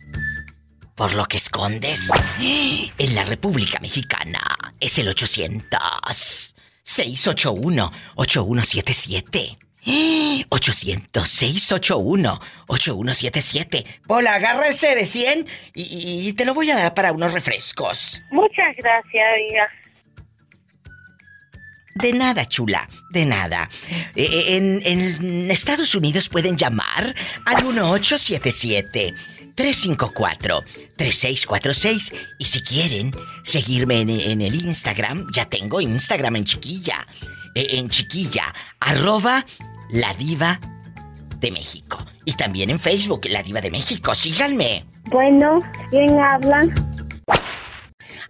por 0.96 1.14
lo 1.14 1.26
que 1.26 1.36
escondes. 1.36 2.10
En 2.40 3.16
la 3.16 3.26
República 3.26 3.80
Mexicana 3.82 4.42
es 4.80 4.98
el 4.98 5.10
800 5.10 6.56
681 6.84 7.92
8177. 8.16 9.65
800 10.49 11.28
681 11.28 12.40
8177. 12.68 13.86
Pola, 14.07 14.36
agarra 14.36 14.68
ese 14.68 14.95
de 14.95 15.06
100 15.06 15.48
y, 15.74 16.28
y 16.28 16.34
te 16.34 16.45
lo 16.45 16.53
voy 16.53 16.70
a 16.72 16.76
dar 16.76 16.94
para 16.94 17.12
unos 17.12 17.34
refrescos. 17.34 18.22
Muchas 18.32 18.76
gracias, 18.78 19.24
amiga. 19.34 19.68
De 21.95 22.12
nada, 22.12 22.45
chula, 22.45 22.90
de 23.12 23.26
nada. 23.26 23.70
Eh, 24.16 24.18
eh, 24.18 24.57
en, 24.57 24.82
en 24.86 25.49
Estados 25.49 25.95
Unidos 25.95 26.28
pueden 26.28 26.57
llamar 26.57 27.16
al 27.45 27.64
1877 27.64 29.14
354-3646 29.56 32.14
y 32.40 32.45
si 32.45 32.62
quieren 32.62 33.12
seguirme 33.44 34.02
en, 34.02 34.10
en 34.10 34.41
el 34.41 34.56
Instagram, 34.56 35.28
ya 35.32 35.45
tengo 35.45 35.80
Instagram 35.80 36.36
en 36.36 36.44
chiquilla, 36.44 37.07
eh, 37.56 37.68
en 37.72 37.90
chiquilla, 37.90 38.53
arroba 38.80 39.45
la 39.90 40.14
diva 40.14 40.60
de 41.40 41.52
México. 41.52 42.03
Y 42.26 42.34
también 42.34 42.70
en 42.70 42.80
Facebook, 42.80 43.26
la 43.30 43.44
diva 43.44 43.62
de 43.62 43.72
México, 43.72 44.16
síganme. 44.16 44.86
Bueno, 45.06 45.60
¿quién 45.91 46.20
habla? 46.20 46.68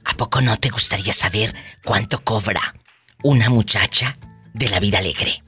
¿A 0.04 0.14
poco 0.18 0.42
no 0.42 0.58
te 0.58 0.70
gustaría 0.70 1.14
saber 1.14 1.56
cuánto 1.84 2.24
cobra 2.24 2.76
una 3.24 3.50
muchacha 3.50 4.18
de 4.54 4.70
la 4.70 4.80
vida 4.80 5.00
alegre? 5.00 5.42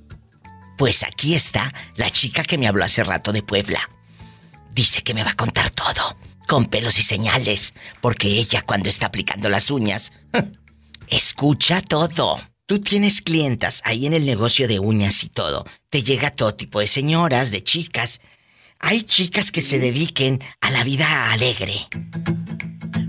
Pues 0.78 1.04
aquí 1.04 1.36
está 1.36 1.74
la 1.96 2.10
chica 2.10 2.44
que 2.44 2.58
me 2.58 2.68
habló 2.68 2.84
hace 2.84 3.04
rato 3.04 3.32
de 3.32 3.44
Puebla. 3.44 3.90
Dice 4.72 5.04
que 5.04 5.14
me 5.14 5.24
va 5.24 5.32
a 5.32 5.36
contar 5.36 5.70
todo, 5.72 6.18
con 6.48 6.66
pelos 6.66 7.00
y 7.00 7.04
señales, 7.04 7.74
porque 8.00 8.28
ella 8.28 8.62
cuando 8.62 8.90
está 8.90 9.08
aplicando 9.08 9.50
las 9.50 9.72
uñas, 9.72 10.14
escucha 11.08 11.82
todo. 11.82 12.40
Tú 12.68 12.82
tienes 12.82 13.22
clientas 13.22 13.82
ahí 13.86 14.08
en 14.08 14.14
el 14.14 14.26
negocio 14.26 14.68
de 14.68 14.78
uñas 14.78 15.24
y 15.24 15.30
todo. 15.30 15.64
Te 15.90 16.04
llega 16.04 16.32
todo 16.32 16.54
tipo 16.54 16.82
de 16.82 16.88
señoras, 16.88 17.50
de 17.50 17.64
chicas. 17.64 18.22
Hay 18.78 19.04
chicas 19.04 19.54
que 19.54 19.62
se 19.62 19.80
dediquen 19.80 20.40
a 20.60 20.70
la 20.70 20.84
vida 20.84 21.32
alegre. 21.32 21.76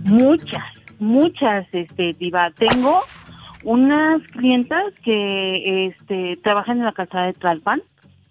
Muchas, 0.04 0.62
muchas, 1.00 1.66
este, 1.72 2.12
diva. 2.12 2.52
Tengo 2.52 3.02
unas 3.64 4.22
clientas 4.28 4.94
que, 5.02 5.88
este, 5.88 6.36
trabajan 6.36 6.78
en 6.78 6.84
la 6.84 6.92
calzada 6.92 7.26
de 7.26 7.32
Tlalpan 7.32 7.82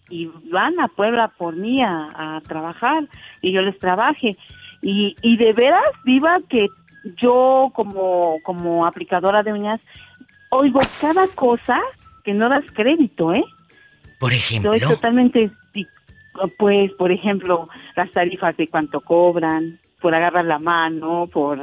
y 0.10 0.28
van 0.50 0.80
a 0.80 0.88
Puebla 0.88 1.28
por 1.38 1.58
mí 1.58 1.82
a, 1.84 2.38
a 2.38 2.42
trabajar 2.48 3.04
y 3.42 3.52
yo 3.52 3.62
les 3.64 3.78
trabaje. 3.80 4.38
Y, 4.82 5.18
y 5.22 5.36
de 5.36 5.52
veras, 5.52 5.92
diva, 6.06 6.38
que 6.48 6.68
yo 7.22 7.70
como, 7.74 8.38
como 8.44 8.86
aplicadora 8.86 9.44
de 9.44 9.52
uñas 9.52 9.82
oigo 10.50 10.80
cada 11.02 11.28
cosa 11.30 11.80
que 12.24 12.34
no 12.34 12.50
das 12.50 12.66
crédito, 12.74 13.34
¿eh? 13.34 13.44
Por 14.20 14.34
ejemplo. 14.34 14.72
Soy 14.74 14.82
totalmente, 14.82 15.52
pues, 16.58 16.92
por 16.94 17.12
ejemplo, 17.12 17.70
las 17.96 18.12
tarifas 18.12 18.56
de 18.58 18.68
cuánto 18.68 19.02
cobran, 19.02 19.80
por 20.02 20.14
agarrar 20.14 20.46
la 20.46 20.60
mano, 20.60 21.28
por, 21.32 21.60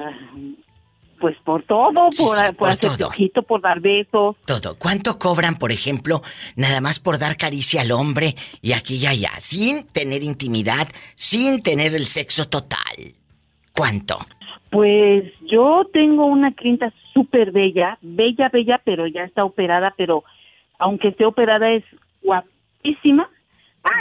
pues, 1.20 1.36
por 1.44 1.62
todo, 1.64 2.10
Sí, 2.12 2.22
por, 2.24 2.36
sí, 2.36 2.42
por 2.48 2.56
por 2.56 2.68
hacer 2.70 2.96
todo. 2.96 3.08
ojito, 3.08 3.42
por 3.42 3.60
dar 3.60 3.80
besos. 3.80 4.36
Todo. 4.46 4.76
¿Cuánto 4.78 5.18
cobran, 5.18 5.56
por 5.56 5.72
ejemplo, 5.72 6.22
nada 6.56 6.80
más 6.80 6.98
por 7.00 7.18
dar 7.18 7.36
caricia 7.36 7.82
al 7.82 7.92
hombre 7.92 8.34
y 8.62 8.72
aquí 8.72 8.96
y 8.96 9.06
allá, 9.06 9.30
sin 9.38 9.86
tener 9.88 10.22
intimidad, 10.22 10.88
sin 11.14 11.62
tener 11.62 11.94
el 11.94 12.06
sexo 12.06 12.48
total? 12.48 13.14
¿Cuánto? 13.72 14.18
Pues 14.70 15.24
yo 15.50 15.84
tengo 15.92 16.26
una 16.26 16.52
clienta 16.52 16.92
súper 17.14 17.52
bella, 17.52 17.96
bella, 18.02 18.50
bella, 18.52 18.80
pero 18.84 19.06
ya 19.06 19.22
está 19.22 19.44
operada, 19.44 19.94
pero 19.96 20.24
aunque 20.78 21.08
esté 21.08 21.24
operada 21.24 21.70
es 21.72 21.84
guapísima, 22.22 23.28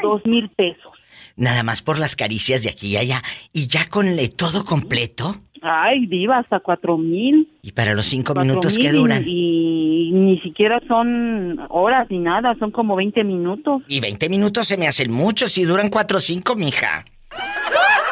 dos 0.02 0.26
mil 0.26 0.50
pesos. 0.50 0.92
Nada 1.36 1.64
más 1.64 1.82
por 1.82 2.00
las 2.00 2.16
caricias 2.16 2.64
de 2.64 2.70
aquí 2.72 2.88
y 2.94 2.98
allá. 2.98 3.22
Y 3.54 3.68
ya 3.68 3.88
con 3.90 4.08
el 4.08 4.36
todo 4.36 4.66
completo. 4.66 5.36
Ay, 5.62 6.08
diva, 6.08 6.38
hasta 6.40 6.60
cuatro 6.60 6.98
mil. 6.98 7.48
Y 7.62 7.72
para 7.72 7.94
los 7.94 8.06
cinco 8.08 8.34
minutos 8.36 8.78
que 8.78 8.84
mil 8.86 8.96
y- 8.96 8.98
duran. 8.98 9.24
Y, 9.26 10.12
ni 10.14 10.40
siquiera 10.42 10.80
son 10.88 11.60
horas 11.70 12.08
ni 12.10 12.20
nada, 12.20 12.56
son 12.60 12.72
como 12.72 12.96
20 12.96 13.24
minutos. 13.24 13.82
Y 13.88 14.00
20 14.00 14.30
minutos 14.30 14.68
se 14.68 14.78
me 14.78 14.88
hacen 14.88 15.12
mucho 15.12 15.48
si 15.48 15.64
duran 15.64 15.90
cuatro 15.90 16.18
o 16.18 16.22
cinco, 16.22 16.56
mija. 16.56 17.06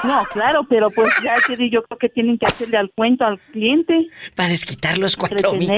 No, 0.03 0.23
claro, 0.31 0.65
pero 0.67 0.89
pues 0.89 1.09
ya 1.23 1.35
que 1.45 1.69
yo 1.69 1.83
creo 1.83 1.97
que 1.97 2.09
tienen 2.09 2.37
que 2.37 2.45
hacerle 2.45 2.77
al 2.77 2.91
cuento 2.91 3.25
al 3.25 3.39
cliente. 3.39 4.07
Para 4.35 4.49
desquitar 4.49 4.97
los 4.97 5.15
cuatro 5.15 5.53
mil. 5.53 5.69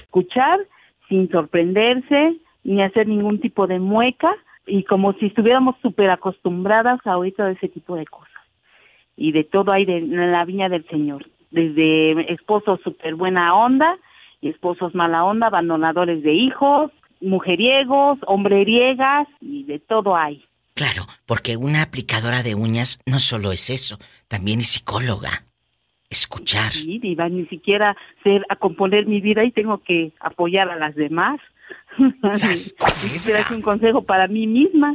Escuchar 0.00 0.60
sin 1.08 1.30
sorprenderse 1.30 2.36
ni 2.64 2.82
hacer 2.82 3.08
ningún 3.08 3.40
tipo 3.40 3.66
de 3.66 3.78
mueca 3.78 4.34
y 4.66 4.84
como 4.84 5.14
si 5.14 5.26
estuviéramos 5.26 5.76
súper 5.82 6.10
acostumbradas 6.10 7.00
a 7.06 7.16
oír 7.16 7.34
todo 7.34 7.48
ese 7.48 7.68
tipo 7.68 7.96
de 7.96 8.06
cosas. 8.06 8.28
Y 9.16 9.32
de 9.32 9.44
todo 9.44 9.72
hay 9.72 9.84
de, 9.84 9.98
en 9.98 10.32
la 10.32 10.44
viña 10.44 10.68
del 10.68 10.86
Señor. 10.88 11.26
Desde 11.50 12.32
esposos 12.32 12.80
súper 12.82 13.14
buena 13.14 13.54
onda 13.54 13.98
esposos 14.48 14.94
mala 14.94 15.24
onda, 15.24 15.48
abandonadores 15.48 16.22
de 16.22 16.34
hijos, 16.34 16.90
mujeriegos, 17.20 18.18
hombreriegas 18.26 19.28
y 19.40 19.64
de 19.64 19.78
todo 19.78 20.16
hay. 20.16 20.44
Claro, 20.74 21.06
porque 21.26 21.56
una 21.56 21.82
aplicadora 21.82 22.42
de 22.42 22.54
uñas 22.54 22.98
no 23.06 23.18
solo 23.18 23.52
es 23.52 23.70
eso, 23.70 23.98
también 24.28 24.60
es 24.60 24.68
psicóloga. 24.68 25.44
Escuchar. 26.08 26.72
Sí, 26.72 26.98
Diva, 26.98 27.28
ni 27.28 27.46
siquiera 27.46 27.96
sé 28.22 28.42
a 28.50 28.56
componer 28.56 29.06
mi 29.06 29.20
vida 29.20 29.44
y 29.44 29.52
tengo 29.52 29.82
que 29.82 30.12
apoyar 30.20 30.68
a 30.68 30.76
las 30.76 30.94
demás. 30.94 31.40
Ni 31.98 32.56
siquiera 32.56 33.40
es 33.40 33.50
un 33.50 33.62
consejo 33.62 34.02
para 34.02 34.28
mí 34.28 34.46
misma. 34.46 34.94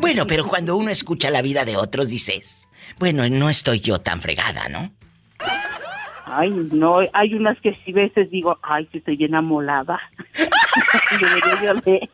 Bueno, 0.00 0.26
pero 0.26 0.44
cuando 0.46 0.76
uno 0.76 0.90
escucha 0.90 1.30
la 1.30 1.42
vida 1.42 1.64
de 1.64 1.76
otros 1.76 2.08
dices, 2.08 2.68
bueno, 2.98 3.28
no 3.28 3.48
estoy 3.48 3.78
yo 3.78 4.00
tan 4.00 4.20
fregada, 4.20 4.68
¿no? 4.68 4.90
Ay, 6.32 6.50
no, 6.50 7.00
hay 7.12 7.34
unas 7.34 7.60
que 7.60 7.76
si 7.84 7.92
veces 7.92 8.30
digo, 8.30 8.56
ay, 8.62 8.88
si 8.92 8.98
estoy 8.98 9.16
bien 9.16 9.34
amolada. 9.34 10.00
Debería 11.20 11.62
yo 11.62 11.74
de, 11.80 12.08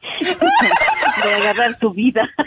de 1.23 1.35
agarrar 1.35 1.79
su 1.79 1.91
vida. 1.91 2.29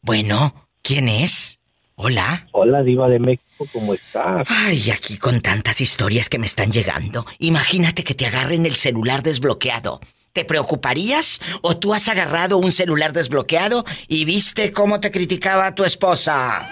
Bueno, 0.00 0.54
¿quién 0.80 1.06
es? 1.08 1.60
Hola. 1.94 2.46
Hola, 2.52 2.82
Diva 2.82 3.10
de 3.10 3.18
México, 3.18 3.66
¿cómo 3.72 3.92
estás? 3.92 4.46
Ay, 4.48 4.90
aquí 4.90 5.18
con 5.18 5.42
tantas 5.42 5.82
historias 5.82 6.30
que 6.30 6.38
me 6.38 6.46
están 6.46 6.72
llegando. 6.72 7.26
Imagínate 7.40 8.04
que 8.04 8.14
te 8.14 8.24
agarren 8.24 8.64
el 8.64 8.76
celular 8.76 9.22
desbloqueado. 9.22 10.00
¿Te 10.32 10.44
preocuparías? 10.44 11.40
¿O 11.62 11.76
tú 11.76 11.94
has 11.94 12.08
agarrado 12.08 12.58
un 12.58 12.72
celular 12.72 13.12
desbloqueado 13.12 13.84
y 14.06 14.24
viste 14.24 14.72
cómo 14.72 15.00
te 15.00 15.10
criticaba 15.10 15.74
tu 15.74 15.84
esposa? 15.84 16.68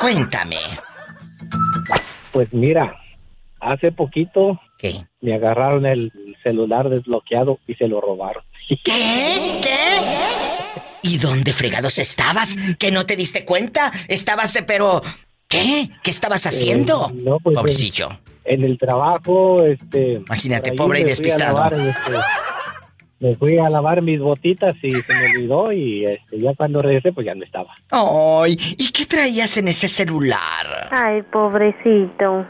Cuéntame. 0.00 0.58
Pues 2.32 2.52
mira, 2.52 2.96
hace 3.60 3.92
poquito 3.92 4.60
¿Qué? 4.78 5.04
me 5.20 5.34
agarraron 5.34 5.86
el 5.86 6.12
celular 6.42 6.88
desbloqueado 6.88 7.58
y 7.66 7.74
se 7.74 7.88
lo 7.88 8.00
robaron. 8.00 8.42
¿Qué? 8.68 9.60
¿Qué? 9.62 9.96
¿Y 11.02 11.18
dónde 11.18 11.52
fregados 11.52 11.98
estabas? 11.98 12.56
¿Que 12.78 12.90
no 12.90 13.06
te 13.06 13.16
diste 13.16 13.44
cuenta? 13.44 13.92
Estabas, 14.08 14.54
eh, 14.56 14.62
pero... 14.62 15.02
¿Qué? 15.48 15.88
¿Qué 16.02 16.10
estabas 16.10 16.46
haciendo? 16.46 17.08
Eh, 17.10 17.14
no, 17.24 17.38
pues, 17.40 17.56
Pobrecillo. 17.56 18.10
En 18.44 18.64
el 18.64 18.78
trabajo, 18.78 19.64
este... 19.64 20.14
Imagínate, 20.26 20.72
pobre 20.72 21.00
y 21.00 21.04
despistado. 21.04 21.54
lavar, 21.54 21.74
este, 21.74 22.12
me 23.20 23.34
fui 23.34 23.58
a 23.58 23.68
lavar 23.68 24.02
mis 24.02 24.20
botitas 24.20 24.74
y 24.82 24.90
se 24.92 25.12
me 25.14 25.30
olvidó 25.36 25.72
y 25.72 26.04
este, 26.04 26.38
ya 26.38 26.54
cuando 26.54 26.80
regresé 26.80 27.12
pues 27.12 27.26
ya 27.26 27.34
no 27.34 27.44
estaba. 27.44 27.74
Ay, 27.90 28.56
¿y 28.78 28.90
qué 28.92 29.06
traías 29.06 29.56
en 29.56 29.68
ese 29.68 29.88
celular? 29.88 30.88
Ay, 30.90 31.22
pobrecito. 31.22 32.46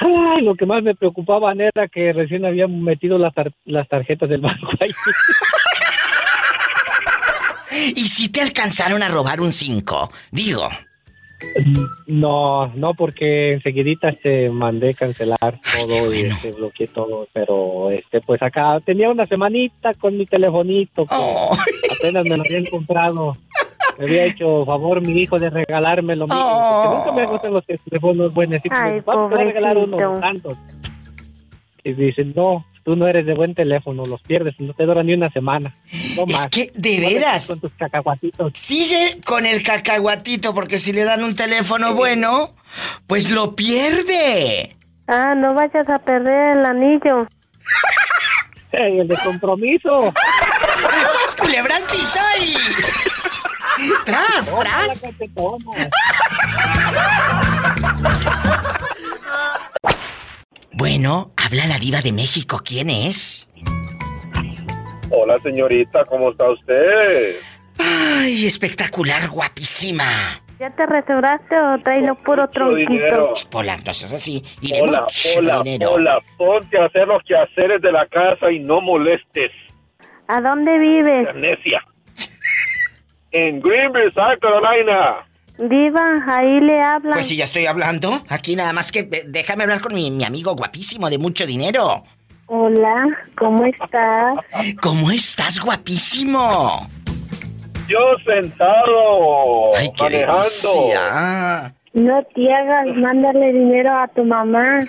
Ay, 0.00 0.42
lo 0.42 0.54
que 0.54 0.66
más 0.66 0.82
me 0.82 0.94
preocupaba 0.94 1.52
era 1.52 1.88
que 1.88 2.12
recién 2.12 2.44
habían 2.44 2.82
metido 2.82 3.18
las, 3.18 3.34
tar- 3.34 3.52
las 3.64 3.88
tarjetas 3.88 4.28
del 4.28 4.40
banco 4.40 4.68
ahí. 4.80 4.90
¿Y 7.96 8.08
si 8.08 8.28
te 8.30 8.40
alcanzaron 8.40 9.02
a 9.02 9.08
robar 9.08 9.40
un 9.40 9.52
5? 9.52 10.10
Digo. 10.32 10.68
No, 12.06 12.66
no, 12.74 12.94
porque 12.94 13.52
enseguidita 13.54 14.08
este, 14.08 14.50
mandé 14.50 14.94
cancelar 14.94 15.60
todo 15.78 16.12
y 16.12 16.22
este, 16.22 16.52
bloqueé 16.52 16.88
todo, 16.88 17.28
pero 17.32 17.90
este, 17.90 18.20
pues 18.20 18.42
acá 18.42 18.80
tenía 18.84 19.10
una 19.10 19.26
semanita 19.26 19.94
con 19.94 20.16
mi 20.16 20.26
telefonito 20.26 21.06
que 21.06 21.14
apenas 21.92 22.24
me 22.24 22.36
lo 22.36 22.42
habían 22.44 22.64
comprado. 22.66 23.36
Me 23.98 24.04
había 24.04 24.24
hecho 24.26 24.64
favor 24.64 25.00
mi 25.00 25.12
hijo 25.20 25.38
de 25.38 25.50
regalármelo, 25.50 26.26
mi- 26.26 26.34
porque 26.34 26.96
nunca 26.96 27.12
me 27.12 27.26
gustan 27.26 27.52
los 27.52 27.64
teléfonos 27.66 28.32
buenos. 28.32 28.60
Y 28.64 28.68
Ay, 28.70 28.92
me 28.94 29.00
"Vamos, 29.00 29.30
te 29.30 29.34
voy 29.36 29.44
a 29.44 29.46
regalar 29.48 29.78
uno 29.78 29.96
tantos. 30.20 30.58
Y 31.84 31.92
dicen, 31.94 32.32
no, 32.36 32.64
tú 32.88 32.96
no 32.96 33.06
eres 33.06 33.26
de 33.26 33.34
buen 33.34 33.54
teléfono, 33.54 34.06
los 34.06 34.22
pierdes, 34.22 34.54
no 34.60 34.72
te 34.72 34.86
dura 34.86 35.02
ni 35.02 35.12
una 35.12 35.28
semana. 35.28 35.76
No 36.16 36.24
Es 36.26 36.32
más. 36.32 36.46
que, 36.48 36.72
de 36.74 37.00
No 37.00 37.08
veras. 37.10 37.46
Con 37.46 37.60
tus 37.60 37.70
cacahuatitos. 37.74 38.50
Sigue 38.54 39.20
con 39.26 39.44
el 39.44 39.62
cacahuatito 39.62 40.54
porque 40.54 40.78
si 40.78 40.94
le 40.94 41.04
dan 41.04 41.22
un 41.22 41.36
teléfono 41.36 41.92
bueno, 41.92 42.54
pues 43.06 43.28
lo 43.28 43.54
pierde. 43.54 44.74
Ah, 45.06 45.34
no 45.34 45.52
vayas 45.52 45.86
a 45.86 45.98
perder 45.98 46.56
el 46.56 46.64
anillo. 46.64 47.28
Ey, 48.72 49.00
el 49.00 49.08
de 49.08 49.18
compromiso. 49.18 50.14
¡Sas 50.14 51.36
culebra 51.36 51.76
al 51.76 51.82
piso 51.82 52.20
y... 52.40 52.56
¡Tras, 54.06 54.50
tras! 54.60 55.02
Bueno, 60.78 61.32
habla 61.36 61.66
la 61.66 61.76
diva 61.80 62.00
de 62.02 62.12
México. 62.12 62.60
¿Quién 62.64 62.88
es? 62.88 63.48
Hola 65.10 65.36
señorita, 65.38 66.04
¿cómo 66.04 66.30
está 66.30 66.48
usted? 66.52 67.36
Ay, 67.78 68.46
espectacular, 68.46 69.28
guapísima. 69.28 70.40
¿Ya 70.60 70.70
te 70.70 70.86
restauraste 70.86 71.56
o 71.60 71.78
traes 71.82 72.06
lo 72.06 72.14
puro 72.22 72.48
tronquito? 72.50 72.92
dinero. 72.92 73.32
Pola, 73.50 73.76
no 73.78 73.92
seas 73.92 74.12
así. 74.12 74.40
Y 74.60 74.72
de 74.72 74.82
Hola, 74.82 75.00
mucho 75.02 75.28
hola, 75.38 75.62
dinero. 75.64 75.90
hola, 75.94 76.18
ponte 76.36 76.78
a 76.78 76.84
hacer 76.84 77.08
los 77.08 77.22
quehaceres 77.24 77.82
de 77.82 77.90
la 77.90 78.06
casa 78.06 78.48
y 78.52 78.60
no 78.60 78.80
molestes, 78.80 79.50
¿A 80.28 80.40
dónde 80.40 80.78
vives? 80.78 81.34
necia. 81.36 81.82
En 83.32 83.60
Greenville, 83.60 84.12
South 84.14 84.38
Carolina. 84.40 85.26
Diva, 85.58 86.14
ahí 86.28 86.60
le 86.60 86.80
hablan. 86.80 87.14
Pues 87.14 87.26
si 87.28 87.36
ya 87.36 87.44
estoy 87.44 87.66
hablando, 87.66 88.22
aquí 88.28 88.54
nada 88.56 88.72
más 88.72 88.92
que 88.92 89.02
de- 89.02 89.24
déjame 89.26 89.64
hablar 89.64 89.80
con 89.80 89.92
mi, 89.94 90.10
mi 90.10 90.24
amigo 90.24 90.54
guapísimo 90.54 91.10
de 91.10 91.18
mucho 91.18 91.46
dinero. 91.46 92.04
Hola, 92.46 93.06
¿cómo 93.36 93.64
estás? 93.64 94.36
¿Cómo 94.80 95.10
estás, 95.10 95.58
guapísimo? 95.60 96.88
Yo 97.88 97.98
sentado, 98.24 99.74
Ay, 99.76 99.90
qué 99.96 100.02
manejando. 100.04 100.42
delicia. 100.42 101.74
No 101.94 102.22
te 102.34 102.52
hagas, 102.54 102.86
mándale 102.96 103.52
dinero 103.52 103.90
a 103.98 104.06
tu 104.08 104.24
mamá. 104.24 104.80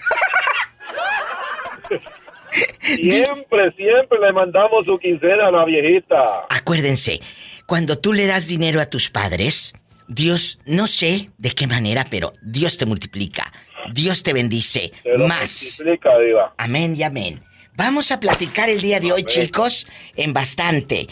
Siempre, 2.82 3.72
siempre 3.76 4.20
le 4.20 4.34
mandamos 4.34 4.86
su 4.86 4.98
quincena 5.00 5.48
a 5.48 5.52
la 5.52 5.66
viejita. 5.66 6.46
Acuérdense, 6.50 7.20
cuando 7.66 7.98
tú 7.98 8.14
le 8.14 8.26
das 8.26 8.48
dinero 8.48 8.82
a 8.82 8.88
tus 8.88 9.10
padres, 9.10 9.74
Dios, 10.10 10.60
no 10.66 10.88
sé 10.88 11.30
de 11.38 11.52
qué 11.52 11.68
manera, 11.68 12.06
pero 12.10 12.34
Dios 12.42 12.78
te 12.78 12.86
multiplica. 12.86 13.52
Dios 13.94 14.24
te 14.24 14.34
bendice 14.34 14.92
Te 15.04 15.18
más. 15.20 15.78
multiplica, 15.80 16.18
diva. 16.20 16.54
Amén 16.58 16.96
y 16.96 17.04
amén. 17.04 17.42
Vamos 17.76 18.12
a 18.12 18.20
platicar 18.20 18.70
el 18.70 18.82
día 18.82 19.00
de 19.00 19.12
hoy, 19.14 19.24
chicos, 19.24 19.88
en 20.16 20.34
bastante. 20.34 21.08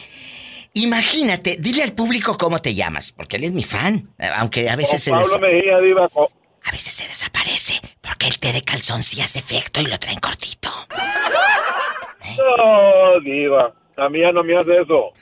Imagínate, 0.74 1.58
dile 1.60 1.84
al 1.84 1.94
público 1.94 2.38
cómo 2.38 2.60
te 2.60 2.76
llamas, 2.76 3.12
porque 3.12 3.38
él 3.38 3.46
es 3.46 3.52
mi 3.54 3.64
fan, 3.64 4.10
aunque 4.36 4.70
a 4.70 4.76
veces 4.76 5.02
se 5.02 5.12
Pablo 5.12 5.40
Mejía, 5.40 5.80
diva. 5.80 6.10
a 6.64 6.72
veces 6.72 6.94
se 6.94 7.08
desaparece, 7.08 7.80
porque 8.02 8.28
el 8.28 8.38
té 8.40 8.52
de 8.52 8.62
calzón 8.64 9.02
sí 9.04 9.22
hace 9.22 9.40
efecto 9.40 9.80
y 9.82 9.86
lo 9.86 9.98
traen 9.98 10.20
cortito. 10.20 10.70
No, 12.38 13.20
diva. 13.22 13.74
A 13.98 14.10
mí 14.10 14.20
ya 14.22 14.32
no 14.32 14.44
me 14.44 14.56
hace 14.58 14.74
eso. 14.82 15.14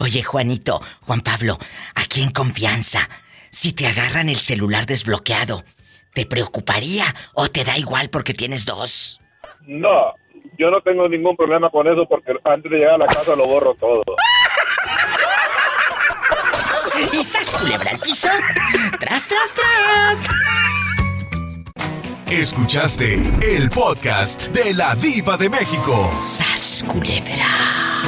Oye, 0.00 0.22
Juanito, 0.22 0.80
Juan 1.02 1.20
Pablo, 1.20 1.58
aquí 1.94 2.22
en 2.22 2.30
confianza, 2.30 3.08
si 3.50 3.72
te 3.72 3.86
agarran 3.86 4.28
el 4.28 4.38
celular 4.38 4.86
desbloqueado, 4.86 5.64
¿te 6.14 6.26
preocuparía 6.26 7.14
o 7.34 7.48
te 7.48 7.64
da 7.64 7.78
igual 7.78 8.10
porque 8.10 8.34
tienes 8.34 8.66
dos? 8.66 9.20
No, 9.66 10.14
yo 10.58 10.70
no 10.70 10.80
tengo 10.80 11.08
ningún 11.08 11.36
problema 11.36 11.70
con 11.70 11.86
eso 11.86 12.06
porque 12.08 12.32
antes 12.44 12.70
de 12.70 12.78
llegar 12.78 12.94
a 12.94 12.98
la 12.98 13.06
casa 13.06 13.36
lo 13.36 13.46
borro 13.46 13.74
todo. 13.74 14.02
¿Y 17.12 17.22
sas 17.24 17.60
culebra 17.60 17.90
al 17.92 17.98
piso? 17.98 18.28
¡Tras, 18.98 19.28
tras, 19.28 19.52
tras! 19.54 20.20
Escuchaste 22.30 23.14
el 23.40 23.70
podcast 23.70 24.48
de 24.48 24.74
la 24.74 24.94
Diva 24.96 25.36
de 25.36 25.48
México. 25.48 26.10
¡Sas 26.20 26.84
culebra! 26.86 28.07